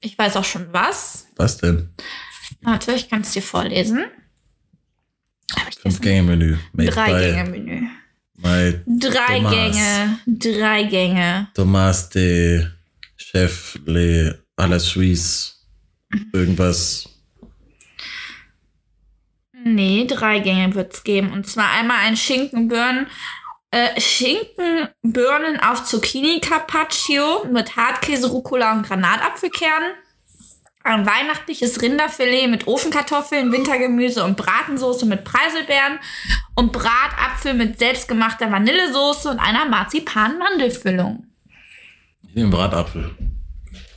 Ich 0.00 0.16
weiß 0.16 0.36
auch 0.36 0.44
schon 0.44 0.72
was. 0.72 1.26
was 1.36 1.58
denn? 1.58 1.90
Warte, 2.62 2.92
ich 2.92 3.10
kann 3.10 3.20
es 3.20 3.32
dir 3.32 3.42
vorlesen. 3.42 4.06
Hab 5.56 5.68
ich 5.68 5.78
Fünf 5.78 5.96
das? 5.96 6.00
Gänge 6.00 6.22
Menü. 6.22 6.56
Made 6.72 6.88
Drei. 6.88 7.12
Gänge. 9.38 10.18
Drei 10.26 10.82
Gänge. 10.84 11.48
Thomas 11.54 12.08
de 12.10 12.66
Chef 13.16 13.78
Le 13.86 14.44
à 14.56 14.66
la 14.66 14.78
Suisse. 14.78 15.52
Irgendwas. 16.32 17.08
Nee, 19.64 20.06
drei 20.06 20.40
Gänge 20.40 20.74
wird 20.74 20.92
es 20.92 21.04
geben. 21.04 21.32
Und 21.32 21.46
zwar 21.46 21.70
einmal 21.70 21.98
ein 22.00 22.16
Schinkenbirnen, 22.16 23.06
äh, 23.70 24.00
Schinkenbirnen 24.00 25.60
auf 25.60 25.84
Zucchini 25.84 26.40
Carpaccio 26.40 27.46
mit 27.50 27.76
Hartkäse, 27.76 28.28
Rucola 28.28 28.72
und 28.72 28.86
Granatapfelkernen. 28.86 29.92
Ein 30.84 31.06
weihnachtliches 31.06 31.80
Rinderfilet 31.80 32.48
mit 32.48 32.66
Ofenkartoffeln, 32.66 33.52
Wintergemüse 33.52 34.24
und 34.24 34.36
Bratensoße 34.36 35.06
mit 35.06 35.24
Preiselbeeren 35.24 35.98
und 36.54 36.72
Bratapfel 36.72 37.54
mit 37.54 37.78
selbstgemachter 37.78 38.50
Vanillesoße 38.50 39.30
und 39.30 39.38
einer 39.38 39.66
Marzipan-Mandelfüllung. 39.66 41.26
Ich 42.28 42.34
nehme 42.34 42.50
Bratapfel. 42.50 43.14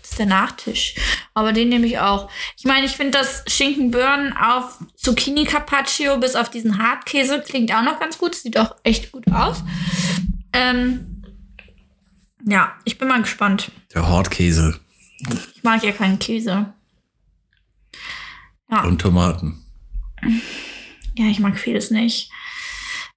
Das 0.01 0.11
ist 0.11 0.19
der 0.19 0.25
Nachtisch. 0.27 0.95
Aber 1.33 1.53
den 1.53 1.69
nehme 1.69 1.87
ich 1.87 1.99
auch. 1.99 2.29
Ich 2.57 2.65
meine, 2.65 2.85
ich 2.85 2.91
finde 2.91 3.17
das 3.17 3.43
Schinkenbirnen 3.47 4.35
auf 4.37 4.79
Zucchini 4.95 5.45
Carpaccio 5.45 6.17
bis 6.19 6.35
auf 6.35 6.49
diesen 6.49 6.77
Hartkäse 6.77 7.41
klingt 7.41 7.73
auch 7.73 7.81
noch 7.81 7.99
ganz 7.99 8.17
gut. 8.17 8.35
Sieht 8.35 8.57
auch 8.59 8.75
echt 8.83 9.11
gut 9.11 9.25
aus. 9.31 9.63
Ähm, 10.53 11.23
ja, 12.47 12.73
ich 12.83 12.97
bin 12.97 13.07
mal 13.07 13.21
gespannt. 13.21 13.71
Der 13.93 14.07
Hortkäse 14.07 14.79
Ich 15.55 15.63
mag 15.63 15.83
ja 15.83 15.91
keinen 15.91 16.19
Käse. 16.19 16.73
Ja, 18.71 18.83
und 18.83 18.99
Tomaten. 18.99 19.63
ja 21.17 21.25
ich 21.27 21.39
mag 21.39 21.57
vieles 21.59 21.91
nicht. 21.91 22.29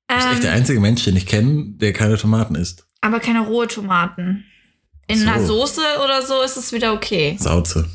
Du 0.09 0.15
bist 0.15 0.27
echt 0.27 0.37
Ähm, 0.37 0.43
der 0.43 0.53
einzige 0.53 0.81
Mensch, 0.81 1.05
den 1.05 1.17
ich 1.17 1.27
kenne, 1.27 1.65
der 1.77 1.93
keine 1.93 2.17
Tomaten 2.17 2.55
isst. 2.55 2.87
aber 3.01 3.21
keine 3.21 3.41
rohe 3.41 3.67
Tomaten. 3.69 4.45
In 5.07 5.19
So. 5.19 5.27
einer 5.27 5.45
Soße 5.47 5.81
oder 6.05 6.21
so 6.23 6.43
ist 6.43 6.57
es 6.57 6.73
wieder 6.73 6.93
okay. 6.93 7.37
Sauze. 7.41 7.89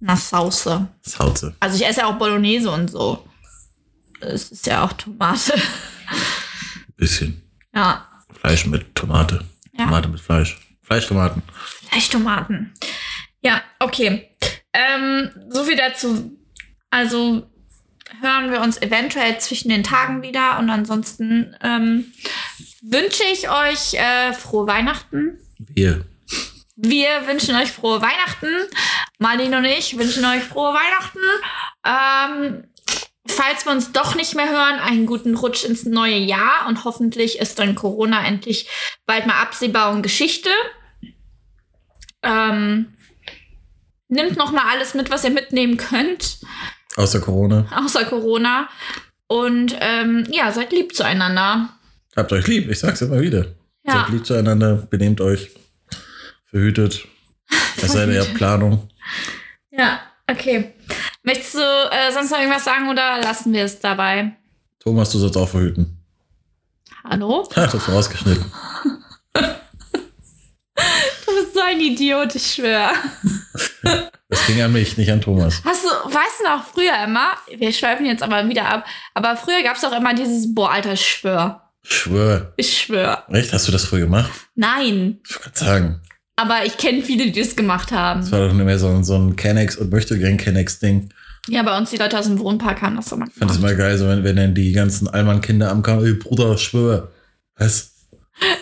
Einer 0.00 0.16
Sauce. 0.16 0.68
Sauze. 1.02 1.56
Also 1.60 1.76
ich 1.76 1.86
esse 1.86 2.00
ja 2.00 2.06
auch 2.06 2.16
Bolognese 2.18 2.70
und 2.70 2.90
so. 2.90 3.28
Es 4.20 4.50
ist 4.52 4.66
ja 4.66 4.84
auch 4.84 4.92
Tomate. 4.92 5.52
Bisschen. 6.96 7.42
Ja, 7.74 8.04
Fleisch 8.40 8.66
mit 8.66 8.94
Tomate. 8.94 9.44
Ja. 9.72 9.84
Tomate 9.84 10.08
mit 10.08 10.20
Fleisch. 10.20 10.58
Fleischtomaten. 10.82 11.42
Fleischtomaten. 11.90 12.72
Ja, 13.42 13.62
okay. 13.80 14.30
Ähm, 14.72 15.30
so 15.50 15.64
viel 15.64 15.76
dazu. 15.76 16.36
Also 16.90 17.48
hören 18.20 18.50
wir 18.50 18.60
uns 18.60 18.80
eventuell 18.80 19.38
zwischen 19.38 19.68
den 19.68 19.84
Tagen 19.84 20.22
wieder 20.22 20.58
und 20.58 20.70
ansonsten 20.70 21.54
ähm, 21.62 22.12
wünsche 22.82 23.24
ich 23.32 23.50
euch 23.50 23.94
äh, 23.94 24.32
frohe 24.32 24.66
Weihnachten. 24.66 25.38
Wir. 25.58 26.04
Wir 26.76 27.26
wünschen 27.26 27.56
euch 27.56 27.72
frohe 27.72 28.00
Weihnachten. 28.00 28.48
Marlene 29.18 29.58
und 29.58 29.64
ich 29.64 29.98
wünschen 29.98 30.24
euch 30.24 30.44
frohe 30.44 30.72
Weihnachten. 30.72 31.18
Ähm, 31.84 32.64
falls 33.26 33.66
wir 33.66 33.72
uns 33.72 33.92
doch 33.92 34.14
nicht 34.14 34.34
mehr 34.34 34.48
hören, 34.48 34.78
einen 34.78 35.06
guten 35.06 35.36
Rutsch 35.36 35.64
ins 35.64 35.84
neue 35.84 36.16
Jahr 36.16 36.66
und 36.68 36.84
hoffentlich 36.84 37.38
ist 37.38 37.58
dann 37.58 37.74
Corona 37.74 38.26
endlich 38.26 38.68
bald 39.06 39.26
mal 39.26 39.40
absehbar 39.40 39.92
und 39.92 40.02
Geschichte. 40.02 40.50
Ähm, 42.22 42.96
nimmt 44.08 44.36
noch 44.36 44.52
mal 44.52 44.64
alles 44.70 44.94
mit, 44.94 45.10
was 45.10 45.24
ihr 45.24 45.30
mitnehmen 45.30 45.76
könnt, 45.76 46.38
Außer 46.98 47.20
Corona. 47.20 47.64
außer 47.70 48.04
Corona. 48.06 48.68
Und 49.28 49.76
ähm, 49.80 50.26
ja, 50.30 50.50
seid 50.50 50.72
lieb 50.72 50.96
zueinander. 50.96 51.68
Habt 52.16 52.32
euch 52.32 52.46
lieb. 52.48 52.68
Ich 52.68 52.80
sag's 52.80 53.00
immer 53.02 53.20
wieder. 53.20 53.46
Ja. 53.86 54.00
Seid 54.00 54.08
lieb 54.08 54.26
zueinander. 54.26 54.88
Benehmt 54.90 55.20
euch. 55.20 55.50
Verhütet. 56.46 57.06
Es 57.80 57.92
sei 57.92 58.06
ihr 58.06 58.20
habt 58.20 58.34
Planung. 58.34 58.90
Ja, 59.70 60.00
okay. 60.28 60.74
Möchtest 61.22 61.54
du 61.54 61.60
äh, 61.60 62.10
sonst 62.12 62.32
noch 62.32 62.38
irgendwas 62.38 62.64
sagen 62.64 62.88
oder 62.90 63.20
lassen 63.22 63.52
wir 63.52 63.64
es 63.64 63.78
dabei? 63.78 64.36
Thomas, 64.80 65.10
du 65.10 65.18
sollst 65.18 65.36
auch 65.36 65.48
verhüten. 65.48 66.02
Hallo? 67.04 67.48
Ha, 67.54 67.62
das 67.66 67.74
ist 67.74 67.88
rausgeschnitten. 67.88 68.44
so 71.54 71.60
ein 71.60 71.80
Idiot, 71.80 72.34
ich 72.34 72.54
schwöre. 72.54 72.90
Das 74.30 74.46
ging 74.46 74.60
an 74.62 74.72
mich, 74.72 74.96
nicht 74.96 75.10
an 75.10 75.20
Thomas. 75.20 75.62
Hast 75.64 75.84
du, 75.84 75.88
weißt 75.88 76.40
du 76.40 76.44
noch, 76.48 76.64
früher 76.66 76.92
immer, 77.04 77.30
wir 77.56 77.72
schweifen 77.72 78.04
jetzt 78.06 78.22
aber 78.22 78.46
wieder 78.48 78.66
ab, 78.68 78.84
aber 79.14 79.36
früher 79.36 79.62
gab 79.62 79.76
es 79.76 79.84
auch 79.84 79.96
immer 79.96 80.14
dieses, 80.14 80.54
boah, 80.54 80.70
Alter, 80.72 80.92
ich 80.92 81.06
schwör. 81.06 81.62
Schwör. 81.82 82.52
Ich 82.56 82.78
schwör. 82.82 83.24
Echt? 83.30 83.52
Hast 83.52 83.66
du 83.68 83.72
das 83.72 83.84
früher 83.86 84.00
gemacht? 84.00 84.30
Nein. 84.54 85.20
Ich 85.26 85.34
wollte 85.36 85.44
gerade 85.50 85.58
sagen. 85.58 86.00
Aber 86.36 86.64
ich 86.66 86.76
kenne 86.76 87.02
viele, 87.02 87.30
die 87.30 87.40
das 87.40 87.56
gemacht 87.56 87.90
haben. 87.92 88.20
Das 88.20 88.30
war 88.30 88.46
doch 88.46 88.52
nicht 88.52 88.64
mehr 88.64 88.78
so, 88.78 88.88
ein- 88.88 89.04
so 89.04 89.16
ein 89.16 89.34
Kennex 89.36 89.76
und 89.76 89.90
möchte 89.90 90.18
gern 90.18 90.36
Kennex-Ding. 90.36 91.08
Ja, 91.48 91.62
bei 91.62 91.76
uns 91.78 91.90
die 91.90 91.96
Leute 91.96 92.18
aus 92.18 92.26
dem 92.26 92.38
Wohnpark 92.38 92.82
haben 92.82 92.96
das 92.96 93.08
so 93.08 93.16
mal 93.16 93.26
Ich 93.28 93.34
fand 93.38 93.50
gemacht. 93.50 93.58
immer 93.72 93.74
geil, 93.74 93.96
so 93.96 94.06
wenn, 94.06 94.22
wenn 94.22 94.36
dann 94.36 94.54
die 94.54 94.72
ganzen 94.72 95.08
Allmann-Kinder 95.08 95.70
am 95.70 95.82
Kamen, 95.82 96.04
ey 96.04 96.12
Bruder, 96.12 96.58
schwör. 96.58 97.10
Was? 97.56 97.97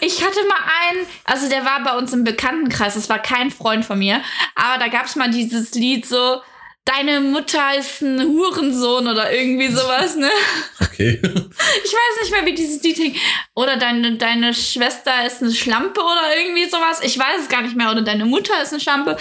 Ich 0.01 0.25
hatte 0.25 0.39
mal 0.47 0.61
einen, 0.91 1.07
also 1.25 1.49
der 1.49 1.65
war 1.65 1.83
bei 1.83 1.97
uns 1.97 2.13
im 2.13 2.25
Bekanntenkreis, 2.25 2.95
das 2.95 3.09
war 3.09 3.19
kein 3.19 3.51
Freund 3.51 3.85
von 3.85 3.99
mir, 3.99 4.23
aber 4.55 4.79
da 4.79 4.89
gab 4.89 5.07
es 5.07 5.17
mal 5.17 5.31
dieses 5.31 5.75
Lied 5.75 6.07
so, 6.07 6.41
deine 6.87 7.21
Mutter 7.21 7.77
ist 7.77 8.01
ein 8.01 8.21
Hurensohn 8.21 9.07
oder 9.09 9.31
irgendwie 9.33 9.69
sowas, 9.69 10.17
ne? 10.17 10.31
Okay. 10.81 11.21
Ich 11.21 11.93
weiß 11.93 12.23
nicht 12.23 12.33
mehr, 12.33 12.47
wie 12.47 12.55
dieses 12.55 12.83
Lied 12.83 12.97
hing. 12.97 13.15
Oder 13.55 13.77
deine, 13.77 14.17
deine 14.17 14.55
Schwester 14.55 15.27
ist 15.27 15.43
eine 15.43 15.53
Schlampe 15.53 16.01
oder 16.01 16.35
irgendwie 16.39 16.65
sowas. 16.65 17.01
Ich 17.03 17.19
weiß 17.19 17.43
es 17.43 17.49
gar 17.51 17.61
nicht 17.61 17.77
mehr. 17.77 17.91
Oder 17.91 18.01
deine 18.01 18.25
Mutter 18.25 18.63
ist 18.63 18.73
eine 18.73 18.81
Schlampe. 18.81 19.19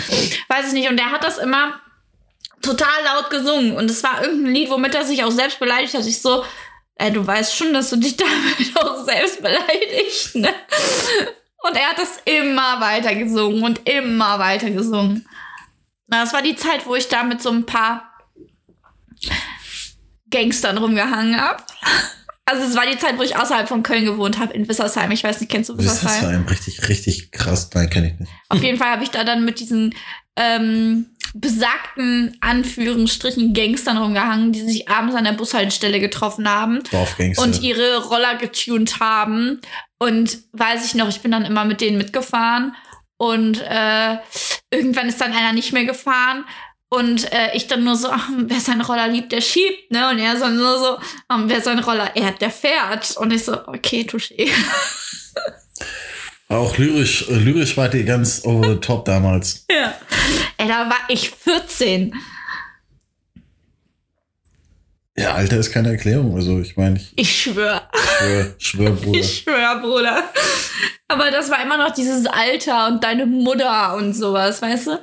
Weiß 0.47 0.67
ich 0.67 0.73
nicht. 0.73 0.89
Und 0.89 0.95
der 0.95 1.11
hat 1.11 1.25
das 1.25 1.37
immer 1.37 1.81
total 2.61 3.03
laut 3.03 3.29
gesungen. 3.29 3.75
Und 3.75 3.91
es 3.91 4.01
war 4.03 4.23
irgendein 4.23 4.53
Lied, 4.53 4.69
womit 4.69 4.95
er 4.95 5.03
sich 5.03 5.25
auch 5.25 5.31
selbst 5.31 5.59
beleidigt 5.59 5.93
hat. 5.93 6.05
Ich 6.05 6.21
so, 6.21 6.45
ey, 6.95 7.11
du 7.11 7.25
weißt 7.25 7.55
schon, 7.55 7.73
dass 7.73 7.89
du 7.89 7.97
dich 7.97 8.17
damit 8.17 8.77
auch 8.77 9.03
selbst 9.05 9.41
beleidigst, 9.41 10.35
ne? 10.35 10.53
Und 11.67 11.75
er 11.75 11.89
hat 11.89 11.97
das 11.97 12.19
immer 12.25 12.79
weiter 12.79 13.15
gesungen 13.15 13.63
und 13.63 13.89
immer 13.89 14.37
weiter 14.37 14.69
gesungen. 14.69 15.27
Das 16.07 16.31
war 16.31 16.43
die 16.43 16.55
Zeit, 16.55 16.85
wo 16.85 16.95
ich 16.95 17.07
da 17.07 17.23
mit 17.23 17.41
so 17.41 17.49
ein 17.49 17.65
paar 17.65 18.13
Gangstern 20.29 20.77
rumgehangen 20.77 21.41
habe. 21.41 21.63
Also 22.45 22.63
es 22.63 22.75
war 22.75 22.85
die 22.85 22.97
Zeit, 22.97 23.17
wo 23.17 23.23
ich 23.23 23.35
außerhalb 23.35 23.67
von 23.67 23.81
Köln 23.81 24.05
gewohnt 24.05 24.37
habe, 24.37 24.53
in 24.53 24.67
Wissersheim. 24.67 25.09
Ich 25.09 25.23
weiß 25.23 25.41
nicht, 25.41 25.49
kennst 25.51 25.69
du 25.69 25.77
Wissersheim? 25.79 26.29
ein 26.29 26.47
richtig, 26.47 26.87
richtig 26.87 27.31
krass. 27.31 27.71
Nein, 27.73 27.89
kenne 27.89 28.11
ich 28.13 28.19
nicht. 28.19 28.31
Auf 28.49 28.61
jeden 28.61 28.77
Fall 28.77 28.91
habe 28.91 29.03
ich 29.03 29.09
da 29.09 29.23
dann 29.23 29.45
mit 29.45 29.59
diesen 29.59 29.95
ähm, 30.35 31.14
besagten 31.33 32.37
Anführungsstrichen 32.41 33.53
Gangstern 33.53 33.97
rumgehangen, 33.97 34.51
die 34.51 34.61
sich 34.61 34.89
abends 34.89 35.15
an 35.15 35.23
der 35.23 35.33
Bushaltestelle 35.33 35.99
getroffen 35.99 36.49
haben 36.49 36.83
und 37.37 37.61
ihre 37.61 38.03
Roller 38.05 38.35
getunt 38.35 38.99
haben. 38.99 39.61
Und 39.97 40.39
weiß 40.53 40.85
ich 40.85 40.95
noch, 40.95 41.09
ich 41.09 41.21
bin 41.21 41.31
dann 41.31 41.45
immer 41.45 41.65
mit 41.65 41.81
denen 41.81 41.97
mitgefahren. 41.97 42.75
Und 43.17 43.61
äh, 43.61 44.17
irgendwann 44.71 45.07
ist 45.07 45.21
dann 45.21 45.33
einer 45.33 45.53
nicht 45.53 45.73
mehr 45.73 45.85
gefahren. 45.85 46.45
Und 46.89 47.31
äh, 47.33 47.55
ich 47.55 47.67
dann 47.67 47.83
nur 47.83 47.95
so, 47.95 48.09
ach, 48.09 48.29
wer 48.37 48.59
seinen 48.59 48.81
Roller 48.81 49.07
liebt, 49.07 49.31
der 49.31 49.41
schiebt, 49.41 49.91
ne? 49.91 50.09
Und 50.09 50.19
er 50.19 50.37
so 50.37 50.47
nur 50.47 50.79
so, 50.79 50.97
ach, 51.27 51.39
wer 51.45 51.61
seinen 51.61 51.83
Roller 51.83 52.15
ehrt, 52.15 52.41
der 52.41 52.51
fährt. 52.51 53.17
Und 53.17 53.33
ich 53.33 53.43
so, 53.43 53.67
okay, 53.67 54.05
touché. 54.09 54.49
Auch 56.47 56.77
lyrisch, 56.77 57.27
äh, 57.29 57.33
lyrisch 57.35 57.75
war 57.75 57.89
die 57.89 58.05
ganz 58.05 58.45
over 58.45 58.69
the 58.73 58.79
top 58.79 59.05
damals. 59.05 59.65
Ja. 59.71 59.93
Ey, 60.57 60.67
da 60.67 60.89
war 60.89 60.99
ich 61.09 61.29
14. 61.31 62.13
Ja, 65.17 65.33
Alter 65.33 65.57
ist 65.57 65.71
keine 65.71 65.89
Erklärung. 65.91 66.35
Also 66.35 66.59
ich 66.59 66.75
meine, 66.77 66.97
ich 66.97 67.13
Ich 67.15 67.41
schwör. 67.43 67.81
schwör, 67.93 68.55
schwör, 68.57 68.91
Bruder. 68.95 69.19
Ich 69.19 69.37
schwör, 69.39 69.79
Bruder. 69.81 70.23
Aber 71.07 71.31
das 71.31 71.49
war 71.49 71.61
immer 71.63 71.77
noch 71.77 71.93
dieses 71.93 72.25
Alter 72.25 72.87
und 72.87 73.03
deine 73.03 73.25
Mutter 73.25 73.95
und 73.95 74.13
sowas, 74.13 74.61
weißt 74.61 74.87
du? 74.87 75.01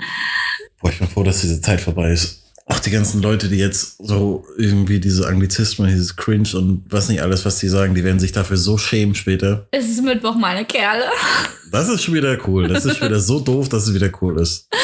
Boah, 0.81 0.90
ich 0.90 0.98
bin 0.98 1.09
froh, 1.09 1.23
dass 1.23 1.40
diese 1.40 1.60
Zeit 1.60 1.81
vorbei 1.81 2.10
ist. 2.10 2.41
Auch 2.73 2.81
die 2.81 2.90
ganzen 2.90 3.20
Leute, 3.20 3.51
die 3.51 3.59
jetzt 3.59 3.97
so 3.99 4.47
irgendwie 4.57 4.99
diese 4.99 5.28
Anglizismen, 5.28 5.89
dieses 5.89 6.16
Cringe 6.16 6.49
und 6.55 6.85
was 6.89 7.11
nicht 7.11 7.20
alles, 7.20 7.44
was 7.44 7.59
die 7.59 7.69
sagen, 7.69 7.94
die 7.94 8.03
werden 8.03 8.19
sich 8.19 8.32
dafür 8.32 8.57
so 8.57 8.78
schämen 8.78 9.15
später. 9.15 9.66
Es 9.73 9.90
ist 9.90 10.03
Mittwoch, 10.03 10.35
meine 10.35 10.65
Kerle. 10.65 11.05
Das 11.70 11.90
ist 11.90 12.03
schon 12.03 12.15
wieder 12.15 12.39
cool. 12.47 12.69
Das 12.69 12.86
ist 12.86 12.97
schon 12.97 13.09
wieder 13.09 13.20
so 13.20 13.40
doof, 13.40 13.69
dass 13.69 13.89
es 13.89 13.94
wieder 13.94 14.11
cool 14.20 14.40
ist. 14.40 14.69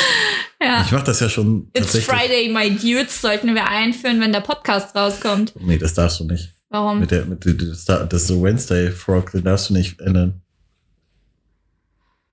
Ja. 0.60 0.82
Ich 0.84 0.90
mache 0.90 1.04
das 1.04 1.20
ja 1.20 1.28
schon 1.28 1.70
It's. 1.72 1.96
Friday, 1.98 2.48
my 2.48 2.68
dudes, 2.68 3.20
sollten 3.20 3.54
wir 3.54 3.68
einführen, 3.68 4.20
wenn 4.20 4.32
der 4.32 4.40
Podcast 4.40 4.92
rauskommt. 4.96 5.54
Nee, 5.60 5.78
das 5.78 5.94
darfst 5.94 6.18
du 6.18 6.24
nicht. 6.24 6.52
Warum? 6.68 6.98
Mit 6.98 7.12
der, 7.12 7.26
mit 7.26 7.44
der, 7.44 7.54
das, 7.54 7.84
das 7.84 8.28
Wednesday 8.28 8.90
Frog, 8.90 9.30
den 9.30 9.44
darfst 9.44 9.70
du 9.70 9.74
nicht 9.74 10.00
ändern. 10.00 10.42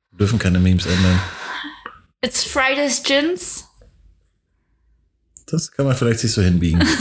Wir 0.09 0.17
dürfen 0.17 0.39
keine 0.39 0.57
Memes 0.57 0.87
ändern. 0.87 1.21
It's 2.21 2.43
Friday's 2.43 3.03
Gins. 3.03 3.65
Das 5.47 5.71
kann 5.71 5.85
man 5.85 5.95
vielleicht 5.95 6.19
sich 6.19 6.31
so 6.31 6.41
hinbiegen. 6.41 6.83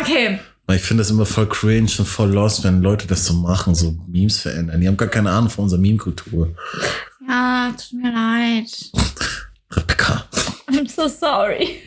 Okay. 0.00 0.38
Ich 0.72 0.82
finde 0.82 1.02
das 1.02 1.10
immer 1.10 1.26
voll 1.26 1.48
cringe 1.48 1.90
und 1.98 2.06
voll 2.06 2.30
lost, 2.30 2.64
wenn 2.64 2.80
Leute 2.80 3.06
das 3.06 3.26
so 3.26 3.34
machen, 3.34 3.74
so 3.74 3.98
Memes 4.06 4.38
verändern. 4.38 4.80
Die 4.80 4.86
haben 4.86 4.96
gar 4.96 5.08
keine 5.08 5.30
Ahnung 5.30 5.50
von 5.50 5.64
unserer 5.64 5.80
Meme-Kultur. 5.80 6.54
Ja, 7.28 7.74
tut 7.76 8.00
mir 8.00 8.12
leid. 8.12 8.70
Rebecca. 9.72 10.24
I'm 10.68 10.88
so 10.88 11.08
sorry. 11.08 11.80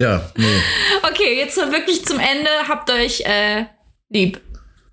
Ja, 0.00 0.30
nee. 0.36 0.60
Okay, 1.02 1.36
jetzt 1.38 1.56
wirklich 1.56 2.04
zum 2.04 2.18
Ende. 2.18 2.48
Habt 2.66 2.90
euch 2.90 3.20
äh, 3.20 3.66
lieb. 4.08 4.40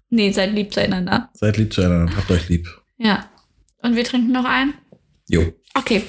Nee, 0.10 0.32
seid 0.32 0.54
lieb 0.54 0.74
zueinander. 0.74 1.30
Seid 1.34 1.58
lieb 1.58 1.74
zueinander. 1.74 2.16
Habt 2.16 2.30
euch 2.32 2.50
lieb. 2.50 2.68
Ja. 2.98 3.30
Und 3.82 3.96
wir 3.96 4.04
trinken 4.04 4.32
noch 4.32 4.46
ein? 4.46 4.74
Jo. 5.28 5.54
Okay. 5.76 6.04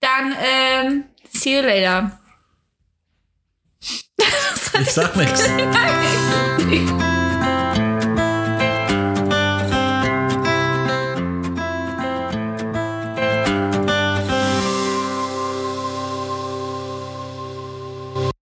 Dann, 0.00 0.34
ähm, 0.42 1.04
see 1.36 1.56
you 1.56 1.62
later. 1.62 2.18
Ich 4.80 4.90
sag 4.90 5.16
nichts. 5.16 5.42
Okay. 5.42 7.15